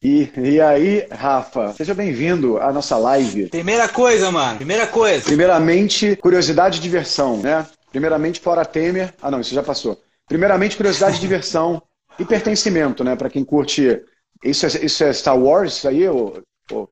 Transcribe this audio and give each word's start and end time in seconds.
E, 0.00 0.30
e 0.36 0.60
aí, 0.60 1.08
Rafa, 1.10 1.72
seja 1.72 1.92
bem-vindo 1.92 2.58
à 2.58 2.72
nossa 2.72 2.96
live. 2.96 3.48
Primeira 3.48 3.88
coisa, 3.88 4.30
mano, 4.30 4.56
primeira 4.56 4.86
coisa. 4.86 5.24
Primeiramente, 5.24 6.14
curiosidade 6.16 6.78
e 6.78 6.80
diversão, 6.80 7.38
né? 7.38 7.66
Primeiramente, 7.90 8.40
fora 8.40 8.64
Temer. 8.64 9.12
Ah, 9.20 9.28
não, 9.28 9.40
isso 9.40 9.54
já 9.54 9.62
passou. 9.62 10.00
Primeiramente, 10.28 10.76
curiosidade 10.76 11.16
e 11.16 11.20
diversão 11.20 11.82
e 12.16 12.24
pertencimento, 12.24 13.02
né? 13.02 13.16
Para 13.16 13.28
quem 13.28 13.44
curte. 13.44 14.00
Isso 14.44 14.66
é, 14.66 14.68
isso 14.84 15.02
é 15.02 15.12
Star 15.12 15.36
Wars, 15.36 15.78
isso 15.78 15.88
aí? 15.88 16.08
Ou, 16.08 16.40
ou... 16.70 16.88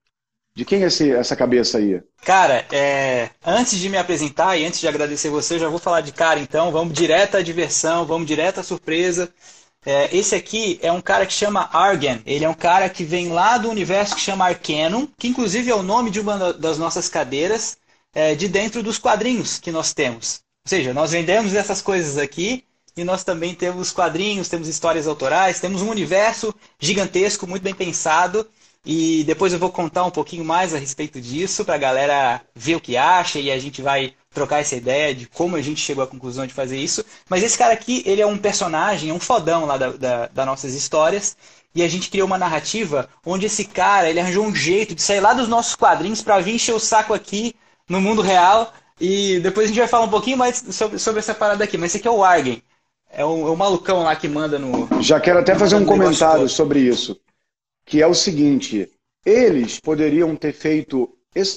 De 0.56 0.64
quem 0.64 0.82
é 0.82 0.86
esse, 0.86 1.12
essa 1.12 1.36
cabeça 1.36 1.78
aí? 1.78 2.02
Cara, 2.24 2.64
é... 2.72 3.30
antes 3.44 3.78
de 3.78 3.88
me 3.88 3.98
apresentar 3.98 4.56
e 4.56 4.66
antes 4.66 4.80
de 4.80 4.88
agradecer 4.88 5.28
você, 5.28 5.54
eu 5.54 5.58
já 5.60 5.68
vou 5.68 5.78
falar 5.78 6.00
de 6.00 6.10
cara, 6.10 6.40
então. 6.40 6.72
Vamos 6.72 6.92
direto 6.92 7.36
à 7.36 7.42
diversão, 7.42 8.04
vamos 8.04 8.26
direto 8.26 8.58
à 8.58 8.62
surpresa. 8.64 9.32
É, 9.86 10.14
esse 10.14 10.34
aqui 10.34 10.80
é 10.82 10.90
um 10.90 11.00
cara 11.00 11.24
que 11.24 11.32
chama 11.32 11.70
Argan. 11.72 12.20
Ele 12.26 12.44
é 12.44 12.48
um 12.48 12.54
cara 12.54 12.90
que 12.90 13.04
vem 13.04 13.28
lá 13.28 13.56
do 13.56 13.70
universo 13.70 14.16
que 14.16 14.20
chama 14.20 14.44
Arcanum, 14.44 15.06
que 15.16 15.28
inclusive 15.28 15.70
é 15.70 15.74
o 15.76 15.82
nome 15.82 16.10
de 16.10 16.18
uma 16.18 16.52
das 16.52 16.76
nossas 16.76 17.08
cadeiras, 17.08 17.78
é, 18.12 18.34
de 18.34 18.48
dentro 18.48 18.82
dos 18.82 18.98
quadrinhos 18.98 19.60
que 19.60 19.70
nós 19.70 19.94
temos. 19.94 20.40
Ou 20.64 20.70
seja, 20.70 20.92
nós 20.92 21.12
vendemos 21.12 21.54
essas 21.54 21.80
coisas 21.80 22.18
aqui 22.18 22.64
e 22.96 23.04
nós 23.04 23.22
também 23.22 23.54
temos 23.54 23.92
quadrinhos, 23.92 24.48
temos 24.48 24.66
histórias 24.66 25.06
autorais, 25.06 25.60
temos 25.60 25.82
um 25.82 25.90
universo 25.90 26.52
gigantesco, 26.80 27.46
muito 27.46 27.62
bem 27.62 27.74
pensado. 27.74 28.44
E 28.84 29.22
depois 29.24 29.52
eu 29.52 29.58
vou 29.58 29.70
contar 29.70 30.04
um 30.04 30.10
pouquinho 30.10 30.44
mais 30.44 30.74
a 30.74 30.78
respeito 30.78 31.20
disso 31.20 31.64
para 31.64 31.76
a 31.76 31.78
galera 31.78 32.40
ver 32.54 32.74
o 32.74 32.80
que 32.80 32.96
acha 32.96 33.38
e 33.38 33.52
a 33.52 33.58
gente 33.58 33.82
vai 33.82 34.14
trocar 34.36 34.60
essa 34.60 34.76
ideia 34.76 35.14
de 35.14 35.26
como 35.26 35.56
a 35.56 35.62
gente 35.62 35.80
chegou 35.80 36.04
à 36.04 36.06
conclusão 36.06 36.46
de 36.46 36.52
fazer 36.52 36.76
isso. 36.76 37.02
Mas 37.26 37.42
esse 37.42 37.56
cara 37.56 37.72
aqui, 37.72 38.02
ele 38.04 38.20
é 38.20 38.26
um 38.26 38.36
personagem, 38.36 39.08
é 39.08 39.14
um 39.14 39.18
fodão 39.18 39.64
lá 39.64 39.78
da, 39.78 39.92
da, 39.92 40.26
das 40.26 40.46
nossas 40.46 40.74
histórias. 40.74 41.34
E 41.74 41.82
a 41.82 41.88
gente 41.88 42.10
criou 42.10 42.26
uma 42.26 42.36
narrativa 42.36 43.08
onde 43.24 43.46
esse 43.46 43.64
cara, 43.64 44.10
ele 44.10 44.20
arranjou 44.20 44.44
um 44.44 44.54
jeito 44.54 44.94
de 44.94 45.00
sair 45.00 45.20
lá 45.20 45.32
dos 45.32 45.48
nossos 45.48 45.74
quadrinhos 45.74 46.20
para 46.20 46.38
vir 46.38 46.54
encher 46.54 46.74
o 46.74 46.78
saco 46.78 47.14
aqui 47.14 47.54
no 47.88 47.98
mundo 47.98 48.20
real. 48.20 48.74
E 49.00 49.40
depois 49.40 49.64
a 49.64 49.68
gente 49.68 49.78
vai 49.78 49.88
falar 49.88 50.04
um 50.04 50.10
pouquinho 50.10 50.36
mais 50.36 50.62
sobre, 50.70 50.98
sobre 50.98 51.20
essa 51.20 51.34
parada 51.34 51.64
aqui. 51.64 51.78
Mas 51.78 51.92
esse 51.92 51.98
aqui 51.98 52.08
é 52.08 52.10
o 52.10 52.22
Argen. 52.22 52.62
É 53.10 53.24
o, 53.24 53.48
é 53.48 53.50
o 53.50 53.56
malucão 53.56 54.02
lá 54.02 54.14
que 54.14 54.28
manda 54.28 54.58
no. 54.58 55.02
Já 55.02 55.18
quero 55.18 55.38
até 55.38 55.54
fazer 55.54 55.76
um 55.76 55.86
comentário 55.86 56.46
sobre 56.46 56.80
isso. 56.80 57.18
Que 57.86 58.02
é 58.02 58.06
o 58.06 58.14
seguinte: 58.14 58.90
eles 59.24 59.80
poderiam 59.80 60.36
ter 60.36 60.52
feito 60.52 61.16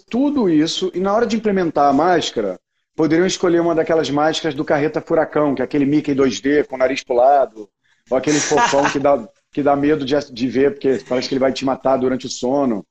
tudo 0.09 0.49
isso 0.49 0.91
e 0.93 0.99
na 0.99 1.13
hora 1.13 1.25
de 1.25 1.37
implementar 1.37 1.89
a 1.89 1.93
máscara, 1.93 2.59
poderiam 2.99 3.25
escolher 3.25 3.61
uma 3.61 3.73
daquelas 3.73 4.09
máscaras 4.09 4.53
do 4.53 4.65
Carreta 4.65 4.99
Furacão, 4.99 5.55
que 5.55 5.61
é 5.61 5.63
aquele 5.63 5.85
Mickey 5.85 6.13
2D 6.13 6.67
com 6.67 6.75
o 6.75 6.77
nariz 6.77 7.01
pro 7.01 7.15
lado, 7.15 7.69
ou 8.09 8.17
aquele 8.17 8.41
fofão 8.41 8.89
que 8.91 8.99
dá, 8.99 9.25
que 9.53 9.63
dá 9.63 9.73
medo 9.73 10.03
de, 10.03 10.13
de 10.33 10.47
ver, 10.49 10.71
porque 10.71 11.01
parece 11.07 11.29
que 11.29 11.33
ele 11.33 11.39
vai 11.39 11.53
te 11.53 11.63
matar 11.63 11.95
durante 11.95 12.25
o 12.25 12.29
sono. 12.29 12.85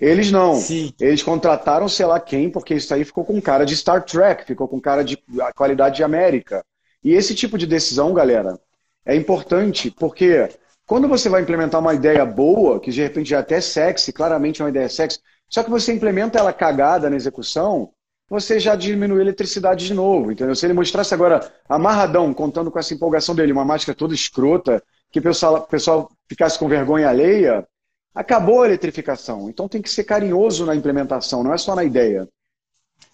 Eles 0.00 0.32
não. 0.32 0.56
Sim. 0.56 0.92
Eles 0.98 1.22
contrataram 1.22 1.88
sei 1.88 2.04
lá 2.04 2.18
quem, 2.18 2.50
porque 2.50 2.74
isso 2.74 2.92
aí 2.92 3.04
ficou 3.04 3.24
com 3.24 3.40
cara 3.40 3.64
de 3.64 3.76
Star 3.76 4.04
Trek, 4.04 4.44
ficou 4.44 4.66
com 4.66 4.80
cara 4.80 5.04
de 5.04 5.16
qualidade 5.54 5.94
de 5.94 6.02
América. 6.02 6.64
E 7.04 7.12
esse 7.12 7.32
tipo 7.32 7.56
de 7.56 7.64
decisão, 7.64 8.12
galera, 8.12 8.58
é 9.06 9.14
importante 9.14 9.92
porque 9.92 10.48
quando 10.84 11.06
você 11.06 11.28
vai 11.28 11.40
implementar 11.40 11.80
uma 11.80 11.94
ideia 11.94 12.26
boa, 12.26 12.80
que 12.80 12.90
de 12.90 13.00
repente 13.00 13.30
já 13.30 13.36
é 13.36 13.40
até 13.40 13.60
sexy, 13.60 14.12
claramente 14.12 14.60
é 14.60 14.64
uma 14.64 14.70
ideia 14.70 14.88
sexy, 14.88 15.20
só 15.48 15.62
que 15.62 15.70
você 15.70 15.92
implementa 15.92 16.36
ela 16.36 16.52
cagada 16.52 17.08
na 17.08 17.14
execução, 17.14 17.92
você 18.32 18.58
já 18.58 18.74
diminui 18.74 19.18
a 19.18 19.20
eletricidade 19.20 19.86
de 19.86 19.92
novo, 19.92 20.32
entendeu? 20.32 20.56
Se 20.56 20.64
ele 20.64 20.72
mostrasse 20.72 21.12
agora 21.12 21.52
amarradão, 21.68 22.32
contando 22.32 22.70
com 22.70 22.78
essa 22.78 22.94
empolgação 22.94 23.34
dele, 23.34 23.52
uma 23.52 23.62
máscara 23.62 23.94
toda 23.94 24.14
escrota, 24.14 24.82
que 25.10 25.18
o 25.18 25.22
pessoal, 25.22 25.56
o 25.56 25.60
pessoal 25.66 26.10
ficasse 26.26 26.58
com 26.58 26.66
vergonha 26.66 27.10
alheia, 27.10 27.68
acabou 28.14 28.62
a 28.62 28.66
eletrificação. 28.66 29.50
Então 29.50 29.68
tem 29.68 29.82
que 29.82 29.90
ser 29.90 30.04
carinhoso 30.04 30.64
na 30.64 30.74
implementação, 30.74 31.44
não 31.44 31.52
é 31.52 31.58
só 31.58 31.74
na 31.74 31.84
ideia. 31.84 32.26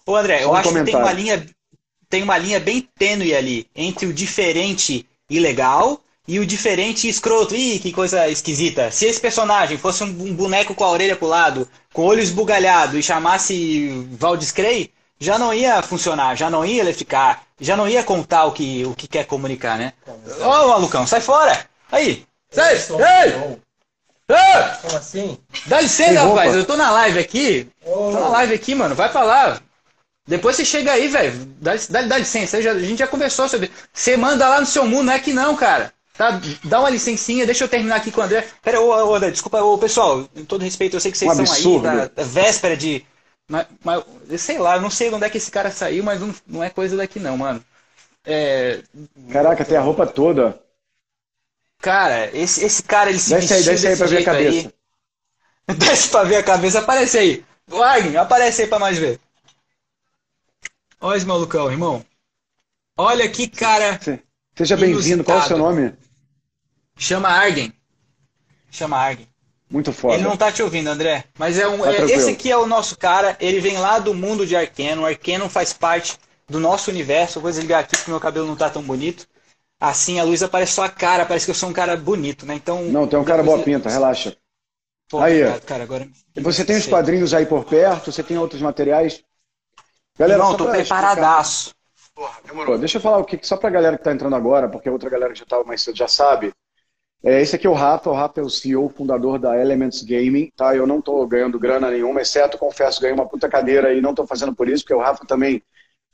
Ô 0.05 0.15
André, 0.15 0.45
eu 0.45 0.55
acho 0.55 0.71
que 0.71 0.83
tem 0.85 0.95
uma 0.95 1.11
linha 1.11 1.45
tem 2.07 2.23
uma 2.23 2.37
linha 2.37 2.59
bem 2.61 2.87
tênue 2.97 3.35
ali 3.35 3.67
entre 3.75 4.05
o 4.05 4.13
diferente 4.13 5.05
e 5.29 5.37
legal 5.37 6.01
e 6.25 6.39
o 6.39 6.45
diferente 6.45 7.07
e 7.07 7.09
escroto. 7.09 7.53
Ih, 7.53 7.77
que 7.79 7.91
coisa 7.91 8.29
esquisita. 8.29 8.89
Se 8.89 9.05
esse 9.05 9.19
personagem 9.19 9.77
fosse 9.77 10.01
um 10.01 10.33
boneco 10.33 10.73
com 10.73 10.85
a 10.85 10.89
orelha 10.89 11.17
pro 11.17 11.27
lado, 11.27 11.67
com 11.91 12.03
o 12.03 12.05
olho 12.05 12.21
esbugalhado 12.21 12.97
e 12.97 13.03
chamasse 13.03 13.89
Valdis 14.17 14.51
Crey, 14.51 14.93
já 15.19 15.37
não 15.37 15.53
ia 15.53 15.81
funcionar, 15.81 16.35
já 16.35 16.49
não 16.49 16.65
ia 16.65 16.93
ficar, 16.93 17.43
já 17.59 17.75
não 17.75 17.87
ia 17.87 18.03
contar 18.03 18.45
o 18.45 18.51
que, 18.51 18.85
o 18.85 18.95
que 18.95 19.07
quer 19.07 19.25
comunicar, 19.25 19.77
né? 19.77 19.93
Ó, 20.41 20.65
oh, 20.65 20.67
malucão, 20.69 21.05
sai 21.05 21.21
fora! 21.21 21.65
Aí! 21.91 22.25
Sai! 22.49 22.75
Ei! 22.75 23.59
Ah! 24.29 24.77
Como 24.81 24.97
assim? 24.97 25.37
Dá 25.65 25.81
licença, 25.81 26.23
rapaz, 26.23 26.55
eu 26.55 26.63
tô 26.63 26.77
na 26.77 26.91
live 26.91 27.19
aqui. 27.19 27.67
Oh. 27.85 28.11
Tô 28.11 28.19
na 28.19 28.29
live 28.29 28.53
aqui, 28.53 28.75
mano, 28.75 28.95
vai 28.95 29.11
pra 29.11 29.23
lá. 29.23 29.59
Depois 30.27 30.55
você 30.55 30.63
chega 30.63 30.91
aí, 30.91 31.07
velho. 31.07 31.33
Dá, 31.59 31.73
dá, 31.89 32.01
dá 32.03 32.17
licença, 32.17 32.61
já, 32.61 32.71
a 32.71 32.79
gente 32.79 32.99
já 32.99 33.07
conversou 33.07 33.49
sobre. 33.49 33.71
Você 33.91 34.15
manda 34.15 34.47
lá 34.47 34.59
no 34.59 34.67
seu 34.67 34.85
mundo, 34.85 35.05
não 35.05 35.13
é 35.13 35.19
que 35.19 35.33
não, 35.33 35.55
cara. 35.55 35.91
Tá? 36.15 36.39
Dá 36.63 36.79
uma 36.81 36.89
licencinha, 36.89 37.45
deixa 37.45 37.63
eu 37.63 37.67
terminar 37.67 37.95
aqui 37.95 38.11
com 38.11 38.21
o 38.21 38.23
André. 38.23 38.45
Pera, 38.61 38.79
ô, 38.79 38.89
ô 38.89 39.15
André, 39.15 39.31
desculpa, 39.31 39.59
ô, 39.61 39.77
pessoal, 39.77 40.27
em 40.35 40.45
todo 40.45 40.63
respeito, 40.63 40.95
eu 40.95 40.99
sei 40.99 41.11
que 41.11 41.17
vocês 41.17 41.39
um 41.39 41.43
estão 41.43 41.75
aí, 41.75 41.81
da, 41.81 42.05
da 42.07 42.23
véspera 42.23 42.77
de 42.77 43.03
mas, 43.49 43.67
mas, 43.83 44.41
sei 44.41 44.59
lá, 44.59 44.75
eu 44.75 44.81
não 44.81 44.91
sei 44.91 45.11
onde 45.11 45.25
é 45.25 45.29
que 45.29 45.37
esse 45.37 45.49
cara 45.49 45.71
saiu, 45.71 46.03
mas 46.03 46.21
não, 46.21 46.33
não 46.45 46.63
é 46.63 46.69
coisa 46.69 46.95
daqui 46.95 47.19
não, 47.19 47.35
mano. 47.35 47.65
É... 48.23 48.83
Caraca, 49.31 49.65
tem 49.65 49.75
a 49.75 49.81
roupa 49.81 50.05
toda. 50.05 50.61
Cara, 51.81 52.29
esse, 52.37 52.63
esse 52.63 52.83
cara, 52.83 53.09
ele 53.09 53.17
se 53.17 53.33
Desce 53.33 53.53
aí, 53.53 53.63
desce 53.63 53.87
aí 53.87 53.97
pra 53.97 54.07
ver 54.07 54.17
a 54.17 54.25
cabeça. 54.25 54.67
Aí. 54.67 54.79
Desce 55.77 56.09
pra 56.09 56.23
ver 56.23 56.35
a 56.37 56.43
cabeça, 56.43 56.79
aparece 56.79 57.17
aí. 57.17 57.45
Wagner, 57.67 58.19
aparece 58.19 58.63
aí 58.63 58.67
pra 58.67 58.79
mais 58.79 58.97
ver. 58.97 59.19
Olha 61.01 61.17
esse 61.17 61.25
malucão, 61.25 61.71
irmão. 61.71 62.05
Olha 62.97 63.29
que 63.29 63.47
cara. 63.47 63.99
Seja 64.55 64.75
bem-vindo, 64.75 65.23
qual 65.23 65.39
é 65.39 65.41
o 65.41 65.47
seu 65.47 65.57
nome? 65.57 65.93
Chama 66.97 67.29
Argen. 67.29 67.73
Chama 68.69 68.97
Argen. 68.97 69.27
Muito 69.69 69.93
foda. 69.93 70.15
Ele 70.15 70.23
não 70.23 70.35
tá 70.35 70.51
te 70.51 70.63
ouvindo, 70.63 70.87
André. 70.87 71.25
Mas 71.37 71.59
é 71.59 71.67
um. 71.67 71.79
Tá 71.79 71.93
é, 71.93 72.05
esse 72.05 72.31
aqui 72.31 72.51
é 72.51 72.57
o 72.57 72.65
nosso 72.65 72.97
cara. 72.97 73.37
Ele 73.39 73.59
vem 73.59 73.77
lá 73.77 73.99
do 73.99 74.13
mundo 74.13 74.45
de 74.45 74.55
Arcano. 74.55 75.05
Arcano 75.05 75.47
faz 75.47 75.73
parte 75.73 76.17
do 76.49 76.59
nosso 76.59 76.89
universo. 76.89 77.39
vou 77.39 77.51
desligar 77.51 77.81
aqui 77.81 77.95
porque 77.95 78.09
meu 78.09 78.19
cabelo 78.19 78.47
não 78.47 78.55
tá 78.55 78.69
tão 78.69 78.81
bonito. 78.81 79.27
Assim 79.79 80.19
a 80.19 80.23
luz 80.23 80.41
aparece 80.41 80.73
só 80.73 80.83
a 80.83 80.89
cara. 80.89 81.25
Parece 81.25 81.45
que 81.45 81.51
eu 81.51 81.55
sou 81.55 81.69
um 81.69 81.73
cara 81.73 81.95
bonito, 81.95 82.45
né? 82.45 82.55
Então. 82.55 82.83
Não, 82.85 83.07
tem 83.07 83.19
um 83.19 83.23
cara 83.23 83.43
boa 83.43 83.59
pinta, 83.59 83.89
relaxa. 83.89 84.35
Pô, 85.07 85.19
aí. 85.19 85.41
Obrigado, 85.41 85.65
cara, 85.65 85.83
agora... 85.83 86.07
Você 86.35 86.63
tem 86.63 86.77
os 86.77 86.85
quadrinhos 86.85 87.33
aí 87.33 87.45
por 87.45 87.65
perto? 87.65 88.11
Você 88.11 88.21
tem 88.21 88.37
outros 88.37 88.61
materiais? 88.61 89.23
Galera, 90.17 90.43
não, 90.43 90.55
tô 90.55 90.69
preparadaço. 90.69 91.73
Porra, 92.13 92.39
demorou. 92.45 92.77
Deixa 92.77 92.97
eu 92.97 93.01
falar 93.01 93.17
o 93.17 93.23
que 93.23 93.39
só 93.41 93.55
pra 93.55 93.69
galera 93.69 93.97
que 93.97 94.03
tá 94.03 94.11
entrando 94.11 94.35
agora, 94.35 94.67
porque 94.67 94.89
a 94.89 94.91
outra 94.91 95.09
galera 95.09 95.33
que 95.33 95.39
já 95.39 95.45
tava 95.45 95.63
mais 95.63 95.81
cedo 95.81 95.97
já 95.97 96.07
sabe. 96.07 96.51
É, 97.21 97.41
esse 97.41 97.55
aqui 97.55 97.67
é 97.67 97.69
o 97.69 97.73
Rafa, 97.73 98.09
o 98.09 98.13
Rafa 98.13 98.39
é 98.39 98.43
o 98.43 98.49
CEO, 98.49 98.87
fundador 98.89 99.37
da 99.37 99.59
Elements 99.59 100.03
Gaming, 100.03 100.51
tá? 100.55 100.73
Eu 100.75 100.87
não 100.87 100.99
estou 100.99 101.27
ganhando 101.27 101.59
grana 101.59 101.91
nenhuma, 101.91 102.21
exceto, 102.21 102.57
confesso, 102.57 103.01
ganhei 103.01 103.13
uma 103.13 103.27
puta 103.27 103.49
cadeira 103.49 103.93
e 103.93 103.99
não 103.99 104.11
estou 104.11 104.25
fazendo 104.25 104.55
por 104.55 104.69
isso, 104.69 104.83
porque 104.83 104.93
o 104.93 104.99
Rafa 104.99 105.25
também 105.25 105.61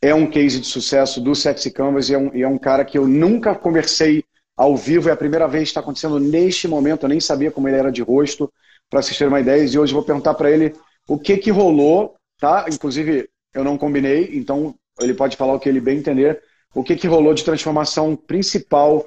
é 0.02 0.14
um 0.16 0.30
case 0.30 0.60
de 0.60 0.66
sucesso 0.66 1.22
do 1.22 1.36
Sexy 1.36 1.72
Canvas 1.72 2.10
e 2.10 2.16
é 2.16 2.18
um, 2.18 2.36
e 2.36 2.42
é 2.42 2.48
um 2.48 2.58
cara 2.58 2.84
que 2.84 2.98
eu 2.98 3.08
nunca 3.08 3.54
conversei 3.54 4.24
ao 4.58 4.76
vivo, 4.76 5.10
é 5.10 5.12
a 5.12 5.18
primeira 5.18 5.48
vez 5.48 5.64
que 5.64 5.70
está 5.70 5.82
acontecendo 5.82 6.20
neste 6.20 6.68
momento, 6.68 7.04
eu 7.04 7.10
nem 7.10 7.20
sabia 7.20 7.52
como 7.52 7.68
ele 7.68 7.78
era 7.78 7.92
de 7.92 8.02
rosto, 8.02 8.52
para 8.90 9.02
terem 9.02 9.28
uma 9.28 9.40
ideia, 9.40 9.64
e 9.64 9.78
hoje 9.78 9.94
vou 9.94 10.04
perguntar 10.04 10.34
para 10.34 10.50
ele 10.50 10.74
o 11.08 11.20
que 11.20 11.38
que 11.38 11.52
rolou, 11.52 12.16
tá? 12.40 12.66
Inclusive, 12.72 13.30
eu 13.54 13.64
não 13.64 13.78
combinei, 13.78 14.32
então 14.34 14.74
ele 15.00 15.14
pode 15.14 15.38
falar 15.38 15.54
o 15.54 15.60
que 15.60 15.70
ele 15.70 15.82
bem 15.82 16.00
entender, 16.00 16.42
o 16.74 16.84
que 16.84 16.96
que 16.96 17.08
rolou 17.08 17.34
de 17.34 17.44
transformação 17.44 18.16
principal 18.16 19.06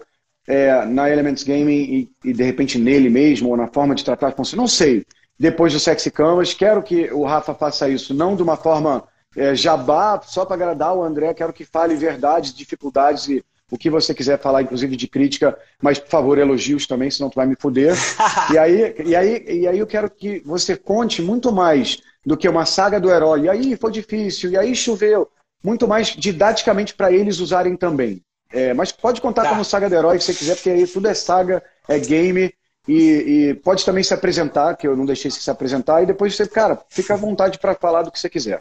é, 0.48 0.86
na 0.86 1.10
Elements 1.10 1.44
Gaming 1.44 1.82
e, 1.82 2.10
e, 2.24 2.32
de 2.32 2.42
repente 2.42 2.78
nele 2.78 3.10
mesmo, 3.10 3.50
ou 3.50 3.56
na 3.56 3.68
forma 3.68 3.94
de 3.94 4.02
tratar 4.02 4.32
com 4.32 4.42
não 4.56 4.66
sei. 4.66 5.04
Depois 5.38 5.72
do 5.72 5.78
Sexy 5.78 6.10
Canvas, 6.10 6.54
quero 6.54 6.82
que 6.82 7.12
o 7.12 7.22
Rafa 7.24 7.54
faça 7.54 7.88
isso, 7.88 8.14
não 8.14 8.34
de 8.34 8.42
uma 8.42 8.56
forma 8.56 9.04
é, 9.36 9.54
jabá, 9.54 10.20
só 10.24 10.46
para 10.46 10.56
agradar 10.56 10.96
o 10.96 11.02
André, 11.02 11.34
quero 11.34 11.52
que 11.52 11.64
fale 11.64 11.94
verdades, 11.94 12.54
dificuldades 12.54 13.28
e 13.28 13.44
o 13.70 13.76
que 13.76 13.90
você 13.90 14.14
quiser 14.14 14.40
falar, 14.40 14.62
inclusive 14.62 14.96
de 14.96 15.06
crítica, 15.06 15.56
mas 15.82 15.98
por 15.98 16.08
favor, 16.08 16.38
elogios 16.38 16.86
também, 16.86 17.10
senão 17.10 17.28
tu 17.28 17.34
vai 17.34 17.46
me 17.46 17.54
fuder. 17.54 17.94
e, 18.50 18.56
aí, 18.56 18.94
e, 19.04 19.14
aí, 19.14 19.44
e 19.46 19.68
aí 19.68 19.78
eu 19.78 19.86
quero 19.86 20.08
que 20.10 20.40
você 20.46 20.74
conte 20.74 21.20
muito 21.20 21.52
mais 21.52 21.98
do 22.24 22.36
que 22.36 22.48
uma 22.48 22.64
saga 22.64 22.98
do 22.98 23.10
herói. 23.10 23.42
E 23.42 23.48
aí 23.50 23.76
foi 23.76 23.92
difícil, 23.92 24.50
e 24.50 24.56
aí 24.56 24.74
choveu. 24.74 25.28
Muito 25.62 25.86
mais 25.86 26.08
didaticamente 26.08 26.94
para 26.94 27.12
eles 27.12 27.38
usarem 27.38 27.76
também. 27.76 28.22
É, 28.50 28.72
mas 28.72 28.90
pode 28.92 29.20
contar 29.20 29.44
tá. 29.44 29.48
como 29.50 29.64
saga 29.64 29.88
de 29.88 29.94
herói 29.94 30.18
que 30.18 30.24
você 30.24 30.34
quiser, 30.34 30.54
porque 30.54 30.70
aí 30.70 30.86
tudo 30.86 31.08
é 31.08 31.14
saga, 31.14 31.62
é 31.86 31.98
game. 31.98 32.52
E, 32.86 33.50
e, 33.50 33.54
pode 33.54 33.84
também 33.84 34.02
se 34.02 34.14
apresentar, 34.14 34.74
que 34.74 34.88
eu 34.88 34.96
não 34.96 35.04
deixei 35.04 35.30
você 35.30 35.40
se 35.40 35.50
apresentar, 35.50 36.02
e 36.02 36.06
depois 36.06 36.34
você, 36.34 36.48
cara, 36.48 36.82
fica 36.88 37.12
à 37.12 37.18
vontade 37.18 37.58
para 37.58 37.74
falar 37.74 38.02
do 38.02 38.10
que 38.10 38.18
você 38.18 38.30
quiser. 38.30 38.60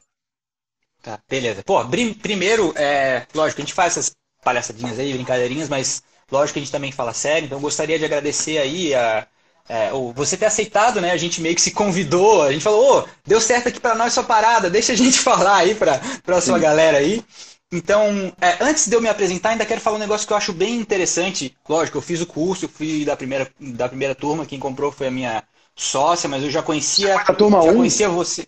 Tá, 1.01 1.17
beleza. 1.29 1.63
Pô, 1.63 1.81
primeiro, 2.21 2.73
é, 2.75 3.25
lógico, 3.33 3.61
a 3.61 3.63
gente 3.63 3.73
faz 3.73 3.93
essas 3.93 4.13
palhaçadinhas 4.43 4.99
aí, 4.99 5.13
brincadeirinhas, 5.13 5.69
mas 5.69 6.03
lógico 6.29 6.53
que 6.53 6.59
a 6.59 6.63
gente 6.63 6.71
também 6.71 6.91
fala 6.91 7.13
sério, 7.13 7.45
então 7.45 7.61
gostaria 7.61 7.97
de 7.97 8.03
agradecer 8.03 8.57
aí 8.57 8.93
a, 8.93 9.25
é, 9.69 9.91
você 10.13 10.35
ter 10.35 10.45
aceitado, 10.45 11.01
né? 11.01 11.11
A 11.11 11.17
gente 11.17 11.41
meio 11.41 11.55
que 11.55 11.61
se 11.61 11.71
convidou, 11.71 12.43
a 12.43 12.51
gente 12.51 12.63
falou, 12.63 12.99
ô, 12.99 13.07
deu 13.25 13.39
certo 13.39 13.67
aqui 13.67 13.79
para 13.79 13.95
nós 13.95 14.13
sua 14.13 14.23
parada, 14.23 14.69
deixa 14.69 14.93
a 14.93 14.95
gente 14.95 15.19
falar 15.19 15.57
aí 15.57 15.75
para 15.75 16.01
a 16.27 16.41
sua 16.41 16.55
Sim. 16.55 16.61
galera 16.61 16.97
aí. 16.97 17.23
Então, 17.71 18.33
é, 18.39 18.63
antes 18.63 18.87
de 18.87 18.95
eu 18.95 19.01
me 19.01 19.09
apresentar, 19.09 19.49
ainda 19.49 19.65
quero 19.65 19.81
falar 19.81 19.97
um 19.97 19.99
negócio 19.99 20.25
que 20.25 20.31
eu 20.31 20.37
acho 20.37 20.53
bem 20.53 20.75
interessante. 20.79 21.55
Lógico, 21.67 21.97
eu 21.97 22.01
fiz 22.01 22.21
o 22.21 22.25
curso, 22.25 22.67
fui 22.67 23.03
da 23.03 23.15
primeira, 23.15 23.51
da 23.59 23.89
primeira 23.89 24.15
turma, 24.15 24.45
quem 24.45 24.59
comprou 24.59 24.91
foi 24.91 25.07
a 25.07 25.11
minha 25.11 25.43
sócia, 25.75 26.29
mas 26.29 26.43
eu 26.43 26.49
já 26.49 26.63
conhecia. 26.63 27.15
Da 27.15 27.33
turma 27.33 27.61
já 27.61 27.71
1? 27.71 27.75
conhecia 27.75 28.09
você. 28.09 28.47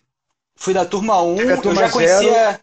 Fui 0.56 0.74
da 0.74 0.86
turma 0.86 1.21
1, 1.21 1.39
é 1.39 1.54
eu 1.54 1.75
já 1.75 1.89
conhecia. 1.89 2.31
Zero. 2.31 2.60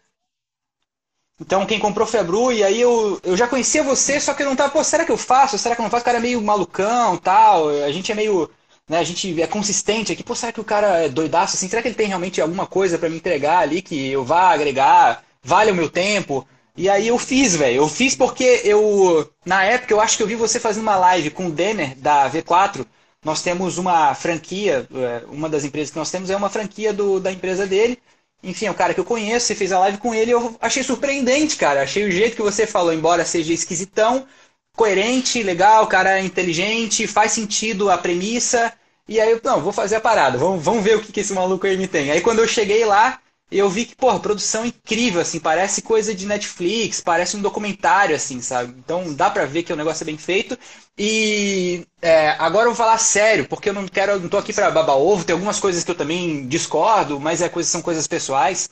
Então, 1.39 1.67
quem 1.67 1.79
comprou 1.79 2.07
foi 2.07 2.19
a 2.19 2.23
Bru, 2.23 2.51
e 2.51 2.63
aí 2.63 2.81
eu, 2.81 3.19
eu 3.23 3.37
já 3.37 3.47
conhecia 3.47 3.83
você, 3.83 4.19
só 4.19 4.33
que 4.33 4.41
eu 4.41 4.47
não 4.47 4.55
tava, 4.55 4.71
pô, 4.71 4.83
será 4.83 5.05
que 5.05 5.11
eu 5.11 5.17
faço? 5.17 5.57
Será 5.59 5.75
que 5.75 5.81
eu 5.81 5.83
não 5.83 5.89
faço? 5.91 6.01
O 6.01 6.05
cara 6.05 6.17
é 6.17 6.21
meio 6.21 6.41
malucão 6.41 7.15
tal. 7.17 7.69
A 7.69 7.91
gente 7.91 8.11
é 8.11 8.15
meio. 8.15 8.49
Né, 8.89 8.97
a 8.99 9.03
gente 9.03 9.39
é 9.41 9.45
consistente 9.45 10.13
aqui, 10.13 10.23
pô, 10.23 10.33
será 10.33 10.51
que 10.51 10.61
o 10.61 10.63
cara 10.63 11.03
é 11.05 11.09
doidaço 11.09 11.55
assim? 11.55 11.67
Será 11.67 11.81
que 11.81 11.89
ele 11.89 11.95
tem 11.95 12.07
realmente 12.07 12.39
alguma 12.41 12.65
coisa 12.65 12.97
para 12.97 13.09
me 13.09 13.17
entregar 13.17 13.59
ali 13.59 13.81
que 13.81 14.09
eu 14.09 14.23
vá 14.23 14.51
agregar? 14.51 15.23
Vale 15.47 15.71
o 15.71 15.75
meu 15.75 15.89
tempo. 15.89 16.45
E 16.75 16.89
aí 16.89 17.07
eu 17.07 17.17
fiz, 17.17 17.55
velho. 17.55 17.77
Eu 17.77 17.87
fiz 17.87 18.15
porque 18.15 18.61
eu. 18.65 19.31
Na 19.45 19.63
época, 19.63 19.93
eu 19.93 20.01
acho 20.01 20.17
que 20.17 20.23
eu 20.23 20.27
vi 20.27 20.35
você 20.35 20.59
fazendo 20.59 20.83
uma 20.83 20.97
live 20.97 21.31
com 21.31 21.47
o 21.47 21.51
Denner, 21.51 21.95
da 21.97 22.29
V4. 22.29 22.85
Nós 23.23 23.41
temos 23.41 23.77
uma 23.77 24.13
franquia, 24.13 24.87
é, 24.93 25.23
uma 25.29 25.49
das 25.49 25.63
empresas 25.63 25.89
que 25.91 25.97
nós 25.97 26.11
temos 26.11 26.29
é 26.29 26.35
uma 26.35 26.49
franquia 26.49 26.93
do, 26.93 27.19
da 27.19 27.31
empresa 27.31 27.65
dele. 27.65 27.97
Enfim, 28.43 28.65
é 28.67 28.71
um 28.71 28.75
cara 28.75 28.93
que 28.93 28.99
eu 28.99 29.05
conheço, 29.05 29.47
você 29.47 29.55
fez 29.55 29.71
a 29.71 29.79
live 29.79 29.97
com 29.97 30.13
ele 30.13 30.31
eu 30.31 30.55
achei 30.61 30.83
surpreendente, 30.83 31.55
cara. 31.55 31.81
Achei 31.83 32.05
o 32.05 32.11
jeito 32.11 32.35
que 32.35 32.41
você 32.41 32.67
falou, 32.67 32.93
embora 32.93 33.25
seja 33.25 33.53
esquisitão, 33.53 34.27
coerente, 34.75 35.41
legal, 35.43 35.87
cara 35.87 36.19
é 36.19 36.23
inteligente, 36.23 37.07
faz 37.07 37.31
sentido 37.31 37.89
a 37.89 37.97
premissa. 37.97 38.73
E 39.07 39.19
aí 39.19 39.31
eu, 39.31 39.41
não, 39.43 39.61
vou 39.61 39.71
fazer 39.73 39.95
a 39.95 40.01
parada, 40.01 40.37
vamos, 40.37 40.63
vamos 40.63 40.83
ver 40.83 40.97
o 40.97 41.01
que, 41.01 41.11
que 41.11 41.21
esse 41.21 41.33
maluco 41.33 41.65
aí 41.65 41.77
me 41.77 41.87
tem. 41.87 42.11
Aí 42.11 42.21
quando 42.21 42.39
eu 42.39 42.47
cheguei 42.47 42.85
lá, 42.85 43.19
eu 43.49 43.69
vi 43.69 43.85
que, 43.85 43.95
porra, 43.95 44.19
produção 44.19 44.65
incrível, 44.65 45.21
assim, 45.21 45.39
parece 45.39 45.81
coisa 45.81 46.13
de 46.13 46.25
Netflix, 46.25 46.99
parece 47.01 47.37
um 47.37 47.41
documentário, 47.41 48.15
assim, 48.15 48.41
sabe? 48.41 48.73
Então 48.77 49.13
dá 49.13 49.29
pra 49.29 49.45
ver 49.45 49.63
que 49.63 49.71
o 49.71 49.75
negócio 49.75 50.03
é 50.03 50.05
bem 50.05 50.17
feito. 50.17 50.57
E 50.97 51.85
é, 52.01 52.29
agora 52.39 52.65
eu 52.65 52.71
vou 52.71 52.75
falar 52.75 52.97
sério, 52.97 53.47
porque 53.47 53.69
eu 53.69 53.73
não 53.73 53.87
quero, 53.87 54.19
não 54.19 54.27
tô 54.29 54.37
aqui 54.37 54.51
pra 54.53 54.71
babar 54.71 54.97
ovo, 54.97 55.23
tem 55.23 55.33
algumas 55.33 55.59
coisas 55.59 55.83
que 55.83 55.91
eu 55.91 55.95
também 55.95 56.47
discordo, 56.47 57.19
mas 57.19 57.41
é 57.41 57.47
coisa, 57.49 57.69
são 57.69 57.81
coisas 57.81 58.07
pessoais. 58.07 58.69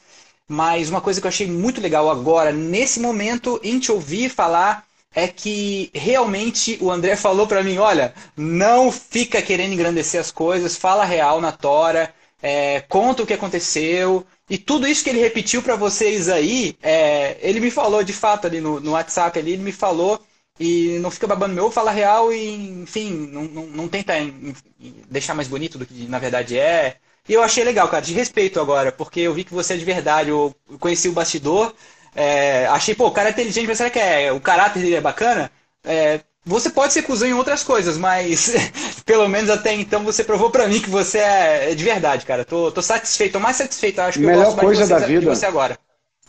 Mas 0.47 0.89
uma 0.89 1.01
coisa 1.01 1.19
que 1.19 1.25
eu 1.27 1.29
achei 1.29 1.47
muito 1.47 1.81
legal 1.81 2.09
agora, 2.09 2.51
nesse 2.51 2.99
momento, 2.99 3.59
em 3.63 3.79
te 3.79 3.91
ouvir 3.91 4.29
falar, 4.29 4.85
é 5.13 5.27
que 5.27 5.89
realmente 5.93 6.77
o 6.81 6.91
André 6.91 7.15
falou 7.15 7.47
para 7.47 7.63
mim, 7.63 7.77
olha, 7.77 8.13
não 8.35 8.91
fica 8.91 9.41
querendo 9.41 9.73
engrandecer 9.73 10.19
as 10.19 10.29
coisas, 10.31 10.75
fala 10.75 11.05
real 11.05 11.39
na 11.41 11.51
tora, 11.51 12.13
é, 12.41 12.81
conta 12.81 13.23
o 13.23 13.25
que 13.25 13.33
aconteceu, 13.33 14.25
e 14.49 14.57
tudo 14.57 14.87
isso 14.87 15.03
que 15.03 15.09
ele 15.09 15.19
repetiu 15.19 15.61
para 15.63 15.75
vocês 15.75 16.29
aí, 16.29 16.77
é, 16.81 17.37
ele 17.41 17.59
me 17.59 17.71
falou 17.71 18.03
de 18.03 18.13
fato 18.13 18.45
ali 18.45 18.61
no, 18.61 18.79
no, 18.79 18.91
WhatsApp, 18.91 19.37
ali, 19.39 19.53
ele 19.53 19.63
me 19.63 19.71
falou 19.71 20.23
e 20.59 20.99
não 20.99 21.09
fica 21.11 21.27
babando 21.27 21.55
meu, 21.55 21.71
fala 21.71 21.91
real 21.91 22.31
e, 22.31 22.81
enfim, 22.83 23.11
não, 23.31 23.43
não, 23.45 23.67
não 23.67 23.87
tenta 23.87 24.17
em, 24.19 24.53
em 24.79 25.01
deixar 25.09 25.33
mais 25.33 25.47
bonito 25.47 25.77
do 25.77 25.85
que 25.85 26.07
na 26.07 26.19
verdade 26.19 26.57
é. 26.57 26.97
E 27.27 27.33
eu 27.33 27.41
achei 27.41 27.63
legal, 27.63 27.87
cara, 27.89 28.03
de 28.05 28.13
respeito 28.13 28.59
agora, 28.59 28.91
porque 28.91 29.19
eu 29.21 29.33
vi 29.33 29.43
que 29.43 29.53
você 29.53 29.73
é 29.73 29.77
de 29.77 29.85
verdade, 29.85 30.29
eu 30.29 30.55
conheci 30.79 31.09
o 31.09 31.13
bastidor, 31.13 31.73
é, 32.15 32.67
achei, 32.67 32.95
pô, 32.95 33.07
o 33.07 33.11
cara 33.11 33.29
é 33.29 33.31
inteligente, 33.31 33.67
mas 33.67 33.77
será 33.77 33.89
que 33.89 33.99
é, 33.99 34.31
o 34.31 34.39
caráter 34.39 34.81
dele 34.81 34.95
é 34.95 35.01
bacana? 35.01 35.51
É, 35.83 36.21
você 36.45 36.69
pode 36.69 36.93
ser 36.93 37.01
cuzão 37.01 37.27
em 37.27 37.33
outras 37.33 37.63
coisas, 37.63 37.97
mas 37.97 38.53
pelo 39.03 39.27
menos 39.27 39.49
até 39.49 39.73
então 39.73 40.03
você 40.03 40.23
provou 40.23 40.51
para 40.51 40.67
mim 40.67 40.79
que 40.79 40.89
você 40.89 41.17
é, 41.17 41.71
é 41.71 41.75
de 41.75 41.83
verdade, 41.83 42.25
cara. 42.25 42.45
Tô, 42.45 42.71
tô 42.71 42.81
satisfeito, 42.81 43.33
tô 43.33 43.39
mais 43.39 43.57
satisfeito, 43.57 43.99
acho 43.99 44.19
que 44.19 44.25
Melhor 44.25 44.41
eu 44.41 44.45
gosto 44.51 44.59
coisa 44.59 44.83
de, 44.83 44.89
da 44.89 44.99
você, 44.99 45.05
vida. 45.07 45.19
de 45.21 45.25
você 45.25 45.45
agora. 45.45 45.77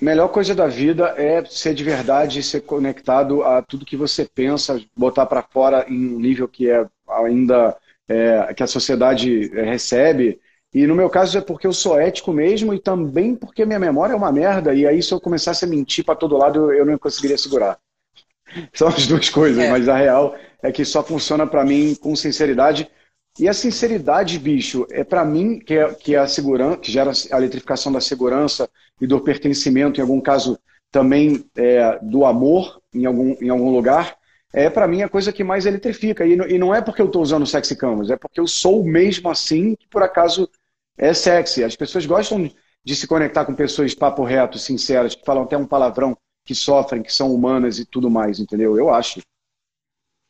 Melhor 0.01 0.29
coisa 0.29 0.55
da 0.55 0.67
vida 0.67 1.15
é 1.17 1.45
ser 1.45 1.75
de 1.75 1.85
verdade, 1.85 2.43
ser 2.43 2.63
conectado 2.63 3.43
a 3.43 3.63
tudo 3.63 3.87
que 3.87 3.97
você 3.97 4.25
pensa, 4.27 4.81
botar 4.97 5.27
para 5.27 5.43
fora 5.43 5.87
em 5.89 6.15
um 6.15 6.19
nível 6.19 6.49
que 6.49 6.71
é 6.71 6.87
ainda 7.09 7.77
é, 8.09 8.53
que 8.55 8.63
a 8.63 8.67
sociedade 8.67 9.51
é, 9.59 9.65
recebe. 9.65 10.41
E 10.73 10.87
no 10.87 10.95
meu 10.95 11.09
caso 11.09 11.39
é 11.39 11.41
porque 11.41 11.67
eu 11.67 11.73
sou 11.73 11.99
ético 11.99 12.33
mesmo 12.33 12.75
e 12.75 12.79
também 12.79 13.35
porque 13.35 13.65
minha 13.65 13.79
memória 13.79 14.13
é 14.13 14.17
uma 14.17 14.33
merda. 14.33 14.75
E 14.75 14.87
aí 14.87 15.03
se 15.03 15.13
eu 15.13 15.21
começasse 15.21 15.65
a 15.65 15.69
mentir 15.69 16.05
para 16.05 16.17
todo 16.17 16.37
lado 16.37 16.73
eu, 16.73 16.79
eu 16.79 16.87
não 16.87 16.99
conseguiria 16.99 17.39
segurar. 17.39 17.79
São 18.73 18.89
as 18.89 19.07
duas 19.07 19.29
coisas, 19.29 19.63
é. 19.65 19.71
mas 19.71 19.89
a 19.89 19.97
real 19.97 20.37
é 20.63 20.73
que 20.73 20.85
só 20.85 21.03
funciona 21.03 21.47
para 21.47 21.65
mim 21.65 21.95
com 21.95 22.15
sinceridade. 22.17 22.89
E 23.39 23.49
a 23.49 23.53
sinceridade, 23.53 24.39
bicho, 24.39 24.87
é 24.91 25.05
para 25.05 25.25
mim 25.25 25.59
que 25.59 25.75
é, 25.75 25.95
que 25.95 26.15
é 26.15 26.19
a 26.19 26.27
segurança, 26.27 26.79
que 26.79 26.91
gera 26.91 27.11
a 27.31 27.37
eletrificação 27.37 27.93
da 27.93 28.01
segurança 28.01 28.69
e 29.01 29.07
do 29.07 29.21
pertencimento, 29.21 30.01
em 30.01 30.03
algum 30.03 30.21
caso 30.21 30.59
também 30.91 31.45
é, 31.55 31.99
do 32.03 32.25
amor 32.25 32.81
em 32.95 33.05
algum, 33.05 33.37
em 33.41 33.51
algum 33.51 33.71
lugar, 33.71 34.17
é 34.53 34.71
para 34.71 34.89
mim 34.89 35.03
a 35.03 35.09
coisa 35.09 35.33
que 35.33 35.45
mais 35.45 35.67
eletrifica. 35.67 36.25
E, 36.25 36.33
e 36.33 36.59
não 36.59 36.75
é 36.75 36.81
porque 36.81 37.03
eu 37.03 37.07
estou 37.07 37.21
usando 37.21 37.47
sexy 37.47 37.77
canvas, 37.77 38.11
é 38.11 38.17
porque 38.17 38.41
eu 38.41 38.47
sou 38.47 38.83
mesmo 38.83 39.29
assim 39.29 39.75
que 39.75 39.87
por 39.89 40.03
acaso 40.03 40.49
é 40.97 41.13
sexy. 41.13 41.63
As 41.63 41.77
pessoas 41.77 42.07
gostam 42.07 42.51
de 42.83 42.97
se 42.97 43.07
conectar 43.07 43.45
com 43.45 43.55
pessoas 43.55 43.95
papo 43.95 44.25
reto, 44.25 44.59
sinceras, 44.59 45.15
que 45.15 45.25
falam 45.27 45.43
até 45.43 45.57
um 45.57 45.67
palavrão 45.67 46.17
que 46.47 46.55
sofrem, 46.55 47.03
que 47.03 47.13
são 47.13 47.35
humanas 47.35 47.79
e 47.79 47.85
tudo 47.85 48.09
mais, 48.09 48.39
entendeu? 48.39 48.79
Eu 48.79 48.95
acho. 48.95 49.21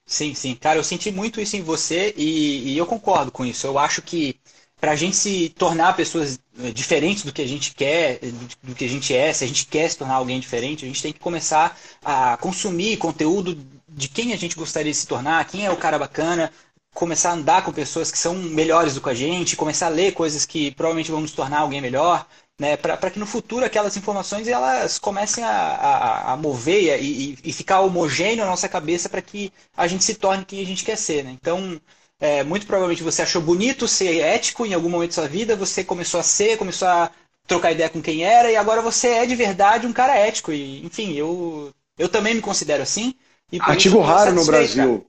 Sim, 0.07 0.35
sim. 0.35 0.55
Cara, 0.55 0.79
eu 0.79 0.85
senti 0.85 1.11
muito 1.11 1.41
isso 1.41 1.57
em 1.57 1.63
você 1.63 2.15
e, 2.17 2.73
e 2.73 2.79
eu 2.79 2.87
concordo 2.87 3.31
com 3.31 3.45
isso. 3.45 3.67
Eu 3.67 3.79
acho 3.79 4.01
que 4.01 4.41
para 4.81 4.93
a 4.93 4.97
gente 4.97 5.17
se 5.17 5.49
tornar 5.51 5.97
pessoas 5.97 6.39
eh, 6.59 6.71
diferentes 6.71 7.25
do 7.25 7.33
que 7.33 7.43
a 7.43 7.47
gente 7.47 7.75
quer, 7.75 8.21
do 8.63 8.75
que 8.75 8.85
a 8.85 8.89
gente 8.89 9.15
é, 9.15 9.33
se 9.33 9.45
a 9.45 9.47
gente 9.47 9.67
quer 9.67 9.89
se 9.91 9.99
tornar 9.99 10.15
alguém 10.15 10.39
diferente, 10.39 10.85
a 10.85 10.89
gente 10.89 11.03
tem 11.03 11.13
que 11.13 11.19
começar 11.19 11.79
a 12.05 12.37
consumir 12.37 12.97
conteúdo 12.99 13.59
de 13.89 14.09
quem 14.09 14.33
a 14.33 14.37
gente 14.37 14.55
gostaria 14.57 14.93
de 14.93 14.99
se 14.99 15.07
tornar, 15.07 15.47
quem 15.47 15.65
é 15.67 15.71
o 15.71 15.77
cara 15.77 15.99
bacana, 15.99 16.53
começar 16.95 17.31
a 17.31 17.35
andar 17.35 17.65
com 17.65 17.73
pessoas 17.73 18.11
que 18.11 18.19
são 18.19 18.35
melhores 18.35 18.95
do 18.95 19.01
que 19.01 19.11
a 19.11 19.15
gente, 19.15 19.57
começar 19.57 19.87
a 19.87 19.91
ler 19.91 20.13
coisas 20.13 20.47
que 20.47 20.71
provavelmente 20.73 21.11
vão 21.11 21.21
nos 21.21 21.33
tornar 21.33 21.61
alguém 21.61 21.81
melhor 21.81 22.27
né, 22.59 22.77
para 22.77 23.11
que 23.11 23.19
no 23.19 23.27
futuro 23.27 23.65
aquelas 23.65 23.97
informações 23.97 24.49
elas 24.49 24.99
comecem 24.99 25.45
a, 25.45 25.51
a, 25.51 26.33
a 26.33 26.37
mover 26.37 27.03
e, 27.03 27.39
e, 27.45 27.53
ficar 27.53 27.81
homogêneo 27.81 28.45
na 28.45 28.51
nossa 28.51 28.69
cabeça 28.69 29.09
para 29.09 29.21
que 29.21 29.53
a 29.77 29.87
gente 29.87 30.05
se 30.05 30.15
torne 30.15 30.45
quem 30.45 30.63
a 30.63 30.67
gente 30.67 30.85
quer 30.85 30.97
ser. 30.97 31.23
Né? 31.23 31.33
Então, 31.33 31.81
é, 32.19 32.43
muito 32.43 32.67
provavelmente 32.67 33.03
você 33.03 33.21
achou 33.21 33.43
bonito 33.43 33.87
ser 33.87 34.21
ético 34.21 34.65
em 34.65 34.73
algum 34.73 34.89
momento 34.89 35.11
da 35.11 35.15
sua 35.15 35.29
vida, 35.29 35.55
você 35.55 35.85
começou 35.85 36.19
a 36.19 36.23
ser, 36.23 36.57
começou 36.57 36.89
a 36.89 37.11
trocar 37.47 37.73
ideia 37.73 37.91
com 37.91 38.01
quem 38.01 38.25
era 38.25 38.51
e 38.51 38.57
agora 38.57 38.81
você 38.81 39.09
é 39.09 39.27
de 39.27 39.37
verdade 39.37 39.87
um 39.87 39.93
cara 39.93 40.17
ético. 40.17 40.51
E, 40.51 40.85
enfim, 40.85 41.13
eu, 41.13 41.71
eu 41.99 42.09
também 42.09 42.35
me 42.35 42.41
considero 42.41 42.83
assim. 42.83 43.15
Artigo 43.61 44.01
raro 44.01 44.33
no 44.33 44.47
Brasil. 44.47 45.07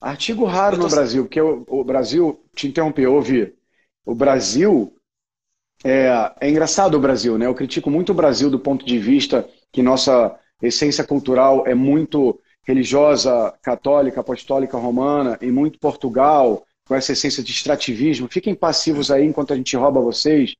Artigo 0.00 0.44
raro 0.44 0.76
tô... 0.76 0.82
no 0.82 0.88
Brasil, 0.88 1.24
porque 1.24 1.40
o, 1.40 1.64
o 1.68 1.84
Brasil, 1.84 2.42
te 2.54 2.66
interrompi, 2.66 3.06
ouvi. 3.06 3.54
O 4.04 4.14
Brasil 4.14 4.92
é, 5.84 6.32
é 6.40 6.50
engraçado 6.50 6.94
o 6.94 7.00
Brasil, 7.00 7.38
né? 7.38 7.46
Eu 7.46 7.54
critico 7.54 7.90
muito 7.90 8.10
o 8.10 8.14
Brasil 8.14 8.50
do 8.50 8.58
ponto 8.58 8.84
de 8.84 8.98
vista 8.98 9.48
que 9.72 9.82
nossa 9.82 10.36
essência 10.62 11.04
cultural 11.04 11.66
é 11.66 11.74
muito 11.74 12.38
religiosa, 12.62 13.54
católica, 13.62 14.20
apostólica, 14.20 14.76
romana, 14.76 15.38
e 15.40 15.50
muito 15.50 15.78
Portugal, 15.78 16.64
com 16.86 16.94
essa 16.94 17.12
essência 17.12 17.42
de 17.42 17.50
extrativismo. 17.50 18.28
Fiquem 18.30 18.54
passivos 18.54 19.10
aí 19.10 19.24
enquanto 19.24 19.52
a 19.52 19.56
gente 19.56 19.76
rouba 19.76 20.00
vocês, 20.00 20.54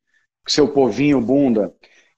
seu 0.48 0.68
povinho 0.68 1.20
bunda. 1.20 1.72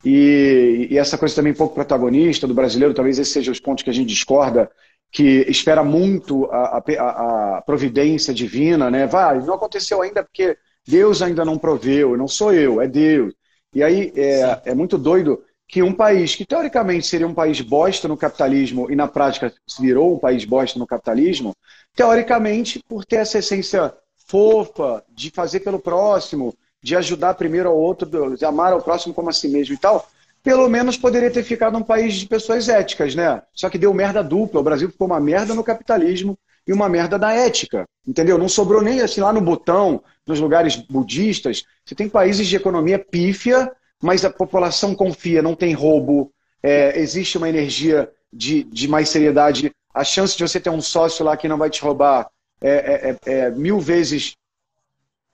E, 0.04 0.88
e, 0.90 0.99
essa 0.99 1.16
coisa 1.18 1.35
também 1.35 1.54
pouco 1.54 1.75
protagonista 1.75 2.47
do 2.47 2.54
brasileiro, 2.54 2.94
talvez 2.94 3.18
esses 3.18 3.32
sejam 3.32 3.52
os 3.52 3.61
pontos 3.61 3.85
que 3.85 3.90
a 3.90 3.92
gente 3.92 4.09
discorda, 4.09 4.71
que 5.11 5.44
espera 5.49 5.85
muito 5.85 6.47
a, 6.47 6.78
a, 6.78 7.59
a 7.59 7.62
providência 7.62 8.32
divina, 8.35 8.90
né? 8.90 9.06
Vai, 9.06 9.40
não 9.40 9.54
aconteceu 9.54 10.02
ainda 10.02 10.25
porque 10.25 10.56
Deus 10.87 11.23
ainda 11.23 11.45
não 11.45 11.59
proveu, 11.59 12.17
não 12.17 12.29
sou 12.29 12.53
eu, 12.53 12.81
é 12.81 12.89
Deus. 12.89 13.33
E 13.75 13.83
aí 13.83 14.12
é, 14.17 14.62
é 14.67 14.75
muito 14.75 14.99
doido 14.99 15.43
que 15.69 15.83
um 15.83 15.93
país 15.93 16.37
que 16.37 16.45
teoricamente 16.45 17.07
seria 17.07 17.27
um 17.27 17.35
país 17.35 17.61
bosta 17.61 18.07
no 18.07 18.17
capitalismo 18.17 18.91
e 18.91 18.97
na 18.97 19.09
prática 19.09 19.53
se 19.67 19.81
virou 19.81 20.15
um 20.15 20.19
país 20.19 20.45
bosta 20.45 20.79
no 20.79 20.87
capitalismo, 20.87 21.55
teoricamente, 21.95 22.83
por 22.87 23.05
ter 23.05 23.17
essa 23.17 23.39
essência 23.39 23.95
fofa 24.27 25.03
de 25.09 25.31
fazer 25.31 25.61
pelo 25.61 25.79
próximo, 25.79 26.55
de 26.83 26.97
ajudar 26.97 27.35
primeiro 27.35 27.69
ao 27.69 27.77
outro, 27.77 28.37
de 28.37 28.45
amar 28.45 28.73
ao 28.73 28.83
próximo 28.83 29.15
como 29.15 29.31
a 29.31 29.33
si 29.33 29.49
mesmo 29.49 29.75
e 29.75 29.79
tal, 29.79 30.07
pelo 30.43 30.69
menos 30.69 30.97
poderia 30.97 31.31
ter 31.31 31.45
ficado 31.45 31.79
um 31.79 31.83
país 31.83 32.15
de 32.15 32.27
pessoas 32.27 32.69
éticas, 32.69 33.15
né? 33.15 33.43
Só 33.55 33.71
que 33.71 33.79
deu 33.79 33.95
merda 33.95 34.23
dupla. 34.23 34.61
O 34.61 34.65
Brasil 34.65 34.91
ficou 34.91 35.07
uma 35.07 35.21
merda 35.21 35.55
no 35.55 35.62
capitalismo 35.62 36.37
e 36.66 36.73
uma 36.73 36.88
merda 36.88 37.19
da 37.19 37.33
ética, 37.33 37.85
entendeu? 38.07 38.38
Não 38.38 38.49
sobrou 38.49 38.83
nem 38.83 39.00
assim 39.00 39.21
lá 39.21 39.33
no 39.33 39.40
botão, 39.40 40.02
nos 40.26 40.40
lugares 40.40 40.76
budistas. 40.76 41.64
Você 41.85 41.95
tem 41.95 42.09
países 42.09 42.47
de 42.47 42.57
economia 42.57 42.99
pífia, 42.99 43.71
mas 44.02 44.25
a 44.25 44.31
população 44.31 44.95
confia, 44.95 45.42
não 45.42 45.54
tem 45.54 45.73
roubo, 45.75 46.33
é, 46.62 46.99
existe 46.99 47.37
uma 47.37 47.49
energia 47.49 48.11
de, 48.33 48.64
de 48.64 48.88
mais 48.88 49.09
seriedade. 49.09 49.73
A 49.92 50.04
chance 50.04 50.37
de 50.37 50.42
você 50.42 50.61
ter 50.61 50.71
um 50.71 50.81
sócio 50.81 51.25
lá 51.25 51.37
que 51.37 51.49
não 51.49 51.59
vai 51.59 51.69
te 51.69 51.83
roubar 51.83 52.28
é, 52.61 52.71
é, 52.71 53.11
é, 53.11 53.38
é 53.38 53.50
mil 53.50 53.81
vezes 53.81 54.37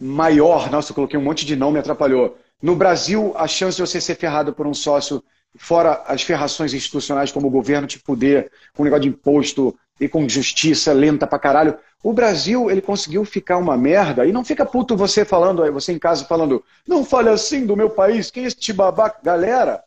maior. 0.01 0.71
Nossa, 0.71 0.91
eu 0.91 0.95
coloquei 0.95 1.19
um 1.19 1.23
monte 1.23 1.45
de 1.45 1.57
não, 1.57 1.71
me 1.71 1.79
atrapalhou. 1.79 2.39
No 2.61 2.75
Brasil, 2.75 3.33
a 3.37 3.47
chance 3.47 3.77
de 3.77 3.87
você 3.87 4.01
ser 4.01 4.17
ferrado 4.17 4.53
por 4.53 4.67
um 4.67 4.75
sócio, 4.75 5.23
fora 5.57 6.03
as 6.07 6.23
ferrações 6.23 6.75
institucionais 6.75 7.31
como 7.31 7.47
o 7.47 7.51
governo 7.51 7.87
te 7.87 8.01
poder, 8.01 8.51
com 8.75 8.85
negócio 8.85 9.03
de 9.03 9.09
imposto 9.09 9.79
e 10.01 10.09
com 10.09 10.29
justiça 10.29 10.93
lenta 10.93 11.27
pra 11.27 11.39
caralho. 11.39 11.77
O 12.03 12.13
Brasil, 12.13 12.71
ele 12.71 12.81
conseguiu 12.81 13.25
ficar 13.25 13.57
uma 13.59 13.77
merda 13.77 14.25
e 14.25 14.33
não 14.33 14.45
fica 14.45 14.65
puto 14.65 14.97
você 14.97 15.25
falando, 15.25 15.71
você 15.73 15.93
em 15.93 15.99
casa 15.99 16.25
falando, 16.25 16.65
não 16.87 17.05
fale 17.05 17.29
assim 17.29 17.67
do 17.67 17.77
meu 17.77 17.91
país, 17.91 18.31
quem 18.31 18.45
é 18.45 18.47
esse 18.47 18.73
babaca? 18.73 19.19
Galera, 19.23 19.83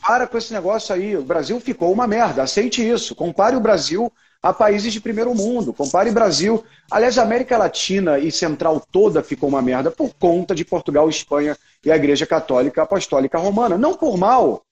para 0.00 0.26
com 0.26 0.38
esse 0.38 0.52
negócio 0.52 0.94
aí. 0.94 1.16
O 1.16 1.22
Brasil 1.22 1.60
ficou 1.60 1.92
uma 1.92 2.06
merda, 2.06 2.42
aceite 2.42 2.86
isso. 2.86 3.14
Compare 3.14 3.56
o 3.56 3.60
Brasil 3.60 4.12
a 4.42 4.52
países 4.52 4.92
de 4.92 5.00
primeiro 5.00 5.34
mundo. 5.34 5.72
Compare 5.72 6.10
Brasil. 6.10 6.64
Aliás, 6.90 7.18
a 7.18 7.22
América 7.22 7.58
Latina 7.58 8.18
e 8.18 8.32
Central 8.32 8.82
toda 8.90 9.22
ficou 9.22 9.48
uma 9.48 9.60
merda 9.60 9.90
por 9.90 10.14
conta 10.14 10.54
de 10.54 10.64
Portugal, 10.64 11.08
Espanha 11.08 11.56
e 11.84 11.90
a 11.90 11.96
Igreja 11.96 12.26
Católica 12.26 12.82
Apostólica 12.82 13.38
Romana. 13.38 13.76
Não 13.76 13.94
por 13.94 14.16
mal. 14.16 14.62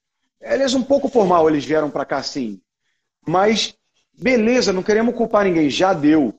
Aliás, 0.42 0.74
um 0.74 0.82
pouco 0.82 1.10
por 1.10 1.26
mal 1.26 1.48
eles 1.48 1.64
vieram 1.64 1.90
para 1.90 2.04
cá 2.04 2.22
sim. 2.22 2.60
Mas, 3.26 3.74
beleza, 4.20 4.72
não 4.72 4.82
queremos 4.82 5.14
culpar 5.14 5.44
ninguém, 5.44 5.70
já 5.70 5.92
deu. 5.92 6.34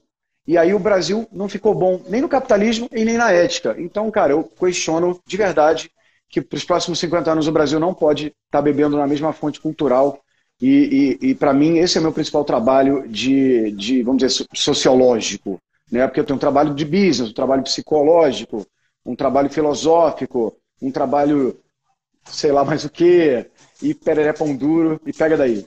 E 0.47 0.57
aí 0.57 0.73
o 0.73 0.79
Brasil 0.79 1.27
não 1.31 1.47
ficou 1.47 1.75
bom 1.75 2.01
nem 2.07 2.21
no 2.21 2.29
capitalismo 2.29 2.89
e 2.91 3.05
nem 3.05 3.17
na 3.17 3.31
ética. 3.31 3.75
Então, 3.77 4.09
cara, 4.09 4.33
eu 4.33 4.43
questiono 4.43 5.19
de 5.25 5.37
verdade 5.37 5.91
que 6.27 6.41
para 6.41 6.57
os 6.57 6.63
próximos 6.63 6.99
50 6.99 7.31
anos 7.31 7.47
o 7.47 7.51
Brasil 7.51 7.79
não 7.79 7.93
pode 7.93 8.27
estar 8.27 8.59
tá 8.59 8.61
bebendo 8.61 8.97
na 8.97 9.07
mesma 9.07 9.33
fonte 9.33 9.59
cultural 9.59 10.19
e, 10.61 11.17
e, 11.21 11.29
e 11.29 11.35
para 11.35 11.53
mim, 11.53 11.77
esse 11.77 11.97
é 11.97 12.01
o 12.01 12.03
meu 12.03 12.11
principal 12.11 12.43
trabalho 12.43 13.07
de, 13.07 13.71
de, 13.71 14.03
vamos 14.03 14.21
dizer, 14.21 14.45
sociológico. 14.53 15.59
Né? 15.91 16.05
Porque 16.05 16.19
eu 16.19 16.25
tenho 16.25 16.35
um 16.35 16.39
trabalho 16.39 16.73
de 16.73 16.83
business, 16.83 17.29
um 17.29 17.33
trabalho 17.33 17.63
psicológico, 17.63 18.65
um 19.05 19.15
trabalho 19.15 19.49
filosófico, 19.49 20.55
um 20.81 20.91
trabalho, 20.91 21.57
sei 22.25 22.51
lá 22.51 22.63
mais 22.65 22.83
o 22.83 22.89
que, 22.89 23.45
e 23.81 23.93
pereré 23.93 24.33
pão 24.33 24.55
duro, 24.55 24.99
e 25.05 25.13
pega 25.13 25.37
daí. 25.37 25.65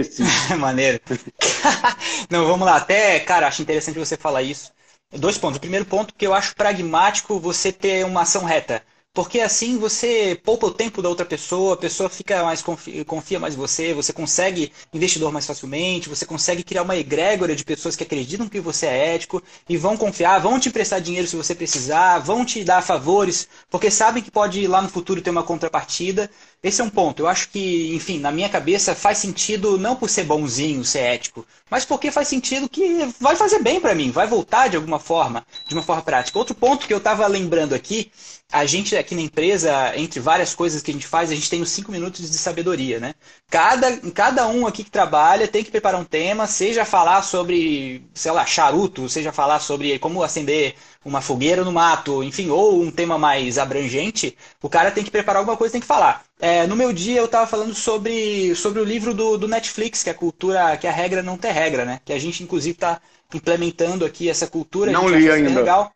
Esqueci. 0.00 0.22
Maneiro. 0.58 1.00
Não, 2.30 2.46
vamos 2.46 2.66
lá. 2.66 2.76
Até, 2.76 3.20
cara, 3.20 3.46
acho 3.48 3.62
interessante 3.62 3.98
você 3.98 4.16
falar 4.16 4.42
isso. 4.42 4.72
Dois 5.12 5.38
pontos. 5.38 5.56
O 5.58 5.60
primeiro 5.60 5.84
ponto, 5.86 6.14
que 6.14 6.26
eu 6.26 6.34
acho 6.34 6.54
pragmático 6.54 7.38
você 7.38 7.72
ter 7.72 8.04
uma 8.04 8.22
ação 8.22 8.44
reta. 8.44 8.82
Porque 9.14 9.40
assim 9.40 9.78
você 9.78 10.38
poupa 10.44 10.66
o 10.66 10.70
tempo 10.74 11.00
da 11.00 11.08
outra 11.08 11.24
pessoa, 11.24 11.72
a 11.72 11.76
pessoa 11.78 12.06
fica 12.10 12.44
mais 12.44 12.60
confia, 12.60 13.02
confia 13.02 13.40
mais 13.40 13.54
em 13.54 13.56
você, 13.56 13.94
você 13.94 14.12
consegue 14.12 14.70
investidor 14.92 15.32
mais 15.32 15.46
facilmente, 15.46 16.06
você 16.10 16.26
consegue 16.26 16.62
criar 16.62 16.82
uma 16.82 16.94
egrégora 16.98 17.56
de 17.56 17.64
pessoas 17.64 17.96
que 17.96 18.02
acreditam 18.02 18.46
que 18.46 18.60
você 18.60 18.84
é 18.84 19.14
ético 19.14 19.42
e 19.66 19.74
vão 19.78 19.96
confiar, 19.96 20.38
vão 20.38 20.60
te 20.60 20.68
emprestar 20.68 21.00
dinheiro 21.00 21.26
se 21.26 21.34
você 21.34 21.54
precisar, 21.54 22.18
vão 22.18 22.44
te 22.44 22.62
dar 22.62 22.82
favores, 22.82 23.48
porque 23.70 23.90
sabem 23.90 24.22
que 24.22 24.30
pode 24.30 24.66
lá 24.66 24.82
no 24.82 24.88
futuro 24.90 25.22
ter 25.22 25.30
uma 25.30 25.42
contrapartida. 25.42 26.30
Esse 26.66 26.80
é 26.80 26.84
um 26.84 26.90
ponto. 26.90 27.22
Eu 27.22 27.28
acho 27.28 27.48
que, 27.50 27.94
enfim, 27.94 28.18
na 28.18 28.32
minha 28.32 28.48
cabeça 28.48 28.92
faz 28.92 29.18
sentido 29.18 29.78
não 29.78 29.94
por 29.94 30.10
ser 30.10 30.24
bonzinho, 30.24 30.84
ser 30.84 30.98
ético, 30.98 31.46
mas 31.70 31.84
porque 31.84 32.10
faz 32.10 32.26
sentido 32.26 32.68
que 32.68 33.08
vai 33.20 33.36
fazer 33.36 33.60
bem 33.60 33.80
para 33.80 33.94
mim, 33.94 34.10
vai 34.10 34.26
voltar 34.26 34.66
de 34.66 34.74
alguma 34.74 34.98
forma, 34.98 35.46
de 35.68 35.74
uma 35.74 35.82
forma 35.84 36.02
prática. 36.02 36.36
Outro 36.36 36.56
ponto 36.56 36.88
que 36.88 36.92
eu 36.92 36.98
estava 36.98 37.24
lembrando 37.28 37.72
aqui 37.72 38.10
a 38.50 38.64
gente 38.64 38.96
aqui 38.96 39.14
na 39.14 39.22
empresa, 39.22 39.92
entre 39.96 40.20
várias 40.20 40.54
coisas 40.54 40.80
que 40.80 40.90
a 40.90 40.94
gente 40.94 41.06
faz, 41.06 41.30
a 41.30 41.34
gente 41.34 41.50
tem 41.50 41.62
os 41.62 41.70
cinco 41.70 41.90
minutos 41.90 42.30
de 42.30 42.38
sabedoria, 42.38 43.00
né? 43.00 43.14
Cada, 43.50 43.96
cada 44.12 44.46
um 44.46 44.66
aqui 44.66 44.84
que 44.84 44.90
trabalha 44.90 45.48
tem 45.48 45.64
que 45.64 45.70
preparar 45.70 46.00
um 46.00 46.04
tema, 46.04 46.46
seja 46.46 46.84
falar 46.84 47.22
sobre, 47.22 48.04
sei 48.14 48.30
lá, 48.30 48.46
charuto, 48.46 49.08
seja 49.08 49.32
falar 49.32 49.58
sobre 49.60 49.98
como 49.98 50.22
acender 50.22 50.76
uma 51.06 51.20
fogueira 51.20 51.64
no 51.64 51.70
mato, 51.70 52.24
enfim, 52.24 52.50
ou 52.50 52.82
um 52.82 52.90
tema 52.90 53.16
mais 53.16 53.58
abrangente, 53.58 54.36
o 54.60 54.68
cara 54.68 54.90
tem 54.90 55.04
que 55.04 55.10
preparar 55.10 55.38
alguma 55.38 55.56
coisa, 55.56 55.70
tem 55.70 55.80
que 55.80 55.86
falar. 55.86 56.24
É, 56.40 56.66
no 56.66 56.74
meu 56.74 56.92
dia 56.92 57.18
eu 57.18 57.26
estava 57.26 57.46
falando 57.46 57.74
sobre, 57.74 58.56
sobre 58.56 58.80
o 58.80 58.84
livro 58.84 59.14
do, 59.14 59.38
do 59.38 59.46
Netflix, 59.46 60.02
que 60.02 60.10
é 60.10 60.12
a 60.12 60.16
cultura, 60.16 60.76
que 60.76 60.86
a 60.86 60.90
regra 60.90 61.22
não 61.22 61.38
tem 61.38 61.52
regra, 61.52 61.84
né? 61.84 62.00
Que 62.04 62.12
a 62.12 62.18
gente 62.18 62.42
inclusive 62.42 62.74
está 62.74 63.00
implementando 63.32 64.04
aqui 64.04 64.28
essa 64.28 64.48
cultura. 64.48 64.90
Não 64.90 65.08
li 65.08 65.30
ainda. 65.30 65.60
Legal. 65.60 65.92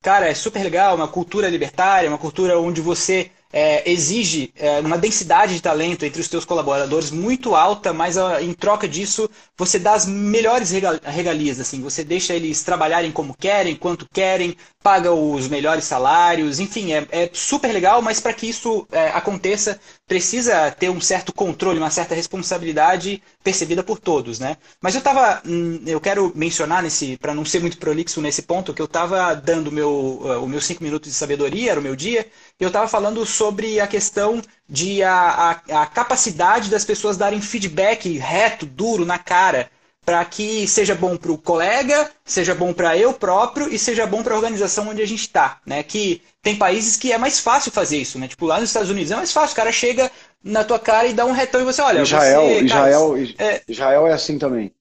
Cara, 0.00 0.28
é 0.28 0.34
super 0.34 0.62
legal, 0.62 0.94
uma 0.94 1.08
cultura 1.08 1.48
libertária, 1.48 2.08
uma 2.08 2.16
cultura 2.16 2.58
onde 2.58 2.80
você 2.80 3.32
é, 3.52 3.90
exige 3.90 4.52
é, 4.56 4.80
uma 4.80 4.96
densidade 4.96 5.54
de 5.54 5.60
talento 5.60 6.04
entre 6.04 6.20
os 6.20 6.28
teus 6.28 6.44
colaboradores 6.44 7.10
muito 7.10 7.54
alta, 7.54 7.92
mas 7.92 8.16
a, 8.16 8.40
em 8.40 8.52
troca 8.52 8.88
disso 8.88 9.28
você 9.56 9.78
dá 9.78 9.94
as 9.94 10.06
melhores 10.06 10.70
regalias, 10.70 11.58
assim, 11.60 11.80
você 11.82 12.04
deixa 12.04 12.34
eles 12.34 12.62
trabalharem 12.62 13.10
como 13.10 13.34
querem, 13.34 13.74
quanto 13.74 14.08
querem, 14.12 14.56
paga 14.82 15.12
os 15.12 15.46
melhores 15.46 15.84
salários, 15.84 16.58
enfim, 16.58 16.92
é, 16.92 17.06
é 17.10 17.30
super 17.34 17.70
legal, 17.70 18.00
mas 18.00 18.18
para 18.18 18.32
que 18.32 18.48
isso 18.48 18.86
é, 18.90 19.08
aconteça 19.08 19.78
precisa 20.06 20.70
ter 20.70 20.88
um 20.88 21.00
certo 21.00 21.32
controle, 21.32 21.78
uma 21.78 21.90
certa 21.90 22.14
responsabilidade 22.14 23.22
percebida 23.44 23.82
por 23.82 23.98
todos, 23.98 24.38
né? 24.38 24.56
Mas 24.80 24.94
eu 24.94 25.02
tava, 25.02 25.42
hum, 25.46 25.82
eu 25.86 26.00
quero 26.00 26.32
mencionar 26.34 26.82
nesse, 26.82 27.16
para 27.18 27.34
não 27.34 27.44
ser 27.44 27.60
muito 27.60 27.78
prolixo 27.78 28.20
nesse 28.22 28.42
ponto, 28.42 28.72
que 28.72 28.80
eu 28.80 28.86
estava 28.86 29.34
dando 29.34 29.70
meu, 29.70 29.90
uh, 30.22 30.42
o 30.42 30.48
meus 30.48 30.64
cinco 30.64 30.82
minutos 30.82 31.10
de 31.10 31.16
sabedoria, 31.16 31.72
era 31.72 31.80
o 31.80 31.82
meu 31.82 31.94
dia, 31.94 32.26
eu 32.58 32.68
estava 32.68 32.88
falando 32.88 33.24
sobre 33.26 33.80
a 33.80 33.86
questão 33.86 34.40
de 34.68 35.02
a, 35.02 35.60
a, 35.70 35.82
a 35.82 35.86
capacidade 35.86 36.70
das 36.70 36.84
pessoas 36.84 37.16
darem 37.16 37.40
feedback 37.40 38.16
reto, 38.18 38.64
duro, 38.64 39.04
na 39.04 39.18
cara 39.18 39.70
para 40.04 40.24
que 40.24 40.66
seja 40.66 40.94
bom 40.94 41.16
para 41.16 41.30
o 41.30 41.38
colega, 41.38 42.10
seja 42.24 42.54
bom 42.54 42.72
para 42.72 42.96
eu 42.96 43.12
próprio 43.12 43.72
e 43.72 43.78
seja 43.78 44.06
bom 44.06 44.22
para 44.22 44.34
a 44.34 44.36
organização 44.36 44.88
onde 44.88 45.02
a 45.02 45.06
gente 45.06 45.20
está. 45.20 45.60
Né? 45.64 45.82
Que 45.82 46.22
tem 46.42 46.56
países 46.56 46.96
que 46.96 47.12
é 47.12 47.18
mais 47.18 47.38
fácil 47.38 47.70
fazer 47.70 47.98
isso. 47.98 48.18
Né? 48.18 48.26
Tipo, 48.26 48.46
lá 48.46 48.58
nos 48.58 48.70
Estados 48.70 48.90
Unidos 48.90 49.12
é 49.12 49.16
mais 49.16 49.32
fácil. 49.32 49.52
O 49.52 49.56
cara 49.56 49.70
chega 49.70 50.10
na 50.42 50.64
tua 50.64 50.78
cara 50.78 51.06
e 51.06 51.12
dá 51.12 51.24
um 51.24 51.32
retão 51.32 51.60
e 51.60 51.64
você 51.64 51.82
olha. 51.82 52.02
Israel, 52.02 52.42
você, 52.42 52.64
Israel, 52.64 53.10
cara, 53.10 53.50
é... 53.50 53.62
Israel 53.68 54.06
é 54.06 54.12
assim 54.12 54.38
também. 54.38 54.72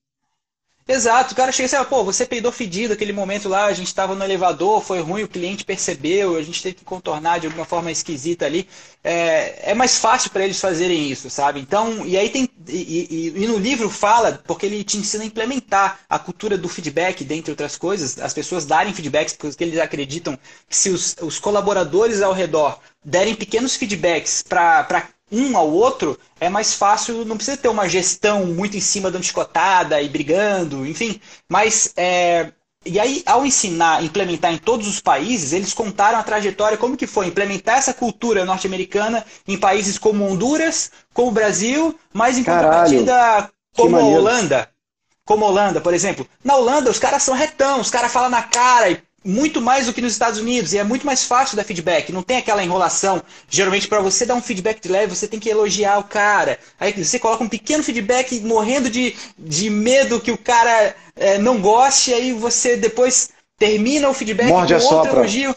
Exato, 0.92 1.34
o 1.34 1.38
cara 1.38 1.52
chega 1.52 1.68
assim, 1.68 1.88
pô, 1.88 2.04
você 2.04 2.26
peidou 2.26 2.52
fedido 2.52 2.94
aquele 2.96 3.14
momento 3.14 3.48
lá, 3.48 3.66
a 3.66 3.74
gente 3.74 3.86
estava 3.86 4.16
no 4.16 4.24
elevador, 4.24 4.82
foi 4.82 5.00
ruim, 5.00 5.22
o 5.22 5.28
cliente 5.28 5.64
percebeu, 5.64 6.36
a 6.36 6.42
gente 6.42 6.64
teve 6.64 6.78
que 6.78 6.84
contornar 6.84 7.40
de 7.40 7.46
alguma 7.46 7.64
forma 7.64 7.92
esquisita 7.92 8.48
ali. 8.48 8.68
É, 9.04 9.70
é 9.70 9.74
mais 9.76 10.00
fácil 10.00 10.32
para 10.32 10.44
eles 10.44 10.60
fazerem 10.60 11.08
isso, 11.12 11.30
sabe? 11.30 11.60
Então, 11.60 12.08
e 12.08 12.18
aí 12.18 12.28
tem. 12.32 12.50
E, 12.68 12.74
e, 13.36 13.44
e, 13.44 13.48
no 13.48 13.60
livro 13.60 13.88
fala, 13.88 14.42
porque 14.48 14.66
ele 14.66 14.84
te 14.84 14.98
ensina 14.98 15.24
a 15.24 15.28
implementar 15.28 16.00
a 16.10 16.18
cultura 16.18 16.58
do 16.58 16.68
feedback, 16.68 17.24
dentre 17.24 17.52
outras 17.52 17.78
coisas, 17.78 18.18
as 18.20 18.34
pessoas 18.34 18.66
darem 18.66 18.92
feedbacks, 18.92 19.36
porque 19.36 19.64
eles 19.64 19.78
acreditam 19.80 20.40
que 20.68 20.76
se 20.76 20.90
os, 20.90 21.16
os 21.22 21.38
colaboradores 21.38 22.20
ao 22.24 22.34
redor 22.34 22.80
derem 23.06 23.36
pequenos 23.36 23.76
feedbacks 23.76 24.42
para 24.42 25.08
um 25.32 25.58
ao 25.58 25.70
outro, 25.70 26.18
é 26.40 26.50
mais 26.50 26.74
fácil, 26.74 27.26
não 27.26 27.36
precisa 27.36 27.58
ter 27.58 27.68
uma 27.68 27.88
gestão 27.88 28.46
muito 28.46 28.76
em 28.78 28.82
cima 28.82 29.12
dando 29.12 29.24
chicotada 29.24 30.02
e 30.02 30.10
brigando, 30.10 30.86
enfim. 30.86 31.20
Mas, 31.48 31.94
é, 31.96 32.52
e 32.86 33.00
aí, 33.00 33.22
ao 33.26 33.46
ensinar, 33.46 34.04
implementar 34.04 34.54
em 34.54 34.58
todos 34.58 34.88
os 34.88 35.00
países, 35.02 35.54
eles 35.54 35.74
contaram 35.74 36.18
a 36.18 36.24
trajetória, 36.24 36.78
como 36.78 36.98
que 36.98 37.06
foi 37.06 37.28
implementar 37.28 37.78
essa 37.78 37.94
cultura 37.94 38.46
norte-americana 38.46 39.26
em 39.48 39.58
países 39.58 39.98
como 39.98 40.26
Honduras, 40.26 40.92
como 41.14 41.30
o 41.30 41.34
Brasil, 41.34 41.98
mas 42.14 42.38
em 42.38 42.44
contrapartida 42.44 43.50
como 43.76 43.98
a 43.98 44.04
Holanda. 44.04 44.70
Como 45.26 45.46
a 45.46 45.50
Holanda, 45.50 45.82
por 45.82 45.94
exemplo. 45.94 46.28
Na 46.44 46.56
Holanda, 46.56 46.90
os 46.90 46.98
caras 46.98 47.22
são 47.22 47.36
retão, 47.36 47.80
os 47.80 47.92
caras 47.92 48.12
falam 48.12 48.30
na 48.30 48.44
cara 48.44 48.90
e 48.90 49.02
muito 49.24 49.62
mais 49.62 49.86
do 49.86 49.94
que 49.94 50.02
nos 50.02 50.14
Estados 50.14 50.40
Unidos 50.40 50.74
e 50.74 50.78
é 50.78 50.84
muito 50.84 51.06
mais 51.06 51.24
fácil 51.24 51.58
dar 51.58 51.64
feedback. 51.64 52.12
Não 52.12 52.24
tem 52.24 52.38
aquela 52.38 52.64
enrolação. 52.64 53.22
Geralmente, 53.50 53.88
para 53.88 54.00
você 54.00 54.26
dar 54.26 54.36
um 54.36 54.42
feedback 54.42 54.82
de 54.82 54.90
leve, 54.90 55.16
você 55.16 55.28
tem 55.28 55.40
que 55.40 55.50
elogiar 55.50 56.00
o 56.00 56.04
cara. 56.04 56.58
Aí 56.80 56.92
você 56.94 57.20
coloca 57.20 57.44
um 57.44 57.50
pequeno 57.50 57.84
feedback 57.84 58.40
morrendo 58.42 58.90
de, 58.90 59.16
de 59.38 59.70
medo 59.70 60.22
que 60.22 60.32
o 60.32 60.38
cara 60.38 60.96
é, 61.16 61.38
não 61.38 61.60
goste, 61.60 62.14
aí 62.14 62.32
você 62.32 62.78
depois 62.78 63.30
termina 63.58 64.10
o 64.10 64.14
feedback 64.14 64.48
Morde 64.48 64.74
com 64.76 64.96
outro 64.96 65.20
elogio. 65.20 65.56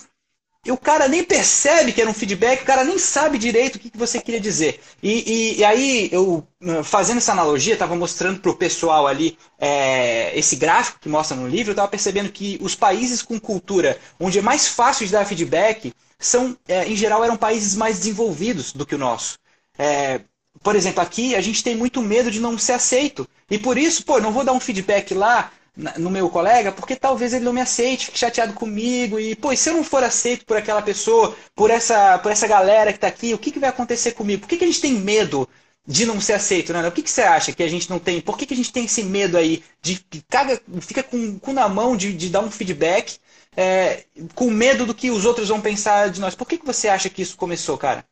E 0.65 0.71
o 0.71 0.77
cara 0.77 1.09
nem 1.09 1.25
percebe 1.25 1.93
que 1.93 2.01
era 2.01 2.09
um 2.09 2.15
feedback, 2.15 2.63
o 2.63 2.65
cara 2.65 2.85
nem 2.85 2.97
sabe 2.97 3.37
direito 3.37 3.77
o 3.77 3.79
que 3.81 3.91
você 3.99 4.21
queria 4.21 4.41
dizer. 4.41 4.81
E, 5.03 5.55
e, 5.57 5.59
e 5.59 5.65
aí, 5.65 6.09
eu 6.13 6.47
fazendo 6.85 7.19
essa 7.19 7.33
analogia, 7.33 7.73
estava 7.73 7.97
mostrando 7.97 8.39
para 8.39 8.51
o 8.53 8.57
pessoal 8.57 9.09
ali 9.09 9.37
é, 9.59 10.39
esse 10.39 10.55
gráfico 10.55 11.01
que 11.01 11.09
mostra 11.09 11.37
no 11.37 11.49
livro, 11.49 11.71
eu 11.71 11.73
estava 11.73 11.89
percebendo 11.89 12.31
que 12.31 12.59
os 12.61 12.77
países 12.77 13.23
com 13.23 13.41
cultura 13.41 13.99
onde 14.21 14.39
é 14.39 14.43
mais 14.43 14.69
fácil 14.69 15.05
de 15.05 15.11
dar 15.11 15.27
feedback 15.27 15.93
são, 16.17 16.57
é, 16.69 16.87
em 16.87 16.95
geral, 16.95 17.25
eram 17.25 17.37
países 17.37 17.75
mais 17.75 17.99
desenvolvidos 17.99 18.73
do 18.73 18.87
que 18.87 18.95
o 18.95 18.99
nosso. 18.99 19.39
É, 19.77 20.21
por 20.63 20.77
exemplo, 20.77 21.03
aqui 21.03 21.35
a 21.35 21.41
gente 21.41 21.65
tem 21.65 21.75
muito 21.75 22.01
medo 22.01 22.31
de 22.31 22.39
não 22.39 22.57
ser 22.57 22.75
aceito. 22.75 23.29
E 23.51 23.59
por 23.59 23.77
isso, 23.77 24.05
pô, 24.05 24.21
não 24.21 24.31
vou 24.31 24.45
dar 24.45 24.53
um 24.53 24.61
feedback 24.61 25.13
lá 25.13 25.51
no 25.99 26.11
meu 26.11 26.29
colega, 26.29 26.71
porque 26.71 26.95
talvez 26.95 27.33
ele 27.33 27.45
não 27.45 27.53
me 27.53 27.61
aceite, 27.61 28.07
fique 28.07 28.19
chateado 28.19 28.53
comigo 28.53 29.19
e, 29.19 29.35
pô, 29.35 29.53
e 29.53 29.57
se 29.57 29.71
eu 29.71 29.75
não 29.75 29.83
for 29.83 30.05
aceito 30.05 30.45
por 30.45 30.57
aquela 30.57 30.83
pessoa, 30.83 31.35
por 31.55 31.71
essa, 31.71 32.19
por 32.19 32.31
essa 32.31 32.47
galera 32.47 32.93
que 32.93 32.99
está 32.99 33.09
aqui, 33.09 33.33
o 33.33 33.39
que, 33.39 33.51
que 33.51 33.59
vai 33.59 33.71
acontecer 33.71 34.13
comigo? 34.13 34.43
Por 34.43 34.49
que, 34.49 34.59
que 34.59 34.65
a 34.65 34.67
gente 34.67 34.83
tem 34.83 34.93
medo 34.93 35.49
de 35.87 36.05
não 36.05 36.21
ser 36.21 36.35
aceito, 36.35 36.73
né? 36.73 36.87
O 36.87 36.93
que, 36.93 37.03
que 37.03 37.11
você 37.11 37.23
acha 37.23 37.53
que 37.53 37.63
a 37.63 37.69
gente 37.69 37.89
não 37.89 37.99
tem? 37.99 38.21
Por 38.21 38.37
que, 38.37 38.47
que 38.47 38.55
a 38.55 38.57
gente 38.57 38.73
tem 38.73 38.85
esse 38.85 39.03
medo 39.03 39.37
aí 39.37 39.65
de 39.81 40.05
caga, 40.29 40.61
fica 40.81 41.03
com 41.03 41.17
o 41.17 41.41
cu 41.41 41.53
na 41.53 41.69
mão 41.69 41.97
de, 41.97 42.13
de 42.13 42.29
dar 42.29 42.41
um 42.41 42.51
feedback 42.51 43.19
é, 43.57 44.05
com 44.35 44.51
medo 44.51 44.87
do 44.87 44.95
que 44.95 45.11
os 45.11 45.25
outros 45.25 45.49
vão 45.49 45.61
pensar 45.61 46.11
de 46.11 46.21
nós. 46.21 46.35
Por 46.35 46.47
que, 46.47 46.59
que 46.59 46.67
você 46.67 46.89
acha 46.89 47.09
que 47.09 47.23
isso 47.23 47.37
começou, 47.37 47.77
cara? 47.77 48.05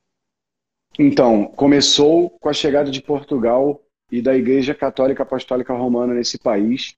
Então, 0.99 1.47
começou 1.47 2.31
com 2.41 2.49
a 2.49 2.53
chegada 2.53 2.91
de 2.91 3.01
Portugal 3.01 3.81
e 4.11 4.21
da 4.21 4.37
Igreja 4.37 4.75
Católica 4.75 5.23
Apostólica 5.23 5.73
Romana 5.73 6.15
nesse 6.15 6.39
país. 6.39 6.95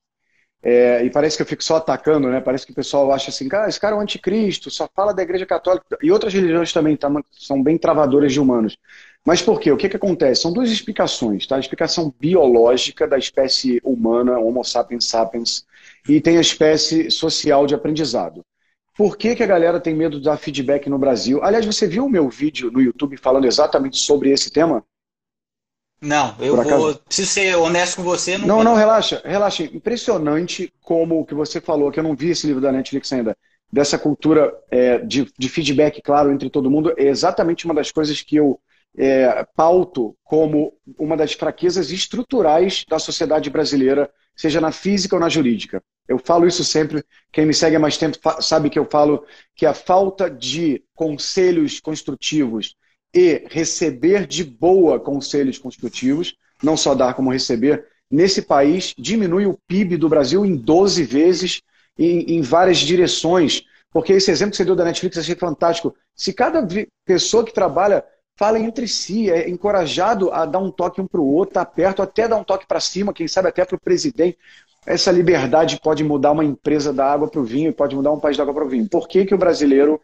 É, 0.63 1.05
e 1.05 1.11
parece 1.11 1.37
que 1.37 1.43
eu 1.43 1.47
fico 1.47 1.65
só 1.65 1.77
atacando, 1.77 2.29
né? 2.29 2.41
Parece 2.41 2.65
que 2.65 2.71
o 2.73 2.75
pessoal 2.75 3.13
acha 3.13 3.31
assim, 3.31 3.49
cara, 3.49 3.69
esse 3.69 3.81
cara 3.81 3.97
é 3.97 3.99
um 3.99 4.01
anticristo, 4.01 4.71
só 4.71 4.89
fala 4.95 5.13
da 5.13 5.23
Igreja 5.23 5.45
Católica. 5.45 5.99
E 6.01 6.13
outras 6.13 6.33
religiões 6.33 6.73
também 6.73 6.97
tá, 6.97 7.11
são 7.33 7.61
bem 7.61 7.77
travadoras 7.77 8.33
de 8.33 8.39
humanos. 8.39 8.79
Mas 9.25 9.43
por 9.43 9.59
quê? 9.59 9.73
O 9.73 9.77
que, 9.77 9.89
que 9.89 9.97
acontece? 9.97 10.43
São 10.43 10.53
duas 10.53 10.71
explicações, 10.71 11.47
tá? 11.47 11.57
A 11.57 11.61
explicação 11.61 12.15
biológica 12.19 13.09
da 13.09 13.19
espécie 13.19 13.81
humana, 13.85 14.39
Homo 14.39 14.63
sapiens 14.63 15.09
sapiens, 15.09 15.65
e 16.09 16.21
tem 16.21 16.39
a 16.39 16.41
espécie 16.41 17.11
social 17.11 17.67
de 17.67 17.75
aprendizado. 17.75 18.45
Por 18.97 19.17
que, 19.17 19.35
que 19.35 19.43
a 19.43 19.47
galera 19.47 19.81
tem 19.81 19.95
medo 19.95 20.19
de 20.19 20.25
dar 20.25 20.37
feedback 20.37 20.89
no 20.89 20.99
Brasil? 20.99 21.43
Aliás, 21.43 21.65
você 21.65 21.87
viu 21.87 22.05
o 22.05 22.11
meu 22.11 22.29
vídeo 22.29 22.71
no 22.71 22.81
YouTube 22.81 23.17
falando 23.17 23.47
exatamente 23.47 23.97
sobre 23.99 24.31
esse 24.31 24.51
tema? 24.51 24.85
Não, 26.03 26.35
eu 26.41 26.57
vou. 26.57 26.97
Preciso 26.97 27.31
ser 27.31 27.57
honesto 27.57 27.97
com 27.97 28.03
você. 28.03 28.37
Não, 28.37 28.49
não, 28.49 28.65
não, 28.65 28.75
relaxa, 28.75 29.23
relaxa. 29.25 29.63
Impressionante 29.63 30.73
como 30.81 31.21
o 31.21 31.25
que 31.25 31.33
você 31.35 31.61
falou, 31.61 31.93
que 31.93 32.01
eu 32.01 32.05
não 32.05 32.17
vi 32.17 32.31
esse 32.31 32.45
livro 32.45 32.61
da 32.61 32.73
Netflix 32.73 33.13
ainda, 33.13 33.37
dessa 33.73 33.97
cultura 33.97 34.53
é, 34.69 34.99
de, 34.99 35.33
de, 35.39 35.49
feedback, 35.49 36.03
claro, 36.03 36.33
entre 36.33 36.51
todo 36.51 36.71
mundo, 36.71 36.93
é 36.99 37.05
exatamente 37.05 37.65
uma 37.65 37.75
das 37.75 37.93
coisas 37.93 38.21
que 38.21 38.35
eu 38.35 38.59
é, 38.99 39.47
pauto 39.55 40.17
como 40.25 40.73
uma 40.99 41.17
das 41.17 41.35
fraquezas 41.35 41.93
estruturais 41.93 42.85
da 42.89 42.99
sociedade 42.99 43.49
brasileira, 43.49 44.11
seja 44.35 44.61
na 44.61 44.73
física 44.73 45.15
ou 45.15 45.21
na 45.21 45.29
jurídica. 45.29 45.81
Eu 46.09 46.19
falo 46.19 46.49
isso 46.49 46.65
sempre, 46.65 47.05
quem 47.31 47.47
me 47.47 47.55
segue 47.55 47.77
há 47.77 47.81
mais 47.81 47.97
tempo 47.97 48.19
sabe 48.41 48.69
que 48.69 48.79
eu 48.79 48.89
falo 48.91 49.25
que 49.55 49.65
a 49.65 49.73
falta 49.73 50.29
de 50.29 50.83
conselhos 50.95 51.79
construtivos 51.79 52.75
e 53.15 53.45
receber 53.51 54.27
de 54.27 54.43
boa 54.43 54.99
conselhos 54.99 55.59
construtivos, 55.59 56.37
não 56.63 56.77
só 56.77 56.95
dar 56.95 57.15
como 57.15 57.33
receber, 57.33 57.87
nesse 58.11 58.43
país 58.43 58.95
diminui 58.97 59.47
o 59.47 59.59
PIB 59.67 59.97
do 59.97 60.09
Brasil 60.09 60.45
em 60.45 60.57
12 60.57 61.03
vezes, 61.05 61.63
em, 61.99 62.37
em 62.37 62.43
várias 62.43 62.79
direções. 62.79 63.65
Porque 63.93 64.15
esse 64.15 64.31
exemplo 64.31 64.53
que 64.53 64.57
você 64.57 64.65
deu 64.65 64.75
da 64.75 64.85
Netflix 64.85 65.17
eu 65.17 65.23
achei 65.23 65.35
fantástico. 65.35 65.95
Se 66.15 66.33
cada 66.33 66.67
pessoa 67.05 67.45
que 67.45 67.53
trabalha 67.53 68.05
fala 68.37 68.59
entre 68.59 68.89
si, 68.89 69.31
é 69.31 69.49
encorajado 69.49 70.33
a 70.33 70.47
dar 70.47 70.59
um 70.59 70.71
toque 70.71 71.01
um 71.01 71.07
para 71.07 71.21
o 71.21 71.27
outro, 71.27 71.55
tá 71.55 71.65
perto, 71.65 72.03
até 72.03 72.27
dar 72.27 72.37
um 72.37 72.45
toque 72.45 72.67
para 72.67 72.81
cima, 72.81 73.13
quem 73.13 73.29
sabe 73.29 73.49
até 73.49 73.65
para 73.65 73.77
o 73.77 73.81
presidente. 73.81 74.39
Essa 74.87 75.13
liberdade 75.13 75.79
pode 75.81 76.03
mudar 76.03 76.33
uma 76.33 76.45
empresa 76.45 76.93
da 76.93 77.07
água 77.07 77.29
para 77.29 77.41
o 77.41 77.45
vinho 77.45 77.73
pode 77.73 77.95
mudar 77.95 78.11
um 78.11 78.19
país 78.19 78.37
da 78.37 78.43
água 78.43 78.55
para 78.55 78.65
o 78.65 78.69
vinho. 78.69 78.89
Por 78.89 79.07
que, 79.07 79.25
que 79.25 79.35
o 79.35 79.39
brasileiro 79.39 80.01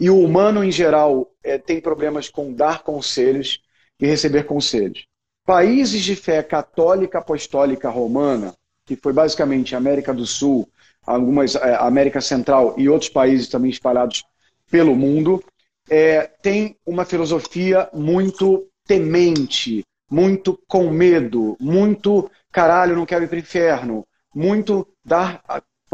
e 0.00 0.10
o 0.10 0.20
humano, 0.20 0.62
em 0.62 0.70
geral, 0.70 1.30
é, 1.42 1.56
tem 1.56 1.80
problemas 1.80 2.28
com 2.28 2.52
dar 2.52 2.82
conselhos 2.82 3.62
e 3.98 4.06
receber 4.06 4.44
conselhos. 4.44 5.06
Países 5.44 6.02
de 6.02 6.14
fé 6.14 6.42
católica 6.42 7.18
apostólica 7.18 7.88
romana, 7.88 8.54
que 8.84 8.94
foi 8.94 9.12
basicamente 9.12 9.74
América 9.74 10.12
do 10.12 10.26
Sul, 10.26 10.68
algumas 11.06 11.54
é, 11.54 11.74
América 11.76 12.20
Central 12.20 12.74
e 12.76 12.88
outros 12.88 13.08
países 13.08 13.48
também 13.48 13.70
espalhados 13.70 14.24
pelo 14.70 14.94
mundo, 14.94 15.42
é, 15.88 16.22
tem 16.42 16.76
uma 16.84 17.04
filosofia 17.04 17.88
muito 17.94 18.68
temente, 18.86 19.84
muito 20.10 20.60
com 20.66 20.90
medo, 20.90 21.56
muito 21.58 22.30
caralho, 22.52 22.96
não 22.96 23.06
quero 23.06 23.24
ir 23.24 23.28
para 23.28 23.36
o 23.36 23.40
inferno, 23.40 24.06
muito 24.34 24.86
dar, 25.04 25.42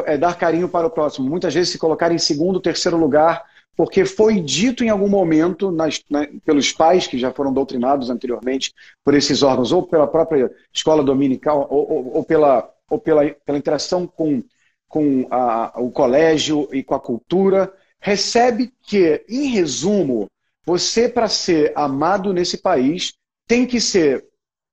é, 0.04 0.16
dar 0.16 0.36
carinho 0.36 0.68
para 0.68 0.86
o 0.86 0.90
próximo, 0.90 1.28
muitas 1.28 1.54
vezes 1.54 1.70
se 1.70 1.78
colocar 1.78 2.10
em 2.10 2.18
segundo, 2.18 2.60
terceiro 2.60 2.96
lugar 2.96 3.51
porque 3.76 4.04
foi 4.04 4.40
dito 4.40 4.84
em 4.84 4.88
algum 4.88 5.08
momento 5.08 5.70
nas, 5.70 6.02
né, 6.10 6.28
pelos 6.44 6.72
pais 6.72 7.06
que 7.06 7.18
já 7.18 7.32
foram 7.32 7.52
doutrinados 7.52 8.10
anteriormente 8.10 8.72
por 9.04 9.14
esses 9.14 9.42
órgãos, 9.42 9.72
ou 9.72 9.86
pela 9.86 10.06
própria 10.06 10.50
escola 10.72 11.02
dominical, 11.02 11.66
ou, 11.70 11.90
ou, 11.90 12.16
ou 12.16 12.24
pela, 12.24 12.70
ou 12.90 12.98
pela, 12.98 13.30
pela 13.46 13.58
interação 13.58 14.06
com, 14.06 14.42
com 14.88 15.26
a, 15.30 15.72
o 15.80 15.90
colégio 15.90 16.68
e 16.72 16.82
com 16.82 16.94
a 16.94 17.00
cultura, 17.00 17.72
recebe 17.98 18.72
que, 18.82 19.24
em 19.28 19.48
resumo, 19.48 20.28
você, 20.64 21.08
para 21.08 21.28
ser 21.28 21.72
amado 21.74 22.32
nesse 22.32 22.58
país, 22.58 23.14
tem 23.46 23.66
que 23.66 23.80
ser, 23.80 24.26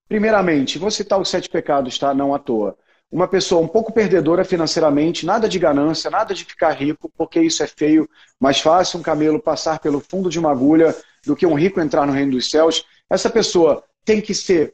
primeiramente, 0.07 0.77
vou 0.77 0.91
citar 0.91 1.19
os 1.19 1.29
sete 1.29 1.49
pecados, 1.49 1.97
tá? 1.97 2.13
Não 2.13 2.33
à 2.33 2.39
toa 2.39 2.77
uma 3.11 3.27
pessoa 3.27 3.61
um 3.61 3.67
pouco 3.67 3.91
perdedora 3.91 4.45
financeiramente, 4.45 5.25
nada 5.25 5.49
de 5.49 5.57
ganância, 5.57 6.11
nada 6.11 6.33
de 6.33 6.45
ficar 6.45 6.71
rico, 6.71 7.11
porque 7.17 7.41
isso 7.41 7.63
é 7.63 7.67
feio. 7.67 8.07
Mais 8.39 8.59
fácil 8.59 8.99
um 8.99 9.03
camelo 9.03 9.41
passar 9.41 9.79
pelo 9.79 9.99
fundo 9.99 10.29
de 10.29 10.39
uma 10.39 10.51
agulha 10.51 10.95
do 11.25 11.35
que 11.35 11.45
um 11.45 11.55
rico 11.55 11.81
entrar 11.81 12.05
no 12.05 12.13
reino 12.13 12.33
dos 12.33 12.49
céus. 12.49 12.85
Essa 13.09 13.29
pessoa 13.29 13.83
tem 14.05 14.21
que 14.21 14.33
ser 14.33 14.73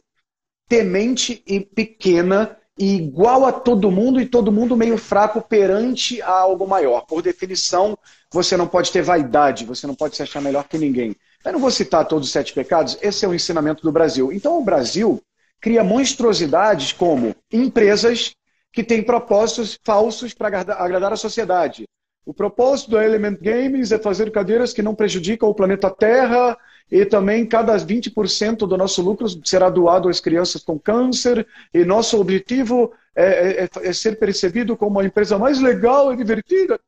temente 0.67 1.41
e 1.47 1.59
pequena 1.61 2.57
e 2.77 2.95
igual 2.95 3.45
a 3.45 3.53
todo 3.53 3.89
mundo 3.89 4.19
e 4.19 4.25
todo 4.25 4.51
mundo 4.51 4.75
meio 4.75 4.97
fraco 4.97 5.41
perante 5.41 6.21
a 6.21 6.31
algo 6.31 6.67
maior. 6.67 7.05
Por 7.05 7.21
definição, 7.21 7.97
você 8.31 8.57
não 8.57 8.67
pode 8.67 8.91
ter 8.91 9.01
vaidade, 9.01 9.63
você 9.63 9.87
não 9.87 9.95
pode 9.95 10.17
se 10.17 10.23
achar 10.23 10.41
melhor 10.41 10.67
que 10.67 10.77
ninguém. 10.77 11.15
Eu 11.43 11.53
não 11.53 11.59
vou 11.59 11.71
citar 11.71 12.05
todos 12.05 12.27
os 12.27 12.33
sete 12.33 12.51
pecados, 12.53 12.97
esse 13.01 13.23
é 13.23 13.27
o 13.27 13.33
ensinamento 13.33 13.81
do 13.81 13.91
Brasil. 13.91 14.33
Então, 14.33 14.59
o 14.59 14.63
Brasil 14.63 15.21
cria 15.59 15.83
monstruosidades 15.83 16.91
como 16.91 17.35
empresas 17.51 18.35
que 18.71 18.83
têm 18.83 19.01
propósitos 19.01 19.79
falsos 19.83 20.33
para 20.33 20.59
agradar 20.59 21.13
a 21.13 21.17
sociedade. 21.17 21.85
O 22.25 22.33
propósito 22.33 22.91
do 22.91 22.99
Element 22.99 23.37
Games 23.39 23.91
é 23.91 23.99
fazer 23.99 24.31
cadeiras 24.31 24.73
que 24.73 24.81
não 24.81 24.95
prejudicam 24.95 25.47
o 25.47 25.53
planeta 25.53 25.91
Terra 25.91 26.57
e 26.91 27.05
também 27.05 27.45
cada 27.45 27.77
20% 27.77 28.57
do 28.67 28.77
nosso 28.77 29.01
lucro 29.01 29.27
será 29.45 29.69
doado 29.69 30.09
às 30.09 30.19
crianças 30.19 30.63
com 30.63 30.77
câncer 30.77 31.47
e 31.73 31.85
nosso 31.85 32.19
objetivo 32.19 32.91
é, 33.15 33.63
é, 33.63 33.69
é 33.89 33.93
ser 33.93 34.17
percebido 34.19 34.75
como 34.75 34.99
a 34.99 35.05
empresa 35.05 35.37
mais 35.37 35.61
legal 35.61 36.11
e 36.11 36.17
divertida. 36.17 36.79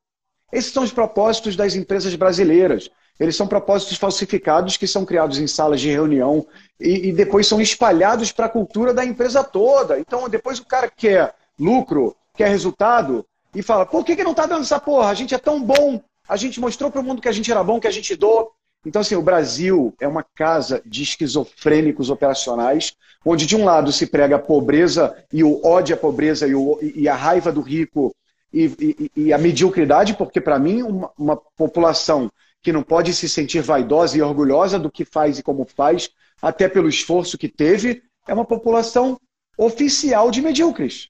Esses 0.51 0.71
são 0.71 0.83
os 0.83 0.91
propósitos 0.91 1.55
das 1.55 1.75
empresas 1.75 2.15
brasileiras. 2.15 2.89
Eles 3.19 3.35
são 3.35 3.47
propósitos 3.47 3.97
falsificados 3.97 4.77
que 4.77 4.87
são 4.87 5.03
criados 5.03 5.39
em 5.39 5.47
salas 5.47 5.81
de 5.81 5.89
reunião 5.89 6.45
e, 6.79 7.09
e 7.09 7.11
depois 7.11 7.47
são 7.47 7.59
espalhados 7.59 8.31
para 8.31 8.45
a 8.45 8.49
cultura 8.49 8.93
da 8.93 9.03
empresa 9.03 9.43
toda. 9.43 9.99
Então, 9.99 10.29
depois 10.29 10.59
o 10.59 10.65
cara 10.65 10.89
quer 10.89 11.33
lucro, 11.59 12.15
quer 12.35 12.49
resultado 12.49 13.25
e 13.55 13.63
fala: 13.63 13.85
por 13.85 14.05
que, 14.05 14.15
que 14.15 14.23
não 14.23 14.31
está 14.31 14.45
dando 14.45 14.61
essa 14.61 14.79
porra? 14.79 15.09
A 15.09 15.13
gente 15.13 15.33
é 15.33 15.37
tão 15.39 15.61
bom, 15.61 16.01
a 16.27 16.37
gente 16.37 16.59
mostrou 16.59 16.91
para 16.91 17.01
o 17.01 17.03
mundo 17.03 17.21
que 17.21 17.29
a 17.29 17.31
gente 17.33 17.51
era 17.51 17.63
bom, 17.63 17.79
que 17.79 17.87
a 17.87 17.91
gente 17.91 18.15
doou. 18.15 18.51
Então, 18.85 19.01
assim, 19.01 19.15
o 19.15 19.21
Brasil 19.21 19.93
é 19.99 20.07
uma 20.07 20.23
casa 20.23 20.81
de 20.85 21.03
esquizofrênicos 21.03 22.09
operacionais, 22.09 22.93
onde 23.25 23.45
de 23.45 23.55
um 23.55 23.65
lado 23.65 23.91
se 23.91 24.05
prega 24.05 24.35
a 24.35 24.39
pobreza 24.39 25.15
e 25.33 25.43
o 25.43 25.65
ódio 25.65 25.95
à 25.95 25.97
pobreza 25.97 26.47
e, 26.47 26.55
o, 26.55 26.79
e 26.81 27.09
a 27.09 27.15
raiva 27.15 27.51
do 27.51 27.61
rico 27.61 28.15
e, 28.53 28.65
e, 28.79 29.11
e 29.23 29.33
a 29.33 29.37
mediocridade, 29.37 30.13
porque 30.13 30.39
para 30.39 30.59
mim 30.59 30.83
uma, 30.83 31.11
uma 31.17 31.35
população 31.35 32.31
que 32.67 32.73
não 32.73 32.83
pode 32.83 33.13
se 33.13 33.29
sentir 33.29 33.61
vaidosa 33.61 34.17
e 34.17 34.21
orgulhosa 34.21 34.77
do 34.77 34.91
que 34.91 35.05
faz 35.05 35.39
e 35.39 35.41
como 35.41 35.65
faz, 35.65 36.09
até 36.41 36.67
pelo 36.67 36.89
esforço 36.89 37.37
que 37.37 37.47
teve, 37.47 38.03
é 38.27 38.33
uma 38.33 38.43
população 38.43 39.17
oficial 39.57 40.29
de 40.29 40.41
medíocres. 40.41 41.07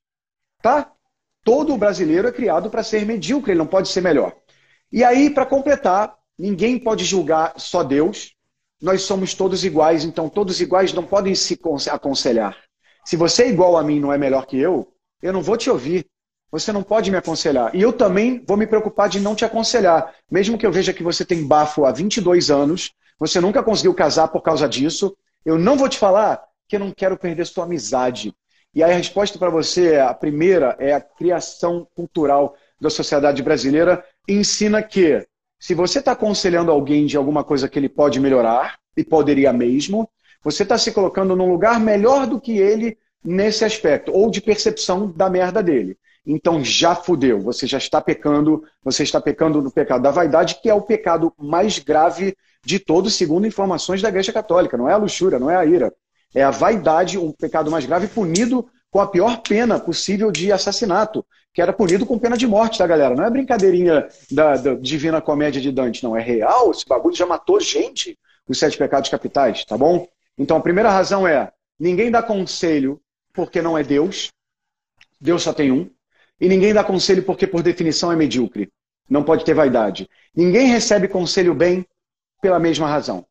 Tá? 0.62 0.92
Todo 1.44 1.76
brasileiro 1.76 2.28
é 2.28 2.32
criado 2.32 2.70
para 2.70 2.84
ser 2.84 3.08
medíocre, 3.08 3.54
ele 3.54 3.58
não 3.58 3.66
pode 3.66 3.88
ser 3.88 4.02
melhor. 4.02 4.36
E 4.92 5.04
aí, 5.04 5.32
para 5.32 5.48
completar, 5.48 6.16
ninguém 6.38 6.78
pode 6.78 7.04
julgar 7.04 7.56
só 7.58 7.82
Deus. 7.82 8.36
Nós 8.80 9.02
somos 9.02 9.34
todos 9.34 9.66
iguais, 9.66 10.06
então 10.06 10.30
todos 10.30 10.62
iguais 10.62 10.94
não 10.94 11.04
podem 11.04 11.34
se 11.34 11.60
aconselhar. 11.90 12.56
Se 13.04 13.16
você 13.16 13.46
é 13.46 13.50
igual 13.50 13.78
a 13.78 13.84
mim 13.84 14.00
não 14.00 14.14
é 14.14 14.18
melhor 14.20 14.46
que 14.46 14.60
eu, 14.60 14.94
eu 15.24 15.34
não 15.34 15.42
vou 15.42 15.58
te 15.58 15.72
ouvir. 15.72 16.06
Você 16.52 16.72
não 16.72 16.82
pode 16.82 17.12
me 17.12 17.18
aconselhar. 17.18 17.76
E 17.76 17.82
eu 17.82 17.92
também 17.92 18.44
vou 18.48 18.56
me 18.56 18.66
preocupar 18.66 19.10
de 19.10 19.20
não 19.20 19.36
te 19.36 19.44
aconselhar. 19.44 20.14
Mesmo 20.32 20.58
que 20.58 20.66
eu 20.66 20.72
veja 20.72 20.94
que 20.94 21.04
você 21.04 21.26
tem 21.26 21.46
bafo 21.46 21.86
há 21.86 21.92
22 21.92 22.50
anos, 22.50 22.94
você 23.20 23.42
nunca 23.42 23.62
conseguiu 23.62 23.94
casar 23.94 24.30
por 24.30 24.42
causa 24.42 24.68
disso, 24.68 25.16
eu 25.46 25.58
não 25.58 25.78
vou 25.78 25.90
te 25.90 25.98
falar 25.98 26.42
que 26.68 26.76
eu 26.76 26.80
não 26.80 26.92
quero 26.92 27.18
perder 27.18 27.46
sua 27.46 27.66
amizade. 27.66 28.34
E 28.74 28.84
aí 28.84 28.92
a 28.92 28.98
resposta 28.98 29.38
para 29.38 29.50
você, 29.50 29.98
a 29.98 30.14
primeira, 30.14 30.76
é 30.80 30.94
a 30.94 31.02
criação 31.02 31.88
cultural 31.96 32.56
da 32.80 32.90
sociedade 32.90 33.42
brasileira. 33.42 34.04
Ensina 34.28 34.82
que 34.84 35.26
se 35.60 35.74
você 35.74 36.00
está 36.00 36.12
aconselhando 36.12 36.72
alguém 36.72 37.06
de 37.06 37.18
alguma 37.18 37.44
coisa 37.44 37.68
que 37.68 37.80
ele 37.80 37.90
pode 37.90 38.20
melhorar, 38.20 38.78
e 38.96 39.04
poderia 39.04 39.54
mesmo, 39.54 40.10
você 40.44 40.64
está 40.64 40.78
se 40.78 40.92
colocando 40.92 41.36
num 41.36 41.50
lugar 41.52 41.80
melhor 41.80 42.26
do 42.26 42.42
que 42.42 42.58
ele 42.58 42.98
nesse 43.24 43.64
aspecto, 43.64 44.12
ou 44.12 44.30
de 44.30 44.42
percepção 44.42 45.12
da 45.12 45.30
merda 45.30 45.62
dele 45.62 45.98
então 46.30 46.62
já 46.62 46.94
fudeu, 46.94 47.40
você 47.40 47.66
já 47.66 47.78
está 47.78 48.02
pecando, 48.02 48.62
você 48.84 49.04
está 49.04 49.22
pecando 49.22 49.62
no 49.62 49.72
pecado 49.72 50.04
da 50.04 50.12
vaidade, 50.12 50.60
que 50.62 50.70
é 50.70 50.74
o 50.74 50.82
pecado 50.82 51.34
mais 51.40 51.80
grave 51.80 52.36
de 52.66 52.80
todos, 52.80 53.16
segundo 53.16 53.48
informações 53.48 54.02
da 54.02 54.10
Igreja 54.10 54.34
Católica. 54.34 54.76
Não 54.76 54.90
é 54.90 54.94
a 54.94 54.98
luxúria, 54.98 55.40
não 55.40 55.50
é 55.50 55.56
a 55.56 55.66
ira. 55.66 55.94
É 56.36 56.44
a 56.44 56.52
vaidade, 56.52 57.18
um 57.18 57.32
pecado 57.32 57.72
mais 57.72 57.86
grave, 57.86 58.08
punido 58.08 58.68
com 58.92 59.00
a 59.00 59.08
pior 59.08 59.42
pena 59.42 59.80
possível 59.80 60.30
de 60.30 60.52
assassinato, 60.52 61.26
que 61.54 61.62
era 61.62 61.72
punido 61.72 62.06
com 62.06 62.20
pena 62.20 62.38
de 62.38 62.46
morte, 62.46 62.78
tá, 62.78 62.86
galera? 62.86 63.16
Não 63.16 63.24
é 63.24 63.30
brincadeirinha 63.30 64.10
da, 64.30 64.58
da 64.58 64.76
Divina 64.76 65.22
Comédia 65.22 65.62
de 65.62 65.72
Dante, 65.72 66.04
não. 66.04 66.16
É 66.16 66.22
real, 66.22 66.72
esse 66.72 66.86
bagulho 66.86 67.16
já 67.16 67.26
matou 67.26 67.62
gente, 67.62 68.20
os 68.50 68.60
sete 68.60 68.78
pecados 68.78 69.10
capitais, 69.10 69.64
tá 69.64 69.78
bom? 69.78 70.06
Então, 70.38 70.58
a 70.58 70.62
primeira 70.62 70.92
razão 70.92 71.26
é: 71.26 71.52
ninguém 71.80 72.12
dá 72.12 72.22
conselho 72.22 73.00
porque 73.34 73.62
não 73.62 73.78
é 73.78 73.84
Deus, 73.84 74.30
Deus 75.22 75.44
só 75.44 75.54
tem 75.54 75.72
um, 75.72 75.90
e 76.40 76.48
ninguém 76.48 76.74
dá 76.74 76.84
conselho 76.84 77.24
porque, 77.24 77.48
por 77.48 77.64
definição, 77.64 78.12
é 78.12 78.16
medíocre, 78.16 78.72
não 79.10 79.24
pode 79.24 79.44
ter 79.44 79.54
vaidade. 79.54 80.10
Ninguém 80.36 80.68
recebe 80.68 81.08
conselho 81.08 81.54
bem 81.54 81.86
pela 82.42 82.60
mesma 82.60 82.88
razão. 82.88 83.26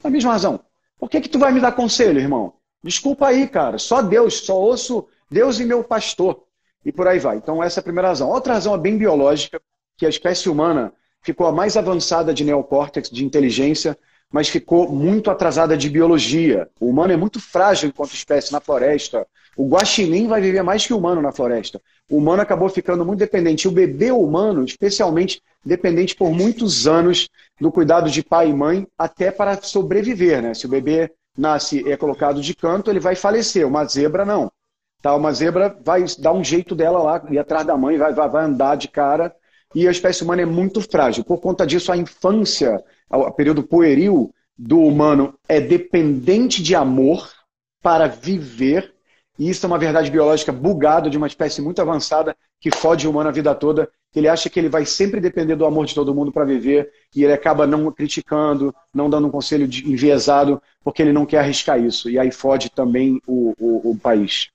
Pela 0.00 0.10
mesma 0.10 0.32
razão. 0.32 0.60
Por 0.98 1.10
que, 1.10 1.20
que 1.20 1.28
tu 1.28 1.38
vai 1.38 1.52
me 1.52 1.60
dar 1.60 1.72
conselho, 1.72 2.18
irmão? 2.18 2.54
Desculpa 2.82 3.28
aí, 3.28 3.46
cara. 3.48 3.78
Só 3.78 4.00
Deus, 4.00 4.40
só 4.40 4.58
ouço 4.58 5.06
Deus 5.30 5.60
e 5.60 5.64
meu 5.64 5.84
pastor. 5.84 6.44
E 6.84 6.92
por 6.92 7.06
aí 7.06 7.18
vai. 7.18 7.36
Então, 7.36 7.62
essa 7.62 7.80
é 7.80 7.82
a 7.82 7.84
primeira 7.84 8.08
razão. 8.08 8.30
Outra 8.30 8.54
razão 8.54 8.74
é 8.74 8.78
bem 8.78 8.96
biológica, 8.96 9.60
que 9.96 10.06
a 10.06 10.08
espécie 10.08 10.48
humana 10.48 10.92
ficou 11.20 11.46
a 11.46 11.52
mais 11.52 11.76
avançada 11.76 12.32
de 12.32 12.44
neocórtex, 12.44 13.10
de 13.10 13.24
inteligência, 13.24 13.98
mas 14.30 14.48
ficou 14.48 14.88
muito 14.90 15.30
atrasada 15.30 15.76
de 15.76 15.90
biologia. 15.90 16.68
O 16.80 16.88
humano 16.88 17.12
é 17.12 17.16
muito 17.16 17.40
frágil 17.40 17.88
enquanto 17.88 18.14
espécie 18.14 18.52
na 18.52 18.60
floresta. 18.60 19.26
O 19.56 19.68
guaxinim 19.68 20.28
vai 20.28 20.40
viver 20.40 20.62
mais 20.62 20.86
que 20.86 20.92
o 20.92 20.98
humano 20.98 21.20
na 21.20 21.32
floresta. 21.32 21.80
O 22.08 22.18
humano 22.18 22.42
acabou 22.42 22.68
ficando 22.68 23.04
muito 23.04 23.18
dependente. 23.18 23.64
E 23.64 23.68
o 23.68 23.72
bebê 23.72 24.12
humano, 24.12 24.64
especialmente, 24.64 25.42
dependente 25.64 26.14
por 26.14 26.30
muitos 26.30 26.86
anos 26.86 27.28
do 27.60 27.72
cuidado 27.72 28.10
de 28.10 28.22
pai 28.22 28.50
e 28.50 28.52
mãe, 28.52 28.86
até 28.96 29.30
para 29.30 29.60
sobreviver. 29.60 30.40
Né? 30.40 30.54
Se 30.54 30.66
o 30.66 30.68
bebê 30.68 31.10
nasce 31.36 31.82
e 31.84 31.92
é 31.92 31.96
colocado 31.96 32.40
de 32.40 32.54
canto, 32.54 32.90
ele 32.90 33.00
vai 33.00 33.16
falecer. 33.16 33.66
Uma 33.66 33.84
zebra, 33.84 34.24
não. 34.24 34.50
Tá? 35.02 35.14
Uma 35.14 35.32
zebra 35.32 35.76
vai 35.84 36.04
dar 36.18 36.32
um 36.32 36.42
jeito 36.42 36.74
dela 36.74 37.02
lá, 37.02 37.22
ir 37.30 37.38
atrás 37.38 37.66
da 37.66 37.76
mãe, 37.76 37.98
vai, 37.98 38.12
vai, 38.12 38.28
vai 38.28 38.44
andar 38.44 38.76
de 38.76 38.88
cara. 38.88 39.34
E 39.74 39.86
a 39.86 39.90
espécie 39.90 40.22
humana 40.22 40.42
é 40.42 40.46
muito 40.46 40.80
frágil. 40.80 41.24
Por 41.24 41.40
conta 41.40 41.66
disso, 41.66 41.92
a 41.92 41.96
infância, 41.96 42.82
o 43.10 43.30
período 43.32 43.62
pueril 43.62 44.32
do 44.56 44.80
humano 44.80 45.38
é 45.48 45.60
dependente 45.60 46.62
de 46.62 46.74
amor 46.74 47.30
para 47.82 48.06
viver. 48.06 48.94
E 49.38 49.50
isso 49.50 49.64
é 49.64 49.68
uma 49.68 49.78
verdade 49.78 50.10
biológica 50.10 50.52
bugada 50.52 51.10
de 51.10 51.16
uma 51.16 51.26
espécie 51.26 51.60
muito 51.60 51.80
avançada 51.80 52.36
que 52.60 52.70
fode 52.70 53.06
o 53.06 53.10
humano 53.10 53.28
a 53.28 53.32
vida 53.32 53.54
toda 53.54 53.90
ele 54.18 54.28
acha 54.28 54.48
que 54.48 54.58
ele 54.58 54.68
vai 54.68 54.86
sempre 54.86 55.20
depender 55.20 55.56
do 55.56 55.66
amor 55.66 55.86
de 55.86 55.94
todo 55.94 56.14
mundo 56.14 56.32
para 56.32 56.44
viver 56.44 56.90
e 57.14 57.22
ele 57.22 57.32
acaba 57.32 57.66
não 57.66 57.90
criticando, 57.92 58.74
não 58.92 59.10
dando 59.10 59.26
um 59.26 59.30
conselho 59.30 59.64
enviesado, 59.64 60.60
porque 60.82 61.02
ele 61.02 61.12
não 61.12 61.26
quer 61.26 61.40
arriscar 61.40 61.78
isso. 61.78 62.08
E 62.08 62.18
aí 62.18 62.30
fode 62.30 62.70
também 62.70 63.20
o, 63.26 63.52
o, 63.58 63.90
o 63.90 63.98
país. 63.98 64.48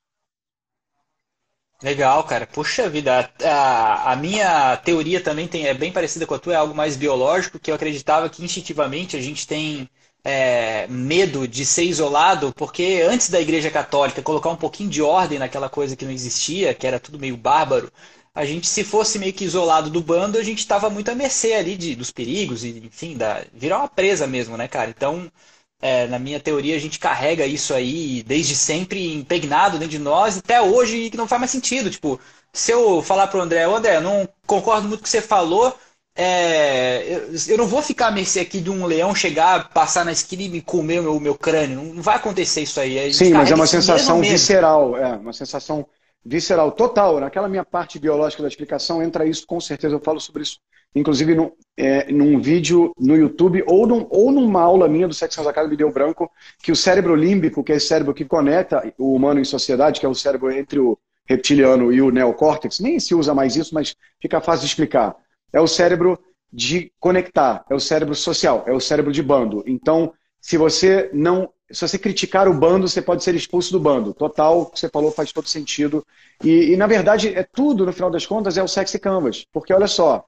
Legal, 1.84 2.24
cara. 2.24 2.46
Puxa 2.46 2.90
vida, 2.90 3.30
a, 3.44 4.12
a, 4.12 4.16
minha 4.16 4.78
teoria 4.78 5.22
também 5.22 5.48
tem, 5.48 5.68
é 5.68 5.74
bem 5.74 5.92
parecida 5.92 6.26
com 6.26 6.36
a 6.36 6.40
tua, 6.40 6.54
é 6.54 6.58
algo 6.58 6.76
mais 6.76 6.96
biológico, 6.96 7.60
que 7.60 7.72
eu 7.72 7.76
acreditava 7.76 8.30
que 8.30 8.44
instintivamente 8.44 9.18
a 9.18 9.22
gente 9.22 9.48
tem 9.48 9.90
é, 10.24 10.88
medo 10.88 11.48
de 11.48 11.66
ser 11.66 11.84
isolado, 11.84 12.54
porque 12.56 13.04
antes 13.08 13.30
da 13.30 13.42
Igreja 13.42 13.72
Católica 13.72 14.22
colocar 14.22 14.50
um 14.50 14.56
pouquinho 14.56 14.90
de 14.90 15.02
ordem 15.02 15.40
naquela 15.40 15.70
coisa 15.70 15.96
que 15.96 16.06
não 16.06 16.12
existia, 16.12 16.74
que 16.74 16.86
era 16.88 17.00
tudo 17.00 17.20
meio 17.20 17.38
bárbaro, 17.38 17.92
a 18.34 18.46
gente, 18.46 18.68
se 18.68 18.84
fosse 18.84 19.20
meio 19.20 19.34
que 19.34 19.44
isolado 19.44 19.90
do 19.90 20.02
bando, 20.02 20.38
a 20.38 20.44
gente 20.44 20.60
estava 20.60 20.90
muito 20.90 21.10
à 21.12 21.16
mercê 21.16 21.54
ali 21.54 21.76
de, 21.76 21.96
dos 21.96 22.12
perigos 22.12 22.64
e, 22.64 22.70
enfim, 22.86 23.18
da, 23.18 23.44
virar 23.54 23.80
uma 23.80 23.90
presa 23.90 24.26
mesmo, 24.26 24.56
né, 24.58 24.68
cara? 24.68 24.90
Então, 24.90 25.30
é, 25.82 26.08
na 26.08 26.20
minha 26.20 26.40
teoria, 26.40 26.76
a 26.76 26.80
gente 26.80 27.00
carrega 27.00 27.46
isso 27.46 27.74
aí 27.74 28.24
desde 28.24 28.56
sempre 28.56 29.14
impregnado 29.14 29.78
dentro 29.80 29.92
de 29.92 30.00
nós, 30.00 30.38
até 30.38 30.62
hoje, 30.62 31.10
que 31.10 31.18
não 31.18 31.28
faz 31.28 31.40
mais 31.42 31.52
sentido. 31.52 31.90
Tipo, 31.90 32.20
se 32.54 32.72
eu 32.72 33.02
falar 33.02 33.28
pro 33.28 33.42
André, 33.42 33.64
André, 33.64 33.98
eu 33.98 34.02
não 34.02 34.28
concordo 34.46 34.88
muito 34.88 35.00
com 35.00 35.04
o 35.04 35.04
que 35.04 35.10
você 35.10 35.22
falou, 35.22 35.76
é, 36.16 37.16
eu, 37.16 37.30
eu, 37.48 37.58
não 37.58 37.66
vou 37.66 37.82
ficar 37.82 38.08
à 38.08 38.12
mercê 38.12 38.42
aqui 38.42 38.60
de 38.60 38.70
um 38.70 38.86
leão 38.86 39.16
chegar, 39.16 39.70
passar 39.70 40.04
na 40.04 40.12
esquina 40.12 40.44
e 40.44 40.50
me 40.50 40.62
comer 40.62 41.00
o 41.00 41.04
meu, 41.04 41.20
meu 41.20 41.36
crânio. 41.36 41.82
Não 41.82 42.02
vai 42.02 42.18
acontecer 42.18 42.62
isso 42.62 42.80
aí. 42.80 43.14
Sim, 43.14 43.32
mas 43.32 43.50
é 43.50 43.56
uma 43.56 43.68
sensação 43.68 44.20
visceral, 44.22 44.98
é 44.98 45.16
uma 45.16 45.34
sensação 45.34 45.86
visceral 46.24 46.72
total. 46.74 47.20
Naquela 47.20 47.48
minha 47.48 47.64
parte 47.64 47.98
biológica 47.98 48.44
da 48.44 48.50
explicação 48.50 49.02
entra 49.02 49.26
isso, 49.26 49.48
com 49.48 49.60
certeza 49.60 49.96
eu 49.96 50.02
falo 50.02 50.20
sobre 50.20 50.44
isso, 50.44 50.60
inclusive 50.94 51.34
num, 51.34 51.52
é, 51.78 52.12
num 52.12 52.42
vídeo 52.42 52.94
no 53.00 53.16
YouTube 53.16 53.64
ou, 53.66 53.88
num, 53.88 54.06
ou 54.10 54.32
numa 54.32 54.62
aula 54.62 54.90
minha 54.90 55.08
do 55.08 55.14
Sexo 55.14 55.48
Academy 55.48 55.78
Deu 55.78 55.92
Branco, 55.92 56.30
que 56.62 56.74
o 56.74 56.76
cérebro 56.76 57.16
límbico, 57.16 57.64
que 57.64 57.72
é 57.72 57.78
esse 57.78 57.88
cérebro 57.88 58.14
que 58.14 58.26
conecta 58.26 58.94
o 58.98 59.16
humano 59.16 59.40
em 59.40 59.46
sociedade, 59.46 60.00
que 60.00 60.06
é 60.06 60.10
o 60.10 60.16
cérebro 60.16 60.52
entre 60.52 60.78
o 60.78 60.98
reptiliano 61.26 61.94
e 61.94 62.02
o 62.02 62.12
neocórtex, 62.12 62.82
nem 62.82 63.00
se 63.00 63.16
usa 63.16 63.34
mais 63.34 63.56
isso, 63.56 63.74
mas 63.74 63.96
fica 64.20 64.42
fácil 64.42 64.62
de 64.62 64.68
explicar. 64.68 65.16
É 65.54 65.60
o 65.60 65.68
cérebro 65.68 66.20
de 66.52 66.92
conectar, 67.00 67.66
é 67.70 67.76
o 67.76 67.80
cérebro 67.80 68.14
social, 68.16 68.64
é 68.68 68.74
o 68.74 68.80
cérebro 68.80 69.12
de 69.12 69.24
bando. 69.24 69.64
Então, 69.66 70.14
se 70.40 70.58
você 70.58 71.10
não 71.14 71.50
se 71.72 71.88
você 71.88 71.98
criticar 71.98 72.50
o 72.50 72.54
bando, 72.54 72.88
você 72.88 73.02
pode 73.02 73.24
ser 73.24 73.34
expulso 73.34 73.72
do 73.72 73.80
bando. 73.80 74.14
Total, 74.14 74.62
o 74.62 74.66
que 74.66 74.80
você 74.80 74.90
falou 74.90 75.12
faz 75.12 75.32
todo 75.32 75.48
sentido. 75.48 76.06
E, 76.44 76.74
e, 76.74 76.78
na 76.78 76.86
verdade, 76.86 77.30
é 77.30 77.44
tudo, 77.44 77.86
no 77.86 77.94
final 77.94 78.12
das 78.12 78.26
contas, 78.26 78.58
é 78.58 78.64
o 78.64 78.68
sexy 78.68 79.00
canvas. 79.00 79.46
Porque 79.54 79.74
olha 79.74 79.88
só, 79.88 80.26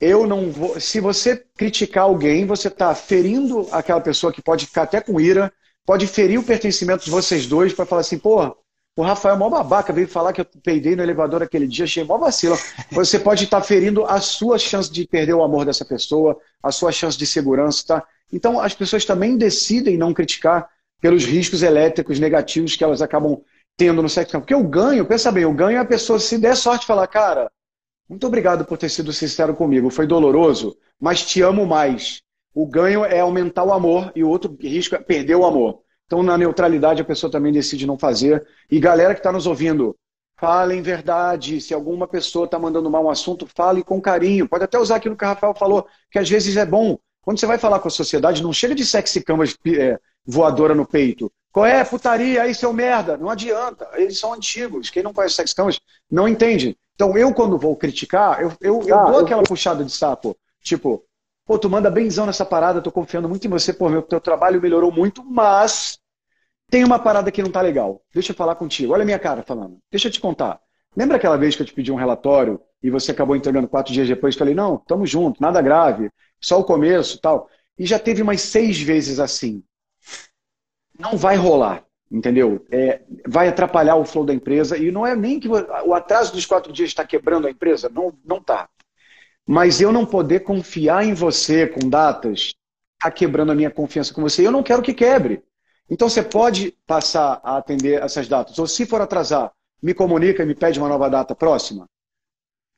eu 0.00 0.26
não 0.26 0.50
vou. 0.50 0.78
Se 0.80 1.00
você 1.00 1.36
criticar 1.56 2.04
alguém, 2.04 2.46
você 2.46 2.68
está 2.68 2.94
ferindo 2.94 3.66
aquela 3.72 4.00
pessoa 4.00 4.32
que 4.32 4.42
pode 4.42 4.66
ficar 4.66 4.82
até 4.82 5.00
com 5.00 5.20
ira, 5.20 5.52
pode 5.86 6.06
ferir 6.06 6.38
o 6.38 6.42
pertencimento 6.42 7.04
de 7.04 7.10
vocês 7.10 7.46
dois 7.46 7.72
para 7.72 7.86
falar 7.86 8.02
assim, 8.02 8.18
pô, 8.18 8.54
o 9.00 9.04
Rafael 9.04 9.34
é 9.34 9.38
mó 9.38 9.48
babaca, 9.48 9.92
veio 9.92 10.06
falar 10.06 10.32
que 10.32 10.40
eu 10.40 10.46
peidei 10.62 10.94
no 10.94 11.02
elevador 11.02 11.42
aquele 11.42 11.66
dia, 11.66 11.84
achei 11.84 12.04
mó 12.04 12.18
vacila. 12.18 12.56
Você 12.92 13.18
pode 13.18 13.44
estar 13.44 13.60
tá 13.60 13.66
ferindo 13.66 14.04
a 14.04 14.20
sua 14.20 14.58
chance 14.58 14.90
de 14.90 15.06
perder 15.06 15.32
o 15.32 15.42
amor 15.42 15.64
dessa 15.64 15.84
pessoa, 15.84 16.38
a 16.62 16.70
sua 16.70 16.92
chance 16.92 17.16
de 17.16 17.26
segurança, 17.26 17.84
tá? 17.86 18.06
Então, 18.32 18.60
as 18.60 18.74
pessoas 18.74 19.04
também 19.04 19.36
decidem 19.36 19.96
não 19.96 20.12
criticar 20.12 20.68
pelos 21.00 21.24
riscos 21.24 21.62
elétricos 21.62 22.20
negativos 22.20 22.76
que 22.76 22.84
elas 22.84 23.00
acabam 23.00 23.40
tendo 23.76 24.02
no 24.02 24.08
sexo. 24.08 24.38
Porque 24.38 24.54
o 24.54 24.62
ganho, 24.62 25.06
pensa 25.06 25.32
bem, 25.32 25.46
o 25.46 25.54
ganho 25.54 25.78
é 25.78 25.80
a 25.80 25.84
pessoa, 25.84 26.18
se 26.18 26.36
der 26.36 26.54
sorte, 26.54 26.86
falar, 26.86 27.06
cara, 27.06 27.50
muito 28.08 28.26
obrigado 28.26 28.66
por 28.66 28.76
ter 28.76 28.90
sido 28.90 29.12
sincero 29.12 29.54
comigo, 29.54 29.88
foi 29.88 30.06
doloroso, 30.06 30.76
mas 31.00 31.24
te 31.24 31.40
amo 31.40 31.64
mais. 31.64 32.20
O 32.54 32.66
ganho 32.66 33.04
é 33.04 33.20
aumentar 33.20 33.64
o 33.64 33.72
amor 33.72 34.12
e 34.14 34.22
o 34.22 34.28
outro 34.28 34.54
risco 34.60 34.94
é 34.94 34.98
perder 34.98 35.36
o 35.36 35.46
amor. 35.46 35.80
Então, 36.10 36.24
na 36.24 36.36
neutralidade, 36.36 37.00
a 37.00 37.04
pessoa 37.04 37.30
também 37.30 37.52
decide 37.52 37.86
não 37.86 37.96
fazer. 37.96 38.44
E 38.68 38.80
galera 38.80 39.14
que 39.14 39.20
está 39.20 39.30
nos 39.30 39.46
ouvindo, 39.46 39.96
falem 40.36 40.82
verdade. 40.82 41.60
Se 41.60 41.72
alguma 41.72 42.08
pessoa 42.08 42.46
está 42.46 42.58
mandando 42.58 42.90
mal 42.90 43.04
um 43.04 43.10
assunto, 43.10 43.46
fale 43.46 43.84
com 43.84 44.00
carinho. 44.00 44.48
Pode 44.48 44.64
até 44.64 44.76
usar 44.76 44.96
aquilo 44.96 45.14
que 45.14 45.24
o 45.24 45.28
Rafael 45.28 45.54
falou, 45.54 45.86
que 46.10 46.18
às 46.18 46.28
vezes 46.28 46.56
é 46.56 46.66
bom. 46.66 46.98
Quando 47.22 47.38
você 47.38 47.46
vai 47.46 47.58
falar 47.58 47.78
com 47.78 47.86
a 47.86 47.92
sociedade, 47.92 48.42
não 48.42 48.52
chega 48.52 48.74
de 48.74 48.84
sexy 48.84 49.22
canvas 49.22 49.56
é, 49.64 50.00
voadora 50.26 50.74
no 50.74 50.84
peito. 50.84 51.30
Qual 51.52 51.64
é? 51.64 51.84
Putaria, 51.84 52.42
aí 52.42 52.56
seu 52.56 52.72
merda. 52.72 53.16
Não 53.16 53.30
adianta. 53.30 53.88
Eles 53.94 54.18
são 54.18 54.32
antigos. 54.32 54.90
Quem 54.90 55.04
não 55.04 55.12
conhece 55.12 55.36
sexy 55.36 55.54
canvas 55.54 55.78
não 56.10 56.26
entende. 56.26 56.76
Então, 56.96 57.16
eu, 57.16 57.32
quando 57.32 57.56
vou 57.56 57.76
criticar, 57.76 58.42
eu, 58.42 58.52
eu, 58.60 58.82
eu 58.84 58.98
ah, 58.98 59.04
dou 59.04 59.20
aquela 59.20 59.42
eu... 59.42 59.46
puxada 59.46 59.84
de 59.84 59.92
saco. 59.92 60.36
Tipo, 60.60 61.04
pô, 61.46 61.56
tu 61.56 61.70
manda 61.70 61.88
benzão 61.88 62.26
nessa 62.26 62.44
parada, 62.44 62.82
tô 62.82 62.90
confiando 62.90 63.28
muito 63.28 63.46
em 63.46 63.50
você, 63.50 63.72
pô, 63.72 63.88
meu 63.88 64.02
teu 64.02 64.20
trabalho 64.20 64.60
melhorou 64.60 64.90
muito, 64.90 65.24
mas 65.24 65.99
tem 66.70 66.84
uma 66.84 66.98
parada 66.98 67.30
que 67.30 67.42
não 67.42 67.50
tá 67.50 67.60
legal. 67.60 68.00
Deixa 68.14 68.32
eu 68.32 68.36
falar 68.36 68.54
contigo. 68.54 68.92
Olha 68.92 69.02
a 69.02 69.06
minha 69.06 69.18
cara 69.18 69.42
falando. 69.42 69.78
Deixa 69.90 70.08
eu 70.08 70.12
te 70.12 70.20
contar. 70.20 70.60
Lembra 70.96 71.16
aquela 71.16 71.36
vez 71.36 71.56
que 71.56 71.62
eu 71.62 71.66
te 71.66 71.72
pedi 71.72 71.92
um 71.92 71.96
relatório 71.96 72.60
e 72.82 72.90
você 72.90 73.10
acabou 73.10 73.36
entregando 73.36 73.68
quatro 73.68 73.92
dias 73.92 74.08
depois? 74.08 74.36
Falei, 74.36 74.54
não, 74.54 74.78
tamo 74.78 75.06
junto, 75.06 75.40
nada 75.40 75.60
grave 75.60 76.10
só 76.40 76.58
o 76.58 76.64
começo 76.64 77.20
tal. 77.20 77.48
E 77.78 77.86
já 77.86 77.98
teve 77.98 78.22
umas 78.22 78.40
seis 78.40 78.80
vezes 78.80 79.20
assim. 79.20 79.62
Não 80.98 81.16
vai 81.16 81.36
rolar, 81.36 81.84
entendeu? 82.10 82.64
É, 82.70 83.02
vai 83.26 83.48
atrapalhar 83.48 83.96
o 83.96 84.04
flow 84.04 84.24
da 84.24 84.34
empresa. 84.34 84.76
E 84.76 84.90
não 84.90 85.06
é 85.06 85.14
nem 85.14 85.38
que 85.38 85.48
o 85.48 85.94
atraso 85.94 86.32
dos 86.32 86.46
quatro 86.46 86.72
dias 86.72 86.88
está 86.88 87.04
quebrando 87.04 87.46
a 87.46 87.50
empresa, 87.50 87.88
não 87.88 88.12
não 88.24 88.38
está. 88.38 88.68
Mas 89.46 89.80
eu 89.80 89.92
não 89.92 90.06
poder 90.06 90.40
confiar 90.40 91.04
em 91.04 91.14
você 91.14 91.66
com 91.66 91.88
datas 91.88 92.54
está 92.94 93.10
quebrando 93.10 93.50
a 93.50 93.54
minha 93.54 93.70
confiança 93.70 94.12
com 94.12 94.20
você. 94.20 94.46
Eu 94.46 94.52
não 94.52 94.62
quero 94.62 94.82
que 94.82 94.92
quebre. 94.92 95.42
Então 95.90 96.08
você 96.08 96.22
pode 96.22 96.72
passar 96.86 97.40
a 97.42 97.56
atender 97.56 98.00
essas 98.00 98.28
datas. 98.28 98.58
Ou 98.58 98.66
se 98.66 98.86
for 98.86 99.00
atrasar, 99.00 99.50
me 99.82 99.92
comunica 99.92 100.42
e 100.42 100.46
me 100.46 100.54
pede 100.54 100.78
uma 100.78 100.88
nova 100.88 101.10
data 101.10 101.34
próxima. 101.34 101.86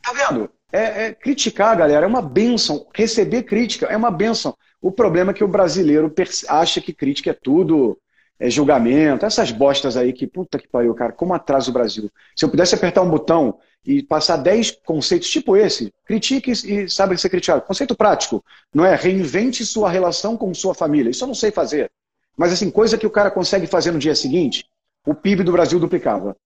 Tá 0.02 0.12
vendo? 0.12 0.50
É, 0.72 1.06
é, 1.06 1.14
criticar, 1.14 1.76
galera, 1.76 2.06
é 2.06 2.08
uma 2.08 2.22
benção. 2.22 2.86
Receber 2.94 3.42
crítica 3.42 3.86
é 3.86 3.96
uma 3.96 4.10
benção. 4.10 4.56
O 4.80 4.90
problema 4.90 5.30
é 5.30 5.34
que 5.34 5.44
o 5.44 5.48
brasileiro 5.48 6.12
acha 6.48 6.80
que 6.80 6.94
crítica 6.94 7.30
é 7.30 7.34
tudo, 7.34 7.98
é 8.40 8.48
julgamento, 8.48 9.26
essas 9.26 9.52
bostas 9.52 9.96
aí 9.96 10.12
que, 10.12 10.26
puta 10.26 10.58
que 10.58 10.66
pariu, 10.66 10.94
cara, 10.94 11.12
como 11.12 11.34
atrasa 11.34 11.70
o 11.70 11.72
Brasil. 11.72 12.10
Se 12.34 12.44
eu 12.44 12.48
pudesse 12.48 12.74
apertar 12.74 13.02
um 13.02 13.10
botão 13.10 13.58
e 13.84 14.02
passar 14.02 14.38
10 14.38 14.78
conceitos 14.84 15.28
tipo 15.28 15.56
esse, 15.56 15.92
critique 16.04 16.50
e 16.50 16.88
saiba 16.88 17.16
ser 17.16 17.28
criticado. 17.28 17.62
Conceito 17.62 17.94
prático, 17.94 18.42
não 18.74 18.84
é? 18.84 18.94
Reinvente 18.94 19.64
sua 19.66 19.90
relação 19.90 20.36
com 20.36 20.52
sua 20.54 20.74
família. 20.74 21.10
Isso 21.10 21.22
eu 21.22 21.28
não 21.28 21.34
sei 21.34 21.50
fazer. 21.50 21.90
Mas, 22.36 22.52
assim, 22.52 22.70
coisa 22.70 22.98
que 22.98 23.06
o 23.06 23.10
cara 23.10 23.30
consegue 23.30 23.66
fazer 23.66 23.90
no 23.90 23.98
dia 23.98 24.14
seguinte, 24.14 24.66
o 25.06 25.14
PIB 25.14 25.42
do 25.42 25.52
Brasil 25.52 25.78
duplicava. 25.78 26.36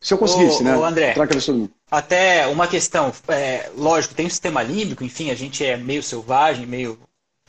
Se 0.00 0.14
eu 0.14 0.18
conseguisse, 0.18 0.62
ô, 0.62 0.64
né? 0.64 0.76
Ô 0.76 0.84
André, 0.84 1.14
até 1.90 2.46
uma 2.46 2.66
questão, 2.66 3.12
é, 3.28 3.70
lógico, 3.76 4.14
tem 4.14 4.26
um 4.26 4.30
sistema 4.30 4.62
límbico, 4.62 5.04
enfim, 5.04 5.30
a 5.30 5.34
gente 5.34 5.64
é 5.64 5.76
meio 5.76 6.02
selvagem, 6.02 6.66
meio 6.66 6.98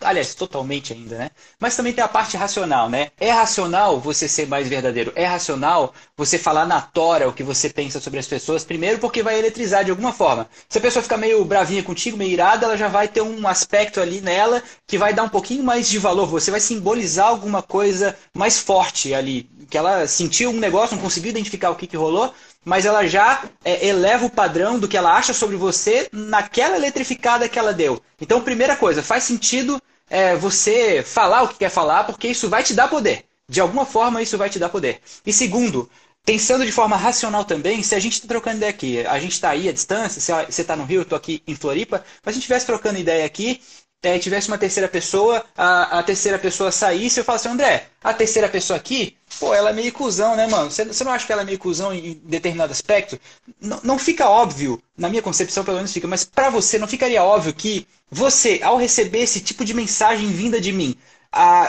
Aliás, 0.04 0.34
totalmente 0.34 0.94
ainda, 0.94 1.18
né? 1.18 1.32
Mas 1.60 1.76
também 1.76 1.94
tem 1.94 2.04
a 2.04 2.08
parte 2.08 2.36
racional, 2.36 2.90
né? 2.90 3.12
É 3.20 3.32
racional 3.32 4.00
você 4.00 4.28
ser 4.28 4.48
mais 4.48 4.68
verdadeiro. 4.68 5.12
É 5.16 5.26
racional 5.26 5.94
você 6.18 6.38
falar 6.38 6.66
na 6.66 6.82
tora 6.82 7.30
o 7.30 7.34
que 7.34 7.44
você 7.44 7.70
pensa 7.70 8.00
sobre 8.00 8.20
as 8.20 8.28
pessoas, 8.28 8.64
primeiro 8.64 9.00
porque 9.00 9.22
vai 9.22 9.38
eletrizar 9.38 9.86
de 9.86 9.92
alguma 9.92 10.12
forma. 10.12 10.50
Se 10.68 10.78
a 10.78 10.82
pessoa 10.82 11.04
ficar 11.04 11.18
meio 11.18 11.46
bravinha 11.46 11.84
contigo, 11.84 12.18
meio 12.18 12.32
irada, 12.32 12.66
ela 12.66 12.78
já 12.78 12.88
vai 12.88 13.08
ter 13.08 13.22
um 13.22 13.48
aspecto 13.48 14.00
ali 14.02 14.22
nela 14.22 14.64
que 14.88 14.98
vai 14.98 15.14
dar 15.14 15.24
um 15.24 15.30
pouquinho 15.30 15.64
mais 15.64 15.88
de 15.88 16.00
valor. 16.00 16.28
Você 16.28 16.50
vai 16.50 16.60
simbolizar 16.60 17.28
alguma 17.28 17.62
coisa 17.62 18.18
mais 18.34 18.60
forte 18.60 19.14
ali. 19.14 19.50
Que 19.70 19.78
ela 19.78 20.08
sentiu 20.08 20.50
um 20.50 20.60
negócio, 20.60 20.96
não 20.96 21.04
conseguiu 21.04 21.30
identificar 21.30 21.70
o 21.70 21.76
que, 21.76 21.88
que 21.88 21.96
rolou, 21.96 22.34
mas 22.64 22.86
ela 22.86 23.08
já 23.08 23.44
é, 23.64 23.88
eleva 23.88 24.26
o 24.26 24.30
padrão 24.30 24.80
do 24.80 24.88
que 24.88 24.98
ela 24.98 25.16
acha 25.16 25.34
sobre 25.34 25.56
você 25.56 26.08
naquela 26.12 26.76
eletrificada 26.76 27.50
que 27.50 27.58
ela 27.58 27.74
deu. 27.74 28.02
Então, 28.20 28.42
primeira 28.42 28.76
coisa, 28.76 29.02
faz 29.02 29.24
sentido 29.24 29.82
é, 30.12 30.36
você 30.36 31.02
falar 31.02 31.44
o 31.44 31.48
que 31.48 31.56
quer 31.56 31.70
falar, 31.70 32.04
porque 32.04 32.28
isso 32.28 32.50
vai 32.50 32.62
te 32.62 32.74
dar 32.74 32.90
poder. 32.90 33.24
De 33.48 33.62
alguma 33.62 33.86
forma, 33.86 34.22
isso 34.22 34.38
vai 34.38 34.50
te 34.50 34.60
dar 34.60 34.68
poder. 34.68 35.00
E 35.26 35.32
segundo, 35.32 35.90
pensando 36.26 36.66
de 36.66 36.72
forma 36.72 36.98
racional 36.98 37.46
também, 37.46 37.82
se 37.82 37.96
a 37.96 38.00
gente 38.00 38.14
está 38.14 38.28
trocando 38.28 38.58
ideia 38.58 38.70
aqui, 38.70 39.06
a 39.08 39.18
gente 39.20 39.32
está 39.32 39.52
aí 39.52 39.70
à 39.70 39.72
distância, 39.72 40.22
se 40.22 40.32
você 40.54 40.62
está 40.62 40.76
no 40.76 40.84
Rio, 40.84 41.00
eu 41.00 41.04
estou 41.04 41.16
aqui 41.16 41.42
em 41.48 41.56
Floripa, 41.56 42.04
mas 42.24 42.34
a 42.34 42.36
gente 42.36 42.42
estivesse 42.42 42.66
trocando 42.66 43.00
ideia 43.00 43.26
aqui, 43.26 43.62
é, 44.04 44.20
tivesse 44.20 44.50
uma 44.50 44.58
terceira 44.58 44.90
pessoa, 44.90 45.46
a, 45.56 46.00
a 46.00 46.04
terceira 46.04 46.38
pessoa 46.38 46.72
saísse, 46.72 47.20
eu 47.20 47.24
falasse, 47.24 47.48
André, 47.48 47.88
a 48.04 48.14
terceira 48.14 48.50
pessoa 48.50 48.76
aqui, 48.78 49.16
pô, 49.40 49.54
ela 49.54 49.70
é 49.70 49.74
meio 49.74 49.94
cuzão, 49.94 50.36
né, 50.36 50.46
mano? 50.48 50.70
Você, 50.72 51.04
não 51.04 51.12
acha 51.12 51.26
que 51.26 51.32
ela 51.32 51.44
é 51.44 51.46
meio 51.46 51.60
cuzão 51.60 51.94
em 51.94 52.20
determinado 52.26 52.72
aspecto? 52.74 53.18
N 53.62 53.78
não 53.84 53.98
fica 53.98 54.28
óbvio, 54.28 54.82
na 54.98 55.08
minha 55.08 55.22
concepção 55.22 55.64
pelo 55.64 55.78
menos 55.78 55.94
fica, 55.94 56.08
mas 56.08 56.26
para 56.26 56.50
você 56.50 56.78
não 56.78 56.88
ficaria 56.88 57.24
óbvio 57.24 57.54
que 57.54 57.88
você, 58.12 58.60
ao 58.62 58.78
receber 58.78 59.20
esse 59.20 59.40
tipo 59.40 59.64
de 59.64 59.74
mensagem 59.74 60.28
vinda 60.28 60.60
de 60.60 60.74
mim, 60.74 60.96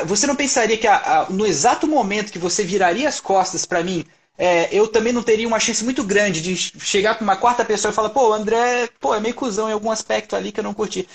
você 0.06 0.26
não 0.26 0.34
pensaria 0.34 0.76
que 0.76 0.88
no 1.30 1.46
exato 1.46 1.86
momento 1.86 2.32
que 2.32 2.38
você 2.38 2.64
viraria 2.64 3.08
as 3.08 3.20
costas 3.20 3.64
para 3.64 3.82
mim, 3.82 4.04
é, 4.36 4.68
eu 4.72 4.88
também 4.88 5.12
não 5.12 5.22
teria 5.22 5.46
uma 5.46 5.60
chance 5.60 5.84
muito 5.84 6.02
grande 6.02 6.40
de 6.40 6.56
chegar 6.56 7.14
para 7.14 7.22
uma 7.22 7.36
quarta 7.36 7.64
pessoa 7.64 7.92
e 7.92 7.94
falar, 7.94 8.08
pô, 8.08 8.32
André 8.32 8.88
pô, 8.98 9.14
é 9.14 9.20
meio 9.20 9.34
cuzão 9.34 9.68
em 9.68 9.72
algum 9.72 9.90
aspecto 9.90 10.34
ali 10.34 10.50
que 10.50 10.58
eu 10.58 10.64
não 10.64 10.74
curti. 10.74 11.06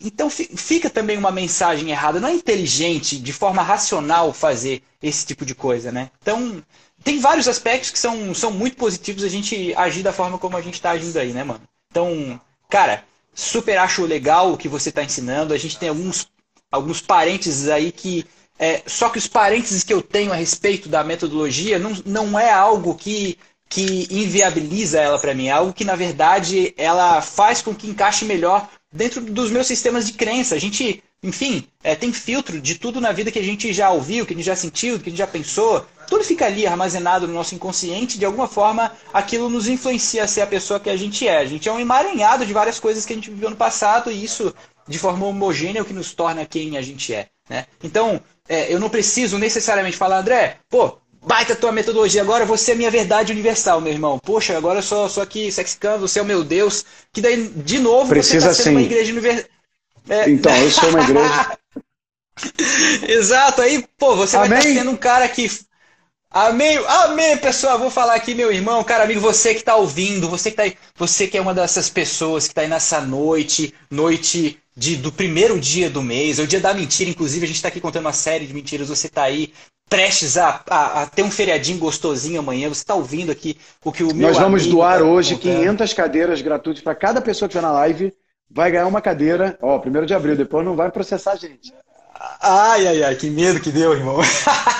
Então 0.00 0.30
fica 0.30 0.88
também 0.88 1.18
uma 1.18 1.30
mensagem 1.32 1.90
errada. 1.90 2.20
Não 2.20 2.28
é 2.28 2.32
inteligente, 2.32 3.18
de 3.18 3.32
forma 3.32 3.60
racional, 3.62 4.32
fazer 4.32 4.82
esse 5.02 5.26
tipo 5.26 5.44
de 5.44 5.54
coisa, 5.54 5.92
né? 5.92 6.10
Então, 6.22 6.62
tem 7.02 7.18
vários 7.18 7.48
aspectos 7.48 7.90
que 7.90 7.98
são, 7.98 8.32
são 8.34 8.50
muito 8.50 8.76
positivos 8.76 9.24
a 9.24 9.28
gente 9.28 9.74
agir 9.74 10.02
da 10.02 10.12
forma 10.12 10.38
como 10.38 10.56
a 10.56 10.62
gente 10.62 10.74
está 10.74 10.92
agindo 10.92 11.18
aí, 11.18 11.32
né, 11.32 11.44
mano? 11.44 11.60
Então, 11.90 12.40
cara, 12.70 13.04
super 13.34 13.78
acho 13.78 14.04
legal 14.04 14.52
o 14.52 14.56
que 14.56 14.68
você 14.68 14.88
está 14.88 15.02
ensinando. 15.02 15.52
A 15.52 15.58
gente 15.58 15.78
tem 15.78 15.88
alguns, 15.88 16.28
alguns 16.70 17.00
parênteses 17.00 17.68
aí 17.68 17.90
que 17.90 18.24
é, 18.58 18.82
só 18.86 19.08
que 19.08 19.18
os 19.18 19.26
parênteses 19.26 19.82
que 19.82 19.92
eu 19.92 20.00
tenho 20.00 20.32
a 20.32 20.36
respeito 20.36 20.88
da 20.88 21.02
metodologia 21.02 21.78
não, 21.78 21.92
não 22.06 22.38
é 22.38 22.52
algo 22.52 22.94
que, 22.94 23.36
que 23.68 24.06
inviabiliza 24.10 25.00
ela 25.00 25.18
para 25.18 25.34
mim, 25.34 25.48
é 25.48 25.50
algo 25.50 25.72
que, 25.72 25.84
na 25.84 25.96
verdade, 25.96 26.72
ela 26.76 27.20
faz 27.20 27.60
com 27.60 27.74
que 27.74 27.88
encaixe 27.88 28.24
melhor 28.24 28.68
dentro 28.92 29.20
dos 29.20 29.50
meus 29.50 29.66
sistemas 29.66 30.06
de 30.06 30.12
crença. 30.12 30.54
A 30.54 30.58
gente, 30.58 31.02
enfim, 31.22 31.66
é, 31.82 31.96
tem 31.96 32.12
filtro 32.12 32.60
de 32.60 32.76
tudo 32.76 33.00
na 33.00 33.10
vida 33.10 33.32
que 33.32 33.40
a 33.40 33.44
gente 33.44 33.72
já 33.72 33.90
ouviu, 33.90 34.24
que 34.24 34.32
a 34.32 34.36
gente 34.36 34.46
já 34.46 34.56
sentiu, 34.56 35.00
que 35.00 35.08
a 35.08 35.10
gente 35.10 35.18
já 35.18 35.26
pensou. 35.26 35.84
Tudo 36.06 36.24
fica 36.24 36.46
ali 36.46 36.66
armazenado 36.66 37.26
no 37.26 37.34
nosso 37.34 37.54
inconsciente, 37.54 38.18
de 38.18 38.24
alguma 38.24 38.46
forma 38.48 38.92
aquilo 39.12 39.48
nos 39.48 39.68
influencia 39.68 40.24
a 40.24 40.28
ser 40.28 40.42
a 40.42 40.46
pessoa 40.46 40.80
que 40.80 40.90
a 40.90 40.96
gente 40.96 41.26
é. 41.26 41.38
A 41.38 41.44
gente 41.44 41.68
é 41.68 41.72
um 41.72 41.80
emaranhado 41.80 42.44
de 42.46 42.52
várias 42.52 42.80
coisas 42.80 43.04
que 43.04 43.12
a 43.12 43.16
gente 43.16 43.30
viveu 43.30 43.50
no 43.50 43.56
passado 43.56 44.10
e 44.10 44.24
isso, 44.24 44.54
de 44.88 44.98
forma 44.98 45.26
homogênea, 45.26 45.80
é 45.80 45.82
o 45.82 45.84
que 45.84 45.92
nos 45.92 46.14
torna 46.14 46.46
quem 46.46 46.76
a 46.76 46.82
gente 46.82 47.12
é. 47.12 47.28
Né? 47.48 47.66
Então, 47.82 48.20
é, 48.48 48.72
eu 48.72 48.78
não 48.78 48.88
preciso 48.88 49.38
necessariamente 49.38 49.96
falar, 49.96 50.18
André, 50.18 50.58
pô, 50.68 50.98
baita 51.26 51.56
tua 51.56 51.72
metodologia, 51.72 52.22
agora 52.22 52.44
você 52.44 52.72
é 52.72 52.74
minha 52.74 52.90
verdade 52.90 53.32
universal, 53.32 53.80
meu 53.80 53.92
irmão. 53.92 54.18
Poxa, 54.18 54.56
agora 54.56 54.78
eu 54.78 54.82
sou, 54.82 55.08
sou 55.08 55.22
aqui 55.22 55.50
sexicando, 55.50 56.06
você 56.06 56.18
é 56.18 56.22
o 56.22 56.26
meu 56.26 56.44
Deus. 56.44 56.84
Que 57.12 57.20
daí, 57.20 57.48
de 57.48 57.78
novo, 57.78 58.08
Precisa 58.08 58.40
você 58.40 58.48
tá 58.48 58.54
sendo 58.54 58.64
sim. 58.64 58.70
uma 58.70 58.82
igreja 58.82 59.12
universal. 59.12 59.44
É... 60.08 60.30
Então, 60.30 60.54
eu 60.56 60.70
sou 60.70 60.88
uma 60.90 61.02
igreja. 61.02 61.58
Exato, 63.08 63.62
aí, 63.62 63.86
pô, 63.96 64.16
você 64.16 64.36
Amém? 64.36 64.48
vai 64.48 64.58
estar 64.58 64.72
sendo 64.80 64.90
um 64.90 64.96
cara 64.96 65.28
que. 65.28 65.48
Amém, 66.34 66.76
amém, 66.88 67.36
pessoal. 67.36 67.78
Vou 67.78 67.90
falar 67.90 68.16
aqui, 68.16 68.34
meu 68.34 68.52
irmão, 68.52 68.82
cara 68.82 69.04
amigo, 69.04 69.20
você 69.20 69.54
que 69.54 69.60
está 69.60 69.76
ouvindo, 69.76 70.28
você 70.28 70.50
que 70.50 70.56
tá 70.56 70.64
aí, 70.64 70.76
você 70.96 71.28
que 71.28 71.38
é 71.38 71.40
uma 71.40 71.54
dessas 71.54 71.88
pessoas 71.88 72.48
que 72.48 72.50
está 72.50 72.62
aí 72.62 72.68
nessa 72.68 73.00
noite, 73.00 73.72
noite 73.88 74.58
de, 74.76 74.96
do 74.96 75.12
primeiro 75.12 75.60
dia 75.60 75.88
do 75.88 76.02
mês, 76.02 76.40
é 76.40 76.42
o 76.42 76.46
dia 76.46 76.58
da 76.58 76.74
mentira, 76.74 77.08
inclusive 77.08 77.44
a 77.44 77.46
gente 77.46 77.54
está 77.54 77.68
aqui 77.68 77.80
contando 77.80 78.06
uma 78.06 78.12
série 78.12 78.48
de 78.48 78.52
mentiras, 78.52 78.88
você 78.88 79.06
está 79.06 79.22
aí 79.22 79.52
prestes 79.88 80.36
a, 80.36 80.60
a, 80.68 81.02
a, 81.02 81.06
ter 81.06 81.22
um 81.22 81.30
feriadinho 81.30 81.78
gostosinho 81.78 82.40
amanhã, 82.40 82.68
você 82.68 82.82
está 82.82 82.96
ouvindo 82.96 83.30
aqui 83.30 83.56
o 83.84 83.92
que 83.92 84.02
o 84.02 84.12
meu 84.12 84.26
Nós 84.26 84.36
vamos 84.36 84.66
doar 84.66 84.98
tá 84.98 85.04
hoje 85.04 85.36
contando. 85.36 85.54
500 85.54 85.92
cadeiras 85.92 86.42
gratuitas 86.42 86.82
para 86.82 86.96
cada 86.96 87.22
pessoa 87.22 87.48
que 87.48 87.54
estiver 87.54 87.64
na 87.64 87.72
live, 87.74 88.12
vai 88.50 88.72
ganhar 88.72 88.88
uma 88.88 89.00
cadeira, 89.00 89.56
ó, 89.62 89.78
primeiro 89.78 90.04
de 90.04 90.14
abril, 90.14 90.34
depois 90.34 90.64
não 90.64 90.74
vai 90.74 90.90
processar 90.90 91.34
a 91.34 91.36
gente. 91.36 91.72
Ai, 92.40 92.86
ai, 92.86 93.02
ai, 93.02 93.14
que 93.16 93.28
medo 93.28 93.60
que 93.60 93.72
deu, 93.72 93.92
irmão. 93.92 94.18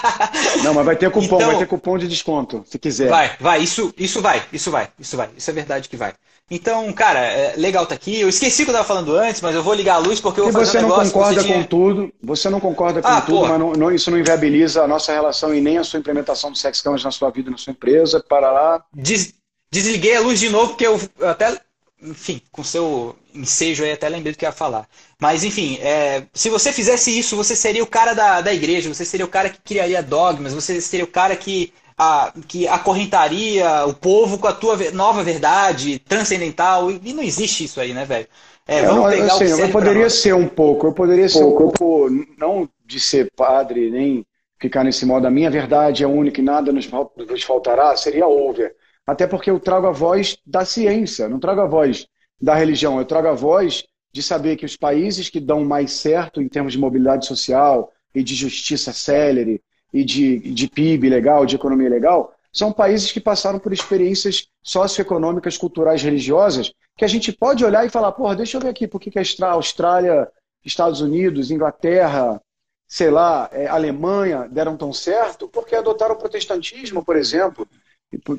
Não, 0.62 0.74
mas 0.74 0.84
vai 0.84 0.96
ter 0.96 1.10
cupom, 1.10 1.36
então, 1.36 1.50
vai 1.50 1.58
ter 1.58 1.66
cupom 1.66 1.98
de 1.98 2.06
desconto, 2.06 2.64
se 2.66 2.78
quiser. 2.78 3.08
Vai, 3.08 3.36
vai, 3.40 3.62
isso, 3.62 3.92
isso 3.96 4.20
vai, 4.20 4.42
isso 4.52 4.70
vai, 4.70 4.88
isso 4.98 5.16
vai, 5.16 5.30
isso 5.36 5.50
é 5.50 5.52
verdade 5.52 5.88
que 5.88 5.96
vai. 5.96 6.14
Então, 6.50 6.92
cara, 6.92 7.20
é 7.20 7.54
legal 7.56 7.86
tá 7.86 7.94
aqui. 7.94 8.20
Eu 8.20 8.28
esqueci 8.28 8.62
o 8.62 8.66
que 8.66 8.70
eu 8.70 8.74
estava 8.74 8.86
falando 8.86 9.16
antes, 9.16 9.40
mas 9.40 9.54
eu 9.54 9.62
vou 9.62 9.72
ligar 9.72 9.94
a 9.94 9.98
luz 9.98 10.20
porque 10.20 10.40
eu 10.40 10.44
vou 10.44 10.52
fazer 10.52 10.78
um 10.78 10.82
negócio. 10.82 11.06
Você 11.06 11.14
não 11.14 11.22
concorda 11.22 11.44
com 11.44 11.62
tudo, 11.64 12.12
você 12.22 12.50
não 12.50 12.60
concorda 12.60 13.02
com 13.02 13.08
ah, 13.08 13.20
tudo, 13.22 13.38
porra. 13.38 13.48
mas 13.50 13.58
não, 13.58 13.72
não, 13.72 13.90
isso 13.90 14.10
não 14.10 14.18
inviabiliza 14.18 14.82
a 14.82 14.88
nossa 14.88 15.12
relação 15.12 15.54
e 15.54 15.60
nem 15.60 15.78
a 15.78 15.84
sua 15.84 15.98
implementação 15.98 16.52
do 16.52 16.58
Sex 16.58 16.82
Camas 16.82 17.02
na 17.02 17.10
sua 17.10 17.30
vida, 17.30 17.50
na 17.50 17.56
sua 17.56 17.70
empresa. 17.70 18.22
Para 18.28 18.52
lá. 18.52 18.84
Des, 18.92 19.32
desliguei 19.70 20.16
a 20.16 20.20
luz 20.20 20.38
de 20.38 20.50
novo 20.50 20.68
porque 20.68 20.86
eu 20.86 21.00
até, 21.22 21.58
enfim, 22.04 22.40
com 22.52 22.62
seu 22.62 23.16
ensejo 23.34 23.82
aí 23.82 23.92
até 23.92 24.08
lembrei 24.08 24.32
do 24.32 24.38
que 24.38 24.44
ia 24.44 24.52
falar. 24.52 24.86
Mas, 25.20 25.42
enfim, 25.42 25.78
é, 25.80 26.24
se 26.32 26.50
você 26.50 26.72
fizesse 26.72 27.16
isso, 27.18 27.36
você 27.36 27.56
seria 27.56 27.82
o 27.82 27.86
cara 27.86 28.12
da, 28.12 28.40
da 28.40 28.52
igreja, 28.52 28.92
você 28.92 29.04
seria 29.04 29.26
o 29.26 29.28
cara 29.28 29.48
que 29.48 29.60
criaria 29.60 30.02
dogmas, 30.02 30.52
você 30.52 30.80
seria 30.80 31.04
o 31.04 31.08
cara 31.08 31.34
que 31.34 31.72
a, 31.96 32.32
que 32.46 32.66
acorrentaria 32.68 33.86
o 33.86 33.94
povo 33.94 34.38
com 34.38 34.46
a 34.46 34.52
tua 34.52 34.76
nova 34.92 35.22
verdade 35.22 35.98
transcendental. 35.98 36.90
E 36.90 37.12
não 37.12 37.22
existe 37.22 37.64
isso 37.64 37.80
aí, 37.80 37.94
né, 37.94 38.04
velho? 38.04 38.26
É, 38.66 38.82
vamos 38.82 39.04
não, 39.04 39.10
pegar 39.10 39.34
assim, 39.34 39.52
o 39.52 39.56
que 39.56 39.62
eu 39.62 39.70
poderia 39.70 40.10
ser 40.10 40.34
um 40.34 40.48
pouco, 40.48 40.86
eu 40.86 40.92
poderia 40.92 41.28
ser 41.28 41.44
um 41.44 41.56
pouco, 41.56 42.08
não 42.38 42.68
de 42.86 42.98
ser 42.98 43.30
padre, 43.36 43.90
nem 43.90 44.24
ficar 44.58 44.82
nesse 44.82 45.04
modo, 45.04 45.26
a 45.26 45.30
minha 45.30 45.50
verdade 45.50 46.02
é 46.02 46.06
única 46.06 46.40
e 46.40 46.44
nada 46.44 46.72
nos, 46.72 46.88
nos 46.90 47.42
faltará, 47.42 47.94
seria 47.96 48.26
over. 48.26 48.74
Até 49.06 49.26
porque 49.26 49.50
eu 49.50 49.60
trago 49.60 49.86
a 49.86 49.92
voz 49.92 50.38
da 50.46 50.64
ciência, 50.64 51.28
não 51.28 51.38
trago 51.38 51.60
a 51.60 51.66
voz 51.66 52.06
da 52.40 52.54
religião, 52.54 52.98
eu 52.98 53.04
trago 53.04 53.28
a 53.28 53.34
voz 53.34 53.84
de 54.12 54.22
saber 54.22 54.56
que 54.56 54.64
os 54.64 54.76
países 54.76 55.28
que 55.28 55.40
dão 55.40 55.64
mais 55.64 55.92
certo 55.92 56.40
em 56.40 56.48
termos 56.48 56.72
de 56.72 56.78
mobilidade 56.78 57.26
social 57.26 57.92
e 58.14 58.22
de 58.22 58.34
justiça 58.34 58.92
célere 58.92 59.60
e 59.92 60.04
de, 60.04 60.38
de 60.38 60.68
PIB 60.68 61.08
legal, 61.08 61.44
de 61.44 61.56
economia 61.56 61.88
legal, 61.88 62.32
são 62.52 62.72
países 62.72 63.10
que 63.10 63.20
passaram 63.20 63.58
por 63.58 63.72
experiências 63.72 64.46
socioeconômicas, 64.62 65.56
culturais, 65.56 66.02
religiosas, 66.02 66.72
que 66.96 67.04
a 67.04 67.08
gente 67.08 67.32
pode 67.32 67.64
olhar 67.64 67.84
e 67.84 67.90
falar, 67.90 68.12
porra, 68.12 68.36
deixa 68.36 68.56
eu 68.56 68.60
ver 68.60 68.68
aqui 68.68 68.86
por 68.86 69.00
que 69.00 69.18
a 69.18 69.50
Austrália, 69.50 70.28
Estados 70.64 71.00
Unidos, 71.00 71.50
Inglaterra, 71.50 72.40
sei 72.86 73.10
lá, 73.10 73.50
é, 73.52 73.66
Alemanha 73.66 74.48
deram 74.48 74.76
tão 74.76 74.92
certo, 74.92 75.48
porque 75.48 75.74
adotaram 75.74 76.14
o 76.14 76.18
protestantismo, 76.18 77.04
por 77.04 77.16
exemplo, 77.16 77.66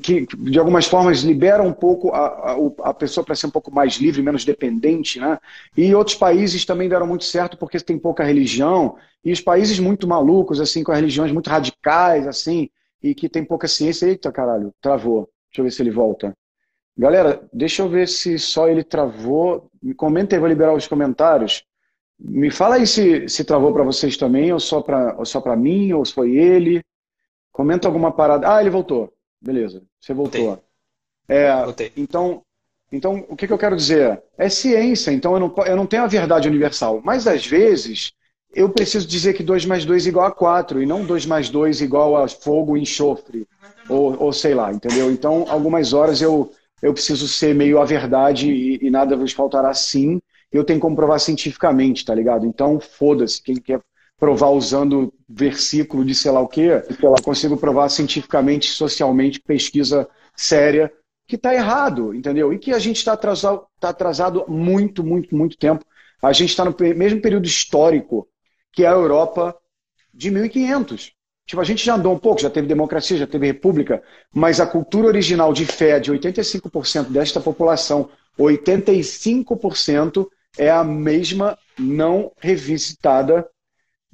que 0.02 0.26
de 0.26 0.58
algumas 0.58 0.86
formas 0.86 1.20
libera 1.20 1.62
um 1.62 1.72
pouco 1.72 2.10
a, 2.10 2.26
a, 2.52 2.56
a 2.90 2.94
pessoa 2.94 3.24
para 3.24 3.34
ser 3.34 3.46
um 3.46 3.50
pouco 3.50 3.72
mais 3.72 3.94
livre, 3.96 4.22
menos 4.22 4.44
dependente, 4.44 5.18
né? 5.20 5.38
E 5.76 5.94
outros 5.94 6.16
países 6.16 6.64
também 6.64 6.88
deram 6.88 7.06
muito 7.06 7.24
certo 7.24 7.56
porque 7.56 7.78
tem 7.80 7.98
pouca 7.98 8.24
religião 8.24 8.96
e 9.24 9.32
os 9.32 9.40
países 9.40 9.78
muito 9.78 10.06
malucos 10.06 10.60
assim 10.60 10.82
com 10.82 10.92
religiões 10.92 11.32
muito 11.32 11.50
radicais 11.50 12.26
assim 12.26 12.68
e 13.02 13.14
que 13.14 13.28
tem 13.28 13.44
pouca 13.44 13.68
ciência, 13.68 14.06
eita 14.06 14.32
caralho, 14.32 14.72
travou. 14.80 15.28
Deixa 15.50 15.60
eu 15.60 15.64
ver 15.64 15.70
se 15.70 15.82
ele 15.82 15.90
volta. 15.90 16.36
Galera, 16.98 17.46
deixa 17.52 17.82
eu 17.82 17.88
ver 17.88 18.08
se 18.08 18.38
só 18.38 18.68
ele 18.68 18.82
travou. 18.82 19.70
Me 19.82 19.94
comenta 19.94 20.34
aí, 20.34 20.40
vou 20.40 20.48
liberar 20.48 20.74
os 20.74 20.88
comentários. 20.88 21.64
Me 22.18 22.50
fala 22.50 22.76
aí 22.76 22.86
se, 22.86 23.28
se 23.28 23.44
travou 23.44 23.72
para 23.72 23.84
vocês 23.84 24.16
também, 24.16 24.52
ou 24.52 24.58
só 24.58 24.80
para 24.80 25.22
só 25.24 25.40
para 25.40 25.56
mim, 25.56 25.92
ou 25.92 26.04
foi 26.06 26.34
ele. 26.36 26.82
Comenta 27.52 27.86
alguma 27.86 28.12
parada. 28.12 28.54
Ah, 28.54 28.60
ele 28.60 28.70
voltou. 28.70 29.12
Beleza, 29.46 29.82
você 30.00 30.12
voltou. 30.12 30.60
É, 31.28 31.48
então, 31.96 32.42
então, 32.90 33.24
o 33.28 33.36
que, 33.36 33.46
que, 33.46 33.52
eu 33.52 33.58
quero 33.58 33.76
dizer? 33.76 34.22
É 34.36 34.48
ciência, 34.48 35.10
então 35.10 35.34
eu 35.34 35.40
não, 35.40 35.54
eu 35.64 35.76
não 35.76 35.86
tenho 35.86 36.02
a 36.02 36.08
verdade 36.08 36.48
universal. 36.48 37.00
Mas, 37.04 37.26
às 37.26 37.46
vezes, 37.46 38.12
eu 38.52 38.68
preciso 38.68 39.06
dizer 39.06 39.34
que 39.34 39.42
2 39.42 39.64
mais 39.64 39.84
2 39.84 40.06
é 40.06 40.08
igual 40.08 40.26
a 40.26 40.32
4, 40.32 40.82
e 40.82 40.86
não 40.86 41.04
2 41.04 41.26
mais 41.26 41.48
2 41.48 41.80
igual 41.80 42.16
a 42.16 42.28
fogo 42.28 42.76
e 42.76 42.80
enxofre, 42.80 43.46
ou, 43.88 44.20
ou 44.20 44.32
sei 44.32 44.54
lá, 44.54 44.72
entendeu? 44.72 45.10
Então, 45.10 45.46
algumas 45.48 45.92
horas 45.92 46.20
eu, 46.20 46.52
eu 46.82 46.92
preciso 46.92 47.28
ser 47.28 47.54
meio 47.54 47.80
a 47.80 47.84
verdade 47.84 48.50
e, 48.50 48.86
e 48.86 48.90
nada 48.90 49.16
vos 49.16 49.32
faltará 49.32 49.72
sim. 49.74 50.20
Eu 50.50 50.64
tenho 50.64 50.80
como 50.80 50.96
provar 50.96 51.18
cientificamente, 51.18 52.04
tá 52.04 52.14
ligado? 52.14 52.46
Então, 52.46 52.80
foda-se, 52.80 53.42
quem 53.42 53.56
quer 53.56 53.80
provar 54.18 54.50
usando 54.50 55.12
versículo 55.28 56.04
de 56.04 56.14
sei 56.14 56.30
lá 56.30 56.40
o 56.40 56.48
quê, 56.48 56.82
eu 57.02 57.14
consigo 57.22 57.56
provar 57.56 57.88
cientificamente, 57.88 58.70
socialmente, 58.70 59.40
pesquisa 59.40 60.08
séria, 60.34 60.92
que 61.26 61.36
está 61.36 61.54
errado, 61.54 62.14
entendeu? 62.14 62.52
E 62.52 62.58
que 62.58 62.72
a 62.72 62.78
gente 62.78 62.96
está 62.96 63.12
atrasado, 63.12 63.66
tá 63.80 63.90
atrasado 63.90 64.44
muito, 64.48 65.02
muito, 65.04 65.34
muito 65.34 65.56
tempo. 65.56 65.84
A 66.22 66.32
gente 66.32 66.50
está 66.50 66.64
no 66.64 66.74
mesmo 66.96 67.20
período 67.20 67.46
histórico 67.46 68.28
que 68.72 68.86
a 68.86 68.90
Europa 68.90 69.56
de 70.14 70.30
1500. 70.30 71.12
Tipo, 71.46 71.60
a 71.60 71.64
gente 71.64 71.84
já 71.84 71.94
andou 71.94 72.12
um 72.12 72.18
pouco, 72.18 72.40
já 72.40 72.50
teve 72.50 72.66
democracia, 72.66 73.16
já 73.16 73.26
teve 73.26 73.46
república, 73.46 74.02
mas 74.34 74.58
a 74.60 74.66
cultura 74.66 75.06
original 75.06 75.52
de 75.52 75.64
fé 75.64 76.00
de 76.00 76.10
85% 76.12 77.10
desta 77.10 77.40
população, 77.40 78.08
85% 78.38 80.26
é 80.58 80.70
a 80.70 80.82
mesma 80.82 81.56
não 81.78 82.32
revisitada 82.38 83.46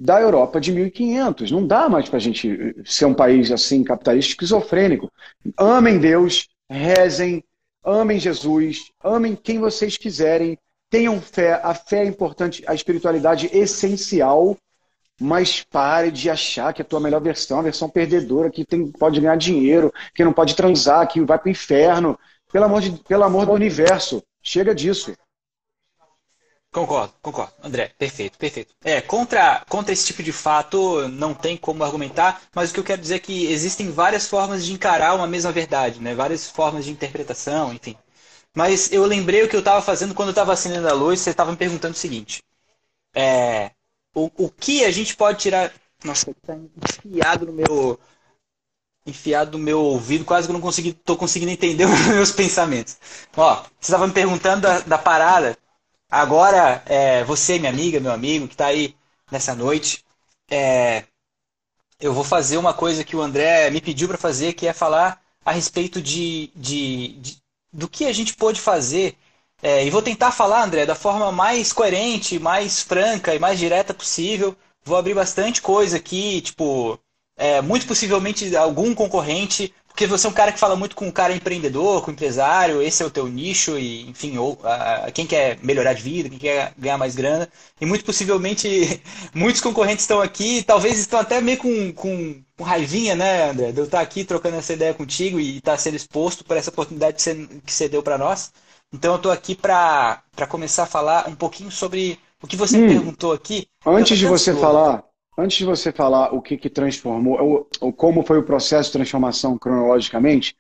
da 0.03 0.21
Europa 0.21 0.61
de 0.61 0.73
1500. 0.73 1.53
Não 1.53 1.65
dá 1.65 1.89
mais 1.89 2.09
para 2.09 2.17
a 2.17 2.21
gente 2.21 2.75
ser 2.85 3.05
um 3.05 3.15
país 3.15 3.53
assim, 3.53 3.85
capitalista, 3.85 4.33
esquizofrênico. 4.33 5.11
Amem 5.57 6.01
Deus, 6.01 6.49
rezem, 6.69 7.45
amem 7.85 8.19
Jesus, 8.19 8.91
amem 9.03 9.37
quem 9.37 9.61
vocês 9.61 9.97
quiserem, 9.97 10.59
tenham 10.91 11.21
fé. 11.21 11.61
A 11.63 11.73
fé 11.73 12.03
é 12.03 12.07
importante, 12.07 12.65
a 12.67 12.75
espiritualidade 12.75 13.49
é 13.53 13.59
essencial, 13.59 14.57
mas 15.21 15.63
pare 15.63 16.11
de 16.11 16.29
achar 16.29 16.75
que 16.75 16.83
a 16.83 16.85
tua 16.85 16.99
melhor 16.99 17.21
versão 17.21 17.59
é 17.59 17.61
a 17.61 17.65
versão 17.65 17.89
perdedora, 17.89 18.51
que 18.51 18.65
tem, 18.65 18.91
pode 18.91 19.21
ganhar 19.21 19.37
dinheiro, 19.37 19.93
que 20.13 20.25
não 20.25 20.33
pode 20.33 20.57
transar, 20.57 21.07
que 21.07 21.21
vai 21.21 21.39
para 21.39 21.47
o 21.47 21.53
inferno. 21.53 22.19
Pelo 22.51 22.65
amor, 22.65 22.81
de, 22.81 22.91
pelo 23.05 23.23
amor 23.23 23.47
do 23.47 23.53
universo, 23.53 24.21
chega 24.43 24.75
disso. 24.75 25.15
Concordo, 26.73 27.13
concordo. 27.21 27.53
André, 27.63 27.93
perfeito, 27.99 28.39
perfeito. 28.39 28.75
É, 28.83 29.01
contra, 29.03 29.63
contra 29.69 29.93
esse 29.93 30.07
tipo 30.07 30.23
de 30.23 30.33
fato 30.33 31.07
não 31.09 31.35
tem 31.35 31.55
como 31.55 31.85
argumentar, 31.85 32.41
mas 32.55 32.71
o 32.71 32.75
que 32.75 32.81
eu 32.81 32.85
quero 32.85 33.03
dizer 33.03 33.17
é 33.17 33.19
que 33.19 33.47
existem 33.53 33.91
várias 33.91 34.27
formas 34.27 34.65
de 34.65 34.73
encarar 34.73 35.15
uma 35.15 35.27
mesma 35.27 35.53
verdade, 35.53 36.01
né? 36.01 36.15
Várias 36.15 36.49
formas 36.49 36.87
de 36.87 36.91
interpretação, 36.91 37.75
enfim. 37.75 37.95
Mas 38.55 38.93
eu 38.93 39.05
lembrei 39.05 39.43
o 39.43 39.49
que 39.49 39.57
eu 39.57 39.61
estava 39.61 39.83
fazendo 39.83 40.15
quando 40.15 40.29
eu 40.29 40.33
estava 40.33 40.53
acendendo 40.55 40.89
a 40.89 40.93
luz, 40.95 41.21
você 41.21 41.31
estava 41.31 41.51
me 41.51 41.59
perguntando 41.59 41.95
o 41.95 41.99
seguinte. 41.99 42.43
É, 43.15 43.73
o, 44.15 44.31
o 44.47 44.51
que 44.51 44.85
a 44.85 44.91
gente 44.93 45.17
pode 45.17 45.41
tirar... 45.41 45.73
Nossa, 46.05 46.31
está 46.31 46.57
enfiado 46.57 47.47
no 47.47 47.53
meu... 47.53 47.99
Enfiado 49.05 49.59
no 49.59 49.65
meu 49.65 49.81
ouvido, 49.81 50.25
quase 50.25 50.47
que 50.47 50.53
eu 50.53 50.55
não 50.55 50.61
consegui, 50.61 50.93
tô 50.93 51.17
conseguindo 51.17 51.51
entender 51.51 51.85
os 51.91 52.01
meus 52.07 52.31
pensamentos. 52.31 52.97
Ó, 53.37 53.57
você 53.63 53.67
estava 53.81 54.07
me 54.07 54.13
perguntando 54.13 54.63
da, 54.63 54.79
da 54.81 54.99
parada 54.99 55.59
Agora, 56.13 56.83
é, 56.85 57.25
você, 57.25 57.59
minha 57.59 57.73
amiga, 57.73 57.99
meu 57.99 58.13
amigo, 58.13 58.47
que 58.47 58.53
está 58.53 58.67
aí 58.67 58.95
nessa 59.31 59.55
noite, 59.55 60.05
é, 60.51 61.05
eu 61.99 62.13
vou 62.13 62.23
fazer 62.23 62.59
uma 62.59 62.75
coisa 62.75 63.03
que 63.03 63.17
o 63.17 63.23
André 63.23 63.71
me 63.71 63.81
pediu 63.81 64.09
para 64.09 64.19
fazer, 64.19 64.53
que 64.53 64.67
é 64.67 64.75
falar 64.75 65.23
a 65.43 65.53
respeito 65.53 66.03
de, 66.03 66.51
de, 66.55 67.09
de 67.19 67.39
do 67.73 67.89
que 67.89 68.05
a 68.05 68.13
gente 68.13 68.35
pôde 68.35 68.61
fazer. 68.61 69.17
É, 69.63 69.87
e 69.87 69.91
vou 69.91 70.03
tentar 70.03 70.33
falar, 70.33 70.63
André, 70.63 70.85
da 70.85 70.95
forma 70.95 71.33
mais 71.33 71.73
coerente, 71.73 72.39
mais 72.39 72.83
franca 72.83 73.35
e 73.35 73.39
mais 73.39 73.59
direta 73.59 73.95
possível. 73.95 74.55
Vou 74.85 74.99
abrir 74.99 75.15
bastante 75.15 75.63
coisa 75.63 75.97
aqui, 75.97 76.43
tipo, 76.43 77.01
é, 77.39 77.63
muito 77.63 77.87
possivelmente 77.87 78.55
algum 78.55 78.95
concorrente 78.95 79.73
porque 79.93 80.07
você 80.07 80.27
é 80.27 80.31
um 80.31 80.33
cara 80.33 80.51
que 80.51 80.59
fala 80.59 80.75
muito 80.75 80.97
com 80.97 81.07
um 81.07 81.11
cara 81.11 81.35
empreendedor, 81.35 82.03
com 82.03 82.11
empresário, 82.11 82.81
esse 82.81 83.03
é 83.03 83.07
o 83.07 83.11
teu 83.11 83.29
nicho, 83.29 83.79
e 83.79 84.09
enfim, 84.09 84.39
ou, 84.39 84.59
a, 84.65 85.11
quem 85.13 85.27
quer 85.27 85.59
melhorar 85.63 85.93
de 85.93 86.03
vida, 86.03 86.31
quem 86.31 86.39
quer 86.39 86.73
ganhar 86.79 86.97
mais 86.97 87.15
grana. 87.15 87.47
E 87.79 87.85
muito 87.85 88.03
possivelmente 88.03 89.03
muitos 89.35 89.61
concorrentes 89.61 90.05
estão 90.05 90.21
aqui, 90.21 90.63
talvez 90.63 90.99
estão 90.99 91.21
até 91.21 91.43
meio 91.43 91.59
com, 91.59 91.93
com, 91.93 92.43
com 92.57 92.65
raivinha, 92.65 93.15
né, 93.15 93.51
André? 93.51 93.71
De 93.71 93.81
eu 93.81 93.85
estar 93.85 94.01
aqui 94.01 94.25
trocando 94.25 94.57
essa 94.57 94.73
ideia 94.73 94.95
contigo 94.95 95.39
e 95.39 95.59
estar 95.59 95.77
sendo 95.77 95.97
exposto 95.97 96.43
por 96.43 96.57
essa 96.57 96.71
oportunidade 96.71 97.17
que 97.17 97.23
você, 97.23 97.35
que 97.67 97.73
você 97.73 97.89
deu 97.89 98.03
para 98.03 98.17
nós. 98.17 98.51
Então 98.91 99.13
eu 99.13 99.17
estou 99.17 99.31
aqui 99.31 99.55
para 99.55 100.23
começar 100.49 100.85
a 100.85 100.87
falar 100.87 101.29
um 101.29 101.35
pouquinho 101.35 101.71
sobre 101.71 102.19
o 102.43 102.47
que 102.47 102.57
você 102.57 102.79
hum, 102.79 102.89
perguntou 102.89 103.33
aqui. 103.33 103.67
Antes 103.85 104.19
de 104.19 104.27
você 104.27 104.55
falar, 104.55 105.05
Antes 105.37 105.57
de 105.57 105.65
você 105.65 105.91
falar 105.91 106.35
o 106.35 106.43
que, 106.43 106.59
que 106.59 106.69
transformou, 106.69 107.69
ou, 107.81 107.93
como 107.93 108.23
foi 108.23 108.39
o 108.39 108.43
processo 108.43 108.89
de 108.89 108.99
transformação 108.99 109.57
cronologicamente, 109.57 110.55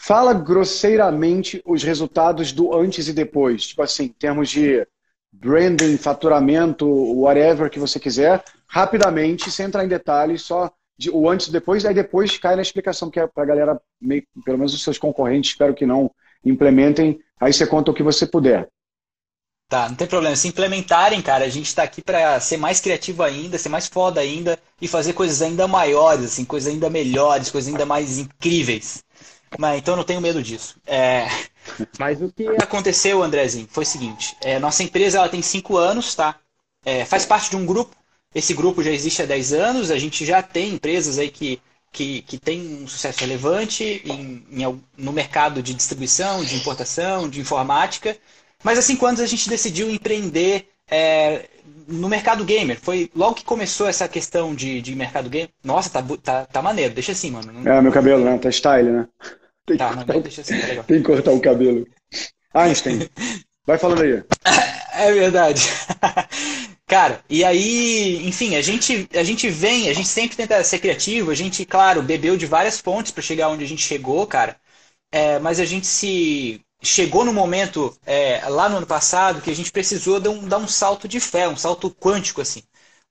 fala 0.00 0.32
grosseiramente 0.32 1.62
os 1.66 1.82
resultados 1.82 2.50
do 2.52 2.74
antes 2.74 3.06
e 3.06 3.12
depois. 3.12 3.66
Tipo 3.66 3.82
assim, 3.82 4.04
em 4.04 4.08
termos 4.08 4.48
de 4.48 4.86
branding, 5.30 5.96
faturamento, 5.98 6.86
whatever 6.86 7.68
que 7.68 7.78
você 7.78 8.00
quiser, 8.00 8.42
rapidamente, 8.66 9.50
sem 9.50 9.66
entrar 9.66 9.84
em 9.84 9.88
detalhes, 9.88 10.42
só 10.42 10.72
de, 10.96 11.10
o 11.10 11.28
antes 11.28 11.48
e 11.48 11.52
depois, 11.52 11.84
aí 11.84 11.94
depois 11.94 12.38
cai 12.38 12.56
na 12.56 12.62
explicação 12.62 13.10
que 13.10 13.20
é 13.20 13.26
para 13.26 13.42
a 13.42 13.46
galera, 13.46 13.80
meio, 14.00 14.24
pelo 14.44 14.58
menos 14.58 14.72
os 14.72 14.82
seus 14.82 14.96
concorrentes, 14.96 15.50
espero 15.50 15.74
que 15.74 15.84
não 15.84 16.10
implementem, 16.44 17.20
aí 17.38 17.52
você 17.52 17.66
conta 17.66 17.90
o 17.90 17.94
que 17.94 18.02
você 18.02 18.26
puder. 18.26 18.68
Tá, 19.68 19.88
não 19.88 19.96
tem 19.96 20.06
problema. 20.06 20.36
Se 20.36 20.46
implementarem, 20.48 21.20
cara, 21.22 21.44
a 21.44 21.48
gente 21.48 21.66
está 21.66 21.82
aqui 21.82 22.02
para 22.02 22.38
ser 22.40 22.56
mais 22.58 22.80
criativo 22.80 23.22
ainda, 23.22 23.58
ser 23.58 23.68
mais 23.68 23.88
foda 23.88 24.20
ainda 24.20 24.58
e 24.80 24.86
fazer 24.86 25.14
coisas 25.14 25.40
ainda 25.42 25.66
maiores, 25.66 26.26
assim, 26.26 26.44
coisas 26.44 26.72
ainda 26.72 26.90
melhores, 26.90 27.50
coisas 27.50 27.68
ainda 27.72 27.86
mais 27.86 28.18
incríveis. 28.18 29.02
Mas 29.58 29.78
então 29.78 29.94
eu 29.94 29.98
não 29.98 30.04
tenho 30.04 30.20
medo 30.20 30.42
disso. 30.42 30.76
É... 30.86 31.26
Mas 31.98 32.20
o 32.20 32.30
que 32.30 32.46
aconteceu, 32.62 33.22
Andrezinho, 33.22 33.66
foi 33.70 33.84
o 33.84 33.86
seguinte: 33.86 34.36
é, 34.42 34.58
nossa 34.58 34.82
empresa 34.82 35.18
ela 35.18 35.28
tem 35.28 35.42
cinco 35.42 35.76
anos, 35.76 36.14
tá? 36.14 36.38
É, 36.84 37.04
faz 37.04 37.24
parte 37.24 37.50
de 37.50 37.56
um 37.56 37.64
grupo. 37.66 37.96
Esse 38.34 38.52
grupo 38.52 38.82
já 38.82 38.90
existe 38.90 39.22
há 39.22 39.26
10 39.26 39.52
anos. 39.52 39.90
A 39.90 39.98
gente 39.98 40.26
já 40.26 40.42
tem 40.42 40.74
empresas 40.74 41.18
aí 41.18 41.30
que, 41.30 41.60
que, 41.92 42.22
que 42.22 42.38
tem 42.38 42.82
um 42.82 42.86
sucesso 42.88 43.20
relevante 43.20 44.02
em, 44.04 44.44
em, 44.50 44.82
no 44.96 45.12
mercado 45.12 45.62
de 45.62 45.72
distribuição, 45.72 46.44
de 46.44 46.56
importação, 46.56 47.28
de 47.28 47.40
informática. 47.40 48.16
Mas 48.64 48.78
há 48.78 48.82
cinco 48.82 49.04
anos 49.04 49.20
a 49.20 49.26
gente 49.26 49.48
decidiu 49.48 49.90
empreender 49.90 50.68
é, 50.90 51.44
no 51.86 52.08
mercado 52.08 52.44
gamer. 52.44 52.80
Foi 52.80 53.10
logo 53.14 53.34
que 53.34 53.44
começou 53.44 53.86
essa 53.86 54.08
questão 54.08 54.54
de, 54.54 54.80
de 54.80 54.96
mercado 54.96 55.28
gamer. 55.28 55.50
Nossa, 55.62 55.90
tá, 55.90 56.02
tá, 56.22 56.46
tá 56.46 56.62
maneiro. 56.62 56.94
Deixa 56.94 57.12
assim, 57.12 57.30
mano. 57.30 57.52
Não... 57.52 57.70
É, 57.70 57.80
meu 57.82 57.92
cabelo, 57.92 58.24
né? 58.24 58.38
Tá 58.38 58.48
style, 58.50 58.90
né? 58.90 59.06
Tem 59.66 59.76
tá, 59.76 59.92
mas 59.92 60.22
deixa 60.22 60.40
assim, 60.40 60.58
tá 60.58 60.66
legal. 60.66 60.84
Tem 60.84 60.96
que 60.96 61.04
cortar 61.04 61.32
o 61.32 61.40
cabelo. 61.40 61.86
Einstein. 62.54 63.08
Vai 63.66 63.78
falando 63.78 64.02
aí. 64.02 64.22
É 64.94 65.12
verdade. 65.12 65.62
Cara, 66.86 67.24
e 67.30 67.42
aí, 67.42 68.26
enfim, 68.26 68.56
a 68.56 68.62
gente, 68.62 69.08
a 69.14 69.22
gente 69.22 69.48
vem, 69.48 69.88
a 69.88 69.94
gente 69.94 70.06
sempre 70.06 70.36
tenta 70.36 70.62
ser 70.62 70.78
criativo, 70.78 71.30
a 71.30 71.34
gente, 71.34 71.64
claro, 71.64 72.02
bebeu 72.02 72.36
de 72.36 72.44
várias 72.44 72.78
fontes 72.78 73.10
para 73.10 73.22
chegar 73.22 73.48
onde 73.48 73.64
a 73.64 73.66
gente 73.66 73.82
chegou, 73.82 74.26
cara. 74.26 74.56
É, 75.10 75.38
mas 75.38 75.60
a 75.60 75.64
gente 75.64 75.86
se 75.86 76.60
chegou 76.88 77.24
no 77.24 77.32
momento 77.32 77.96
é, 78.06 78.42
lá 78.48 78.68
no 78.68 78.78
ano 78.78 78.86
passado 78.86 79.40
que 79.40 79.50
a 79.50 79.54
gente 79.54 79.72
precisou 79.72 80.20
dar 80.20 80.30
um, 80.30 80.46
dar 80.46 80.58
um 80.58 80.68
salto 80.68 81.08
de 81.08 81.20
fé, 81.20 81.48
um 81.48 81.56
salto 81.56 81.90
quântico 81.90 82.40
assim, 82.40 82.62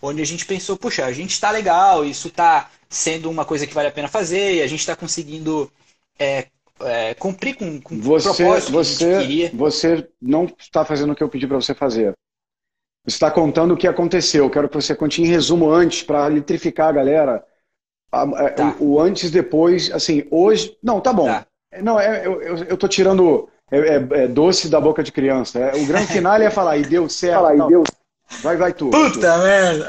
onde 0.02 0.22
a 0.22 0.26
gente 0.26 0.46
pensou, 0.46 0.78
puxa, 0.78 1.06
a 1.06 1.12
gente 1.12 1.32
está 1.32 1.52
legal, 1.52 2.06
isso 2.06 2.28
está 2.28 2.70
sendo 2.90 3.30
uma 3.30 3.46
coisa 3.46 3.66
que 3.66 3.74
vale 3.74 3.88
a 3.88 3.92
pena 3.92 4.08
fazer, 4.08 4.56
e 4.56 4.62
a 4.62 4.68
gente 4.68 4.80
está 4.80 4.96
conseguindo 4.96 5.72
é, 6.20 6.48
é, 6.82 7.14
cumprir 7.16 7.56
com, 7.56 7.80
com 7.82 8.00
você, 8.00 8.30
o 8.30 8.36
propósito 8.36 8.72
você, 8.72 9.06
que 9.06 9.12
gente 9.12 9.22
queria. 9.22 9.52
Você 9.54 10.10
não 10.22 10.46
está 10.60 10.86
fazendo 10.86 11.14
o 11.14 11.16
que 11.16 11.24
eu 11.24 11.30
pedi 11.30 11.48
para 11.48 11.58
você 11.58 11.74
fazer. 11.74 12.14
Você 13.06 13.16
está 13.16 13.30
contando 13.30 13.74
o 13.74 13.78
que 13.78 13.88
aconteceu. 13.88 14.46
Eu 14.46 14.50
quero 14.50 14.70
que 14.70 14.76
você 14.76 14.96
conte 14.96 15.22
em 15.22 15.26
resumo 15.26 15.70
antes, 15.70 16.04
para 16.04 16.28
eletrificar 16.28 16.90
a 16.90 16.94
galera. 16.94 17.46
tá. 18.12 18.76
o, 18.80 18.94
o, 18.94 19.00
antes 19.00 19.30
depois, 19.30 19.92
assim, 19.92 20.26
hoje. 20.32 20.78
Não, 20.82 21.02
tá 21.02 21.12
bom. 21.12 21.26
Tá. 21.26 21.46
Não, 21.82 22.00
é, 22.00 22.26
eu, 22.26 22.42
eu, 22.42 22.58
eu 22.64 22.78
tô 22.78 22.88
tirando 22.88 23.50
é, 23.74 23.96
é, 23.96 24.24
é, 24.24 24.28
doce 24.28 24.70
da 24.70 24.80
boca 24.80 25.02
de 25.02 25.12
criança. 25.12 25.58
É, 25.58 25.76
o 25.82 25.86
grande 25.86 26.08
final 26.08 26.36
é 26.36 26.50
falar, 26.52 26.78
e 26.78 26.84
deu 26.84 27.10
certo. 27.10 27.42
Fala, 27.42 27.56
e 27.56 27.68
deu 27.68 27.84
Vai, 28.42 28.58
vai 28.58 28.74
tu. 28.74 28.90
Puta 28.90 29.38
merda! 29.38 29.88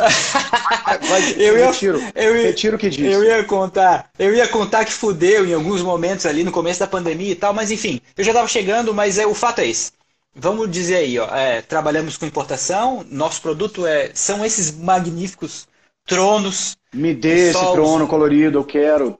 Vai, 1.09 1.35
eu 1.39 1.57
ia, 1.57 1.67
retiro, 1.67 2.03
eu 2.15 2.37
ia, 2.37 2.43
retiro 2.43 2.77
o 2.77 2.79
que 2.79 2.91
disse. 2.91 3.11
Eu 3.11 3.25
ia 3.25 3.43
contar, 3.45 4.11
eu 4.19 4.35
ia 4.35 4.47
contar 4.47 4.85
que 4.85 4.93
fudeu 4.93 5.47
em 5.47 5.55
alguns 5.55 5.81
momentos 5.83 6.27
ali 6.27 6.45
no 6.45 6.53
começo 6.53 6.81
da 6.81 6.87
pandemia 6.87 7.33
e 7.33 7.35
tal, 7.35 7.55
mas 7.55 7.71
enfim, 7.71 8.01
eu 8.17 8.25
já 8.25 8.33
estava 8.33 8.49
chegando, 8.49 8.93
mas 8.93 9.19
é, 9.19 9.27
o 9.27 9.35
fato 9.35 9.61
é 9.61 9.69
esse. 9.69 9.93
Vamos 10.35 10.71
dizer 10.71 10.97
aí, 10.97 11.19
ó, 11.19 11.35
é, 11.35 11.63
trabalhamos 11.63 12.17
com 12.17 12.27
importação, 12.27 13.05
nosso 13.11 13.41
produto 13.41 13.87
é, 13.87 14.11
são 14.15 14.45
esses 14.45 14.77
magníficos 14.77 15.67
tronos. 16.07 16.77
Me 16.93 17.15
dê 17.15 17.51
esse 17.51 17.73
trono 17.73 18.07
colorido, 18.07 18.59
eu 18.59 18.65
quero. 18.65 19.19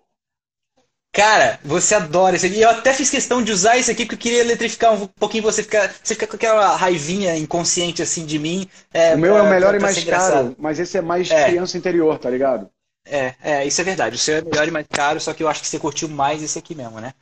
Cara, 1.15 1.61
você 1.65 1.95
adora 1.95 2.35
isso 2.35 2.45
aqui. 2.45 2.61
Eu 2.61 2.71
até 2.71 2.93
fiz 2.93 3.09
questão 3.09 3.41
de 3.41 3.53
usar 3.53 3.77
isso 3.77 3.89
aqui 3.89 4.05
porque 4.05 4.17
eu 4.17 4.19
queria 4.19 4.41
eletrificar 4.41 4.93
um 4.93 5.07
pouquinho 5.07 5.45
você. 5.45 5.63
Ficar, 5.63 5.95
você 6.03 6.13
fica 6.13 6.27
com 6.27 6.35
aquela 6.35 6.75
raivinha 6.75 7.37
inconsciente 7.37 8.03
assim 8.03 8.27
de 8.27 8.37
mim. 8.37 8.69
É, 8.93 9.15
o 9.15 9.19
meu 9.19 9.35
pra, 9.35 9.45
é 9.45 9.47
o 9.47 9.51
melhor 9.51 9.75
e 9.77 9.79
mais 9.79 10.03
caro, 10.03 10.57
mas 10.59 10.81
esse 10.81 10.99
é 10.99 11.01
mais 11.01 11.31
é. 11.31 11.45
criança 11.45 11.79
interior, 11.79 12.19
tá 12.19 12.29
ligado? 12.29 12.69
É, 13.07 13.35
é, 13.41 13.65
isso 13.65 13.81
é 13.81 13.85
verdade. 13.85 14.17
O 14.17 14.19
seu 14.19 14.39
é 14.39 14.43
melhor 14.43 14.67
e 14.67 14.73
mais 14.73 14.87
caro, 14.89 15.21
só 15.21 15.33
que 15.33 15.41
eu 15.41 15.49
acho 15.49 15.61
que 15.61 15.69
você 15.69 15.79
curtiu 15.79 16.09
mais 16.09 16.43
esse 16.43 16.59
aqui 16.59 16.75
mesmo, 16.75 17.01
né? 17.01 17.15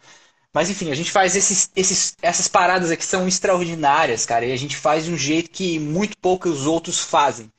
Mas 0.55 0.71
enfim, 0.71 0.91
a 0.91 0.95
gente 0.95 1.11
faz 1.11 1.37
esses, 1.37 1.71
esses, 1.77 2.15
essas 2.23 2.49
paradas 2.49 2.91
aqui 2.91 3.05
são 3.05 3.29
extraordinárias, 3.29 4.25
cara, 4.25 4.47
e 4.47 4.53
a 4.53 4.57
gente 4.57 4.77
faz 4.77 5.05
de 5.05 5.13
um 5.13 5.19
jeito 5.19 5.51
que 5.51 5.79
muito 5.79 6.17
poucos 6.17 6.67
outros 6.67 6.99
fazem. 6.99 7.51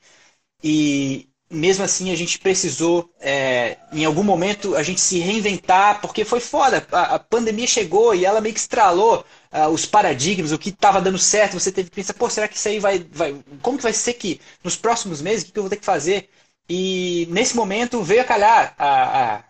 E 0.64 1.28
mesmo 1.50 1.84
assim 1.84 2.10
a 2.10 2.16
gente 2.16 2.38
precisou, 2.38 3.10
é, 3.20 3.78
em 3.92 4.04
algum 4.04 4.22
momento, 4.22 4.74
a 4.76 4.82
gente 4.82 5.00
se 5.00 5.18
reinventar, 5.18 6.00
porque 6.00 6.24
foi 6.24 6.40
foda. 6.40 6.86
A, 6.90 7.16
a 7.16 7.18
pandemia 7.18 7.66
chegou 7.66 8.14
e 8.14 8.24
ela 8.24 8.40
meio 8.40 8.54
que 8.54 8.60
estralou 8.60 9.24
uh, 9.52 9.68
os 9.68 9.86
paradigmas, 9.86 10.52
o 10.52 10.58
que 10.58 10.70
estava 10.70 11.00
dando 11.00 11.18
certo. 11.18 11.58
Você 11.58 11.70
teve 11.70 11.90
que 11.90 11.96
pensar, 11.96 12.14
pô, 12.14 12.28
será 12.28 12.48
que 12.48 12.56
isso 12.56 12.68
aí 12.68 12.78
vai, 12.80 13.06
vai. 13.12 13.34
Como 13.62 13.76
que 13.76 13.82
vai 13.82 13.92
ser 13.92 14.14
que 14.14 14.40
nos 14.62 14.76
próximos 14.76 15.20
meses, 15.22 15.42
o 15.42 15.46
que, 15.46 15.52
que 15.52 15.58
eu 15.58 15.62
vou 15.62 15.70
ter 15.70 15.76
que 15.76 15.84
fazer? 15.84 16.28
E 16.68 17.26
nesse 17.30 17.54
momento 17.56 18.02
veio 18.02 18.22
a 18.22 18.24
calhar 18.24 18.74
a, 18.78 19.36
a 19.36 19.44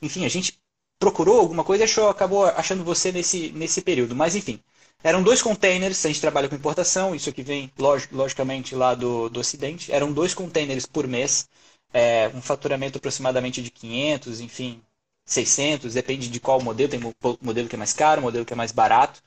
enfim, 0.00 0.24
a 0.24 0.28
gente 0.28 0.58
procurou 0.98 1.40
alguma 1.40 1.64
coisa 1.64 1.84
e 1.84 1.86
achou, 1.86 2.08
acabou 2.08 2.46
achando 2.46 2.84
você 2.84 3.12
nesse, 3.12 3.50
nesse 3.52 3.82
período. 3.82 4.14
Mas 4.16 4.34
enfim, 4.36 4.60
eram 5.02 5.22
dois 5.22 5.42
containers, 5.42 6.04
a 6.04 6.08
gente 6.08 6.20
trabalha 6.20 6.48
com 6.48 6.54
importação, 6.56 7.14
isso 7.14 7.30
aqui 7.30 7.42
vem 7.42 7.72
log, 7.78 8.02
logicamente 8.12 8.74
lá 8.74 8.94
do, 8.94 9.28
do 9.28 9.40
Ocidente. 9.40 9.92
Eram 9.92 10.12
dois 10.12 10.34
containers 10.34 10.86
por 10.86 11.06
mês, 11.06 11.48
é, 11.92 12.28
um 12.34 12.42
faturamento 12.42 12.98
aproximadamente 12.98 13.62
de 13.62 13.70
500, 13.70 14.40
enfim, 14.40 14.82
600, 15.24 15.94
depende 15.94 16.28
de 16.28 16.40
qual 16.40 16.60
modelo. 16.60 16.90
Tem 16.90 17.00
modelo 17.40 17.68
que 17.68 17.76
é 17.76 17.78
mais 17.78 17.92
caro, 17.92 18.22
modelo 18.22 18.44
que 18.44 18.52
é 18.52 18.56
mais 18.56 18.72
barato. 18.72 19.22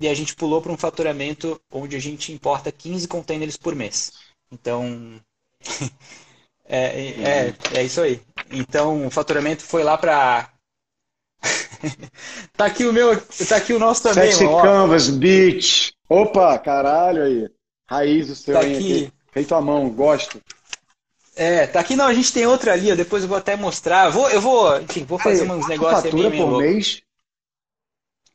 E 0.00 0.08
a 0.08 0.14
gente 0.14 0.34
pulou 0.34 0.60
para 0.60 0.72
um 0.72 0.76
faturamento 0.78 1.60
onde 1.70 1.96
a 1.96 2.00
gente 2.00 2.32
importa 2.32 2.72
15 2.72 3.06
containers 3.08 3.56
por 3.56 3.74
mês. 3.74 4.12
Então, 4.50 5.20
é, 6.64 7.48
é, 7.48 7.54
é 7.74 7.84
isso 7.84 8.00
aí. 8.00 8.20
Então, 8.50 9.06
o 9.06 9.10
faturamento 9.10 9.62
foi 9.62 9.82
lá 9.82 9.96
para 9.98 10.51
tá 12.56 12.66
aqui 12.66 12.84
o 12.84 12.92
meu, 12.92 13.20
tá 13.20 13.56
aqui 13.56 13.72
o 13.72 13.78
nosso 13.78 14.02
também. 14.02 14.30
Sexy 14.30 14.44
ó. 14.44 14.62
Canvas 14.62 15.08
Beach. 15.08 15.94
Opa, 16.08 16.58
caralho 16.58 17.22
aí. 17.22 17.50
Raiz 17.88 18.28
do 18.28 18.34
seu 18.34 18.54
tá 18.54 18.60
aqui. 18.60 18.74
aqui. 18.74 19.12
Feito 19.32 19.54
à 19.54 19.60
mão, 19.60 19.88
gosto. 19.88 20.40
É, 21.34 21.66
tá 21.66 21.80
aqui 21.80 21.96
não, 21.96 22.06
a 22.06 22.14
gente 22.14 22.32
tem 22.32 22.46
outra 22.46 22.74
ali, 22.74 22.92
ó, 22.92 22.94
depois 22.94 23.22
eu 23.22 23.28
vou 23.28 23.38
até 23.38 23.56
mostrar. 23.56 24.10
Vou, 24.10 24.28
eu 24.28 24.40
vou, 24.40 24.78
enfim, 24.80 25.04
vou 25.04 25.18
fazer 25.18 25.42
aí, 25.42 25.50
uns 25.50 25.66
negócios 25.66 26.04
aí 26.04 26.30
meio, 26.30 26.46
por 26.46 26.58
mês? 26.58 27.00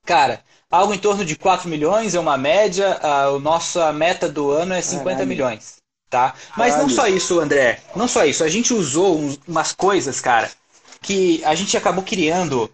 Cara, 0.04 0.42
algo 0.70 0.94
em 0.94 0.98
torno 0.98 1.24
de 1.24 1.36
4 1.36 1.70
milhões 1.70 2.16
é 2.16 2.20
uma 2.20 2.38
média, 2.38 2.94
a, 3.02 3.26
a 3.26 3.40
nossa 3.40 3.94
meta 3.94 4.28
do 4.28 4.50
ano 4.50 4.74
é 4.74 4.82
50 4.82 5.04
Caralho. 5.04 5.28
milhões, 5.28 5.76
tá? 6.10 6.34
Mas 6.58 6.74
Caralho. 6.74 6.90
não 6.90 6.96
só 6.96 7.08
isso, 7.08 7.40
André, 7.40 7.80
não 7.96 8.08
só 8.08 8.26
isso, 8.26 8.44
a 8.44 8.50
gente 8.50 8.74
usou 8.74 9.20
uns, 9.20 9.40
umas 9.48 9.74
coisas, 9.74 10.20
cara, 10.20 10.50
que 11.02 11.44
a 11.46 11.54
gente 11.54 11.78
acabou 11.78 12.04
criando 12.04 12.72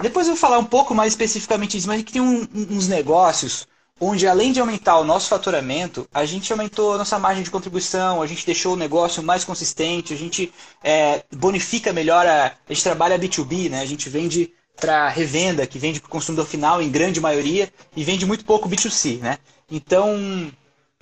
depois 0.00 0.26
eu 0.26 0.34
vou 0.34 0.40
falar 0.40 0.58
um 0.58 0.64
pouco 0.64 0.94
mais 0.94 1.12
especificamente 1.12 1.72
disso, 1.72 1.86
mas 1.86 2.02
que 2.02 2.12
tem 2.12 2.22
um, 2.22 2.46
uns 2.70 2.88
negócios 2.88 3.66
onde, 4.00 4.26
além 4.26 4.52
de 4.52 4.60
aumentar 4.60 4.98
o 4.98 5.04
nosso 5.04 5.28
faturamento, 5.28 6.08
a 6.12 6.24
gente 6.24 6.52
aumentou 6.52 6.94
a 6.94 6.98
nossa 6.98 7.18
margem 7.18 7.44
de 7.44 7.50
contribuição, 7.50 8.20
a 8.20 8.26
gente 8.26 8.44
deixou 8.44 8.74
o 8.74 8.76
negócio 8.76 9.22
mais 9.22 9.44
consistente, 9.44 10.12
a 10.12 10.16
gente 10.16 10.52
é, 10.82 11.22
bonifica 11.32 11.92
melhor, 11.92 12.26
a, 12.26 12.46
a 12.46 12.72
gente 12.72 12.82
trabalha 12.82 13.18
B2B, 13.18 13.70
né? 13.70 13.80
a 13.80 13.86
gente 13.86 14.08
vende 14.08 14.52
para 14.76 15.08
revenda, 15.08 15.66
que 15.66 15.78
vende 15.78 16.00
para 16.00 16.08
o 16.08 16.10
consumidor 16.10 16.46
final 16.46 16.82
em 16.82 16.90
grande 16.90 17.20
maioria, 17.20 17.72
e 17.96 18.02
vende 18.02 18.26
muito 18.26 18.44
pouco 18.44 18.68
B2C. 18.68 19.20
Né? 19.20 19.38
Então, 19.70 20.50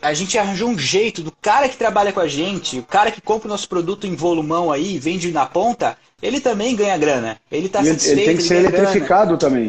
a 0.03 0.13
gente 0.13 0.37
arranjou 0.37 0.69
um 0.69 0.79
jeito 0.79 1.23
do 1.23 1.33
cara 1.33 1.69
que 1.69 1.77
trabalha 1.77 2.13
com 2.13 2.21
a 2.21 2.29
gente, 2.29 2.79
o 2.79 2.85
cara 2.85 3.11
que 3.11 3.21
compra 3.21 3.49
o 3.49 3.51
nosso 3.51 3.69
produto 3.69 4.07
em 4.07 4.15
volumão 4.15 4.71
aí, 4.71 4.99
vende 4.99 5.33
na 5.33 5.47
ponta, 5.47 5.97
ele 6.23 6.41
também 6.41 6.77
ganha 6.77 6.97
grana. 6.97 7.39
Ele 7.51 7.69
tá 7.69 7.85
satisfeito. 7.85 8.19
Ele 8.19 8.27
tem 8.27 8.37
que 8.37 8.43
ser 8.43 8.57
eletrificado 8.57 9.37
grana. 9.37 9.39
também. 9.39 9.69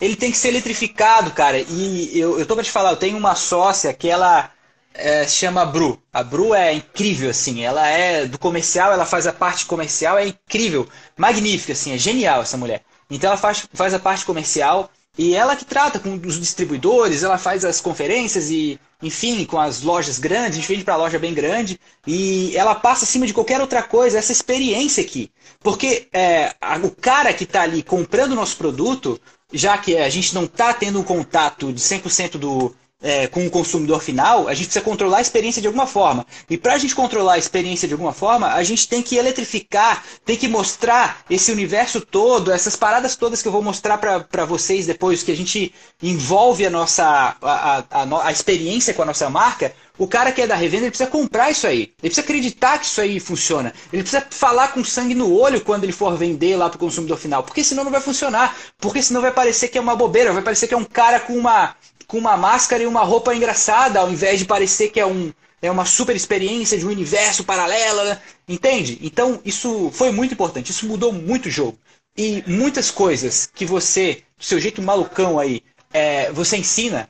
Ele 0.00 0.16
tem 0.16 0.30
que 0.30 0.38
ser 0.38 0.48
eletrificado, 0.48 1.30
cara. 1.32 1.58
E 1.58 2.18
eu, 2.18 2.38
eu 2.38 2.46
tô 2.46 2.54
pra 2.54 2.64
te 2.64 2.70
falar, 2.70 2.90
eu 2.90 2.96
tenho 2.96 3.18
uma 3.18 3.34
sócia 3.34 3.92
que 3.92 4.08
ela 4.08 4.50
é, 4.94 5.26
se 5.26 5.36
chama 5.36 5.66
Bru. 5.66 6.00
A 6.10 6.22
Bru 6.22 6.54
é 6.54 6.72
incrível, 6.72 7.28
assim. 7.28 7.62
Ela 7.62 7.86
é 7.86 8.24
do 8.24 8.38
comercial, 8.38 8.92
ela 8.92 9.04
faz 9.04 9.26
a 9.26 9.32
parte 9.32 9.66
comercial, 9.66 10.16
é 10.16 10.28
incrível. 10.28 10.88
Magnífica, 11.18 11.74
assim, 11.74 11.92
é 11.92 11.98
genial 11.98 12.40
essa 12.40 12.56
mulher. 12.56 12.82
Então 13.10 13.28
ela 13.28 13.36
faz, 13.36 13.68
faz 13.74 13.92
a 13.92 13.98
parte 13.98 14.24
comercial 14.24 14.90
e 15.18 15.34
ela 15.34 15.56
que 15.56 15.64
trata 15.64 15.98
com 15.98 16.14
os 16.14 16.38
distribuidores, 16.38 17.22
ela 17.22 17.36
faz 17.36 17.64
as 17.64 17.80
conferências 17.80 18.50
e, 18.50 18.78
enfim, 19.02 19.44
com 19.44 19.58
as 19.58 19.82
lojas 19.82 20.18
grandes, 20.18 20.52
a 20.52 20.60
gente 20.60 20.68
vende 20.68 20.84
para 20.84 20.96
loja 20.96 21.18
bem 21.18 21.34
grande 21.34 21.78
e 22.06 22.56
ela 22.56 22.74
passa 22.74 23.04
acima 23.04 23.26
de 23.26 23.34
qualquer 23.34 23.60
outra 23.60 23.82
coisa 23.82 24.18
essa 24.18 24.32
experiência 24.32 25.02
aqui. 25.02 25.30
Porque 25.60 26.08
é, 26.12 26.54
o 26.82 26.90
cara 26.90 27.34
que 27.34 27.44
está 27.44 27.62
ali 27.62 27.82
comprando 27.82 28.32
o 28.32 28.36
nosso 28.36 28.56
produto, 28.56 29.20
já 29.52 29.76
que 29.76 29.96
a 29.96 30.08
gente 30.08 30.34
não 30.34 30.44
está 30.44 30.72
tendo 30.72 31.00
um 31.00 31.04
contato 31.04 31.72
de 31.72 31.80
100% 31.80 32.38
do, 32.38 32.74
é, 33.02 33.26
com 33.26 33.46
o 33.46 33.50
consumidor 33.50 34.02
final, 34.02 34.46
a 34.46 34.54
gente 34.54 34.66
precisa 34.66 34.84
controlar 34.84 35.18
a 35.18 35.22
experiência 35.22 35.60
de 35.60 35.66
alguma 35.66 35.86
forma. 35.86 36.26
E 36.48 36.56
para 36.58 36.74
a 36.74 36.78
gente 36.78 36.94
controlar 36.94 37.34
a 37.34 37.38
experiência 37.38 37.88
de 37.88 37.94
alguma 37.94 38.12
forma, 38.12 38.52
a 38.52 38.62
gente 38.62 38.86
tem 38.86 39.02
que 39.02 39.16
eletrificar, 39.16 40.04
tem 40.24 40.36
que 40.36 40.48
mostrar 40.48 41.24
esse 41.30 41.50
universo 41.50 42.00
todo, 42.00 42.52
essas 42.52 42.76
paradas 42.76 43.16
todas 43.16 43.40
que 43.40 43.48
eu 43.48 43.52
vou 43.52 43.62
mostrar 43.62 43.98
para 43.98 44.44
vocês 44.44 44.86
depois, 44.86 45.22
que 45.22 45.32
a 45.32 45.36
gente 45.36 45.72
envolve 46.02 46.66
a 46.66 46.70
nossa 46.70 47.36
a, 47.40 47.78
a, 47.78 47.84
a, 47.90 48.26
a 48.26 48.32
experiência 48.32 48.92
com 48.92 49.02
a 49.02 49.06
nossa 49.06 49.30
marca. 49.30 49.74
O 49.98 50.06
cara 50.06 50.32
que 50.32 50.40
é 50.40 50.46
da 50.46 50.54
revenda, 50.54 50.84
ele 50.84 50.90
precisa 50.90 51.10
comprar 51.10 51.50
isso 51.50 51.66
aí. 51.66 51.80
Ele 51.80 51.92
precisa 52.08 52.22
acreditar 52.22 52.78
que 52.78 52.86
isso 52.86 53.02
aí 53.02 53.20
funciona. 53.20 53.70
Ele 53.92 54.02
precisa 54.02 54.26
falar 54.30 54.68
com 54.68 54.82
sangue 54.82 55.14
no 55.14 55.30
olho 55.30 55.60
quando 55.60 55.84
ele 55.84 55.92
for 55.92 56.16
vender 56.16 56.56
lá 56.56 56.70
para 56.70 56.76
o 56.76 56.80
consumidor 56.80 57.18
final. 57.18 57.42
Porque 57.42 57.62
senão 57.62 57.84
não 57.84 57.90
vai 57.90 58.00
funcionar. 58.00 58.56
Porque 58.78 59.02
senão 59.02 59.20
vai 59.20 59.30
parecer 59.30 59.68
que 59.68 59.76
é 59.76 59.80
uma 59.80 59.94
bobeira. 59.94 60.32
Vai 60.32 60.40
parecer 60.40 60.68
que 60.68 60.72
é 60.72 60.76
um 60.76 60.86
cara 60.86 61.20
com 61.20 61.34
uma 61.34 61.76
com 62.10 62.18
uma 62.18 62.36
máscara 62.36 62.82
e 62.82 62.88
uma 62.88 63.04
roupa 63.04 63.32
engraçada, 63.32 64.00
ao 64.00 64.10
invés 64.10 64.40
de 64.40 64.44
parecer 64.44 64.88
que 64.88 64.98
é, 64.98 65.06
um, 65.06 65.32
é 65.62 65.70
uma 65.70 65.84
super 65.84 66.16
experiência 66.16 66.76
de 66.76 66.84
um 66.84 66.90
universo 66.90 67.44
paralelo, 67.44 68.02
né? 68.02 68.20
entende? 68.48 68.98
Então 69.00 69.40
isso 69.44 69.92
foi 69.92 70.10
muito 70.10 70.34
importante, 70.34 70.72
isso 70.72 70.88
mudou 70.88 71.12
muito 71.12 71.46
o 71.46 71.50
jogo. 71.50 71.78
E 72.18 72.42
muitas 72.48 72.90
coisas 72.90 73.48
que 73.54 73.64
você, 73.64 74.24
do 74.36 74.44
seu 74.44 74.58
jeito 74.58 74.82
malucão 74.82 75.38
aí, 75.38 75.62
é, 75.92 76.32
você 76.32 76.56
ensina, 76.56 77.08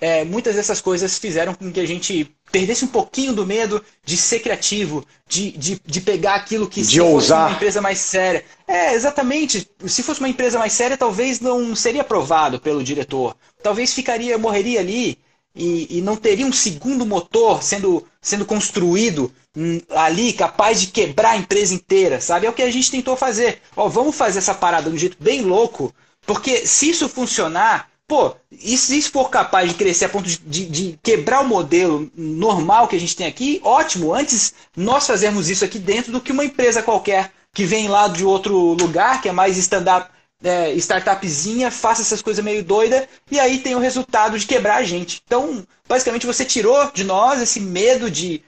é, 0.00 0.24
muitas 0.24 0.56
dessas 0.56 0.80
coisas 0.80 1.16
fizeram 1.18 1.54
com 1.54 1.70
que 1.70 1.78
a 1.78 1.86
gente 1.86 2.34
perdesse 2.52 2.84
um 2.84 2.88
pouquinho 2.88 3.32
do 3.32 3.46
medo 3.46 3.82
de 4.04 4.16
ser 4.16 4.40
criativo, 4.40 5.04
de, 5.26 5.50
de, 5.52 5.80
de 5.84 6.00
pegar 6.02 6.34
aquilo 6.34 6.68
que 6.68 6.82
de 6.82 6.86
se 6.86 7.00
ousar. 7.00 7.38
fosse 7.38 7.50
uma 7.50 7.56
empresa 7.56 7.80
mais 7.80 7.98
séria. 7.98 8.44
É, 8.68 8.94
exatamente. 8.94 9.68
Se 9.86 10.02
fosse 10.02 10.20
uma 10.20 10.28
empresa 10.28 10.58
mais 10.58 10.74
séria, 10.74 10.96
talvez 10.96 11.40
não 11.40 11.74
seria 11.74 12.02
aprovado 12.02 12.60
pelo 12.60 12.84
diretor. 12.84 13.34
Talvez 13.62 13.94
ficaria, 13.94 14.36
morreria 14.36 14.80
ali 14.80 15.18
e, 15.54 15.98
e 15.98 16.00
não 16.02 16.16
teria 16.16 16.46
um 16.46 16.52
segundo 16.52 17.06
motor 17.06 17.62
sendo, 17.62 18.06
sendo 18.20 18.44
construído 18.44 19.32
hum, 19.56 19.80
ali, 19.90 20.32
capaz 20.32 20.80
de 20.80 20.88
quebrar 20.88 21.30
a 21.30 21.36
empresa 21.36 21.74
inteira, 21.74 22.20
sabe? 22.20 22.46
É 22.46 22.50
o 22.50 22.54
que 22.54 22.62
a 22.62 22.70
gente 22.70 22.90
tentou 22.90 23.16
fazer. 23.16 23.60
Ó, 23.74 23.88
vamos 23.88 24.14
fazer 24.14 24.38
essa 24.38 24.54
parada 24.54 24.90
de 24.90 24.96
um 24.96 24.98
jeito 24.98 25.16
bem 25.18 25.42
louco, 25.42 25.94
porque 26.26 26.66
se 26.66 26.90
isso 26.90 27.08
funcionar, 27.08 27.88
Pô, 28.12 28.36
e 28.50 28.76
se 28.76 28.98
isso 28.98 29.10
for 29.10 29.30
capaz 29.30 29.70
de 29.70 29.74
crescer 29.74 30.04
a 30.04 30.08
ponto 30.10 30.28
de, 30.28 30.66
de, 30.66 30.98
quebrar 31.02 31.40
o 31.40 31.48
modelo 31.48 32.12
normal 32.14 32.86
que 32.86 32.94
a 32.94 33.00
gente 33.00 33.16
tem 33.16 33.26
aqui, 33.26 33.58
ótimo. 33.64 34.12
Antes 34.12 34.52
nós 34.76 35.06
fazermos 35.06 35.48
isso 35.48 35.64
aqui 35.64 35.78
dentro 35.78 36.12
do 36.12 36.20
que 36.20 36.30
uma 36.30 36.44
empresa 36.44 36.82
qualquer 36.82 37.32
que 37.54 37.64
vem 37.64 37.88
lá 37.88 38.08
de 38.08 38.22
outro 38.22 38.74
lugar, 38.74 39.22
que 39.22 39.30
é 39.30 39.32
mais 39.32 39.56
stand-up, 39.56 40.10
é, 40.44 40.74
startupzinha, 40.74 41.70
faça 41.70 42.02
essas 42.02 42.20
coisas 42.20 42.44
meio 42.44 42.62
doida 42.62 43.08
e 43.30 43.40
aí 43.40 43.60
tem 43.60 43.74
o 43.74 43.80
resultado 43.80 44.38
de 44.38 44.44
quebrar 44.46 44.76
a 44.76 44.84
gente. 44.84 45.22
Então, 45.24 45.66
basicamente, 45.88 46.26
você 46.26 46.44
tirou 46.44 46.92
de 46.92 47.04
nós 47.04 47.40
esse 47.40 47.60
medo 47.60 48.10
de, 48.10 48.42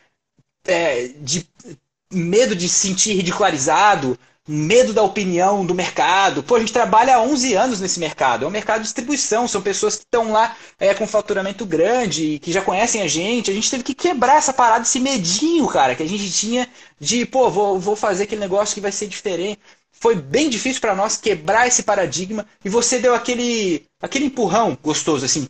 é, 0.67 1.09
de 1.21 1.49
medo 2.13 2.55
de 2.55 2.69
se 2.69 2.89
sentir 2.89 3.15
ridicularizado, 3.15 4.19
medo 4.47 4.93
da 4.93 5.03
opinião 5.03 5.65
do 5.65 5.75
mercado. 5.75 6.43
Pô, 6.43 6.57
a 6.57 6.61
gente 6.61 6.73
trabalha 6.73 7.17
há 7.17 7.23
11 7.23 7.55
anos 7.55 7.81
nesse 7.81 7.99
mercado. 7.99 8.45
É 8.45 8.49
um 8.49 8.51
mercado 8.51 8.79
de 8.79 8.85
distribuição. 8.85 9.49
São 9.49 9.63
pessoas 9.63 9.97
que 9.97 10.03
estão 10.05 10.33
lá 10.33 10.57
é, 10.79 10.93
com 10.95 11.07
faturamento 11.07 11.65
grande, 11.65 12.39
que 12.41 12.53
já 12.53 12.61
conhecem 12.61 13.01
a 13.01 13.09
gente. 13.09 13.51
A 13.51 13.55
gente 13.55 13.71
teve 13.71 13.83
que 13.83 13.95
quebrar 13.95 14.37
essa 14.37 14.53
parada, 14.53 14.83
esse 14.83 15.01
medinho, 15.01 15.67
cara, 15.67 15.95
que 15.95 16.03
a 16.03 16.09
gente 16.09 16.31
tinha 16.31 16.69
de, 17.01 17.25
pô, 17.25 17.51
vou, 17.51 17.79
vou 17.81 17.97
fazer 17.97 18.25
aquele 18.25 18.41
negócio 18.41 18.75
que 18.75 18.81
vai 18.81 18.93
ser 18.93 19.07
diferente. 19.07 19.61
Foi 19.93 20.15
bem 20.15 20.51
difícil 20.51 20.81
para 20.81 20.95
nós 20.95 21.17
quebrar 21.17 21.67
esse 21.67 21.83
paradigma 21.83 22.47
e 22.63 22.69
você 22.69 22.99
deu 22.99 23.15
aquele, 23.15 23.87
aquele 24.03 24.27
empurrão 24.27 24.77
gostoso, 24.83 25.25
assim, 25.25 25.49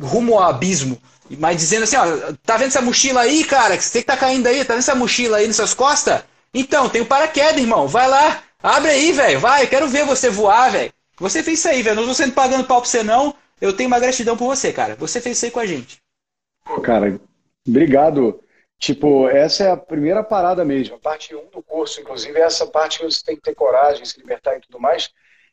rumo 0.00 0.34
ao 0.34 0.48
abismo. 0.48 0.98
Mas 1.38 1.58
dizendo 1.58 1.82
assim, 1.82 1.96
ó, 1.96 2.32
tá 2.42 2.56
vendo 2.56 2.68
essa 2.68 2.80
mochila 2.80 3.20
aí, 3.20 3.44
cara? 3.44 3.78
Você 3.78 4.00
que 4.00 4.06
tá 4.06 4.16
caindo 4.16 4.46
aí, 4.46 4.64
tá 4.64 4.72
vendo 4.72 4.78
essa 4.78 4.94
mochila 4.94 5.36
aí 5.36 5.46
nas 5.46 5.56
suas 5.56 5.74
costas? 5.74 6.22
Então, 6.52 6.88
tem 6.88 7.02
o 7.02 7.06
paraquedas, 7.06 7.60
irmão. 7.60 7.86
Vai 7.86 8.08
lá, 8.08 8.42
Abre 8.62 8.90
aí, 8.90 9.12
velho. 9.12 9.38
Vai, 9.38 9.64
eu 9.64 9.68
quero 9.68 9.88
ver 9.88 10.04
você 10.04 10.28
voar, 10.28 10.70
velho. 10.70 10.92
Você 11.18 11.42
fez 11.42 11.60
isso 11.60 11.68
aí, 11.68 11.82
velho. 11.82 11.96
Não 11.96 12.02
estou 12.02 12.14
sendo 12.14 12.34
pagando 12.34 12.66
pau 12.66 12.80
pra 12.80 12.90
você, 12.90 13.02
não. 13.02 13.34
Eu 13.60 13.72
tenho 13.72 13.88
uma 13.88 14.00
gratidão 14.00 14.36
por 14.36 14.46
você, 14.46 14.72
cara. 14.72 14.96
Você 14.96 15.20
fez 15.20 15.36
isso 15.36 15.46
aí 15.46 15.50
com 15.50 15.60
a 15.60 15.66
gente. 15.66 15.98
Cara, 16.82 17.20
obrigado. 17.66 18.40
Tipo, 18.78 19.28
essa 19.28 19.64
é 19.64 19.70
a 19.70 19.76
primeira 19.76 20.22
parada 20.22 20.64
mesmo. 20.64 20.96
A 20.96 20.98
parte 20.98 21.34
1 21.34 21.50
do 21.50 21.62
curso, 21.62 22.00
inclusive, 22.00 22.38
é 22.38 22.42
essa 22.42 22.66
parte 22.66 22.98
que 22.98 23.04
você 23.04 23.24
tem 23.24 23.36
que 23.36 23.42
ter 23.42 23.54
coragem, 23.54 24.04
se 24.04 24.18
libertar 24.18 24.56
e 24.56 24.60
tudo 24.60 24.80
mais. 24.80 25.10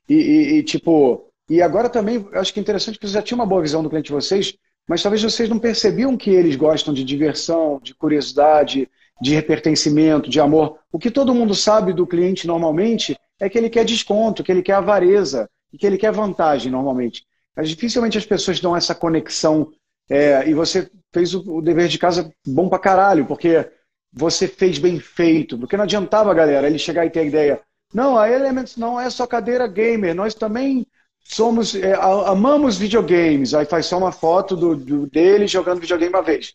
E, 0.07 0.15
e, 0.15 0.53
e 0.57 0.63
tipo, 0.63 1.31
e 1.49 1.61
agora 1.61 1.89
também, 1.89 2.27
acho 2.33 2.53
que 2.53 2.59
é 2.59 2.61
interessante 2.61 2.99
que 2.99 3.07
você 3.07 3.13
já 3.13 3.21
tinha 3.23 3.35
uma 3.35 3.45
boa 3.45 3.61
visão 3.61 3.81
do 3.81 3.89
cliente 3.89 4.07
de 4.07 4.13
vocês, 4.13 4.55
mas 4.87 5.01
talvez 5.01 5.23
vocês 5.23 5.49
não 5.49 5.57
percebiam 5.57 6.15
que 6.15 6.29
eles 6.29 6.55
gostam 6.55 6.93
de 6.93 7.03
diversão, 7.03 7.79
de 7.81 7.95
curiosidade, 7.95 8.87
de 9.21 9.41
pertencimento, 9.41 10.29
de 10.29 10.39
amor. 10.39 10.77
O 10.91 10.99
que 10.99 11.11
todo 11.11 11.33
mundo 11.33 11.55
sabe 11.55 11.93
do 11.93 12.05
cliente 12.05 12.47
normalmente 12.47 13.17
é 13.39 13.49
que 13.49 13.57
ele 13.57 13.69
quer 13.69 13.85
desconto, 13.85 14.43
que 14.43 14.51
ele 14.51 14.61
quer 14.61 14.73
avareza 14.73 15.49
que 15.77 15.85
ele 15.85 15.97
quer 15.97 16.11
vantagem 16.11 16.71
normalmente. 16.71 17.25
Mas 17.55 17.69
dificilmente 17.69 18.17
as 18.17 18.25
pessoas 18.25 18.59
dão 18.59 18.75
essa 18.75 18.95
conexão 18.95 19.71
é, 20.09 20.47
e 20.47 20.53
você 20.53 20.89
fez 21.13 21.33
o, 21.33 21.57
o, 21.57 21.61
dever 21.61 21.87
de 21.87 21.97
casa 21.97 22.31
bom 22.45 22.69
pra 22.69 22.79
caralho, 22.79 23.25
porque 23.25 23.69
você 24.11 24.47
fez 24.47 24.77
bem 24.77 24.99
feito. 24.99 25.57
Porque 25.57 25.77
não 25.77 25.83
adiantava, 25.83 26.33
galera, 26.33 26.67
ele 26.67 26.77
chegar 26.77 27.05
e 27.05 27.09
ter 27.09 27.21
a 27.21 27.25
ideia. 27.25 27.61
Não, 27.93 28.17
a 28.17 28.29
Elements 28.29 28.75
não 28.77 28.99
é 28.99 29.09
só 29.09 29.25
cadeira 29.25 29.67
gamer, 29.67 30.13
nós 30.13 30.33
também 30.33 30.85
somos, 31.23 31.75
é, 31.75 31.93
amamos 31.93 32.77
videogames. 32.77 33.53
Aí 33.53 33.65
faz 33.65 33.85
só 33.85 33.97
uma 33.97 34.11
foto 34.11 34.55
do, 34.55 34.75
do, 34.75 35.07
dele 35.07 35.47
jogando 35.47 35.79
videogame 35.79 36.13
uma 36.13 36.23
vez. 36.23 36.53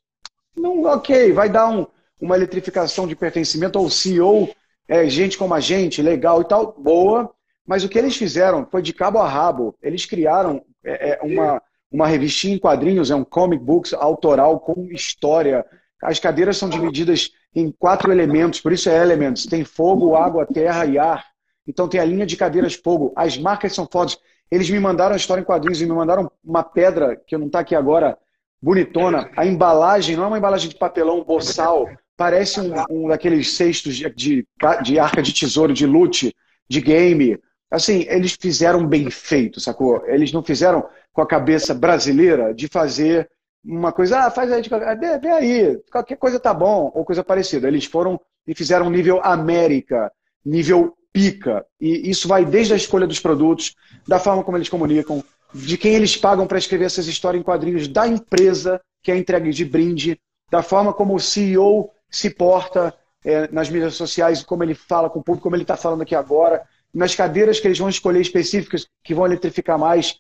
Não, 0.57 0.83
ok, 0.85 1.33
vai 1.33 1.49
dar 1.49 1.69
um, 1.69 1.87
uma 2.21 2.37
eletrificação 2.37 3.07
de 3.07 3.17
pertencimento 3.17 3.79
ao 3.79 3.89
CEO, 3.89 4.49
é, 4.89 5.09
gente 5.09 5.39
como 5.39 5.55
a 5.55 5.61
gente, 5.61 6.03
legal 6.03 6.41
e 6.41 6.45
tal, 6.45 6.75
boa. 6.79 7.33
Mas 7.67 7.85
o 7.85 7.89
que 7.89 7.99
eles 7.99 8.17
fizeram 8.17 8.67
foi 8.71 8.83
de 8.83 8.93
cabo 8.93 9.19
a 9.19 9.29
rabo. 9.29 9.77
Eles 9.83 10.05
criaram 10.05 10.63
é, 10.85 11.11
é 11.11 11.21
uma, 11.23 11.63
uma 11.91 12.07
revistinha 12.07 12.55
em 12.55 12.59
quadrinhos, 12.59 13.11
é 13.11 13.15
um 13.15 13.25
comic 13.25 13.63
books 13.63 13.93
autoral 13.95 14.61
com 14.61 14.87
história. 14.91 15.65
As 16.03 16.19
cadeiras 16.19 16.57
são 16.57 16.69
divididas 16.69 17.31
em 17.55 17.71
quatro 17.71 18.11
elementos, 18.11 18.61
por 18.61 18.73
isso 18.73 18.89
é 18.89 19.01
Elements. 19.01 19.47
Tem 19.47 19.65
fogo, 19.65 20.17
água, 20.17 20.47
terra 20.47 20.87
e 20.87 20.99
ar. 20.99 21.25
Então 21.67 21.89
tem 21.89 22.01
a 22.01 22.05
linha 22.05 22.27
de 22.27 22.37
cadeiras 22.37 22.75
fogo. 22.75 23.13
As 23.15 23.37
marcas 23.39 23.75
são 23.75 23.87
fodas. 23.91 24.19
Eles 24.51 24.69
me 24.69 24.81
mandaram 24.81 25.15
a 25.15 25.17
história 25.17 25.41
em 25.41 25.45
quadrinhos 25.45 25.81
e 25.81 25.87
me 25.87 25.93
mandaram 25.93 26.31
uma 26.45 26.65
pedra, 26.65 27.17
que 27.27 27.37
não 27.37 27.47
está 27.47 27.61
aqui 27.61 27.75
agora, 27.75 28.19
bonitona. 28.61 29.31
A 29.37 29.47
embalagem 29.47 30.17
não 30.17 30.25
é 30.25 30.27
uma 30.27 30.39
embalagem 30.39 30.69
de 30.69 30.77
papelão 30.77 31.23
boçal, 31.23 31.89
parece 32.21 32.61
um, 32.61 32.75
um 32.91 33.09
daqueles 33.09 33.57
cestos 33.57 33.97
de, 33.97 34.11
de, 34.11 34.47
de, 34.83 34.99
arca 34.99 35.23
de 35.23 35.33
tesouro, 35.33 35.73
de 35.73 35.87
loot, 35.87 36.37
de 36.69 36.81
game. 36.83 37.41
Assim, 37.71 38.05
eles 38.11 38.37
fizeram 38.39 38.87
bem 38.87 39.09
feito, 39.09 39.59
sacou? 39.59 40.07
Eles 40.07 40.31
não 40.31 40.43
fizeram 40.43 40.87
com 41.15 41.23
a 41.23 41.27
cabeça 41.27 41.73
brasileira 41.73 42.53
de 42.53 42.69
fazer 42.69 43.27
uma 43.65 43.91
coisa, 43.91 44.27
ah, 44.27 44.31
faz 44.31 44.53
aí, 44.53 44.61
vê, 45.01 45.19
vê 45.19 45.29
aí, 45.31 45.79
qualquer 45.91 46.17
coisa 46.17 46.39
tá 46.39 46.53
bom, 46.53 46.93
ou 46.95 47.07
coisa 47.07 47.25
parecida. 47.25 47.67
Eles 47.67 47.87
foram 47.87 48.21
e 48.47 48.55
fizeram 48.55 48.91
nível 48.91 49.25
América, 49.25 50.13
nível 50.45 50.95
pica. 51.15 51.65
E 51.81 52.11
isso 52.11 52.29
vai 52.29 52.45
desde 52.45 52.75
a 52.75 52.77
escolha 52.77 53.07
dos 53.07 53.19
produtos, 53.19 53.75
da 54.07 54.19
forma 54.19 54.45
como 54.45 54.59
eles 54.59 54.69
comunicam, 54.69 55.25
de 55.55 55.79
quem 55.79 55.95
eles 55.95 56.19
pagam 56.19 56.47
para 56.47 56.59
escrever 56.59 56.85
essas 56.85 57.07
histórias 57.07 57.41
em 57.41 57.45
quadrinhos, 57.45 57.89
da 57.89 58.07
empresa 58.07 58.79
que 59.03 59.11
é 59.11 59.17
entregue 59.17 59.53
de 59.53 59.65
brinde, 59.65 60.21
da 60.51 60.63
forma 60.63 60.93
como 60.93 61.15
o 61.15 61.21
CEO 61.21 61.91
se 62.11 62.31
porta 62.31 62.95
é, 63.25 63.49
nas 63.53 63.69
mídias 63.69 63.95
sociais, 63.95 64.43
como 64.43 64.63
ele 64.63 64.75
fala 64.75 65.11
com 65.11 65.21
o 65.21 65.23
público, 65.23 65.45
como 65.45 65.57
ele 65.57 65.63
está 65.63 65.77
falando 65.77 66.03
aqui 66.03 66.15
agora, 66.15 66.63
nas 66.93 67.15
cadeiras 67.15 67.61
que 67.61 67.69
eles 67.69 67.79
vão 67.79 67.89
escolher 67.89 68.21
específicas 68.21 68.87
que 69.05 69.15
vão 69.15 69.27
eletrificar 69.27 69.79
mais. 69.79 70.19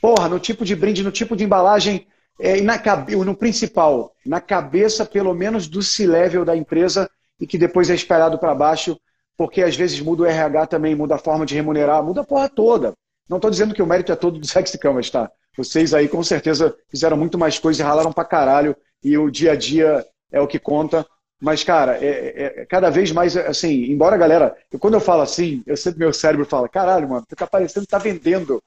Porra, 0.00 0.28
no 0.28 0.38
tipo 0.38 0.64
de 0.64 0.74
brinde, 0.74 1.02
no 1.02 1.12
tipo 1.12 1.36
de 1.36 1.44
embalagem, 1.44 2.06
é, 2.40 2.58
e 2.58 2.62
na, 2.62 2.80
no 3.24 3.36
principal, 3.36 4.14
na 4.24 4.40
cabeça, 4.40 5.04
pelo 5.04 5.34
menos, 5.34 5.66
do 5.68 5.82
C-level 5.82 6.44
da 6.44 6.56
empresa 6.56 7.10
e 7.40 7.46
que 7.46 7.58
depois 7.58 7.90
é 7.90 7.94
esperado 7.94 8.38
para 8.38 8.54
baixo 8.54 8.98
porque 9.36 9.62
às 9.62 9.76
vezes 9.76 10.00
muda 10.00 10.22
o 10.22 10.26
RH 10.26 10.66
também, 10.66 10.94
muda 10.94 11.16
a 11.16 11.18
forma 11.18 11.44
de 11.44 11.54
remunerar, 11.54 12.02
muda 12.02 12.22
a 12.22 12.24
porra 12.24 12.48
toda. 12.48 12.94
Não 13.28 13.36
estou 13.36 13.50
dizendo 13.50 13.74
que 13.74 13.82
o 13.82 13.86
mérito 13.86 14.12
é 14.12 14.16
todo 14.16 14.38
do 14.38 14.46
Sexy 14.46 14.78
Canvas, 14.78 15.10
tá? 15.10 15.30
Vocês 15.56 15.92
aí 15.94 16.08
com 16.08 16.22
certeza 16.22 16.74
fizeram 16.88 17.16
muito 17.16 17.38
mais 17.38 17.58
coisas 17.58 17.80
e 17.80 17.82
ralaram 17.82 18.12
pra 18.12 18.24
caralho 18.24 18.76
e 19.02 19.16
o 19.16 19.30
dia 19.30 19.52
a 19.52 19.56
dia 19.56 20.04
é 20.32 20.40
o 20.40 20.46
que 20.46 20.58
conta. 20.58 21.06
Mas, 21.40 21.62
cara, 21.62 21.98
é, 21.98 22.06
é, 22.06 22.62
é 22.62 22.66
cada 22.66 22.90
vez 22.90 23.12
mais, 23.12 23.36
assim, 23.36 23.84
embora 23.90 24.14
a 24.14 24.18
galera, 24.18 24.56
eu, 24.72 24.78
quando 24.78 24.94
eu 24.94 25.00
falo 25.00 25.22
assim, 25.22 25.62
eu 25.66 25.76
sempre 25.76 26.00
meu 26.00 26.12
cérebro 26.12 26.46
fala, 26.46 26.68
caralho, 26.68 27.08
mano, 27.08 27.26
tu 27.28 27.36
tá 27.36 27.46
parecendo 27.46 27.84
que 27.84 27.90
tá 27.90 27.98
vendendo. 27.98 28.62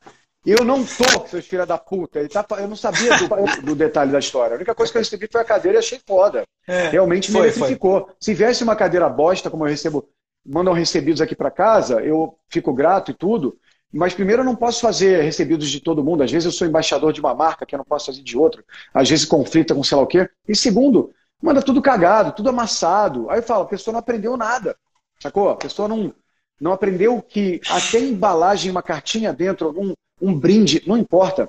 Eu 0.46 0.64
não 0.64 0.86
tô, 0.86 1.28
seus 1.28 1.46
filha 1.46 1.66
da 1.66 1.78
puta. 1.78 2.20
Ele 2.20 2.30
tá, 2.30 2.46
eu 2.58 2.68
não 2.68 2.76
sabia 2.76 3.18
do, 3.18 3.28
do, 3.66 3.76
detalhe 3.76 4.12
da 4.12 4.20
história. 4.20 4.54
A 4.54 4.56
única 4.56 4.74
coisa 4.74 4.92
que 4.92 4.98
eu 4.98 5.02
recebi 5.02 5.28
foi 5.30 5.42
a 5.42 5.46
cadeira 5.46 5.78
e 5.78 5.80
achei 5.80 6.00
foda. 6.08 6.44
É, 6.68 6.90
Realmente 6.90 7.32
me 7.32 7.40
eletrificou. 7.40 8.10
Se 8.20 8.34
viesse 8.34 8.64
uma 8.64 8.76
cadeira 8.76 9.10
bosta, 9.10 9.50
como 9.50 9.66
eu 9.66 9.70
recebo 9.70 10.08
mandam 10.46 10.74
recebidos 10.74 11.22
aqui 11.22 11.36
para 11.36 11.52
casa, 11.52 12.02
eu 12.02 12.36
fico 12.50 12.74
grato 12.74 13.12
e 13.12 13.14
tudo, 13.14 13.58
mas 13.92 14.14
primeiro 14.14 14.42
eu 14.42 14.46
não 14.46 14.56
posso 14.56 14.82
fazer 14.82 15.22
recebidos 15.22 15.70
de 15.70 15.80
todo 15.80 16.04
mundo. 16.04 16.24
Às 16.24 16.32
vezes 16.32 16.46
eu 16.46 16.52
sou 16.52 16.68
embaixador 16.68 17.12
de 17.12 17.20
uma 17.20 17.34
marca 17.34 17.66
que 17.66 17.76
eu 17.76 17.78
não 17.78 17.86
posso 17.86 18.08
fazer 18.08 18.22
de 18.22 18.38
outra. 18.38 18.64
Às 18.94 19.10
vezes 19.10 19.26
conflita 19.26 19.76
com 19.76 19.84
sei 19.84 19.98
lá 19.98 20.04
o 20.04 20.08
quê. 20.08 20.30
E 20.48 20.56
segundo, 20.56 21.12
manda 21.42 21.62
tudo 21.62 21.82
cagado, 21.82 22.32
tudo 22.32 22.50
amassado. 22.50 23.30
Aí 23.30 23.40
eu 23.40 23.44
falo, 23.44 23.64
a 23.64 23.68
pessoa 23.68 23.94
não 23.94 24.00
aprendeu 24.00 24.36
nada. 24.38 24.76
Sacou? 25.20 25.50
A 25.50 25.56
pessoa 25.56 25.88
não, 25.88 26.14
não 26.60 26.72
aprendeu 26.72 27.22
que 27.22 27.62
até 27.70 28.00
embalagem, 28.00 28.72
uma 28.72 28.84
cartinha 28.84 29.34
dentro, 29.34 29.74
um, 29.80 29.94
um 30.22 30.38
brinde, 30.38 30.84
não 30.86 30.98
importa. 30.98 31.48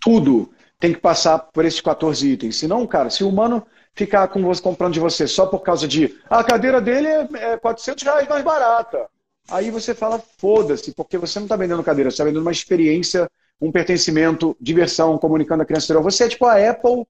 Tudo 0.00 0.52
tem 0.78 0.92
que 0.92 1.00
passar 1.00 1.38
por 1.38 1.64
esses 1.64 1.80
14 1.80 2.28
itens. 2.28 2.56
Senão, 2.56 2.86
cara, 2.86 3.08
se 3.08 3.22
o 3.22 3.28
humano 3.28 3.64
ficar 3.94 4.26
com 4.28 4.42
você 4.42 4.60
comprando 4.60 4.94
de 4.94 5.00
você 5.00 5.28
só 5.28 5.46
por 5.46 5.60
causa 5.60 5.86
de 5.86 6.18
ah, 6.28 6.40
a 6.40 6.44
cadeira 6.44 6.80
dele 6.80 7.06
é, 7.06 7.28
é 7.52 7.56
400 7.56 8.02
reais 8.02 8.28
mais 8.28 8.42
barata. 8.42 9.08
Aí 9.48 9.70
você 9.70 9.94
fala, 9.94 10.22
foda-se, 10.38 10.92
porque 10.92 11.18
você 11.18 11.38
não 11.38 11.46
está 11.46 11.56
vendendo 11.56 11.82
cadeira, 11.82 12.10
você 12.10 12.14
está 12.14 12.24
vendendo 12.24 12.42
uma 12.42 12.52
experiência, 12.52 13.28
um 13.60 13.70
pertencimento, 13.70 14.56
diversão, 14.60 15.18
comunicando 15.18 15.62
a 15.62 15.66
criança. 15.66 16.00
Você 16.00 16.24
é 16.24 16.28
tipo 16.28 16.46
a 16.46 16.56
Apple 16.70 17.06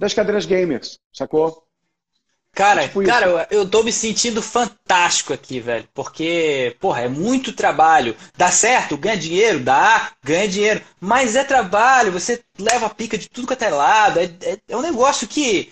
das 0.00 0.14
cadeiras 0.14 0.46
gamers, 0.46 0.98
sacou? 1.12 1.62
Cara, 2.52 2.82
é 2.82 2.88
tipo 2.88 3.04
cara, 3.04 3.46
eu 3.50 3.68
tô 3.68 3.82
me 3.82 3.92
sentindo 3.92 4.42
fantástico 4.42 5.32
aqui, 5.32 5.60
velho. 5.60 5.86
Porque, 5.94 6.74
porra, 6.80 7.02
é 7.02 7.08
muito 7.08 7.52
trabalho. 7.52 8.16
Dá 8.36 8.50
certo, 8.50 8.96
ganha 8.96 9.16
dinheiro, 9.16 9.60
dá, 9.60 10.10
ganha 10.24 10.48
dinheiro. 10.48 10.82
Mas 10.98 11.36
é 11.36 11.44
trabalho, 11.44 12.10
você 12.10 12.42
leva 12.58 12.86
a 12.86 12.90
pica 12.90 13.16
de 13.16 13.28
tudo 13.28 13.46
quanto 13.46 13.62
é 13.62 13.68
lado. 13.68 14.18
É, 14.18 14.24
é, 14.42 14.58
é 14.68 14.76
um 14.76 14.82
negócio 14.82 15.28
que 15.28 15.70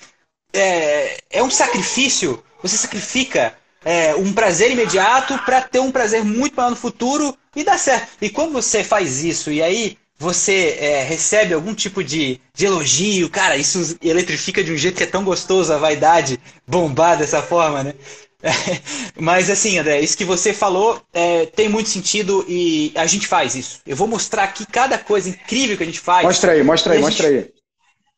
é, 0.52 1.18
é 1.30 1.42
um 1.42 1.50
sacrifício. 1.50 2.44
Você 2.62 2.76
sacrifica 2.76 3.56
é, 3.82 4.14
um 4.14 4.32
prazer 4.34 4.70
imediato 4.70 5.38
para 5.38 5.62
ter 5.62 5.80
um 5.80 5.90
prazer 5.90 6.22
muito 6.22 6.54
maior 6.54 6.70
no 6.70 6.76
futuro 6.76 7.36
e 7.56 7.64
dá 7.64 7.78
certo. 7.78 8.08
E 8.20 8.28
quando 8.28 8.52
você 8.52 8.84
faz 8.84 9.24
isso 9.24 9.50
e 9.50 9.62
aí 9.62 9.96
você 10.18 10.76
é, 10.80 11.02
recebe 11.04 11.54
algum 11.54 11.72
tipo 11.72 12.02
de, 12.02 12.40
de, 12.52 12.66
elogio, 12.66 13.30
cara, 13.30 13.56
isso 13.56 13.96
eletrifica 14.02 14.64
de 14.64 14.72
um 14.72 14.76
jeito 14.76 14.96
que 14.96 15.04
é 15.04 15.06
tão 15.06 15.22
gostoso 15.22 15.72
a 15.72 15.78
vaidade 15.78 16.40
bombar 16.66 17.16
dessa 17.16 17.40
forma, 17.40 17.84
né? 17.84 17.94
mas 19.16 19.48
assim, 19.48 19.78
André, 19.78 20.00
isso 20.00 20.16
que 20.16 20.24
você 20.24 20.52
falou 20.52 21.00
é, 21.12 21.46
tem 21.46 21.68
muito 21.68 21.88
sentido 21.88 22.44
e 22.48 22.92
a 22.96 23.06
gente 23.06 23.28
faz 23.28 23.54
isso. 23.54 23.80
Eu 23.86 23.96
vou 23.96 24.08
mostrar 24.08 24.44
aqui 24.44 24.66
cada 24.66 24.98
coisa 24.98 25.28
incrível 25.28 25.76
que 25.76 25.84
a 25.84 25.86
gente 25.86 26.00
faz. 26.00 26.24
Mostra 26.24 26.52
aí, 26.52 26.62
mostra 26.64 26.94
aí, 26.94 27.00
mostra 27.00 27.28
aí. 27.28 27.50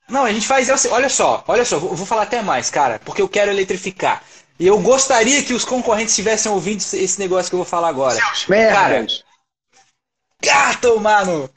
Não, 0.09 0.25
a 0.25 0.33
gente 0.33 0.47
faz 0.47 0.69
assim, 0.71 0.89
olha 0.89 1.09
só, 1.09 1.45
olha 1.47 1.65
só, 1.65 1.79
vou, 1.79 1.95
vou 1.95 2.07
falar 2.07 2.23
até 2.23 2.43
mais, 2.43 2.71
cara, 2.71 2.99
porque 3.05 3.23
eu 3.23 3.29
quero 3.29 3.51
eletrificar. 3.51 4.23
E 4.59 4.67
eu 4.67 4.79
gostaria 4.79 5.43
que 5.43 5.55
os 5.55 5.65
concorrentes 5.65 6.13
estivessem 6.13 6.51
ouvindo 6.51 6.81
esse 6.81 7.19
negócio 7.19 7.51
que 7.51 7.55
eu 7.55 7.61
vou 7.61 7.67
falar 7.67 7.89
agora. 7.89 8.17
Seus 8.17 8.47
merdas! 8.47 9.25
Gato, 10.43 10.99
mano! 10.99 11.49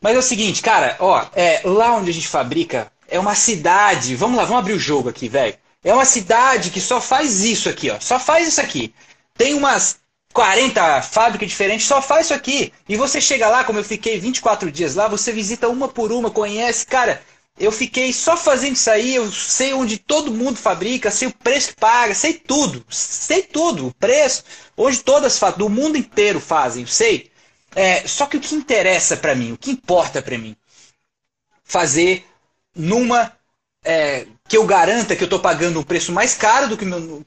Mas 0.00 0.16
é 0.16 0.18
o 0.18 0.22
seguinte, 0.22 0.62
cara, 0.62 0.96
ó, 0.98 1.26
é, 1.34 1.62
lá 1.64 1.92
onde 1.92 2.10
a 2.10 2.14
gente 2.14 2.28
fabrica 2.28 2.90
é 3.08 3.18
uma 3.18 3.34
cidade. 3.34 4.14
Vamos 4.16 4.36
lá, 4.36 4.44
vamos 4.44 4.60
abrir 4.60 4.74
o 4.74 4.78
jogo 4.78 5.08
aqui, 5.08 5.28
velho. 5.28 5.56
É 5.82 5.92
uma 5.92 6.04
cidade 6.04 6.70
que 6.70 6.80
só 6.80 7.00
faz 7.00 7.42
isso 7.42 7.68
aqui, 7.68 7.90
ó. 7.90 7.98
Só 8.00 8.18
faz 8.18 8.48
isso 8.48 8.60
aqui. 8.60 8.94
Tem 9.36 9.54
umas 9.54 9.98
40 10.32 11.02
fábricas 11.02 11.48
diferentes, 11.48 11.86
só 11.86 12.00
faz 12.00 12.26
isso 12.26 12.34
aqui. 12.34 12.72
E 12.88 12.96
você 12.96 13.20
chega 13.20 13.48
lá, 13.48 13.64
como 13.64 13.78
eu 13.78 13.84
fiquei 13.84 14.18
24 14.18 14.70
dias 14.70 14.94
lá, 14.94 15.08
você 15.08 15.32
visita 15.32 15.68
uma 15.68 15.88
por 15.88 16.12
uma, 16.12 16.30
conhece, 16.30 16.86
cara. 16.86 17.22
Eu 17.58 17.72
fiquei 17.72 18.12
só 18.12 18.36
fazendo 18.36 18.74
isso 18.74 18.90
aí, 18.90 19.14
eu 19.14 19.30
sei 19.30 19.74
onde 19.74 19.98
todo 19.98 20.32
mundo 20.32 20.56
fabrica, 20.56 21.10
sei 21.10 21.28
o 21.28 21.32
preço 21.32 21.68
que 21.68 21.76
paga, 21.76 22.14
sei 22.14 22.32
tudo, 22.32 22.82
sei 22.88 23.42
tudo, 23.42 23.88
o 23.88 23.94
preço, 23.94 24.44
onde 24.76 25.00
todas 25.00 25.38
do 25.58 25.68
mundo 25.68 25.98
inteiro 25.98 26.40
fazem, 26.40 26.86
sei. 26.86 27.29
É, 27.74 28.06
só 28.06 28.26
que 28.26 28.36
o 28.36 28.40
que 28.40 28.54
interessa 28.54 29.16
para 29.16 29.34
mim, 29.34 29.52
o 29.52 29.58
que 29.58 29.70
importa 29.70 30.20
para 30.20 30.36
mim, 30.36 30.56
fazer 31.64 32.26
numa 32.74 33.32
é, 33.84 34.26
que 34.50 34.56
eu 34.56 34.66
garanta 34.66 35.14
que 35.14 35.22
eu 35.22 35.26
estou 35.26 35.38
pagando 35.38 35.78
um 35.78 35.84
preço 35.84 36.10
mais 36.10 36.34
caro 36.34 36.68
do 36.68 36.76
que, 36.76 36.84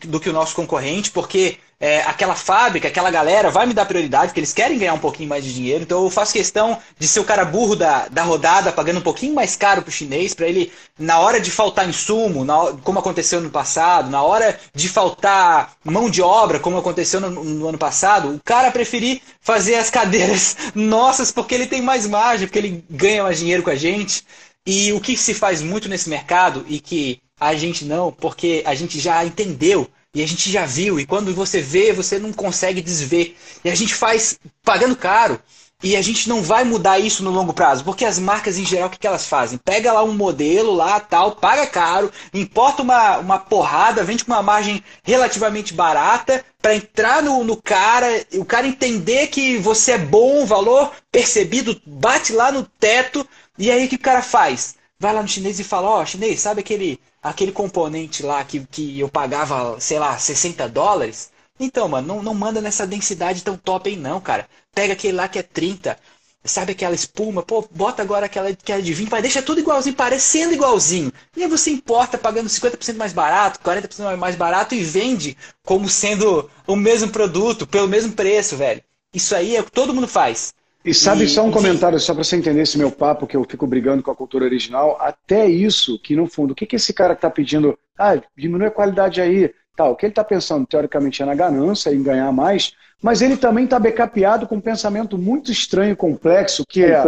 do 0.07 0.19
que 0.19 0.29
o 0.29 0.33
nosso 0.33 0.53
concorrente, 0.53 1.09
porque 1.09 1.57
é, 1.79 2.01
aquela 2.01 2.35
fábrica, 2.35 2.89
aquela 2.89 3.09
galera 3.09 3.49
vai 3.49 3.65
me 3.65 3.73
dar 3.73 3.85
prioridade, 3.85 4.27
porque 4.27 4.41
eles 4.41 4.51
querem 4.51 4.77
ganhar 4.77 4.93
um 4.93 4.99
pouquinho 4.99 5.29
mais 5.29 5.41
de 5.41 5.53
dinheiro. 5.53 5.83
Então 5.83 6.03
eu 6.03 6.09
faço 6.09 6.33
questão 6.33 6.77
de 6.99 7.07
ser 7.07 7.21
o 7.21 7.23
cara 7.23 7.45
burro 7.45 7.77
da, 7.77 8.09
da 8.09 8.23
rodada, 8.23 8.73
pagando 8.73 8.99
um 8.99 9.01
pouquinho 9.01 9.33
mais 9.33 9.55
caro 9.55 9.81
para 9.81 9.87
o 9.89 9.91
chinês, 9.91 10.33
para 10.33 10.49
ele, 10.49 10.69
na 10.99 11.17
hora 11.19 11.39
de 11.39 11.49
faltar 11.49 11.87
insumo, 11.87 12.43
na, 12.43 12.73
como 12.83 12.99
aconteceu 12.99 13.39
no 13.39 13.49
passado, 13.49 14.09
na 14.09 14.21
hora 14.21 14.59
de 14.75 14.89
faltar 14.89 15.71
mão 15.81 16.09
de 16.09 16.21
obra, 16.21 16.59
como 16.59 16.77
aconteceu 16.77 17.21
no, 17.21 17.29
no 17.41 17.69
ano 17.69 17.77
passado, 17.77 18.35
o 18.35 18.41
cara 18.43 18.69
preferir 18.69 19.21
fazer 19.39 19.75
as 19.75 19.89
cadeiras 19.89 20.57
nossas 20.75 21.31
porque 21.31 21.55
ele 21.55 21.67
tem 21.67 21.81
mais 21.81 22.05
margem, 22.05 22.47
porque 22.47 22.59
ele 22.59 22.83
ganha 22.89 23.23
mais 23.23 23.39
dinheiro 23.39 23.63
com 23.63 23.69
a 23.69 23.75
gente. 23.75 24.25
E 24.65 24.93
o 24.93 25.01
que 25.01 25.17
se 25.17 25.33
faz 25.33 25.61
muito 25.61 25.89
nesse 25.89 26.09
mercado 26.09 26.65
e 26.67 26.79
que 26.79 27.21
a 27.39 27.53
gente 27.55 27.83
não, 27.85 28.11
porque 28.11 28.63
a 28.65 28.73
gente 28.73 28.99
já 28.99 29.25
entendeu 29.25 29.89
e 30.15 30.21
a 30.21 30.27
gente 30.27 30.51
já 30.51 30.63
viu, 30.63 30.99
e 30.99 31.07
quando 31.07 31.33
você 31.33 31.59
vê, 31.59 31.91
você 31.91 32.19
não 32.19 32.31
consegue 32.31 32.81
desver. 32.81 33.35
E 33.65 33.69
a 33.69 33.75
gente 33.75 33.95
faz 33.95 34.39
pagando 34.63 34.95
caro. 34.95 35.39
E 35.83 35.97
a 35.97 36.01
gente 36.01 36.29
não 36.29 36.41
vai 36.41 36.63
mudar 36.63 36.97
isso 36.97 37.23
no 37.23 37.29
longo 37.29 37.51
prazo, 37.51 37.83
porque 37.83 38.05
as 38.05 38.17
marcas 38.17 38.57
em 38.57 38.65
geral, 38.65 38.87
o 38.87 38.89
que, 38.89 39.05
elas 39.05 39.25
fazem? 39.25 39.57
Pega 39.57 39.91
lá 39.91 40.01
um 40.01 40.13
modelo 40.13 40.73
lá, 40.73 40.97
tal, 40.97 41.35
paga 41.35 41.67
caro, 41.67 42.09
importa 42.33 42.81
uma, 42.81 43.17
uma 43.17 43.37
porrada, 43.37 44.01
vende 44.01 44.23
com 44.23 44.31
uma 44.31 44.41
margem 44.41 44.81
relativamente 45.03 45.73
barata, 45.73 46.45
para 46.61 46.75
entrar 46.75 47.21
no, 47.21 47.43
no 47.43 47.61
cara, 47.61 48.07
o 48.35 48.45
cara 48.45 48.65
entender 48.65 49.27
que 49.27 49.57
você 49.57 49.91
é 49.91 49.97
bom, 49.97 50.45
valor 50.45 50.89
percebido, 51.11 51.79
bate 51.85 52.31
lá 52.31 52.49
no 52.49 52.63
teto, 52.63 53.27
e 53.57 53.71
aí 53.71 53.85
o 53.85 53.89
que 53.89 53.95
o 53.95 53.99
cara 53.99 54.21
faz? 54.21 54.75
Vai 54.99 55.13
lá 55.13 55.21
no 55.21 55.27
chinês 55.27 55.59
e 55.59 55.63
fala, 55.63 55.89
ó, 55.89 56.01
oh, 56.01 56.05
chinês, 56.05 56.39
sabe 56.39 56.61
aquele, 56.61 56.99
aquele 57.21 57.51
componente 57.51 58.23
lá 58.23 58.43
que, 58.43 58.65
que 58.65 58.99
eu 58.99 59.09
pagava, 59.09 59.79
sei 59.79 59.99
lá, 59.99 60.17
60 60.17 60.67
dólares? 60.69 61.31
Então, 61.59 61.87
mano, 61.87 62.07
não, 62.07 62.23
não 62.23 62.33
manda 62.33 62.61
nessa 62.61 62.87
densidade 62.87 63.43
tão 63.43 63.57
top 63.57 63.89
aí 63.89 63.95
não, 63.95 64.19
cara. 64.19 64.47
Pega 64.73 64.93
aquele 64.93 65.13
lá 65.13 65.27
que 65.27 65.39
é 65.39 65.43
30. 65.43 65.97
Sabe 66.45 66.73
aquela 66.73 66.93
espuma? 66.95 67.41
Pô, 67.41 67.65
bota 67.71 68.01
agora 68.01 68.25
aquela 68.25 68.53
que 68.53 68.71
é 68.71 68.81
de 68.81 68.93
20, 68.93 69.09
mas 69.09 69.21
deixa 69.21 69.41
tudo 69.41 69.61
igualzinho, 69.61 69.95
parecendo 69.95 70.53
igualzinho. 70.53 71.11
E 71.37 71.43
aí 71.43 71.49
você 71.49 71.69
importa 71.69 72.17
pagando 72.17 72.49
50% 72.49 72.97
mais 72.97 73.13
barato, 73.13 73.59
40% 73.61 74.17
mais 74.17 74.35
barato 74.35 74.75
e 74.75 74.83
vende 74.83 75.37
como 75.63 75.87
sendo 75.87 76.49
o 76.67 76.75
mesmo 76.75 77.09
produto, 77.09 77.65
pelo 77.65 77.87
mesmo 77.87 78.11
preço, 78.11 78.57
velho. 78.57 78.83
Isso 79.13 79.33
aí 79.35 79.55
é 79.55 79.61
o 79.61 79.63
que 79.63 79.71
todo 79.71 79.93
mundo 79.93 80.07
faz. 80.07 80.53
E 80.85 80.93
sabe, 80.93 81.23
e, 81.23 81.29
só 81.29 81.43
um 81.43 81.51
comentário, 81.51 81.97
só 81.97 82.13
para 82.13 82.23
você 82.23 82.35
entender 82.35 82.61
esse 82.61 82.77
meu 82.77 82.91
papo, 82.91 83.25
que 83.25 83.37
eu 83.37 83.45
fico 83.45 83.65
brigando 83.65 84.03
com 84.03 84.11
a 84.11 84.15
cultura 84.15 84.43
original, 84.43 84.97
até 84.99 85.47
isso, 85.47 85.97
que 85.99 86.15
no 86.15 86.27
fundo, 86.27 86.51
o 86.51 86.55
que, 86.55 86.65
que 86.65 86.75
esse 86.75 86.93
cara 86.93 87.13
está 87.13 87.29
pedindo? 87.29 87.77
Ah, 87.97 88.21
diminui 88.37 88.67
a 88.67 88.71
qualidade 88.71 89.21
aí, 89.21 89.53
tal. 89.77 89.93
O 89.93 89.95
que 89.95 90.05
ele 90.05 90.11
está 90.11 90.23
pensando, 90.23 90.67
teoricamente, 90.67 91.23
é 91.23 91.25
na 91.25 91.33
ganância, 91.33 91.89
em 91.89 92.03
ganhar 92.03 92.31
mais, 92.33 92.73
mas 93.01 93.21
ele 93.21 93.37
também 93.37 93.63
está 93.63 93.79
becapeado 93.79 94.45
com 94.45 94.55
um 94.55 94.61
pensamento 94.61 95.17
muito 95.17 95.51
estranho 95.51 95.93
e 95.93 95.95
complexo, 95.95 96.65
que 96.67 96.83
é, 96.83 97.05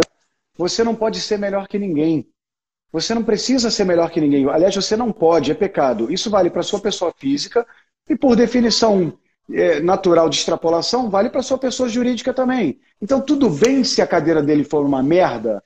você 0.56 0.82
não 0.82 0.94
pode 0.94 1.20
ser 1.20 1.38
melhor 1.38 1.68
que 1.68 1.78
ninguém. 1.78 2.26
Você 2.92 3.14
não 3.14 3.22
precisa 3.22 3.70
ser 3.70 3.84
melhor 3.84 4.10
que 4.10 4.20
ninguém. 4.20 4.48
Aliás, 4.48 4.74
você 4.74 4.96
não 4.96 5.12
pode, 5.12 5.50
é 5.50 5.54
pecado. 5.54 6.10
Isso 6.10 6.30
vale 6.30 6.48
para 6.48 6.62
sua 6.62 6.80
pessoa 6.80 7.12
física 7.18 7.66
e, 8.08 8.16
por 8.16 8.36
definição 8.36 9.18
natural 9.82 10.28
de 10.28 10.36
extrapolação 10.36 11.08
vale 11.08 11.30
para 11.30 11.42
sua 11.42 11.58
pessoa 11.58 11.88
jurídica 11.88 12.34
também. 12.34 12.80
Então, 13.00 13.20
tudo 13.20 13.48
bem 13.48 13.84
se 13.84 14.02
a 14.02 14.06
cadeira 14.06 14.42
dele 14.42 14.64
for 14.64 14.84
uma 14.84 15.02
merda, 15.02 15.62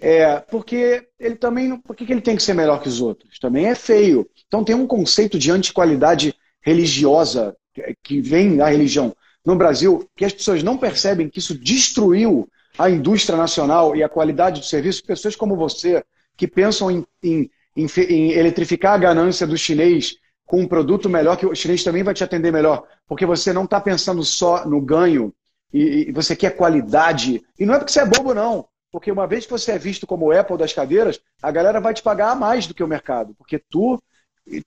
é, 0.00 0.38
porque 0.38 1.06
ele 1.18 1.36
também. 1.36 1.76
Por 1.78 1.96
que 1.96 2.10
ele 2.12 2.20
tem 2.20 2.36
que 2.36 2.42
ser 2.42 2.54
melhor 2.54 2.82
que 2.82 2.88
os 2.88 3.00
outros? 3.00 3.38
Também 3.38 3.66
é 3.66 3.74
feio. 3.74 4.28
Então, 4.46 4.62
tem 4.62 4.74
um 4.74 4.86
conceito 4.86 5.38
de 5.38 5.50
antiqualidade 5.50 6.34
religiosa 6.60 7.56
que 8.02 8.20
vem 8.20 8.56
da 8.56 8.68
religião 8.68 9.14
no 9.44 9.56
Brasil, 9.56 10.08
que 10.16 10.24
as 10.24 10.32
pessoas 10.32 10.62
não 10.62 10.76
percebem 10.76 11.28
que 11.28 11.38
isso 11.38 11.58
destruiu 11.58 12.48
a 12.78 12.90
indústria 12.90 13.36
nacional 13.36 13.94
e 13.94 14.02
a 14.02 14.08
qualidade 14.08 14.60
do 14.60 14.66
serviço. 14.66 15.04
Pessoas 15.04 15.36
como 15.36 15.56
você, 15.56 16.02
que 16.36 16.48
pensam 16.48 16.90
em, 16.90 17.06
em, 17.22 17.50
em, 17.76 17.86
em 18.08 18.32
eletrificar 18.32 18.94
a 18.94 18.98
ganância 18.98 19.46
do 19.46 19.56
chinês 19.56 20.16
com 20.46 20.60
um 20.60 20.68
produto 20.68 21.08
melhor, 21.08 21.36
que 21.36 21.46
o 21.46 21.54
chinês 21.54 21.82
também 21.82 22.02
vai 22.02 22.14
te 22.14 22.22
atender 22.22 22.52
melhor, 22.52 22.84
porque 23.06 23.24
você 23.24 23.52
não 23.52 23.64
está 23.64 23.80
pensando 23.80 24.22
só 24.22 24.66
no 24.66 24.80
ganho 24.80 25.32
e, 25.72 26.08
e, 26.08 26.12
você 26.12 26.36
quer 26.36 26.56
qualidade. 26.56 27.42
E 27.58 27.66
não 27.66 27.74
é 27.74 27.78
porque 27.78 27.92
você 27.92 28.00
é 28.00 28.06
bobo, 28.06 28.32
não. 28.34 28.68
Porque 28.92 29.10
uma 29.10 29.26
vez 29.26 29.44
que 29.44 29.50
você 29.50 29.72
é 29.72 29.78
visto 29.78 30.06
como 30.06 30.26
o 30.26 30.32
Apple 30.32 30.56
das 30.56 30.72
cadeiras, 30.72 31.20
a 31.42 31.50
galera 31.50 31.80
vai 31.80 31.92
te 31.92 32.02
pagar 32.02 32.36
mais 32.36 32.66
do 32.66 32.74
que 32.74 32.84
o 32.84 32.86
mercado, 32.86 33.34
porque 33.36 33.58
tu 33.58 34.00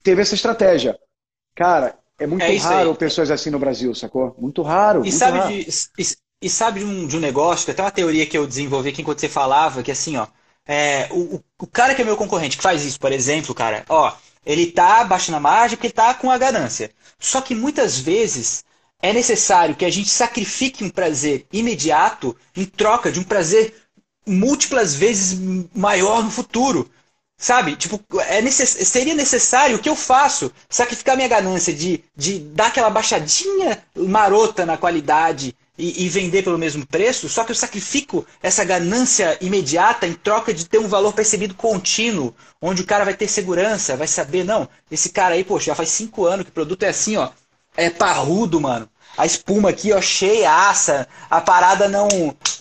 teve 0.02 0.20
essa 0.20 0.34
estratégia. 0.34 0.98
Cara, 1.54 1.98
é 2.18 2.26
muito 2.26 2.42
é 2.42 2.56
raro 2.56 2.90
aí. 2.90 2.96
pessoas 2.96 3.30
assim 3.30 3.48
no 3.48 3.58
Brasil, 3.58 3.94
sacou? 3.94 4.34
Muito 4.38 4.60
raro. 4.60 4.98
E 4.98 5.02
muito 5.04 5.14
sabe, 5.14 5.38
raro. 5.38 5.50
De, 5.50 5.60
e, 5.98 6.06
e, 6.42 6.50
sabe 6.50 6.80
de 6.80 6.86
um, 6.86 7.06
de 7.06 7.16
um 7.16 7.20
negócio, 7.20 7.64
que 7.64 7.70
até 7.70 7.82
uma 7.82 7.90
teoria 7.90 8.26
que 8.26 8.36
eu 8.36 8.46
desenvolvi 8.46 8.90
aqui 8.90 9.00
enquanto 9.00 9.20
você 9.20 9.28
falava, 9.28 9.82
que 9.82 9.90
assim, 9.90 10.18
ó, 10.18 10.26
é, 10.66 11.08
o, 11.10 11.42
o 11.58 11.66
cara 11.66 11.94
que 11.94 12.02
é 12.02 12.04
meu 12.04 12.16
concorrente, 12.16 12.58
que 12.58 12.62
faz 12.62 12.84
isso, 12.84 13.00
por 13.00 13.12
exemplo, 13.12 13.54
cara, 13.54 13.84
ó, 13.88 14.12
ele 14.48 14.62
está 14.62 15.04
baixando 15.04 15.36
a 15.36 15.40
margem 15.40 15.76
porque 15.76 15.88
está 15.88 16.14
com 16.14 16.30
a 16.30 16.38
ganância. 16.38 16.90
Só 17.20 17.42
que 17.42 17.54
muitas 17.54 17.98
vezes 17.98 18.64
é 19.00 19.12
necessário 19.12 19.76
que 19.76 19.84
a 19.84 19.90
gente 19.90 20.08
sacrifique 20.08 20.82
um 20.82 20.88
prazer 20.88 21.46
imediato 21.52 22.34
em 22.56 22.64
troca 22.64 23.12
de 23.12 23.20
um 23.20 23.24
prazer 23.24 23.74
múltiplas 24.26 24.94
vezes 24.94 25.38
maior 25.74 26.24
no 26.24 26.30
futuro. 26.30 26.90
Sabe? 27.36 27.76
Tipo, 27.76 28.02
é 28.22 28.40
necess... 28.40 28.70
seria 28.88 29.14
necessário 29.14 29.76
o 29.76 29.78
que 29.78 29.88
eu 29.88 29.94
faço? 29.94 30.50
Sacrificar 30.68 31.14
minha 31.14 31.28
ganância 31.28 31.72
de, 31.72 32.02
de 32.16 32.38
dar 32.38 32.68
aquela 32.68 32.88
baixadinha 32.88 33.84
marota 33.94 34.64
na 34.64 34.78
qualidade 34.78 35.54
e, 35.78 36.04
e, 36.04 36.08
vender 36.08 36.42
pelo 36.42 36.58
mesmo 36.58 36.84
preço, 36.84 37.28
só 37.28 37.44
que 37.44 37.52
eu 37.52 37.56
sacrifico 37.56 38.26
essa 38.42 38.64
ganância 38.64 39.38
imediata 39.40 40.06
em 40.06 40.12
troca 40.12 40.52
de 40.52 40.66
ter 40.66 40.78
um 40.78 40.88
valor 40.88 41.12
percebido 41.12 41.54
contínuo, 41.54 42.34
onde 42.60 42.82
o 42.82 42.86
cara 42.86 43.04
vai 43.04 43.14
ter 43.14 43.28
segurança, 43.28 43.96
vai 43.96 44.08
saber, 44.08 44.44
não, 44.44 44.68
esse 44.90 45.10
cara 45.10 45.36
aí, 45.36 45.44
poxa, 45.44 45.66
já 45.66 45.76
faz 45.76 45.90
cinco 45.90 46.26
anos 46.26 46.44
que 46.44 46.50
o 46.50 46.54
produto 46.54 46.82
é 46.82 46.88
assim, 46.88 47.16
ó, 47.16 47.30
é 47.76 47.88
parrudo, 47.88 48.60
mano. 48.60 48.88
A 49.16 49.24
espuma 49.24 49.70
aqui, 49.70 49.92
ó, 49.92 50.00
cheiaça, 50.00 51.06
a 51.30 51.40
parada 51.40 51.88
não, 51.88 52.08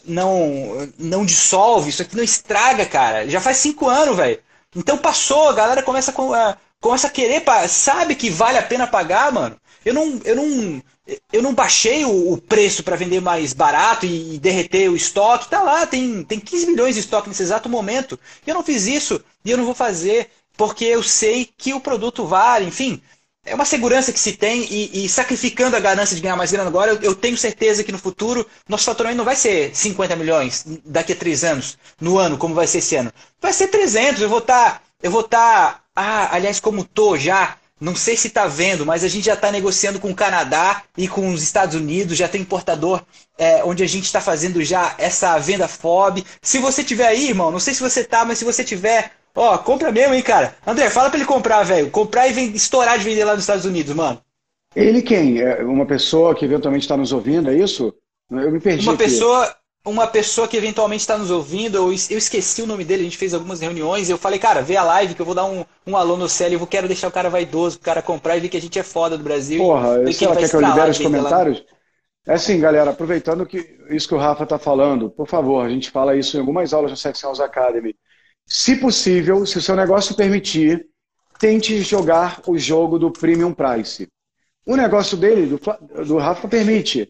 não, 0.06 0.90
não 0.98 1.26
dissolve, 1.26 1.90
isso 1.90 2.02
aqui 2.04 2.16
não 2.16 2.24
estraga, 2.24 2.86
cara. 2.86 3.28
Já 3.28 3.42
faz 3.42 3.58
cinco 3.58 3.88
anos, 3.88 4.16
velho. 4.16 4.40
Então 4.76 4.98
passou, 4.98 5.50
a 5.50 5.54
galera 5.54 5.84
começa 5.84 6.12
a, 6.12 6.58
começa 6.80 7.08
a 7.08 7.10
querer, 7.10 7.44
sabe 7.68 8.16
que 8.16 8.30
vale 8.30 8.58
a 8.58 8.64
pena 8.64 8.88
pagar, 8.88 9.32
mano. 9.32 9.56
Eu 9.88 9.94
não, 9.94 10.20
eu 10.26 10.36
não, 10.36 10.84
eu 11.32 11.42
não 11.42 11.54
baixei 11.54 12.04
o, 12.04 12.34
o 12.34 12.38
preço 12.38 12.84
para 12.84 12.98
vender 12.98 13.22
mais 13.22 13.54
barato 13.54 14.06
e, 14.06 14.36
e, 14.36 14.38
derreter 14.38 14.90
o 14.90 14.98
estoque. 14.98 15.48
Tá 15.50 15.64
lá, 15.64 15.88
tem, 15.88 16.26
tem 16.26 16.42
15 16.42 16.68
milhões 16.68 16.96
de 16.96 17.00
estoque 17.00 17.30
nesse 17.30 17.42
exato 17.44 17.70
momento. 17.70 18.20
Eu 18.46 18.54
não 18.54 18.62
fiz 18.62 18.86
isso 18.86 19.24
e 19.46 19.50
eu 19.52 19.58
não 19.58 19.64
vou 19.64 19.74
fazer 19.74 20.30
porque 20.58 20.84
eu 20.84 21.02
sei 21.02 21.50
que 21.58 21.74
o 21.74 21.80
produto 21.80 22.26
vale, 22.26 22.66
enfim. 22.66 23.02
É 23.46 23.56
uma 23.56 23.64
segurança 23.64 24.12
que 24.12 24.20
se 24.20 24.34
tem 24.34 24.68
e, 24.70 25.06
e 25.06 25.08
sacrificando 25.08 25.78
a 25.78 25.80
ganância 25.80 26.18
de 26.18 26.22
ganhar 26.22 26.36
mais 26.36 26.52
grana 26.52 26.68
agora, 26.68 26.92
eu, 26.92 27.02
eu, 27.02 27.16
tenho 27.16 27.38
certeza 27.38 27.82
que 27.82 27.94
no 27.94 27.98
futuro 27.98 28.46
nosso 28.68 28.84
faturamento 28.84 29.20
não 29.20 29.24
vai 29.24 29.38
ser 29.38 29.74
50 29.74 30.18
milhões 30.18 30.66
daqui 30.84 31.14
a 31.14 31.16
três 31.16 31.46
anos, 31.46 31.78
no 32.02 32.18
ano, 32.18 32.38
como 32.38 32.54
vai 32.54 32.68
ser 32.68 32.80
esse 32.80 32.98
ano. 32.98 33.14
Vai 33.40 33.54
ser 33.54 33.70
300, 33.70 34.22
eu 34.22 34.28
vou 34.28 34.40
estar, 34.40 34.72
tá, 34.72 34.82
eu 35.02 35.10
vou 35.10 35.22
estar, 35.22 35.76
tá, 35.76 35.84
ah, 35.96 36.36
aliás, 36.36 36.60
como 36.60 36.84
tô 36.84 37.16
já, 37.16 37.56
não 37.80 37.96
sei 37.96 38.18
se 38.18 38.28
está 38.28 38.48
vendo, 38.48 38.86
mas 38.86 39.04
a 39.04 39.08
gente 39.08 39.26
já 39.26 39.34
está 39.34 39.52
negociando 39.52 40.00
com 40.00 40.10
o 40.10 40.16
Canadá 40.16 40.84
e 40.98 41.08
com 41.08 41.30
os 41.32 41.44
Estados 41.44 41.76
Unidos, 41.76 42.18
já 42.18 42.28
tem 42.28 42.42
importador 42.42 43.04
é, 43.38 43.64
onde 43.64 43.84
a 43.84 43.88
gente 43.88 44.06
está 44.06 44.20
fazendo 44.20 44.64
já 44.64 44.96
essa 44.98 45.38
venda 45.38 45.68
FOB. 45.68 46.24
Se 46.42 46.58
você 46.58 46.84
tiver 46.84 47.08
aí, 47.08 47.30
irmão, 47.30 47.52
não 47.52 47.60
sei 47.60 47.74
se 47.74 47.82
você 47.82 48.04
tá, 48.04 48.26
mas 48.26 48.40
se 48.40 48.46
você 48.46 48.64
tiver, 48.64 49.12
ó, 49.36 49.58
compra 49.58 49.92
mesmo, 49.92 50.16
hein, 50.16 50.24
cara. 50.24 50.56
André, 50.66 50.90
fala 50.90 51.10
para 51.10 51.20
ele 51.20 51.28
comprar, 51.28 51.64
velho. 51.64 51.92
Comprar 51.92 52.28
e 52.28 52.34
vend... 52.34 52.56
estourar 52.56 52.98
de 52.98 53.06
vender 53.06 53.24
lá 53.24 53.34
nos 53.34 53.44
Estados 53.44 53.66
Unidos, 53.66 53.96
mano. 53.96 54.20
Ele 54.76 55.02
quem? 55.02 55.40
É 55.40 55.64
uma 55.64 55.86
pessoa 55.86 56.36
que 56.36 56.46
eventualmente 56.46 56.84
está 56.84 56.98
nos 56.98 57.12
ouvindo, 57.12 57.50
é 57.50 57.56
isso? 57.56 57.94
Eu 58.30 58.52
me 58.52 58.60
perdi. 58.60 58.84
Uma 58.84 58.94
aqui. 58.94 59.04
pessoa 59.04 59.56
uma 59.88 60.06
pessoa 60.06 60.48
que 60.48 60.58
eventualmente 60.58 61.02
está 61.02 61.18
nos 61.18 61.32
ouvindo, 61.32 61.78
eu, 61.78 61.86
eu 61.88 62.18
esqueci 62.18 62.62
o 62.62 62.68
nome 62.68 62.84
dele, 62.84 63.02
a 63.02 63.04
gente 63.06 63.18
fez 63.18 63.34
algumas 63.34 63.62
reuniões, 63.62 64.10
eu 64.10 64.18
falei, 64.18 64.38
cara, 64.38 64.62
vê 64.62 64.76
a 64.76 64.84
live 64.84 65.16
que 65.16 65.22
eu 65.22 65.26
vou 65.26 65.34
dar 65.34 65.46
um, 65.46 65.66
um 65.86 65.96
alô 65.96 66.18
no 66.18 66.28
céu 66.28 66.50
e 66.50 66.54
eu 66.54 66.68
quero 66.68 66.88
deixar 66.88 67.08
o 67.08 67.12
cara 67.12 67.30
vaidoso, 67.30 67.78
o 67.78 67.82
cara 67.82 68.02
comprar 68.02 68.38
e 68.38 68.42
ver 68.42 68.50
que 68.50 68.58
a 68.58 68.62
gente 68.62 68.78
é 68.78 68.84
foda 68.84 69.18
do 69.18 69.24
Brasil. 69.24 69.60
Porra, 69.60 70.04
e, 70.04 70.14
que 70.14 70.28
quer 70.28 70.50
que 70.50 70.56
eu 70.56 70.62
libere 70.62 70.92
os 70.92 71.00
comentários? 71.00 71.64
É 72.26 72.34
assim, 72.34 72.60
galera, 72.60 72.92
aproveitando 72.92 73.46
que 73.46 73.78
isso 73.90 74.08
que 74.08 74.14
o 74.14 74.18
Rafa 74.18 74.44
está 74.44 74.60
falando, 74.60 75.10
por 75.10 75.28
favor, 75.28 75.66
a 75.66 75.70
gente 75.70 75.90
fala 75.90 76.16
isso 76.16 76.36
em 76.36 76.42
algumas 76.42 76.74
aulas 76.74 76.92
da 76.92 76.98
Sex 76.98 77.24
Academy. 77.40 77.96
Se 78.46 78.76
possível, 78.76 79.46
se 79.46 79.58
o 79.58 79.62
seu 79.62 79.76
negócio 79.76 80.16
permitir, 80.16 80.86
tente 81.40 81.82
jogar 81.82 82.42
o 82.46 82.58
jogo 82.58 83.00
do 83.00 83.12
Premium 83.12 83.54
Price. 83.54 84.08
O 84.66 84.76
negócio 84.76 85.16
dele, 85.16 85.46
do, 85.46 86.04
do 86.04 86.18
Rafa, 86.18 86.48
permite. 86.48 87.10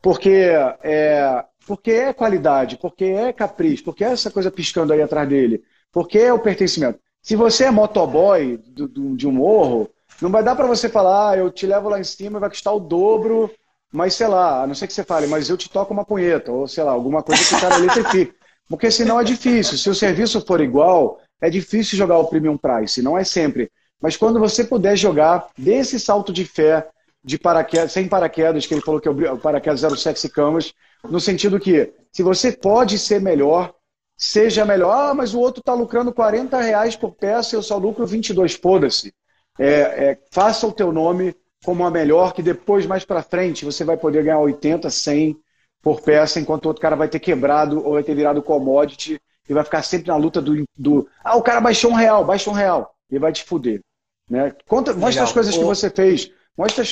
Porque 0.00 0.50
é, 0.82 1.44
porque 1.66 1.90
é 1.90 2.12
qualidade, 2.12 2.76
porque 2.76 3.04
é 3.04 3.32
capricho, 3.32 3.84
porque 3.84 4.04
é 4.04 4.12
essa 4.12 4.30
coisa 4.30 4.50
piscando 4.50 4.92
aí 4.92 5.02
atrás 5.02 5.28
dele, 5.28 5.62
porque 5.92 6.18
é 6.18 6.32
o 6.32 6.38
pertencimento. 6.38 6.98
Se 7.22 7.36
você 7.36 7.64
é 7.64 7.70
motoboy 7.70 8.58
do, 8.66 8.86
do, 8.86 9.16
de 9.16 9.26
um 9.26 9.32
morro, 9.32 9.90
não 10.20 10.30
vai 10.30 10.42
dar 10.42 10.54
para 10.54 10.66
você 10.66 10.88
falar, 10.88 11.30
ah, 11.30 11.36
eu 11.36 11.50
te 11.50 11.66
levo 11.66 11.88
lá 11.88 11.98
em 11.98 12.04
cima 12.04 12.38
e 12.38 12.40
vai 12.40 12.50
custar 12.50 12.74
o 12.74 12.80
dobro, 12.80 13.50
mas 13.92 14.14
sei 14.14 14.26
lá, 14.26 14.62
a 14.62 14.66
não 14.66 14.74
ser 14.74 14.86
que 14.86 14.92
você 14.92 15.04
fale, 15.04 15.26
mas 15.26 15.48
eu 15.48 15.56
te 15.56 15.70
toco 15.70 15.92
uma 15.92 16.04
punheta, 16.04 16.52
ou 16.52 16.68
sei 16.68 16.84
lá, 16.84 16.92
alguma 16.92 17.22
coisa 17.22 17.42
que 17.44 17.54
o 17.54 17.60
cara 17.60 17.78
eletrifique. 17.78 18.34
Porque 18.68 18.90
senão 18.90 19.20
é 19.20 19.24
difícil. 19.24 19.76
Se 19.76 19.88
o 19.90 19.94
serviço 19.94 20.40
for 20.44 20.60
igual, 20.60 21.20
é 21.40 21.50
difícil 21.50 21.96
jogar 21.96 22.18
o 22.18 22.26
premium 22.26 22.56
price, 22.56 23.02
não 23.02 23.16
é 23.16 23.24
sempre. 23.24 23.70
Mas 24.00 24.16
quando 24.16 24.40
você 24.40 24.64
puder 24.64 24.96
jogar, 24.96 25.48
dê 25.56 25.74
esse 25.74 26.00
salto 26.00 26.32
de 26.32 26.44
fé, 26.44 26.88
de 27.22 27.38
paraquedas, 27.38 27.92
sem 27.92 28.08
paraquedas, 28.08 28.66
que 28.66 28.74
ele 28.74 28.82
falou 28.82 29.00
que 29.00 29.08
é 29.08 29.10
o 29.10 29.38
paraquedas 29.38 29.84
era 29.84 29.94
o 29.94 29.96
sexy 29.96 30.28
canvas, 30.28 30.74
no 31.08 31.20
sentido 31.20 31.60
que, 31.60 31.92
se 32.12 32.22
você 32.22 32.52
pode 32.52 32.98
ser 32.98 33.20
melhor, 33.20 33.74
seja 34.16 34.64
melhor. 34.64 34.90
Ah, 34.90 35.14
mas 35.14 35.34
o 35.34 35.40
outro 35.40 35.60
está 35.60 35.74
lucrando 35.74 36.12
40 36.12 36.60
reais 36.60 36.96
por 36.96 37.12
peça 37.12 37.54
e 37.54 37.58
eu 37.58 37.62
só 37.62 37.76
lucro 37.76 38.06
22. 38.06 38.54
Foda-se. 38.54 39.12
É, 39.58 39.66
é, 39.66 40.18
faça 40.30 40.66
o 40.66 40.72
teu 40.72 40.92
nome 40.92 41.34
como 41.64 41.84
a 41.84 41.90
melhor, 41.90 42.34
que 42.34 42.42
depois, 42.42 42.84
mais 42.84 43.04
para 43.04 43.22
frente, 43.22 43.64
você 43.64 43.84
vai 43.84 43.96
poder 43.96 44.22
ganhar 44.22 44.38
80, 44.38 44.90
100 44.90 45.36
por 45.80 46.00
peça, 46.00 46.38
enquanto 46.40 46.64
o 46.64 46.68
outro 46.68 46.82
cara 46.82 46.96
vai 46.96 47.08
ter 47.08 47.20
quebrado 47.20 47.84
ou 47.84 47.94
vai 47.94 48.02
ter 48.02 48.14
virado 48.14 48.42
commodity 48.42 49.20
e 49.48 49.52
vai 49.54 49.64
ficar 49.64 49.82
sempre 49.82 50.08
na 50.08 50.16
luta 50.16 50.40
do, 50.40 50.64
do 50.76 51.08
ah, 51.22 51.36
o 51.36 51.42
cara 51.42 51.60
baixou 51.60 51.90
um 51.90 51.94
real, 51.94 52.24
baixa 52.24 52.50
um 52.50 52.54
real, 52.54 52.94
e 53.10 53.18
vai 53.18 53.32
te 53.32 53.44
fuder. 53.44 53.80
Né? 54.28 54.54
Conta, 54.66 54.92
mostra 54.94 55.24
as 55.24 55.32
coisas 55.32 55.56
que 55.56 55.64
você 55.64 55.90
fez, 55.90 56.30
mostra 56.56 56.84